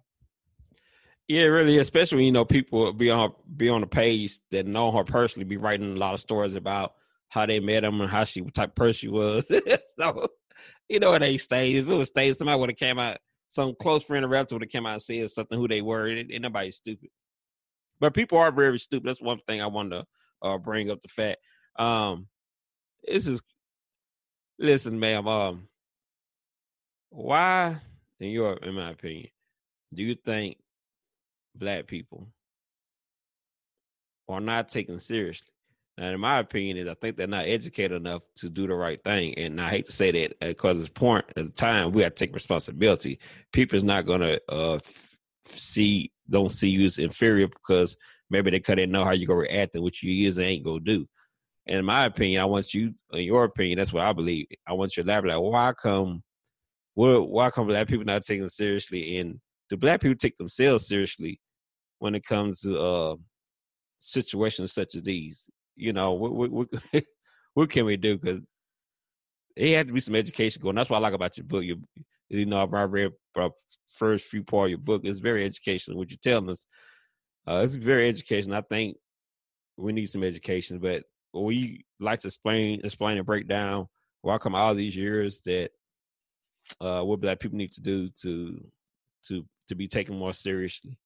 Yeah, 1.27 1.43
really, 1.43 1.77
especially 1.77 2.25
you 2.25 2.31
know 2.31 2.45
people 2.45 2.91
be 2.93 3.09
on 3.09 3.33
be 3.55 3.69
on 3.69 3.81
the 3.81 3.87
page 3.87 4.39
that 4.51 4.65
know 4.65 4.91
her 4.91 5.03
personally, 5.05 5.45
be 5.45 5.57
writing 5.57 5.93
a 5.93 5.99
lot 5.99 6.13
of 6.13 6.19
stories 6.19 6.55
about 6.55 6.95
how 7.29 7.45
they 7.45 7.59
met 7.59 7.83
him 7.83 8.01
and 8.01 8.09
how 8.09 8.25
she 8.25 8.41
what 8.41 8.53
type 8.53 8.75
person 8.75 8.93
she 8.93 9.07
was. 9.07 9.49
so 9.97 10.27
you 10.89 10.99
know, 10.99 11.13
it 11.13 11.21
ain't 11.21 11.41
stayed. 11.41 11.75
If 11.75 11.87
it 11.87 11.93
was 11.93 12.07
stayed, 12.07 12.35
somebody 12.37 12.59
would 12.59 12.69
have 12.69 12.77
came 12.77 12.99
out 12.99 13.17
some 13.49 13.75
close 13.79 14.03
friend 14.03 14.25
of 14.25 14.31
relative 14.31 14.55
would 14.55 14.63
have 14.63 14.71
came 14.71 14.85
out 14.85 14.93
and 14.93 15.01
said 15.01 15.29
something 15.29 15.57
who 15.57 15.67
they 15.67 15.81
were. 15.81 16.07
And, 16.07 16.31
and 16.31 16.41
nobody's 16.41 16.75
stupid. 16.75 17.09
But 17.99 18.13
people 18.13 18.37
are 18.37 18.51
very 18.51 18.77
stupid. 18.79 19.07
That's 19.07 19.21
one 19.21 19.39
thing 19.47 19.61
I 19.61 19.67
wanted 19.67 20.01
to 20.41 20.47
uh, 20.47 20.57
bring 20.57 20.91
up 20.91 21.01
the 21.01 21.07
fact. 21.07 21.37
Um, 21.79 22.27
this 23.03 23.25
is 23.27 23.41
listen, 24.59 24.99
ma'am. 24.99 25.27
Um, 25.27 25.67
why, 27.09 27.77
in 28.19 28.29
your, 28.29 28.53
in 28.57 28.75
my 28.75 28.91
opinion, 28.91 29.29
do 29.93 30.03
you 30.03 30.15
think 30.15 30.57
black 31.55 31.87
people 31.87 32.27
are 34.27 34.41
not 34.41 34.69
taken 34.69 34.99
seriously? 34.99 35.47
Now, 35.97 36.09
in 36.09 36.19
my 36.19 36.39
opinion, 36.39 36.77
is 36.77 36.87
I 36.87 36.93
think 36.93 37.17
they're 37.17 37.27
not 37.27 37.47
educated 37.47 37.97
enough 37.97 38.21
to 38.35 38.49
do 38.49 38.67
the 38.67 38.75
right 38.75 39.03
thing. 39.03 39.33
And 39.35 39.59
I 39.59 39.69
hate 39.69 39.87
to 39.87 39.91
say 39.91 40.11
that 40.11 40.39
because 40.39 40.79
it's 40.79 40.89
point 40.89 41.25
at 41.35 41.45
the 41.45 41.51
time 41.51 41.91
we 41.91 42.03
have 42.03 42.13
to 42.13 42.25
take 42.25 42.35
responsibility. 42.35 43.19
People's 43.51 43.83
not 43.83 44.05
gonna 44.05 44.37
uh, 44.47 44.79
see 45.45 46.11
don't 46.29 46.49
see 46.49 46.69
you 46.69 46.85
as 46.85 46.99
inferior 46.99 47.47
because 47.47 47.95
maybe 48.29 48.51
they 48.51 48.59
couldn't 48.59 48.91
know 48.91 49.03
how 49.03 49.11
you 49.11 49.25
gonna 49.25 49.39
react 49.39 49.73
and 49.73 49.83
what 49.83 50.03
you 50.03 50.27
is 50.27 50.37
and 50.37 50.45
ain't 50.45 50.65
gonna 50.65 50.81
do. 50.81 51.07
And 51.65 51.79
in 51.79 51.85
my 51.85 52.05
opinion, 52.05 52.41
I 52.41 52.45
want 52.45 52.73
you, 52.73 52.93
in 53.11 53.23
your 53.23 53.43
opinion, 53.43 53.77
that's 53.77 53.91
what 53.91 54.03
I 54.03 54.13
believe. 54.13 54.47
I 54.67 54.73
want 54.73 54.95
you 54.95 55.03
to 55.03 55.09
elaborate. 55.09 55.35
Like, 55.35 55.51
why 55.51 55.73
come, 55.73 56.23
why 56.93 57.49
come 57.49 57.67
black 57.67 57.87
people 57.87 58.05
not 58.05 58.21
taking 58.21 58.47
seriously? 58.47 59.17
And 59.17 59.39
do 59.69 59.75
black 59.75 59.99
people 59.99 60.15
take 60.15 60.37
themselves 60.37 60.87
seriously 60.87 61.41
when 61.99 62.15
it 62.15 62.25
comes 62.25 62.61
to 62.61 62.79
uh, 62.79 63.15
situations 63.99 64.71
such 64.71 64.95
as 64.95 65.01
these? 65.03 65.49
You 65.77 65.93
know, 65.93 66.13
what 66.13 66.51
what 66.51 66.67
what, 67.53 67.69
can 67.69 67.85
we 67.85 67.97
do? 67.97 68.17
Because 68.17 68.41
it 69.55 69.75
had 69.75 69.87
to 69.87 69.93
be 69.93 69.99
some 69.99 70.15
education 70.15 70.61
going. 70.61 70.75
That's 70.75 70.89
what 70.89 70.97
I 70.97 71.01
like 71.01 71.13
about 71.13 71.37
your 71.37 71.45
book. 71.45 71.63
You 71.63 71.81
you 72.29 72.45
know, 72.45 72.59
I 72.61 72.83
read 72.83 73.11
the 73.35 73.49
first 73.93 74.27
few 74.27 74.43
part 74.43 74.65
of 74.65 74.69
your 74.71 74.79
book. 74.79 75.01
It's 75.05 75.19
very 75.19 75.45
educational. 75.45 75.97
What 75.97 76.11
you're 76.11 76.19
telling 76.21 76.49
us, 76.49 76.67
uh, 77.47 77.61
it's 77.63 77.75
very 77.75 78.09
educational. 78.09 78.57
I 78.57 78.61
think 78.61 78.97
we 79.77 79.93
need 79.93 80.07
some 80.07 80.23
education, 80.23 80.79
but 80.79 81.03
we 81.33 81.85
like 81.99 82.19
to 82.21 82.27
explain, 82.27 82.81
explain 82.83 83.17
and 83.17 83.25
break 83.25 83.47
down 83.47 83.87
why 84.21 84.37
come 84.37 84.55
all 84.55 84.75
these 84.75 84.95
years 84.95 85.41
that 85.45 85.69
uh, 86.81 87.01
what 87.01 87.21
black 87.21 87.39
people 87.39 87.57
need 87.57 87.71
to 87.71 87.81
do 87.81 88.09
to 88.21 88.59
to 89.27 89.45
to 89.69 89.75
be 89.75 89.87
taken 89.87 90.17
more 90.17 90.33
seriously. 90.33 90.97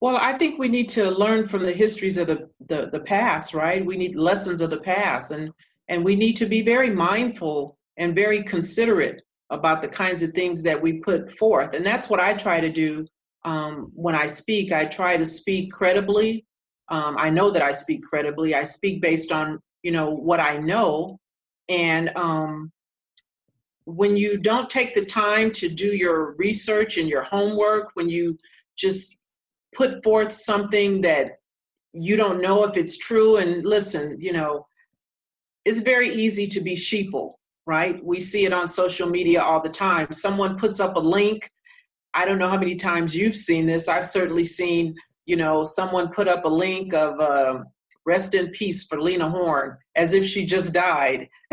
Well, 0.00 0.16
I 0.16 0.32
think 0.38 0.58
we 0.58 0.68
need 0.68 0.88
to 0.90 1.10
learn 1.10 1.46
from 1.46 1.62
the 1.62 1.72
histories 1.72 2.16
of 2.16 2.26
the, 2.26 2.48
the, 2.66 2.88
the 2.90 3.00
past, 3.00 3.52
right? 3.52 3.84
We 3.84 3.98
need 3.98 4.16
lessons 4.16 4.62
of 4.62 4.70
the 4.70 4.80
past, 4.80 5.30
and 5.30 5.52
and 5.88 6.04
we 6.04 6.14
need 6.14 6.36
to 6.36 6.46
be 6.46 6.62
very 6.62 6.88
mindful 6.88 7.76
and 7.96 8.14
very 8.14 8.44
considerate 8.44 9.22
about 9.50 9.82
the 9.82 9.88
kinds 9.88 10.22
of 10.22 10.30
things 10.30 10.62
that 10.62 10.80
we 10.80 10.94
put 10.94 11.32
forth. 11.32 11.74
And 11.74 11.84
that's 11.84 12.08
what 12.08 12.20
I 12.20 12.32
try 12.34 12.60
to 12.60 12.70
do 12.70 13.06
um, 13.44 13.90
when 13.92 14.14
I 14.14 14.26
speak. 14.26 14.72
I 14.72 14.84
try 14.84 15.16
to 15.16 15.26
speak 15.26 15.72
credibly. 15.72 16.46
Um, 16.88 17.16
I 17.18 17.28
know 17.28 17.50
that 17.50 17.62
I 17.62 17.72
speak 17.72 18.04
credibly. 18.04 18.54
I 18.54 18.64
speak 18.64 19.02
based 19.02 19.32
on 19.32 19.60
you 19.82 19.92
know 19.92 20.10
what 20.10 20.40
I 20.40 20.56
know, 20.56 21.18
and 21.68 22.10
um, 22.16 22.72
when 23.84 24.16
you 24.16 24.38
don't 24.38 24.70
take 24.70 24.94
the 24.94 25.04
time 25.04 25.50
to 25.52 25.68
do 25.68 25.94
your 25.94 26.32
research 26.36 26.96
and 26.96 27.08
your 27.08 27.22
homework, 27.22 27.90
when 27.94 28.08
you 28.08 28.38
just 28.76 29.19
put 29.74 30.02
forth 30.02 30.32
something 30.32 31.00
that 31.00 31.38
you 31.92 32.16
don't 32.16 32.40
know 32.40 32.64
if 32.64 32.76
it's 32.76 32.98
true 32.98 33.36
and 33.36 33.64
listen 33.64 34.16
you 34.20 34.32
know 34.32 34.66
it's 35.64 35.80
very 35.80 36.08
easy 36.08 36.46
to 36.46 36.60
be 36.60 36.76
sheeple 36.76 37.34
right 37.66 38.04
we 38.04 38.20
see 38.20 38.44
it 38.44 38.52
on 38.52 38.68
social 38.68 39.08
media 39.08 39.40
all 39.40 39.60
the 39.60 39.68
time 39.68 40.06
someone 40.12 40.56
puts 40.56 40.80
up 40.80 40.96
a 40.96 41.00
link 41.00 41.50
I 42.14 42.24
don't 42.24 42.38
know 42.38 42.48
how 42.48 42.58
many 42.58 42.76
times 42.76 43.14
you've 43.14 43.36
seen 43.36 43.66
this. 43.66 43.88
I've 43.88 44.06
certainly 44.06 44.44
seen, 44.44 44.94
you 45.26 45.36
know, 45.36 45.62
someone 45.64 46.08
put 46.08 46.28
up 46.28 46.44
a 46.44 46.48
link 46.48 46.92
of 46.92 47.20
uh, 47.20 47.62
rest 48.04 48.34
in 48.34 48.50
peace 48.50 48.84
for 48.84 49.00
Lena 49.00 49.28
Horne 49.28 49.76
as 49.94 50.14
if 50.14 50.24
she 50.24 50.44
just 50.44 50.72
died. 50.72 51.28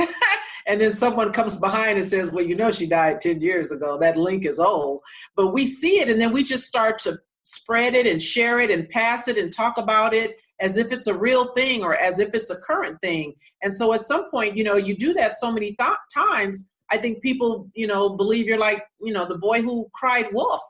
and 0.68 0.82
then 0.82 0.92
someone 0.92 1.32
comes 1.32 1.58
behind 1.58 2.00
and 2.00 2.08
says, 2.08 2.32
well, 2.32 2.46
you 2.46 2.56
know, 2.56 2.72
she 2.72 2.88
died 2.88 3.22
10 3.22 3.42
years 3.42 3.72
ago. 3.72 3.98
That 4.00 4.18
link 4.18 4.46
is 4.46 4.60
old. 4.60 5.02
But 5.36 5.54
we 5.54 5.68
see 5.68 6.00
it 6.00 6.10
and 6.10 6.20
then 6.20 6.32
we 6.32 6.44
just 6.44 6.66
start 6.66 6.98
to 7.00 7.20
spread 7.48 7.96
it 7.96 8.06
and 8.06 8.22
share 8.22 8.60
it 8.60 8.70
and 8.70 8.90
pass 8.90 9.28
it 9.28 9.38
and 9.38 9.54
talk 9.54 9.78
about 9.78 10.14
it 10.14 10.38
as 10.60 10.76
if 10.76 10.92
it's 10.92 11.08
a 11.08 11.14
real 11.14 11.54
thing 11.54 11.82
or 11.82 11.96
as 11.96 12.20
if 12.20 12.34
it's 12.34 12.50
a 12.50 12.60
current 12.60 13.00
thing. 13.02 13.34
And 13.64 13.74
so 13.74 13.94
at 13.94 14.02
some 14.02 14.30
point, 14.30 14.58
you 14.58 14.64
know, 14.66 14.76
you 14.76 14.98
do 14.98 15.14
that 15.14 15.38
so 15.38 15.52
many 15.52 15.74
th- 15.80 15.92
times 16.14 16.72
I 16.90 16.98
think 16.98 17.22
people, 17.22 17.70
you 17.74 17.88
know, 17.88 18.10
believe 18.10 18.48
you're 18.48 18.58
like, 18.58 18.84
you 19.02 19.14
know, 19.14 19.26
the 19.26 19.38
boy 19.38 19.62
who 19.62 19.88
cried 19.94 20.28
wolf. 20.32 20.62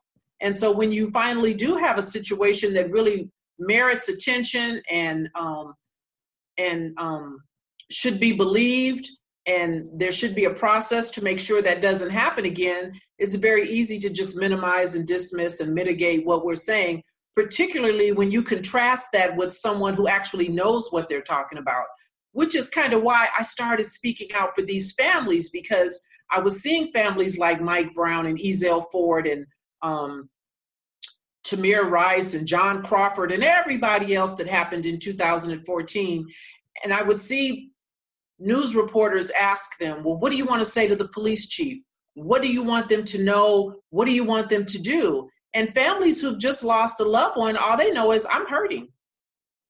And 0.42 0.56
so 0.56 0.72
when 0.72 0.92
you 0.92 1.10
finally 1.12 1.54
do 1.54 1.76
have 1.76 1.98
a 1.98 2.04
situation 2.04 2.74
that 2.74 2.92
really 2.92 3.30
merits 3.60 4.10
attention 4.10 4.82
and 4.90 5.30
um, 5.36 5.74
and 6.58 6.94
um, 6.98 7.40
should 7.90 8.20
be 8.20 8.34
believed, 8.34 9.10
and 9.48 9.88
there 9.94 10.12
should 10.12 10.36
be 10.36 10.46
a 10.46 10.54
process 10.54 11.10
to 11.12 11.24
make 11.24 11.40
sure 11.40 11.62
that 11.62 11.82
doesn't 11.82 12.10
happen 12.10 12.46
again, 12.46 12.92
it's 13.18 13.36
very 13.36 13.68
easy 13.70 13.98
to 14.00 14.10
just 14.10 14.38
minimize 14.38 14.96
and 14.96 15.08
dismiss 15.08 15.60
and 15.62 15.74
mitigate 15.74 16.26
what 16.26 16.46
we're 16.46 16.56
saying, 16.56 17.02
particularly 17.36 18.12
when 18.12 18.30
you 18.30 18.44
contrast 18.44 19.08
that 19.14 19.36
with 19.36 19.54
someone 19.54 19.94
who 19.94 20.08
actually 20.08 20.50
knows 20.50 20.92
what 20.92 21.08
they're 21.08 21.22
talking 21.22 21.58
about 21.58 21.86
which 22.38 22.54
is 22.54 22.70
kind 22.70 22.94
of 22.94 23.02
why 23.02 23.28
I 23.36 23.42
started 23.42 23.90
speaking 23.90 24.28
out 24.36 24.56
for 24.56 24.62
these 24.62 24.92
families 24.92 25.50
because 25.50 26.00
I 26.32 26.40
was 26.40 26.62
seeing 26.62 26.92
families 26.92 27.40
like 27.40 27.60
Mike 27.60 27.96
Brown 27.96 28.28
and 28.28 28.38
Ezell 28.38 28.86
Ford 28.92 29.26
and 29.26 29.44
um, 29.82 30.30
Tamir 31.44 31.90
Rice 31.90 32.36
and 32.36 32.46
John 32.46 32.84
Crawford 32.84 33.32
and 33.32 33.44
everybody 33.44 34.14
else 34.14 34.36
that 34.36 34.48
happened 34.48 34.86
in 34.86 35.00
2014. 35.00 36.28
And 36.84 36.94
I 36.94 37.02
would 37.02 37.20
see 37.20 37.72
news 38.40 38.76
reporters 38.76 39.32
ask 39.32 39.78
them, 39.80 40.04
Well, 40.04 40.18
what 40.18 40.32
do 40.32 40.38
you 40.38 40.46
want 40.46 40.62
to 40.62 40.66
say 40.66 40.88
to 40.88 40.96
the 40.96 41.08
police 41.08 41.48
chief? 41.48 41.82
What 42.14 42.42
do 42.42 42.52
you 42.52 42.64
want 42.64 42.90
them 42.90 43.04
to 43.06 43.24
know? 43.24 43.76
What 43.90 44.06
do 44.06 44.12
you 44.12 44.24
want 44.24 44.50
them 44.50 44.66
to 44.66 44.80
do? 44.80 45.30
And 45.54 45.74
families 45.74 46.22
who've 46.22 46.40
just 46.40 46.64
lost 46.64 47.00
a 47.00 47.04
loved 47.04 47.38
one, 47.38 47.58
all 47.58 47.78
they 47.78 47.92
know 47.92 48.12
is, 48.12 48.28
I'm 48.30 48.48
hurting. 48.48 48.90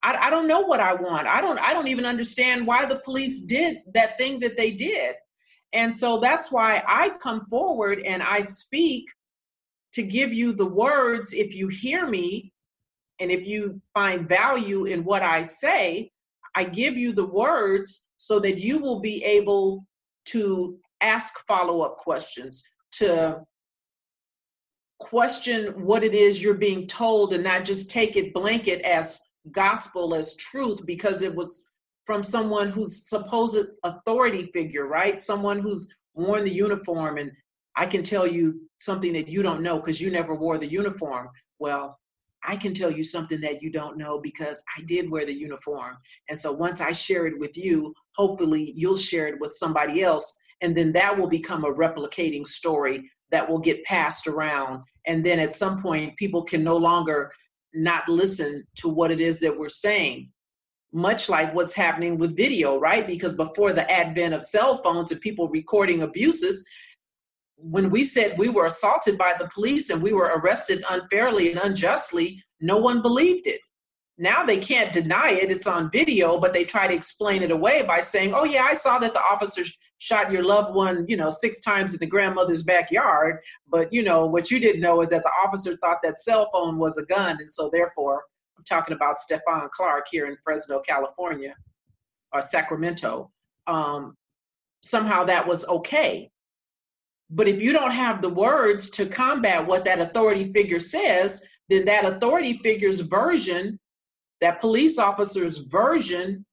I, 0.04 0.28
I 0.28 0.30
don't 0.30 0.48
know 0.48 0.62
what 0.62 0.80
I 0.80 0.94
want. 0.94 1.28
I 1.28 1.42
don't 1.42 1.60
I 1.60 1.74
don't 1.74 1.88
even 1.88 2.06
understand 2.06 2.68
why 2.68 2.86
the 2.86 3.00
police 3.00 3.42
did 3.42 3.78
that 3.94 4.18
thing 4.18 4.40
that 4.42 4.58
they 4.58 4.72
did. 4.72 5.16
And 5.74 5.96
so 5.96 6.20
that's 6.20 6.52
why 6.52 6.84
I 6.88 7.10
come 7.22 7.46
forward 7.50 8.00
and 8.00 8.24
I 8.24 8.42
speak 8.42 9.06
to 9.94 10.04
give 10.04 10.34
you 10.34 10.54
the 10.54 10.66
words 10.66 11.34
if 11.34 11.56
you 11.56 11.68
hear 11.68 12.08
me 12.08 12.54
and 13.20 13.32
if 13.32 13.46
you 13.46 13.82
find 13.94 14.30
value 14.30 14.86
in 14.86 15.04
what 15.04 15.24
I 15.24 15.42
say, 15.42 16.12
I 16.58 16.64
give 16.64 16.98
you 16.98 17.14
the 17.14 17.28
words 17.28 18.10
so 18.18 18.40
that 18.40 18.58
you 18.58 18.80
will 18.80 19.00
be 19.00 19.24
able 19.24 19.86
to 20.30 20.80
ask 21.02 21.32
follow 21.46 21.82
up 21.82 21.98
questions, 21.98 22.64
to 22.94 23.42
question 25.00 25.86
what 25.86 26.04
it 26.04 26.16
is 26.16 26.42
you're 26.42 26.56
being 26.56 26.88
told 26.88 27.34
and 27.34 27.44
not 27.44 27.64
just 27.64 27.92
take 27.92 28.16
it 28.16 28.34
blanket 28.34 28.82
as 28.82 29.22
gospel 29.52 30.16
as 30.16 30.36
truth 30.38 30.84
because 30.84 31.22
it 31.22 31.36
was 31.36 31.68
from 32.08 32.24
someone 32.24 32.72
who's 32.72 33.08
supposed 33.08 33.68
authority 33.84 34.50
figure, 34.52 34.88
right? 34.88 35.22
Someone 35.22 35.60
who's 35.60 35.94
worn 36.16 36.44
the 36.44 36.52
uniform 36.52 37.20
and 37.20 37.32
I 37.76 37.86
can 37.86 38.02
tell 38.02 38.26
you 38.26 38.60
something 38.80 39.14
that 39.14 39.28
you 39.28 39.44
don't 39.44 39.62
know 39.62 39.78
because 39.78 40.02
you 40.02 40.10
never 40.10 40.34
wore 40.34 40.58
the 40.58 40.72
uniform. 40.72 41.30
Well, 41.60 42.00
I 42.48 42.56
can 42.56 42.74
tell 42.74 42.90
you 42.90 43.04
something 43.04 43.42
that 43.42 43.62
you 43.62 43.70
don't 43.70 43.98
know 43.98 44.20
because 44.20 44.64
I 44.78 44.82
did 44.84 45.12
wear 45.12 45.26
the 45.26 45.34
uniform. 45.34 45.98
And 46.30 46.40
so 46.40 46.54
once 46.54 46.80
I 46.80 46.94
share 46.94 47.28
it 47.28 47.38
with 47.38 47.58
you, 47.58 47.94
hopefully 48.16 48.72
you'll 48.74 48.98
share 48.98 49.28
it 49.28 49.40
with 49.40 49.52
somebody 49.52 50.02
else. 50.02 50.34
And 50.62 50.76
then 50.76 50.94
that 50.94 51.18
will 51.18 51.28
become 51.28 51.66
a 51.66 51.74
replicating 51.74 52.48
story 52.48 53.10
that 53.32 53.48
will 53.48 53.60
get 53.60 53.84
passed 53.84 54.28
around. 54.28 54.82
And 55.06 55.26
then 55.26 55.40
at 55.40 55.54
some 55.54 55.82
point, 55.82 56.16
people 56.18 56.44
can 56.44 56.64
no 56.64 56.78
longer 56.78 57.32
not 57.74 58.08
listen 58.08 58.64
to 58.78 58.88
what 58.88 59.12
it 59.12 59.20
is 59.20 59.42
that 59.42 59.58
we're 59.58 59.70
saying 59.70 60.32
much 60.94 61.28
like 61.28 61.54
what's 61.54 61.74
happening 61.74 62.18
with 62.18 62.38
video 62.38 62.80
right 62.80 63.06
because 63.06 63.34
before 63.34 63.74
the 63.74 63.90
advent 63.92 64.34
of 64.34 64.42
cell 64.42 64.82
phones 64.82 65.12
and 65.12 65.20
people 65.20 65.50
recording 65.50 66.02
abuses 66.02 66.66
when 67.58 67.90
we 67.90 68.04
said 68.04 68.38
we 68.38 68.50
were 68.50 68.68
assaulted 68.68 69.18
by 69.18 69.34
the 69.38 69.50
police 69.54 69.90
and 69.90 70.02
we 70.02 70.14
were 70.14 70.32
arrested 70.38 70.84
unfairly 70.90 71.52
and 71.52 71.60
unjustly 71.60 72.42
no 72.62 72.78
one 72.78 73.02
believed 73.02 73.48
it. 73.48 73.60
Now 74.20 74.44
they 74.44 74.58
can't 74.58 74.94
deny 74.94 75.32
it 75.32 75.52
it's 75.52 75.68
on 75.68 75.92
video 75.92 76.40
but 76.40 76.54
they 76.54 76.64
try 76.64 76.88
to 76.88 76.94
explain 76.94 77.44
it 77.44 77.52
away 77.52 77.84
by 77.84 78.00
saying 78.00 78.34
oh 78.34 78.46
yeah 78.46 78.64
i 78.64 78.74
saw 78.74 78.98
that 78.98 79.14
the 79.14 79.22
officers 79.22 79.72
shot 80.00 80.32
your 80.32 80.44
loved 80.44 80.74
one 80.74 81.06
you 81.08 81.16
know 81.16 81.30
six 81.30 81.60
times 81.60 81.94
in 81.94 82.00
the 82.00 82.08
grandmother's 82.08 82.64
backyard 82.64 83.38
but 83.68 83.94
you 83.94 84.02
know 84.02 84.26
what 84.26 84.50
you 84.50 84.60
didn't 84.60 84.82
know 84.82 85.02
is 85.02 85.10
that 85.10 85.22
the 85.22 85.32
officer 85.46 85.76
thought 85.78 86.00
that 86.02 86.18
cell 86.18 86.50
phone 86.52 86.80
was 86.80 86.98
a 86.98 87.06
gun 87.06 87.38
and 87.40 87.52
so 87.52 87.70
therefore 87.72 88.24
i'm 88.58 88.64
talking 88.64 88.96
about 88.96 89.18
stephon 89.18 89.70
clark 89.70 90.08
here 90.10 90.26
in 90.26 90.36
fresno 90.44 90.80
california 90.80 91.54
or 92.34 92.42
sacramento. 92.42 93.32
Um, 93.66 94.16
somehow 94.82 95.24
that 95.26 95.48
was 95.48 95.68
okay 95.68 96.32
but 97.30 97.48
if 97.48 97.62
you 97.62 97.74
don't 97.74 97.92
have 97.92 98.22
the 98.22 98.30
words 98.30 98.90
to 98.90 99.06
combat 99.06 99.66
what 99.66 99.84
that 99.86 100.00
authority 100.00 100.52
figure 100.54 100.80
says 100.80 101.44
then 101.70 101.86
that 101.86 102.06
authority 102.06 102.60
figure's 102.64 103.02
version 103.02 103.80
that 104.42 104.62
police 104.62 105.00
officer's 105.00 105.58
version 105.58 106.46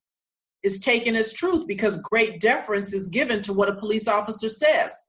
is 0.63 0.81
taken 0.81 1.15
as 1.15 1.33
truth 1.33 1.67
because 1.67 2.01
great 2.03 2.41
deference 2.41 2.95
is 2.95 3.09
given 3.09 3.43
to 3.43 3.53
what 3.53 3.69
a 3.69 3.75
police 3.75 4.09
officer 4.09 4.49
says. 4.49 5.05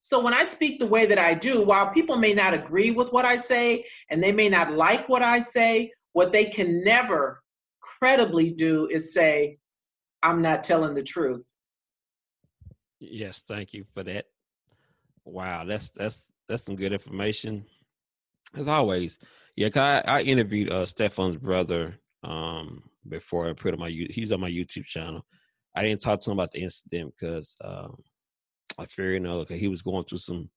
So 0.00 0.22
when 0.22 0.34
I 0.34 0.42
speak 0.44 0.78
the 0.78 0.86
way 0.86 1.06
that 1.06 1.18
I 1.18 1.34
do, 1.34 1.62
while 1.64 1.92
people 1.92 2.16
may 2.16 2.34
not 2.34 2.54
agree 2.54 2.90
with 2.90 3.10
what 3.10 3.24
I 3.24 3.36
say 3.36 3.84
and 4.10 4.22
they 4.22 4.30
may 4.30 4.48
not 4.48 4.74
like 4.74 5.08
what 5.08 5.22
I 5.22 5.40
say, 5.40 5.90
what 6.12 6.32
they 6.32 6.44
can 6.44 6.84
never 6.84 7.42
credibly 7.80 8.50
do 8.50 8.86
is 8.88 9.14
say, 9.14 9.58
I'm 10.22 10.42
not 10.42 10.64
telling 10.64 10.94
the 10.94 11.02
truth. 11.02 11.44
Yes, 13.00 13.42
thank 13.46 13.72
you 13.72 13.84
for 13.94 14.02
that. 14.04 14.26
Wow, 15.28 15.64
that's 15.64 15.90
that's 15.90 16.32
that's 16.48 16.64
some 16.64 16.76
good 16.76 16.92
information. 16.92 17.64
As 18.54 18.66
always, 18.66 19.18
yeah, 19.56 19.68
I, 19.76 20.02
I 20.06 20.20
interviewed 20.22 20.70
uh 20.72 20.86
Stephon's 20.86 21.36
brother 21.36 21.94
um 22.24 22.82
before 23.08 23.48
I 23.48 23.52
put 23.52 23.74
on 23.74 23.80
my 23.80 23.90
he's 23.90 24.32
on 24.32 24.40
my 24.40 24.50
YouTube 24.50 24.86
channel. 24.86 25.24
I 25.74 25.82
didn't 25.82 26.00
talk 26.00 26.20
to 26.20 26.30
him 26.30 26.38
about 26.38 26.52
the 26.52 26.62
incident 26.62 27.14
because 27.18 27.54
um, 27.62 27.96
I 28.78 28.86
fear 28.86 29.12
you 29.12 29.20
know 29.20 29.44
he 29.44 29.68
was 29.68 29.82
going 29.82 30.04
through 30.04 30.18
some 30.18 30.50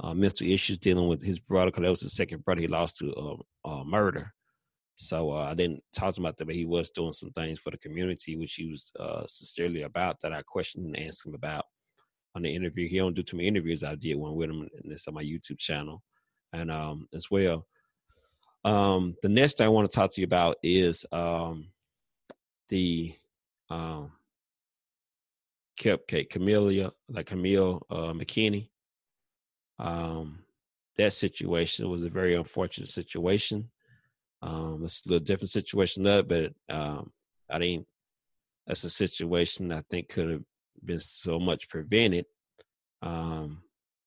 uh, 0.00 0.14
mental 0.14 0.46
issues 0.46 0.78
dealing 0.78 1.08
with 1.08 1.22
his 1.22 1.38
brother 1.38 1.70
because 1.70 1.82
that 1.82 1.90
was 1.90 2.02
his 2.02 2.14
second 2.14 2.44
brother 2.44 2.60
he 2.60 2.68
lost 2.68 2.98
to 2.98 3.42
uh, 3.64 3.84
murder. 3.84 4.32
So 4.96 5.32
uh, 5.32 5.48
I 5.50 5.54
didn't 5.54 5.82
talk 5.94 6.14
to 6.14 6.20
him 6.20 6.26
about 6.26 6.36
that, 6.36 6.44
but 6.44 6.54
he 6.54 6.66
was 6.66 6.90
doing 6.90 7.12
some 7.12 7.30
things 7.30 7.58
for 7.58 7.70
the 7.70 7.78
community, 7.78 8.36
which 8.36 8.54
he 8.54 8.70
was 8.70 8.92
uh, 9.00 9.26
sincerely 9.26 9.82
about 9.82 10.20
that 10.20 10.32
I 10.32 10.42
questioned 10.42 10.94
and 10.94 11.06
asked 11.06 11.24
him 11.24 11.34
about 11.34 11.64
on 12.34 12.42
the 12.42 12.54
interview. 12.54 12.88
He 12.88 12.98
don't 12.98 13.14
do 13.14 13.22
too 13.22 13.36
many 13.36 13.48
interviews. 13.48 13.82
I 13.82 13.94
did 13.94 14.16
one 14.16 14.34
with 14.34 14.50
him, 14.50 14.60
and 14.60 14.92
it's 14.92 15.08
on 15.08 15.14
my 15.14 15.22
YouTube 15.22 15.58
channel, 15.58 16.02
and 16.52 16.70
um, 16.70 17.08
as 17.14 17.30
well. 17.30 17.66
Um, 18.64 19.16
the 19.22 19.28
next 19.28 19.58
thing 19.58 19.66
I 19.66 19.70
want 19.70 19.90
to 19.90 19.94
talk 19.94 20.10
to 20.12 20.20
you 20.20 20.26
about 20.26 20.56
is 20.62 21.06
um, 21.12 21.68
the 22.68 23.14
um, 23.70 24.12
cupcake 25.78 26.30
Camellia, 26.30 26.92
like 27.08 27.28
Kamille 27.28 27.80
uh, 27.90 28.12
McKinney. 28.12 28.68
Um, 29.78 30.40
that 30.96 31.12
situation 31.14 31.88
was 31.88 32.02
a 32.02 32.10
very 32.10 32.34
unfortunate 32.34 32.90
situation. 32.90 33.70
Um, 34.42 34.82
it's 34.84 35.04
a 35.06 35.08
little 35.08 35.24
different 35.24 35.50
situation 35.50 36.02
there, 36.02 36.22
but 36.22 36.52
um, 36.68 37.10
I 37.50 37.58
think 37.58 37.86
that's 38.66 38.84
a 38.84 38.90
situation 38.90 39.72
I 39.72 39.82
think 39.90 40.08
could 40.08 40.30
have 40.30 40.42
been 40.84 41.00
so 41.00 41.38
much 41.38 41.68
prevented. 41.68 42.26
Um, 43.02 43.62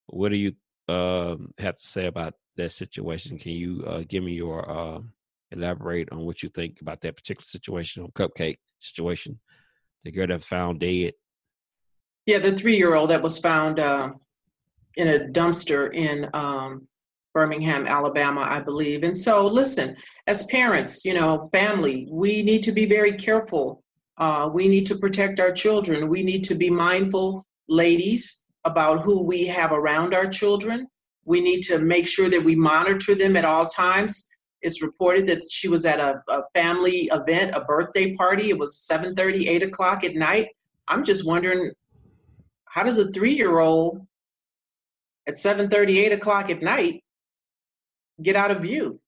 what 0.07 0.29
do 0.29 0.37
you 0.37 0.53
uh, 0.87 1.35
have 1.59 1.75
to 1.75 1.85
say 1.85 2.05
about 2.05 2.33
that 2.57 2.71
situation? 2.71 3.37
Can 3.37 3.53
you 3.53 3.83
uh, 3.85 4.03
give 4.07 4.23
me 4.23 4.33
your 4.33 4.69
uh, 4.69 4.99
elaborate 5.51 6.11
on 6.11 6.19
what 6.19 6.43
you 6.43 6.49
think 6.49 6.81
about 6.81 7.01
that 7.01 7.15
particular 7.15 7.45
situation, 7.45 8.03
on 8.03 8.11
cupcake 8.11 8.57
situation, 8.79 9.39
the 10.03 10.11
girl 10.11 10.27
that 10.27 10.41
found 10.41 10.79
dead? 10.79 11.13
Yeah, 12.25 12.39
the 12.39 12.55
three-year-old 12.55 13.09
that 13.09 13.21
was 13.21 13.37
found 13.37 13.79
uh, 13.79 14.11
in 14.95 15.07
a 15.07 15.19
dumpster 15.19 15.93
in 15.93 16.29
um, 16.33 16.87
Birmingham, 17.33 17.87
Alabama, 17.87 18.41
I 18.41 18.59
believe. 18.59 19.03
And 19.03 19.17
so, 19.17 19.45
listen, 19.47 19.95
as 20.27 20.43
parents, 20.45 21.03
you 21.03 21.13
know, 21.13 21.49
family, 21.51 22.07
we 22.11 22.43
need 22.43 22.63
to 22.63 22.71
be 22.71 22.85
very 22.85 23.13
careful. 23.13 23.83
Uh, 24.18 24.49
we 24.52 24.68
need 24.68 24.85
to 24.85 24.98
protect 24.98 25.40
our 25.40 25.52
children. 25.52 26.07
We 26.07 26.23
need 26.23 26.44
to 26.45 26.56
be 26.56 26.69
mindful, 26.69 27.45
ladies, 27.68 28.44
about 28.64 29.02
who 29.02 29.23
we 29.23 29.48
have 29.48 29.72
around 29.72 30.14
our 30.14 30.27
children. 30.27 30.88
We 31.26 31.41
need 31.41 31.61
to 31.64 31.80
make 31.80 32.07
sure 32.07 32.30
that 32.30 32.44
we 32.44 32.56
monitor 32.56 33.15
them 33.15 33.35
at 33.35 33.45
all 33.45 33.65
times. 33.65 34.27
It's 34.61 34.81
reported 34.81 35.27
that 35.27 35.44
she 35.49 35.68
was 35.68 35.85
at 35.85 35.99
a, 35.99 36.22
a 36.30 36.41
family 36.53 37.10
event, 37.11 37.56
a 37.56 37.65
birthday 37.65 38.15
party. 38.15 38.49
It 38.49 38.57
was 38.57 38.88
7:30, 38.90 39.48
8 39.48 39.64
o'clock 39.64 40.03
at 40.03 40.15
night. 40.15 40.48
I'm 40.88 41.03
just 41.03 41.26
wondering, 41.26 41.72
how 42.65 42.84
does 42.84 42.98
a 42.98 43.11
three-year-old 43.11 44.06
at 45.27 45.35
7:30, 45.35 45.98
8 46.06 46.14
o'clock 46.14 46.49
at 46.49 46.61
night 46.61 47.03
get 48.22 48.35
out 48.35 48.52
of 48.52 48.61
view? 48.61 48.99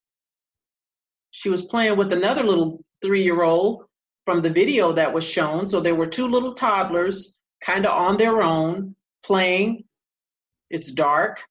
She 1.31 1.49
was 1.49 1.61
playing 1.61 1.97
with 1.97 2.11
another 2.11 2.43
little 2.43 2.83
three-year-old 3.01 3.85
from 4.25 4.41
the 4.41 4.49
video 4.49 4.91
that 4.91 5.13
was 5.13 5.23
shown. 5.23 5.65
So 5.65 5.79
there 5.79 5.95
were 5.95 6.07
two 6.07 6.27
little 6.27 6.53
toddlers, 6.53 7.39
kind 7.61 7.85
of 7.85 7.91
on 7.91 8.17
their 8.17 8.41
own, 8.41 8.95
playing. 9.23 9.85
It's 10.69 10.91
dark, 10.91 11.43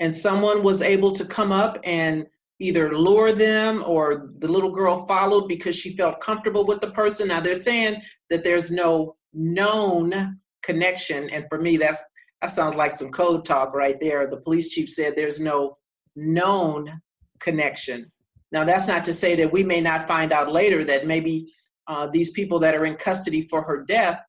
and 0.00 0.14
someone 0.14 0.62
was 0.62 0.82
able 0.82 1.12
to 1.12 1.24
come 1.24 1.52
up 1.52 1.78
and 1.84 2.26
either 2.58 2.96
lure 2.96 3.32
them 3.32 3.82
or 3.86 4.30
the 4.38 4.48
little 4.48 4.70
girl 4.70 5.06
followed 5.06 5.46
because 5.46 5.76
she 5.76 5.96
felt 5.96 6.20
comfortable 6.20 6.66
with 6.66 6.80
the 6.80 6.90
person. 6.90 7.28
Now 7.28 7.40
they're 7.40 7.54
saying 7.54 8.02
that 8.30 8.42
there's 8.42 8.70
no 8.70 9.16
known 9.32 10.40
connection, 10.62 11.30
and 11.30 11.46
for 11.48 11.60
me, 11.60 11.76
that's 11.76 12.02
that 12.42 12.50
sounds 12.50 12.74
like 12.74 12.92
some 12.92 13.10
code 13.10 13.44
talk 13.44 13.72
right 13.74 13.98
there. 13.98 14.26
The 14.28 14.36
police 14.36 14.68
chief 14.70 14.90
said 14.90 15.14
there's 15.16 15.40
no 15.40 15.78
known 16.16 17.00
connection. 17.40 18.10
Now 18.52 18.64
that's 18.64 18.88
not 18.88 19.04
to 19.06 19.12
say 19.12 19.34
that 19.36 19.52
we 19.52 19.62
may 19.62 19.80
not 19.80 20.08
find 20.08 20.32
out 20.32 20.52
later 20.52 20.84
that 20.84 21.06
maybe 21.06 21.52
uh, 21.88 22.06
these 22.06 22.30
people 22.30 22.58
that 22.60 22.74
are 22.74 22.86
in 22.86 22.96
custody 22.96 23.42
for 23.42 23.62
her 23.62 23.84
death 23.84 24.22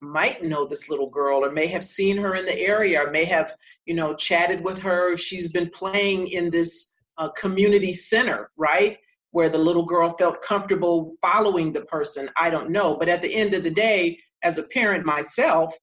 might 0.00 0.44
know 0.44 0.66
this 0.66 0.90
little 0.90 1.08
girl 1.08 1.44
or 1.44 1.50
may 1.50 1.66
have 1.66 1.82
seen 1.82 2.16
her 2.16 2.34
in 2.34 2.44
the 2.44 2.58
area 2.58 3.02
or 3.02 3.10
may 3.10 3.24
have 3.24 3.54
you 3.86 3.94
know 3.94 4.14
chatted 4.14 4.62
with 4.62 4.80
her. 4.82 5.16
She's 5.16 5.50
been 5.50 5.70
playing 5.70 6.28
in 6.28 6.50
this 6.50 6.94
uh, 7.18 7.28
community 7.30 7.92
center 7.92 8.50
right? 8.56 8.98
Where 9.30 9.48
the 9.48 9.58
little 9.58 9.84
girl 9.84 10.14
felt 10.16 10.42
comfortable 10.42 11.14
following 11.20 11.72
the 11.72 11.80
person. 11.82 12.30
I 12.36 12.50
don't 12.50 12.70
know. 12.70 12.96
But 12.96 13.08
at 13.08 13.22
the 13.22 13.34
end 13.34 13.54
of 13.54 13.64
the 13.64 13.70
day 13.70 14.18
as 14.44 14.58
a 14.58 14.62
parent 14.62 15.04
myself 15.04 15.74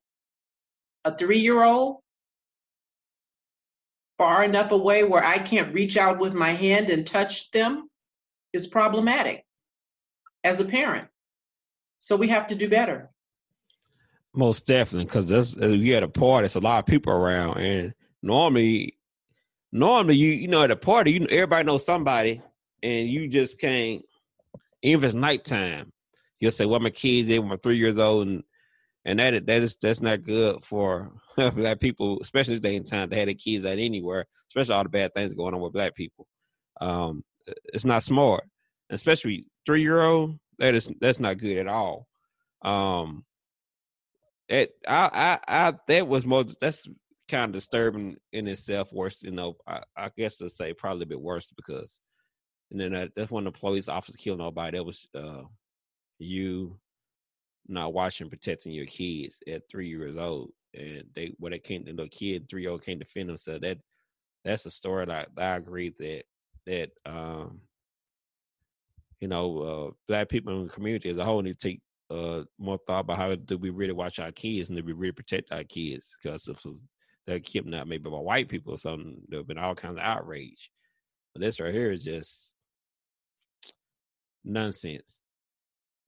a 1.03 1.17
three 1.17 1.39
year 1.39 1.63
old 1.63 1.97
far 4.17 4.43
enough 4.43 4.71
away 4.71 5.03
where 5.03 5.23
i 5.23 5.37
can't 5.37 5.73
reach 5.73 5.97
out 5.97 6.19
with 6.19 6.33
my 6.33 6.51
hand 6.51 6.89
and 6.89 7.05
touch 7.05 7.49
them 7.51 7.89
is 8.53 8.67
problematic 8.67 9.43
as 10.43 10.59
a 10.59 10.65
parent 10.65 11.07
so 11.99 12.15
we 12.15 12.27
have 12.27 12.47
to 12.47 12.55
do 12.55 12.69
better 12.69 13.09
most 14.33 14.65
definitely, 14.65 15.05
because 15.05 15.27
that's 15.27 15.55
you 15.57 15.95
at 15.95 16.03
a 16.03 16.07
party. 16.07 16.45
It's 16.45 16.55
a 16.55 16.59
lot 16.59 16.79
of 16.79 16.85
people 16.85 17.11
around, 17.11 17.57
and 17.57 17.93
normally, 18.21 18.97
normally 19.71 20.15
you 20.15 20.29
you 20.29 20.47
know 20.47 20.63
at 20.63 20.71
a 20.71 20.75
party, 20.75 21.11
you 21.11 21.27
everybody 21.29 21.65
knows 21.65 21.85
somebody, 21.85 22.41
and 22.81 23.09
you 23.09 23.27
just 23.27 23.59
can't. 23.59 24.03
Even 24.83 24.99
if 24.99 25.03
it's 25.03 25.13
nighttime, 25.13 25.91
you'll 26.39 26.51
say, 26.51 26.65
"Well, 26.65 26.79
my 26.79 26.89
kids, 26.91 27.27
they 27.27 27.39
were 27.39 27.57
three 27.57 27.77
years 27.77 27.97
old," 27.97 28.27
and 28.27 28.43
and 29.03 29.19
that 29.19 29.45
that 29.47 29.61
is 29.61 29.75
that's 29.75 30.01
not 30.01 30.23
good 30.23 30.63
for 30.63 31.11
black 31.35 31.81
people, 31.81 32.19
especially 32.21 32.53
this 32.53 32.61
day 32.61 32.77
and 32.77 32.87
time. 32.87 33.09
They 33.09 33.19
had 33.19 33.27
their 33.27 33.35
kids 33.35 33.65
out 33.65 33.79
anywhere, 33.79 34.25
especially 34.49 34.75
all 34.75 34.83
the 34.83 34.89
bad 34.89 35.13
things 35.13 35.33
going 35.33 35.53
on 35.53 35.61
with 35.61 35.73
black 35.73 35.93
people. 35.93 36.25
Um, 36.79 37.23
it's 37.73 37.85
not 37.85 38.03
smart, 38.03 38.45
especially 38.91 39.47
three 39.65 39.81
year 39.81 40.01
old. 40.01 40.37
That 40.59 40.75
is 40.75 40.89
that's 40.99 41.19
not 41.19 41.39
good 41.39 41.57
at 41.57 41.67
all. 41.67 42.07
Um, 42.63 43.25
it 44.47 44.71
I 44.87 45.39
I 45.47 45.67
I 45.67 45.73
that 45.87 46.07
was 46.07 46.25
more 46.25 46.43
that's 46.59 46.87
kind 47.29 47.45
of 47.45 47.53
disturbing 47.53 48.17
in 48.33 48.47
itself. 48.47 48.91
Worse, 48.91 49.23
you 49.23 49.31
know, 49.31 49.55
I, 49.67 49.81
I 49.97 50.09
guess 50.15 50.37
to 50.37 50.49
say 50.49 50.73
probably 50.73 51.03
a 51.03 51.07
bit 51.07 51.21
worse 51.21 51.51
because, 51.55 51.99
and 52.69 52.79
then 52.79 52.91
that, 52.91 53.11
that's 53.15 53.31
when 53.31 53.45
the 53.45 53.51
police 53.51 53.87
officer 53.87 54.17
killed 54.17 54.39
nobody. 54.39 54.77
That 54.77 54.83
was 54.83 55.07
uh 55.15 55.43
you 56.19 56.77
not 57.67 57.93
watching 57.93 58.29
protecting 58.29 58.73
your 58.73 58.85
kids 58.85 59.39
at 59.47 59.63
three 59.71 59.87
years 59.87 60.17
old, 60.17 60.51
and 60.73 61.03
they 61.15 61.33
when 61.39 61.51
they 61.51 61.59
came, 61.59 61.85
the 61.85 62.07
kid 62.07 62.49
three 62.49 62.63
year 62.63 62.71
old 62.71 62.83
can't 62.83 62.99
defend 62.99 63.29
himself. 63.29 63.61
That 63.61 63.77
that's 64.43 64.65
a 64.65 64.71
story 64.71 65.05
that 65.05 65.29
I, 65.37 65.41
I 65.41 65.55
agree 65.55 65.89
that 65.99 66.23
that 66.67 66.89
um 67.05 67.61
you 69.21 69.27
know 69.29 69.59
uh 69.59 69.91
black 70.07 70.27
people 70.27 70.53
in 70.59 70.67
the 70.67 70.73
community 70.73 71.09
as 71.09 71.19
a 71.19 71.23
whole 71.23 71.41
need 71.41 71.57
to 71.57 71.69
take 71.69 71.81
uh, 72.11 72.43
more 72.59 72.77
thought 72.85 73.01
about 73.01 73.17
how 73.17 73.33
do 73.35 73.57
we 73.57 73.69
really 73.69 73.93
watch 73.93 74.19
our 74.19 74.31
kids 74.31 74.69
and 74.69 74.77
do 74.77 74.83
we 74.83 74.91
really 74.91 75.13
protect 75.13 75.51
our 75.51 75.63
kids? 75.63 76.17
Because 76.21 76.47
if 76.47 76.61
they're 77.25 77.39
kidnapped 77.39 77.87
maybe 77.87 78.09
by 78.09 78.17
white 78.17 78.49
people 78.49 78.73
or 78.73 78.77
something, 78.77 79.21
there 79.29 79.39
have 79.39 79.47
been 79.47 79.57
all 79.57 79.75
kinds 79.75 79.97
of 79.97 80.03
outrage. 80.03 80.71
But 81.33 81.41
this 81.41 81.59
right 81.59 81.73
here 81.73 81.91
is 81.91 82.03
just 82.03 82.53
nonsense. 84.43 85.21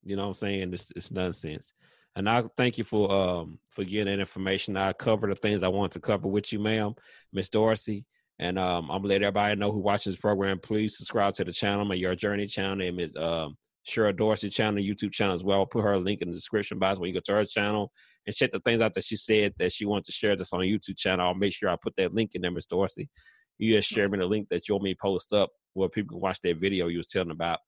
You 0.03 0.17
know 0.17 0.23
what 0.23 0.29
I'm 0.29 0.33
saying? 0.33 0.73
It's, 0.73 0.91
it's 0.95 1.11
nonsense. 1.11 1.73
And 2.15 2.29
I 2.29 2.43
thank 2.57 2.77
you 2.77 2.83
for 2.83 3.11
um 3.11 3.57
for 3.69 3.83
getting 3.83 4.05
that 4.05 4.19
information. 4.19 4.77
I 4.77 4.93
covered 4.93 5.31
the 5.31 5.35
things 5.35 5.63
I 5.63 5.69
want 5.69 5.93
to 5.93 5.99
cover 5.99 6.27
with 6.27 6.51
you, 6.53 6.59
ma'am, 6.59 6.93
Miss 7.31 7.49
Dorsey. 7.49 8.05
And 8.39 8.57
um, 8.57 8.89
I'm 8.89 9.01
gonna 9.01 9.09
let 9.09 9.21
everybody 9.21 9.55
know 9.55 9.71
who 9.71 9.79
watches 9.79 10.13
this 10.13 10.19
program. 10.19 10.59
Please 10.59 10.97
subscribe 10.97 11.33
to 11.35 11.43
the 11.43 11.51
channel, 11.51 11.85
my 11.85 11.95
Your 11.95 12.15
Journey 12.15 12.47
channel. 12.47 12.75
Name 12.75 12.99
is 12.99 13.15
um 13.15 13.55
Cheryl 13.87 14.15
Dorsey 14.15 14.49
channel, 14.49 14.81
YouTube 14.81 15.11
channel 15.11 15.35
as 15.35 15.43
well. 15.43 15.59
I'll 15.59 15.65
put 15.65 15.83
her 15.83 15.97
link 15.97 16.21
in 16.21 16.29
the 16.29 16.33
description 16.33 16.79
box 16.79 16.99
when 16.99 17.09
you 17.09 17.13
go 17.13 17.19
to 17.25 17.33
her 17.33 17.45
channel 17.45 17.91
and 18.25 18.35
check 18.35 18.51
the 18.51 18.59
things 18.61 18.81
out 18.81 18.93
that 18.93 19.03
she 19.03 19.15
said 19.15 19.53
that 19.59 19.71
she 19.71 19.85
wants 19.85 20.07
to 20.07 20.13
share 20.13 20.35
this 20.35 20.53
on 20.53 20.61
YouTube 20.61 20.97
channel. 20.97 21.27
I'll 21.27 21.35
make 21.35 21.53
sure 21.53 21.69
I 21.69 21.75
put 21.81 21.93
that 21.97 22.13
link 22.13 22.31
in 22.33 22.41
there, 22.41 22.51
Miss 22.51 22.65
Dorsey. 22.65 23.09
You 23.57 23.75
just 23.75 23.89
share 23.89 24.09
me 24.09 24.17
the 24.17 24.25
link 24.25 24.47
that 24.49 24.67
you 24.67 24.75
want 24.75 24.85
me 24.85 24.93
to 24.93 24.99
post 25.01 25.33
up 25.33 25.49
where 25.73 25.89
people 25.89 26.15
can 26.15 26.21
watch 26.21 26.39
that 26.41 26.57
video 26.57 26.87
you 26.87 26.97
was 26.97 27.07
telling 27.07 27.31
about. 27.31 27.59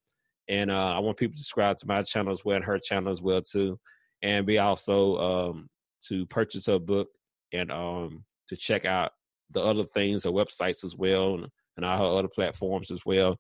And 0.48 0.72
uh, 0.72 0.94
I 0.96 1.00
want 1.00 1.18
people 1.18 1.34
to 1.34 1.40
subscribe 1.40 1.78
to 1.78 1.88
my 1.88 2.02
channel 2.04 2.32
as 2.32 2.46
well 2.46 2.56
and 2.56 2.66
her 2.66 2.80
channel 2.80 3.12
as 3.12 3.22
well 3.22 3.42
too. 3.42 3.80
And 4.22 4.46
be 4.46 4.58
also 4.60 5.18
um, 5.18 5.68
to 6.08 6.26
purchase 6.28 6.68
her 6.68 6.80
book 6.80 7.10
and 7.52 7.72
um, 7.72 8.24
to 8.50 8.56
check 8.56 8.86
out 8.86 9.12
the 9.52 9.62
other 9.62 9.86
things, 9.94 10.24
her 10.24 10.32
websites 10.32 10.84
as 10.84 10.96
well 10.96 11.36
and, 11.36 11.48
and 11.78 11.86
other 11.86 12.28
platforms 12.28 12.92
as 12.92 13.06
well 13.06 13.38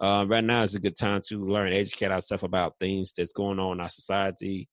uh, 0.00 0.24
right 0.28 0.44
now 0.44 0.62
is 0.62 0.74
a 0.74 0.80
good 0.80 0.96
time 0.96 1.20
to 1.28 1.44
learn, 1.44 1.72
educate 1.72 2.10
ourselves 2.10 2.44
about 2.44 2.78
things 2.78 3.12
that's 3.16 3.32
going 3.32 3.58
on 3.58 3.72
in 3.72 3.80
our 3.80 3.88
society, 3.88 4.68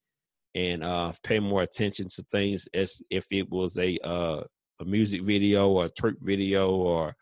and 0.54 0.84
uh, 0.84 1.12
pay 1.22 1.40
more 1.40 1.62
attention 1.62 2.06
to 2.08 2.22
things 2.30 2.68
as 2.74 3.02
if 3.10 3.26
it 3.32 3.50
was 3.50 3.76
a 3.78 3.98
uh, 4.06 4.42
a 4.80 4.84
music 4.84 5.22
video 5.22 5.68
or 5.68 5.86
a 5.86 5.90
twerk 5.90 6.16
video 6.20 6.70
or 6.70 7.14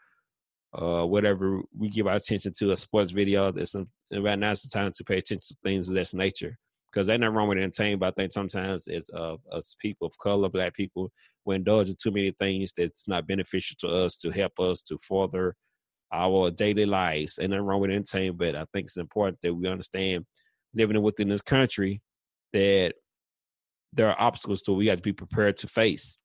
uh, 0.74 1.04
whatever 1.06 1.62
we 1.76 1.88
give 1.88 2.06
our 2.06 2.16
attention 2.16 2.52
to 2.58 2.72
a 2.72 2.76
sports 2.76 3.12
video. 3.12 3.50
That's 3.52 3.74
right 4.12 4.38
now 4.38 4.50
is 4.50 4.62
the 4.62 4.68
time 4.68 4.92
to 4.94 5.04
pay 5.04 5.18
attention 5.18 5.40
to 5.48 5.56
things 5.62 5.88
of 5.88 5.94
this 5.94 6.14
nature 6.14 6.58
because 6.94 7.10
ain't 7.10 7.20
nothing 7.20 7.34
wrong 7.34 7.48
with 7.48 7.58
entertainment. 7.58 8.00
But 8.00 8.06
I 8.08 8.10
think 8.12 8.32
sometimes 8.32 8.86
as 8.86 9.10
uh, 9.10 9.36
us 9.52 9.74
people 9.80 10.06
of 10.06 10.16
color, 10.18 10.48
black 10.48 10.74
people, 10.74 11.10
we 11.44 11.56
indulge 11.56 11.88
in 11.88 11.96
too 12.00 12.12
many 12.12 12.30
things 12.38 12.72
that's 12.76 13.08
not 13.08 13.26
beneficial 13.26 13.76
to 13.80 13.88
us 13.88 14.16
to 14.18 14.30
help 14.30 14.60
us 14.60 14.80
to 14.82 14.98
further 14.98 15.56
our 16.12 16.50
daily 16.52 16.86
lives. 16.86 17.38
And 17.38 17.50
nothing 17.50 17.64
wrong 17.64 17.80
with 17.80 17.90
entertainment, 17.90 18.38
but 18.38 18.54
I 18.54 18.64
think 18.72 18.86
it's 18.86 18.96
important 18.96 19.38
that 19.42 19.52
we 19.52 19.68
understand 19.68 20.24
living 20.74 21.00
within 21.02 21.28
this 21.28 21.42
country 21.42 22.00
that 22.52 22.94
there 23.92 24.08
are 24.08 24.20
obstacles 24.20 24.62
to 24.62 24.72
we 24.72 24.86
have 24.86 24.98
to 24.98 25.02
be 25.02 25.12
prepared 25.12 25.56
to 25.58 25.66
face. 25.66 26.18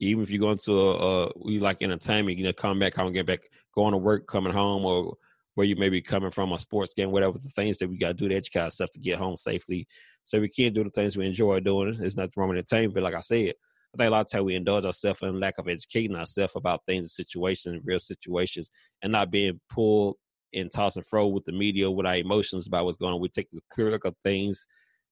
Even 0.00 0.24
if 0.24 0.30
you 0.30 0.40
go 0.40 0.50
into 0.50 0.72
a, 0.72 1.26
a 1.26 1.32
we 1.44 1.60
like 1.60 1.82
entertainment, 1.82 2.36
you 2.36 2.44
know, 2.44 2.52
come 2.52 2.80
back 2.80 2.94
home, 2.94 3.12
get 3.12 3.26
back, 3.26 3.40
going 3.76 3.92
to 3.92 3.98
work, 3.98 4.26
coming 4.26 4.52
home, 4.52 4.84
or 4.84 5.14
where 5.54 5.66
you 5.66 5.76
may 5.76 5.88
be 5.88 6.00
coming 6.00 6.30
from, 6.30 6.52
a 6.52 6.58
sports 6.58 6.94
game, 6.94 7.10
whatever 7.10 7.38
the 7.38 7.50
things 7.50 7.78
that 7.78 7.88
we 7.88 7.98
got 7.98 8.08
to 8.08 8.14
do 8.14 8.28
to 8.28 8.34
educate 8.34 8.60
ourselves 8.60 8.92
to 8.92 9.00
get 9.00 9.18
home 9.18 9.36
safely. 9.36 9.86
So 10.24 10.40
we 10.40 10.48
can't 10.48 10.74
do 10.74 10.84
the 10.84 10.90
things 10.90 11.16
we 11.16 11.26
enjoy 11.26 11.60
doing. 11.60 11.96
There's 11.98 12.16
nothing 12.16 12.32
wrong 12.36 12.48
with 12.48 12.58
entertainment, 12.58 12.94
but 12.94 13.02
like 13.02 13.14
I 13.14 13.20
said, 13.20 13.54
I 13.94 13.98
think 13.98 14.08
a 14.08 14.10
lot 14.10 14.20
of 14.22 14.30
times 14.30 14.44
we 14.44 14.54
indulge 14.54 14.86
ourselves 14.86 15.20
in 15.22 15.38
lack 15.38 15.58
of 15.58 15.68
educating 15.68 16.16
ourselves 16.16 16.54
about 16.56 16.80
things 16.86 17.00
and 17.00 17.10
situations, 17.10 17.82
real 17.84 17.98
situations, 17.98 18.70
and 19.02 19.12
not 19.12 19.30
being 19.30 19.60
pulled 19.68 20.16
and 20.54 20.70
tossed 20.72 20.96
and 20.96 21.06
fro 21.06 21.26
with 21.26 21.44
the 21.44 21.52
media, 21.52 21.90
with 21.90 22.06
our 22.06 22.16
emotions 22.16 22.66
about 22.66 22.86
what's 22.86 22.96
going 22.96 23.12
on. 23.12 23.20
We 23.20 23.28
take 23.28 23.48
a 23.54 23.58
clear 23.70 23.90
look 23.90 24.06
at 24.06 24.14
things 24.24 24.66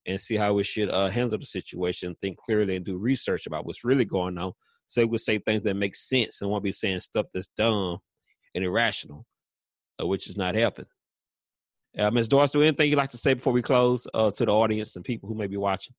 and 0.07 0.19
see 0.19 0.37
how 0.37 0.55
we 0.55 0.65
should 0.65 0.89
uh, 0.89 1.09
handle 1.09 1.39
the 1.39 1.45
situation, 1.45 2.17
think 2.21 2.39
clearly, 2.39 2.77
and 2.77 2.85
do 2.85 2.97
research 2.97 3.47
about 3.47 3.67
what's 3.67 3.85
really 3.85 4.07
going 4.07 4.39
on. 4.39 4.53
So 4.87 5.05
we 5.05 5.19
say 5.19 5.39
things 5.39 5.63
that 5.65 5.75
make 5.75 5.95
sense 5.95 6.41
and 6.41 6.51
won't 6.51 6.65
be 6.65 6.73
saying 6.73 7.01
stuff 7.01 7.27
that's 7.35 7.49
dumb 7.57 7.99
and 8.55 8.65
irrational, 8.65 9.27
which 10.07 10.29
is 10.29 10.37
not 10.37 10.55
helping. 10.55 10.87
Uh, 11.99 12.11
Ms. 12.11 12.29
Dorsey, 12.29 12.61
anything 12.61 12.89
you'd 12.89 12.97
like 12.97 13.11
to 13.11 13.19
say 13.19 13.35
before 13.35 13.53
we 13.53 13.63
close 13.63 14.07
uh, 14.15 14.31
to 14.31 14.45
the 14.45 14.53
audience 14.53 14.95
and 14.97 15.05
people 15.05 15.29
who 15.29 15.35
may 15.35 15.49
be 15.49 15.57
watching? 15.57 15.95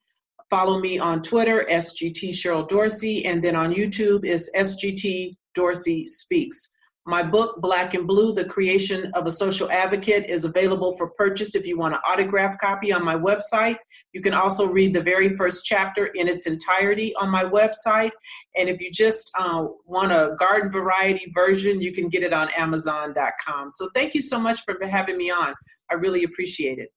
Follow 0.50 0.80
me 0.80 1.00
on 1.00 1.22
twitter 1.22 1.66
sgt 1.70 2.30
cheryl 2.30 2.68
dorsey. 2.68 3.26
And 3.26 3.44
then 3.44 3.56
on 3.56 3.74
youtube 3.74 4.26
is 4.26 4.50
sgt 4.56 5.36
dorsey 5.54 6.06
speaks 6.06 6.76
my 7.12 7.22
book, 7.22 7.60
Black 7.60 7.94
and 7.94 8.08
Blue 8.08 8.34
The 8.34 8.46
Creation 8.46 9.12
of 9.16 9.28
a 9.28 9.32
Social 9.32 9.70
Advocate, 9.70 10.30
is 10.30 10.46
available 10.46 10.96
for 10.96 11.10
purchase 11.10 11.56
if 11.56 11.68
you 11.68 11.78
want 11.78 11.94
an 11.94 12.00
autograph 12.08 12.58
copy 12.58 12.94
on 12.94 13.04
my 13.04 13.18
website. 13.18 13.76
You 14.14 14.22
can 14.22 14.34
also 14.34 14.66
read 14.66 14.96
the 14.96 15.04
very 15.04 15.36
first 15.36 15.66
chapter 15.66 16.06
in 16.16 16.30
its 16.30 16.48
entirety 16.48 17.14
on 17.18 17.30
my 17.30 17.44
website. 17.44 18.12
And 18.56 18.70
if 18.70 18.80
you 18.80 18.90
just 18.94 19.30
uh, 19.38 19.66
want 19.86 20.14
a 20.14 20.38
garden 20.40 20.72
variety 20.72 21.30
version, 21.36 21.82
you 21.82 21.92
can 21.92 22.08
get 22.08 22.24
it 22.24 22.32
on 22.32 22.48
Amazon.com. 22.58 23.72
So 23.72 23.90
thank 23.94 24.16
you 24.16 24.22
so 24.22 24.40
much 24.40 24.62
for 24.64 24.78
having 24.82 25.18
me 25.18 25.30
on. 25.30 25.54
I 25.92 25.96
really 25.96 26.24
appreciate 26.24 26.80
it. 26.80 26.94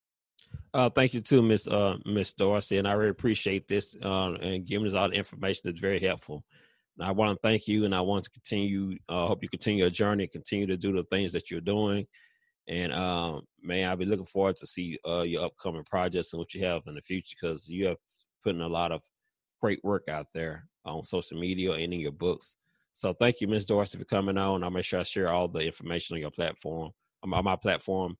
Uh, 0.72 0.90
thank 0.90 1.14
you 1.14 1.22
too, 1.22 1.42
Miss 1.42 1.66
uh, 1.66 1.96
Miss 2.04 2.32
Dorsey, 2.32 2.78
and 2.78 2.86
I 2.86 2.92
really 2.92 3.10
appreciate 3.10 3.66
this 3.66 3.96
uh, 4.02 4.34
and 4.34 4.64
giving 4.64 4.86
us 4.86 4.94
all 4.94 5.08
the 5.08 5.16
information 5.16 5.62
that's 5.64 5.80
very 5.80 6.00
helpful. 6.00 6.44
I 7.00 7.10
want 7.10 7.32
to 7.32 7.40
thank 7.42 7.66
you, 7.66 7.84
and 7.84 7.94
I 7.94 8.00
want 8.00 8.24
to 8.24 8.30
continue. 8.30 8.96
I 9.08 9.14
uh, 9.14 9.26
hope 9.26 9.42
you 9.42 9.48
continue 9.48 9.84
your 9.84 9.90
journey, 9.90 10.26
continue 10.26 10.66
to 10.66 10.76
do 10.76 10.92
the 10.92 11.02
things 11.04 11.32
that 11.32 11.50
you're 11.50 11.60
doing, 11.60 12.06
and 12.68 12.92
um, 12.92 13.42
man, 13.62 13.88
I'll 13.88 13.96
be 13.96 14.04
looking 14.04 14.26
forward 14.26 14.56
to 14.56 14.66
see 14.66 14.98
uh, 15.06 15.22
your 15.22 15.44
upcoming 15.44 15.84
projects 15.84 16.32
and 16.32 16.38
what 16.38 16.54
you 16.54 16.64
have 16.64 16.82
in 16.86 16.94
the 16.94 17.02
future 17.02 17.36
because 17.40 17.68
you 17.68 17.86
have 17.86 17.98
putting 18.42 18.60
a 18.60 18.68
lot 18.68 18.92
of 18.92 19.02
great 19.60 19.82
work 19.82 20.08
out 20.08 20.26
there 20.34 20.66
on 20.84 21.04
social 21.04 21.38
media 21.38 21.72
and 21.72 21.92
in 21.92 22.00
your 22.00 22.12
books. 22.12 22.56
So 22.92 23.12
thank 23.12 23.40
you, 23.40 23.48
Ms. 23.48 23.66
Dorsey, 23.66 23.98
for 23.98 24.04
coming 24.04 24.38
on. 24.38 24.62
I'll 24.62 24.70
make 24.70 24.84
sure 24.84 25.00
I 25.00 25.02
share 25.02 25.32
all 25.32 25.48
the 25.48 25.60
information 25.60 26.14
on 26.14 26.20
your 26.20 26.30
platform, 26.30 26.92
on 27.22 27.44
my 27.44 27.56
platform. 27.56 28.16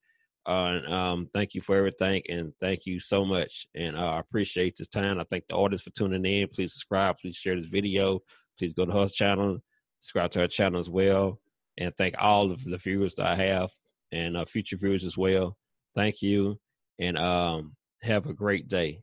Uh, 0.47 0.81
and, 0.85 0.93
um, 0.93 1.29
thank 1.33 1.55
you 1.55 1.63
for 1.63 1.77
everything, 1.77 2.23
and 2.29 2.53
thank 2.61 2.85
you 2.85 3.01
so 3.01 3.25
much. 3.25 3.67
And 3.75 3.97
uh, 3.97 4.11
I 4.11 4.21
appreciate 4.21 4.77
this 4.77 4.89
time. 4.89 5.19
I 5.19 5.25
thank 5.25 5.47
the 5.47 5.55
audience 5.55 5.83
for 5.83 5.91
tuning 5.91 6.25
in. 6.25 6.49
Please 6.49 6.73
subscribe. 6.73 7.17
Please 7.19 7.37
share 7.37 7.57
this 7.57 7.67
video. 7.67 8.21
Please 8.59 8.73
go 8.73 8.85
to 8.85 8.93
her 8.93 9.09
channel, 9.09 9.59
subscribe 10.01 10.31
to 10.33 10.41
her 10.41 10.49
channel 10.49 10.79
as 10.79 10.91
well, 10.91 11.41
and 11.79 11.95
thank 11.97 12.15
all 12.19 12.51
of 12.51 12.65
the 12.65 12.79
viewers 12.79 13.15
that 13.17 13.27
I 13.27 13.37
have 13.37 13.71
and 14.13 14.37
uh, 14.37 14.45
future 14.45 14.77
viewers 14.77 15.05
as 15.05 15.17
well. 15.17 15.57
Thank 15.95 16.23
you, 16.23 16.59
and 16.99 17.19
um, 17.19 17.75
have 18.03 18.27
a 18.27 18.35
great 18.35 18.69
day. 18.69 19.01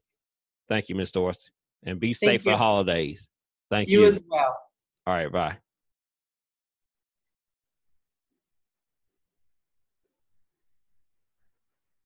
Thank 0.68 0.90
you, 0.90 0.95
Miss 0.95 1.11
Dorsey, 1.11 1.49
and 1.84 1.99
be 1.99 2.14
safe 2.14 2.44
for 2.44 2.56
holidays. 2.56 3.30
Thank 3.69 3.90
you. 3.90 4.02
You 4.02 4.07
as 4.07 4.22
well. 4.30 4.57
All 5.07 5.14
right, 5.14 5.32
bye. 5.32 5.57